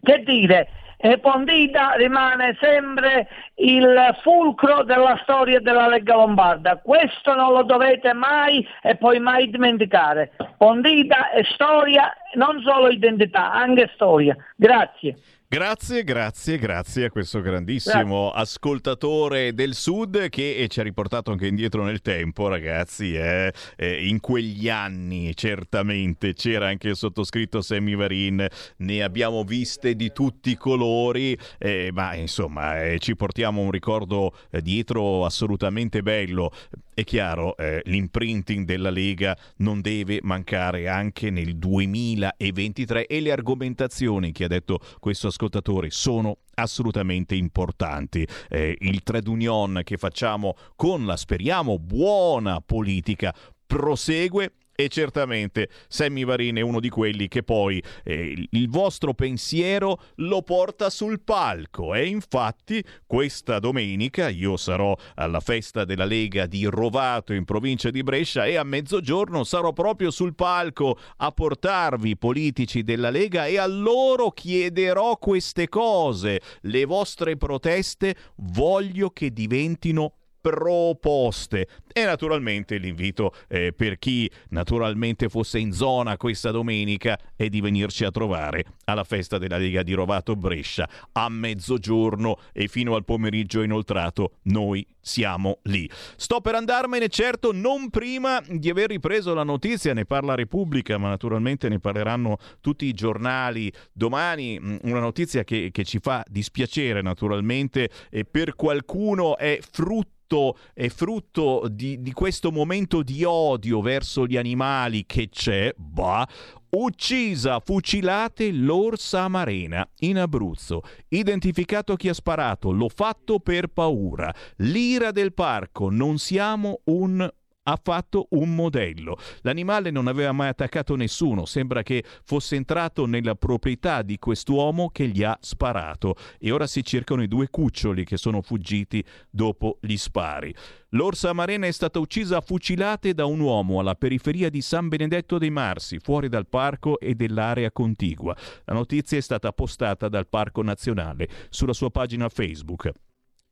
Che 0.00 0.22
dire, 0.24 0.68
e 1.00 1.18
Pondida 1.18 1.92
rimane 1.92 2.56
sempre 2.60 3.28
il 3.56 4.18
fulcro 4.22 4.82
della 4.82 5.18
storia 5.22 5.60
della 5.60 5.86
Lega 5.86 6.16
Lombarda. 6.16 6.78
Questo 6.78 7.34
non 7.34 7.52
lo 7.52 7.62
dovete 7.62 8.12
mai 8.12 8.66
e 8.82 8.96
poi 8.96 9.20
mai 9.20 9.48
dimenticare. 9.48 10.32
Pondida 10.56 11.30
è 11.30 11.42
storia, 11.44 12.12
non 12.34 12.60
solo 12.62 12.88
identità, 12.88 13.52
anche 13.52 13.90
storia. 13.94 14.36
Grazie. 14.56 15.16
Grazie, 15.50 16.04
grazie, 16.04 16.58
grazie 16.58 17.06
a 17.06 17.10
questo 17.10 17.40
grandissimo 17.40 18.24
grazie. 18.24 18.42
ascoltatore 18.42 19.54
del 19.54 19.72
Sud 19.72 20.28
che 20.28 20.66
ci 20.68 20.78
ha 20.78 20.82
riportato 20.82 21.30
anche 21.30 21.46
indietro 21.46 21.84
nel 21.84 22.02
tempo, 22.02 22.48
ragazzi. 22.48 23.14
Eh? 23.14 23.50
Eh, 23.76 24.06
in 24.08 24.20
quegli 24.20 24.68
anni 24.68 25.34
certamente 25.34 26.34
c'era 26.34 26.66
anche 26.66 26.88
il 26.88 26.96
sottoscritto 26.96 27.62
Sammy 27.62 27.94
Varin, 27.94 28.46
ne 28.76 29.02
abbiamo 29.02 29.42
viste 29.42 29.94
di 29.94 30.12
tutti 30.12 30.50
i 30.50 30.56
colori, 30.58 31.34
eh, 31.56 31.88
ma 31.94 32.14
insomma 32.14 32.82
eh, 32.82 32.98
ci 32.98 33.16
portiamo 33.16 33.62
un 33.62 33.70
ricordo 33.70 34.36
eh, 34.50 34.60
dietro 34.60 35.24
assolutamente 35.24 36.02
bello. 36.02 36.52
È 36.98 37.04
chiaro, 37.04 37.56
eh, 37.56 37.80
l'imprinting 37.84 38.64
della 38.64 38.90
Lega 38.90 39.38
non 39.58 39.80
deve 39.80 40.18
mancare 40.22 40.88
anche 40.88 41.30
nel 41.30 41.56
2023 41.56 43.06
e 43.06 43.20
le 43.20 43.30
argomentazioni 43.30 44.32
che 44.32 44.42
ha 44.42 44.48
detto 44.48 44.80
questo 44.98 45.28
ascoltatori 45.28 45.92
sono 45.92 46.38
assolutamente 46.54 47.36
importanti. 47.36 48.26
Eh, 48.48 48.76
il 48.80 49.04
trade 49.04 49.30
union 49.30 49.82
che 49.84 49.96
facciamo 49.96 50.56
con 50.74 51.06
la, 51.06 51.16
speriamo, 51.16 51.78
buona 51.78 52.60
politica 52.60 53.32
prosegue 53.64 54.54
e 54.80 54.86
certamente 54.86 55.68
Sammy 55.88 56.24
Varin 56.24 56.54
è 56.54 56.60
uno 56.60 56.78
di 56.78 56.88
quelli 56.88 57.26
che 57.26 57.42
poi 57.42 57.82
eh, 58.04 58.46
il 58.48 58.68
vostro 58.68 59.12
pensiero 59.12 60.00
lo 60.18 60.42
porta 60.42 60.88
sul 60.88 61.20
palco 61.20 61.94
e 61.94 62.06
infatti 62.06 62.84
questa 63.04 63.58
domenica 63.58 64.28
io 64.28 64.56
sarò 64.56 64.96
alla 65.16 65.40
festa 65.40 65.84
della 65.84 66.04
Lega 66.04 66.46
di 66.46 66.64
Rovato 66.66 67.32
in 67.32 67.44
provincia 67.44 67.90
di 67.90 68.04
Brescia 68.04 68.46
e 68.46 68.54
a 68.54 68.62
mezzogiorno 68.62 69.42
sarò 69.42 69.72
proprio 69.72 70.12
sul 70.12 70.36
palco 70.36 70.96
a 71.16 71.32
portarvi 71.32 72.16
politici 72.16 72.84
della 72.84 73.10
Lega 73.10 73.46
e 73.46 73.58
a 73.58 73.66
loro 73.66 74.30
chiederò 74.30 75.16
queste 75.16 75.68
cose. 75.68 76.40
Le 76.60 76.84
vostre 76.84 77.36
proteste 77.36 78.14
voglio 78.36 79.10
che 79.10 79.32
diventino 79.32 80.17
proposte. 80.40 81.68
E 81.92 82.04
naturalmente 82.04 82.76
l'invito 82.78 83.34
eh, 83.48 83.72
per 83.72 83.98
chi 83.98 84.30
naturalmente 84.50 85.28
fosse 85.28 85.58
in 85.58 85.72
zona 85.72 86.16
questa 86.16 86.50
domenica 86.50 87.18
è 87.34 87.48
di 87.48 87.60
venirci 87.60 88.04
a 88.04 88.10
trovare 88.10 88.64
alla 88.84 89.04
festa 89.04 89.38
della 89.38 89.58
Lega 89.58 89.82
di 89.82 89.92
Rovato 89.92 90.36
Brescia 90.36 90.88
a 91.12 91.28
mezzogiorno 91.28 92.38
e 92.52 92.68
fino 92.68 92.94
al 92.94 93.04
pomeriggio 93.04 93.62
inoltrato 93.62 94.32
noi 94.42 94.86
siamo 95.08 95.60
lì. 95.62 95.90
Sto 96.16 96.40
per 96.40 96.54
andarmene, 96.54 97.08
certo, 97.08 97.52
non 97.52 97.88
prima 97.88 98.42
di 98.46 98.68
aver 98.68 98.90
ripreso 98.90 99.32
la 99.32 99.42
notizia, 99.42 99.94
ne 99.94 100.04
parla 100.04 100.34
Repubblica, 100.34 100.98
ma 100.98 101.08
naturalmente 101.08 101.68
ne 101.68 101.80
parleranno 101.80 102.36
tutti 102.60 102.84
i 102.84 102.92
giornali 102.92 103.72
domani. 103.92 104.60
Mm, 104.60 104.76
una 104.82 105.00
notizia 105.00 105.44
che, 105.44 105.70
che 105.72 105.84
ci 105.84 105.98
fa 105.98 106.22
dispiacere, 106.28 107.00
naturalmente, 107.00 107.90
e 108.10 108.24
per 108.24 108.54
qualcuno 108.54 109.38
è 109.38 109.58
frutto 109.70 110.16
frutto, 110.28 110.58
è 110.74 110.88
frutto 110.88 111.66
di, 111.70 112.02
di 112.02 112.12
questo 112.12 112.52
momento 112.52 113.02
di 113.02 113.24
odio 113.24 113.80
verso 113.80 114.26
gli 114.26 114.36
animali 114.36 115.06
che 115.06 115.30
c'è, 115.30 115.72
bah, 115.74 116.28
Uccisa, 116.70 117.60
fucilate 117.60 118.52
l'orsa 118.52 119.22
amarena 119.22 119.88
in 120.00 120.18
Abruzzo. 120.18 120.82
Identificato 121.08 121.96
chi 121.96 122.10
ha 122.10 122.14
sparato, 122.14 122.70
l'ho 122.72 122.90
fatto 122.90 123.40
per 123.40 123.68
paura. 123.68 124.30
L'ira 124.56 125.10
del 125.10 125.32
parco, 125.32 125.88
non 125.88 126.18
siamo 126.18 126.80
un 126.84 127.26
ha 127.70 127.78
fatto 127.82 128.28
un 128.30 128.54
modello. 128.54 129.18
L'animale 129.42 129.90
non 129.90 130.06
aveva 130.06 130.32
mai 130.32 130.48
attaccato 130.48 130.96
nessuno, 130.96 131.44
sembra 131.44 131.82
che 131.82 132.02
fosse 132.24 132.56
entrato 132.56 133.04
nella 133.04 133.34
proprietà 133.34 134.00
di 134.02 134.18
quest'uomo 134.18 134.88
che 134.88 135.08
gli 135.08 135.22
ha 135.22 135.36
sparato 135.40 136.14
e 136.38 136.50
ora 136.50 136.66
si 136.66 136.82
cercano 136.82 137.22
i 137.22 137.28
due 137.28 137.48
cuccioli 137.50 138.04
che 138.04 138.16
sono 138.16 138.40
fuggiti 138.40 139.04
dopo 139.30 139.78
gli 139.82 139.96
spari. 139.96 140.54
L'orsa 140.92 141.34
marena 141.34 141.66
è 141.66 141.70
stata 141.70 141.98
uccisa 141.98 142.38
a 142.38 142.40
fucilate 142.40 143.12
da 143.12 143.26
un 143.26 143.40
uomo 143.40 143.80
alla 143.80 143.94
periferia 143.94 144.48
di 144.48 144.62
San 144.62 144.88
Benedetto 144.88 145.36
dei 145.36 145.50
Marsi, 145.50 145.98
fuori 145.98 146.30
dal 146.30 146.48
parco 146.48 146.98
e 146.98 147.14
dell'area 147.14 147.70
contigua. 147.70 148.34
La 148.64 148.72
notizia 148.72 149.18
è 149.18 149.20
stata 149.20 149.52
postata 149.52 150.08
dal 150.08 150.26
Parco 150.26 150.62
Nazionale 150.62 151.28
sulla 151.50 151.74
sua 151.74 151.90
pagina 151.90 152.30
Facebook. 152.30 152.90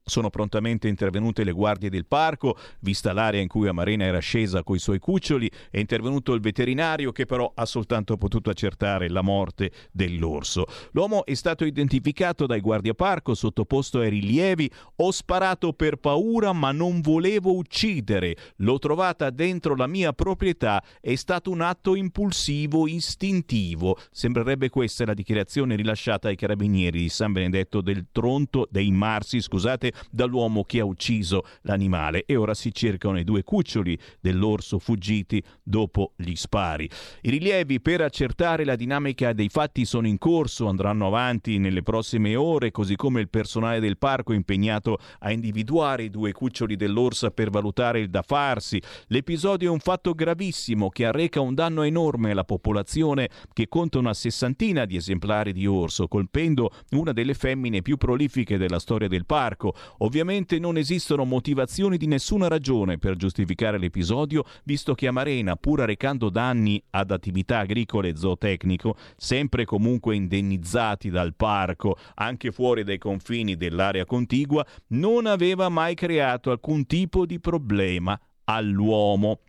Sono 0.08 0.30
prontamente 0.30 0.86
intervenute 0.86 1.42
le 1.42 1.50
guardie 1.50 1.90
del 1.90 2.06
parco, 2.06 2.56
vista 2.78 3.12
l'area 3.12 3.40
in 3.40 3.48
cui 3.48 3.66
Amarena 3.66 4.04
era 4.04 4.20
scesa 4.20 4.62
coi 4.62 4.78
suoi 4.78 5.00
cuccioli, 5.00 5.50
è 5.68 5.80
intervenuto 5.80 6.32
il 6.32 6.40
veterinario 6.40 7.10
che 7.10 7.26
però 7.26 7.50
ha 7.52 7.66
soltanto 7.66 8.16
potuto 8.16 8.48
accertare 8.48 9.08
la 9.08 9.22
morte 9.22 9.72
dell'orso. 9.90 10.66
L'uomo 10.92 11.26
è 11.26 11.34
stato 11.34 11.64
identificato 11.64 12.46
dai 12.46 12.60
guardiaparco, 12.60 13.34
sottoposto 13.34 13.98
ai 13.98 14.10
rilievi. 14.10 14.70
Ho 14.94 15.10
sparato 15.10 15.72
per 15.72 15.96
paura 15.96 16.52
ma 16.52 16.70
non 16.70 17.00
volevo 17.00 17.56
uccidere. 17.56 18.36
L'ho 18.58 18.78
trovata 18.78 19.30
dentro 19.30 19.74
la 19.74 19.88
mia 19.88 20.12
proprietà. 20.12 20.84
È 21.00 21.16
stato 21.16 21.50
un 21.50 21.62
atto 21.62 21.96
impulsivo, 21.96 22.86
istintivo. 22.86 23.98
Sembrerebbe 24.12 24.68
questa 24.68 25.04
la 25.04 25.14
dichiarazione 25.14 25.74
rilasciata 25.74 26.28
ai 26.28 26.36
carabinieri 26.36 27.00
di 27.00 27.08
San 27.08 27.32
Benedetto 27.32 27.80
del 27.80 28.06
Tronto, 28.12 28.68
dei 28.70 28.92
Marsi, 28.92 29.40
scusate, 29.40 29.94
dall'uomo 30.10 30.64
che 30.64 30.80
ha 30.80 30.84
ucciso 30.84 31.44
l'animale 31.62 32.24
e 32.26 32.36
ora 32.36 32.54
si 32.54 32.72
cercano 32.72 33.18
i 33.18 33.24
due 33.24 33.42
cuccioli 33.42 33.98
dell'orso 34.20 34.78
fuggiti 34.78 35.42
dopo 35.62 36.12
gli 36.16 36.34
spari. 36.34 36.88
I 37.22 37.30
rilievi 37.30 37.80
per 37.80 38.00
accertare 38.00 38.64
la 38.64 38.76
dinamica 38.76 39.32
dei 39.32 39.48
fatti 39.48 39.84
sono 39.84 40.06
in 40.06 40.18
corso, 40.18 40.68
andranno 40.68 41.06
avanti 41.06 41.58
nelle 41.58 41.82
prossime 41.82 42.36
ore, 42.36 42.70
così 42.70 42.96
come 42.96 43.20
il 43.20 43.28
personale 43.28 43.80
del 43.80 43.98
parco 43.98 44.32
impegnato 44.32 44.98
a 45.20 45.32
individuare 45.32 46.04
i 46.04 46.10
due 46.10 46.32
cuccioli 46.32 46.76
dell'orsa 46.76 47.30
per 47.30 47.50
valutare 47.50 48.00
il 48.00 48.10
da 48.10 48.22
farsi. 48.22 48.80
L'episodio 49.08 49.68
è 49.68 49.72
un 49.72 49.78
fatto 49.78 50.12
gravissimo 50.12 50.88
che 50.88 51.06
arreca 51.06 51.40
un 51.40 51.54
danno 51.54 51.82
enorme 51.82 52.30
alla 52.30 52.44
popolazione 52.44 53.28
che 53.52 53.68
conta 53.68 53.98
una 53.98 54.14
sessantina 54.14 54.84
di 54.84 54.96
esemplari 54.96 55.52
di 55.52 55.66
orso, 55.66 56.08
colpendo 56.08 56.70
una 56.90 57.12
delle 57.12 57.34
femmine 57.34 57.82
più 57.82 57.96
prolifiche 57.96 58.58
della 58.58 58.78
storia 58.78 59.08
del 59.08 59.26
parco. 59.26 59.74
Ovviamente 59.98 60.58
non 60.58 60.76
esistono 60.76 61.24
motivazioni 61.24 61.96
di 61.96 62.06
nessuna 62.06 62.48
ragione 62.48 62.98
per 62.98 63.16
giustificare 63.16 63.78
l'episodio, 63.78 64.44
visto 64.64 64.94
che 64.94 65.06
Amarena, 65.06 65.56
pur 65.56 65.82
arrecando 65.82 66.30
danni 66.30 66.82
ad 66.90 67.10
attività 67.10 67.58
agricole 67.58 68.08
e 68.08 68.16
zootecnico, 68.16 68.96
sempre 69.16 69.64
comunque 69.64 70.14
indennizzati 70.14 71.10
dal 71.10 71.34
parco, 71.34 71.96
anche 72.14 72.52
fuori 72.52 72.84
dai 72.84 72.98
confini 72.98 73.56
dell'area 73.56 74.04
contigua, 74.04 74.66
non 74.88 75.26
aveva 75.26 75.68
mai 75.68 75.94
creato 75.94 76.50
alcun 76.50 76.86
tipo 76.86 77.26
di 77.26 77.40
problema 77.40 78.18
all'uomo. 78.44 79.40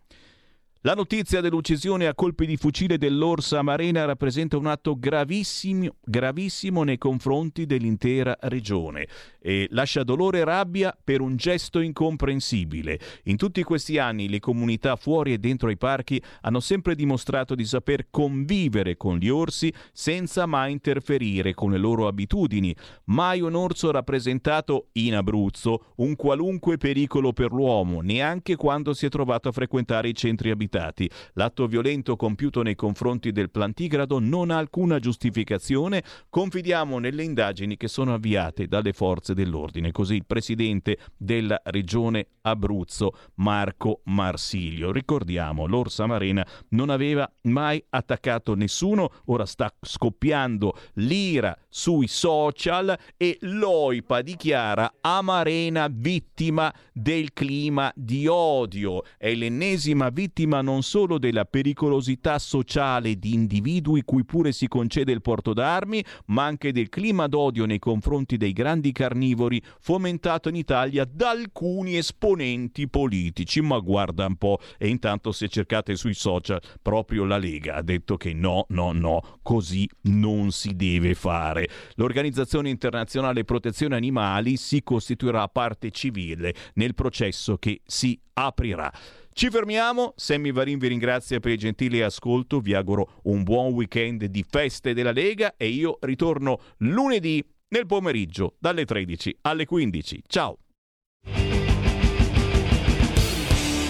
La 0.81 0.93
notizia 0.93 1.41
dell'uccisione 1.41 2.05
a 2.05 2.13
colpi 2.13 2.45
di 2.45 2.55
fucile 2.55 2.99
dell'orsa 2.99 3.63
marena 3.63 4.05
rappresenta 4.05 4.57
un 4.57 4.67
atto 4.67 4.95
gravissimo, 4.95 5.95
gravissimo 6.03 6.83
nei 6.83 6.99
confronti 6.99 7.65
dell'intera 7.65 8.37
regione 8.41 9.07
e 9.41 9.67
lascia 9.71 10.03
dolore 10.03 10.39
e 10.39 10.43
rabbia 10.43 10.95
per 11.03 11.21
un 11.21 11.35
gesto 11.35 11.79
incomprensibile. 11.79 12.99
In 13.23 13.37
tutti 13.37 13.63
questi 13.63 13.97
anni 13.97 14.29
le 14.29 14.39
comunità 14.39 14.95
fuori 14.97 15.33
e 15.33 15.39
dentro 15.39 15.71
i 15.71 15.77
parchi 15.77 16.21
hanno 16.41 16.59
sempre 16.59 16.93
dimostrato 16.93 17.55
di 17.55 17.65
saper 17.65 18.09
convivere 18.11 18.97
con 18.97 19.17
gli 19.17 19.29
orsi 19.29 19.73
senza 19.91 20.45
mai 20.45 20.73
interferire 20.73 21.55
con 21.55 21.71
le 21.71 21.79
loro 21.79 22.05
abitudini. 22.05 22.75
Mai 23.05 23.41
un 23.41 23.55
orso 23.55 23.89
ha 23.89 23.93
rappresentato 23.93 24.89
in 24.93 25.15
Abruzzo 25.15 25.93
un 25.95 26.15
qualunque 26.15 26.77
pericolo 26.77 27.33
per 27.33 27.51
l'uomo, 27.51 28.01
neanche 28.01 28.55
quando 28.55 28.93
si 28.93 29.07
è 29.07 29.09
trovato 29.09 29.49
a 29.49 29.51
frequentare 29.51 30.09
i 30.09 30.13
centri 30.13 30.51
abitati 30.51 30.65
vietati. 30.67 31.09
L'atto 31.33 31.65
violento 31.67 32.15
compiuto 32.15 32.61
nei 32.61 32.75
confronti 32.75 33.31
del 33.31 33.49
plantigrado 33.49 34.19
non 34.19 34.51
ha 34.51 34.57
alcuna 34.57 34.99
giustificazione. 34.99 36.03
Confidiamo 36.29 36.99
nelle 36.99 37.23
indagini 37.23 37.77
che 37.77 37.87
sono 37.87 38.13
avviate 38.13 38.67
dalle 38.67 38.93
forze 38.93 39.33
dell'ordine. 39.33 39.91
Così 39.91 40.15
il 40.15 40.25
presidente 40.25 40.97
della 41.17 41.59
regione 41.65 42.27
Abruzzo, 42.41 43.11
Marco 43.35 44.01
Marsilio. 44.05 44.91
Ricordiamo, 44.91 45.65
l'Orsa 45.65 46.05
Marena 46.05 46.45
non 46.69 46.89
aveva 46.89 47.29
mai 47.43 47.83
attaccato 47.89 48.55
nessuno, 48.55 49.11
ora 49.25 49.45
sta 49.45 49.73
scoppiando 49.81 50.77
l'ira 50.95 51.57
sui 51.69 52.07
social 52.07 52.97
e 53.17 53.37
l'OIPA 53.41 54.21
dichiara 54.21 54.93
Amarena 55.01 55.87
vittima 55.91 56.73
del 56.91 57.33
clima 57.33 57.91
di 57.95 58.27
odio. 58.27 59.03
È 59.17 59.33
l'ennesima 59.33 60.09
vittima 60.09 60.56
non 60.61 60.83
solo 60.83 61.17
della 61.17 61.45
pericolosità 61.45 62.39
sociale 62.39 63.15
di 63.15 63.33
individui 63.33 64.03
cui 64.03 64.25
pure 64.25 64.51
si 64.51 64.67
concede 64.67 65.11
il 65.11 65.21
porto 65.21 65.53
d'armi, 65.53 66.03
ma 66.27 66.45
anche 66.45 66.71
del 66.71 66.89
clima 66.89 67.27
d'odio 67.27 67.65
nei 67.65 67.79
confronti 67.79 68.37
dei 68.37 68.53
grandi 68.53 68.91
carnivori 68.91 69.61
fomentato 69.79 70.49
in 70.49 70.55
Italia 70.55 71.05
da 71.05 71.29
alcuni 71.29 71.97
esponenti 71.97 72.87
politici. 72.87 73.61
Ma 73.61 73.79
guarda 73.79 74.25
un 74.25 74.35
po', 74.35 74.59
e 74.77 74.87
intanto 74.87 75.31
se 75.31 75.47
cercate 75.47 75.95
sui 75.95 76.13
social, 76.13 76.61
proprio 76.81 77.25
la 77.25 77.37
Lega 77.37 77.75
ha 77.75 77.81
detto 77.81 78.17
che 78.17 78.33
no, 78.33 78.65
no, 78.69 78.91
no, 78.91 79.39
così 79.41 79.89
non 80.03 80.51
si 80.51 80.75
deve 80.75 81.13
fare. 81.13 81.69
L'Organizzazione 81.95 82.69
Internazionale 82.69 83.43
Protezione 83.43 83.95
Animali 83.95 84.57
si 84.57 84.83
costituirà 84.83 85.47
parte 85.47 85.91
civile 85.91 86.53
nel 86.73 86.93
processo 86.93 87.57
che 87.57 87.81
si 87.85 88.19
aprirà. 88.33 88.91
Ci 89.37 89.51
fermiamo, 89.51 90.13
Sammy 90.15 90.51
Varin 90.51 90.79
vi 90.79 90.87
ringrazia 90.87 91.39
per 91.39 91.51
il 91.51 91.59
gentile 91.59 92.03
ascolto, 92.03 92.59
vi 92.59 92.73
auguro 92.73 93.19
un 93.25 93.43
buon 93.43 93.71
weekend 93.71 94.25
di 94.25 94.43
feste 94.43 94.95
della 94.95 95.11
Lega 95.11 95.53
e 95.57 95.67
io 95.67 95.99
ritorno 96.01 96.59
lunedì 96.77 97.47
nel 97.67 97.85
pomeriggio 97.85 98.55
dalle 98.57 98.83
13 98.83 99.37
alle 99.41 99.65
15. 99.65 100.23
Ciao! 100.25 100.57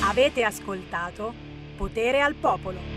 Avete 0.04 0.44
ascoltato 0.44 1.34
Potere 1.78 2.20
al 2.20 2.36
Popolo. 2.36 2.97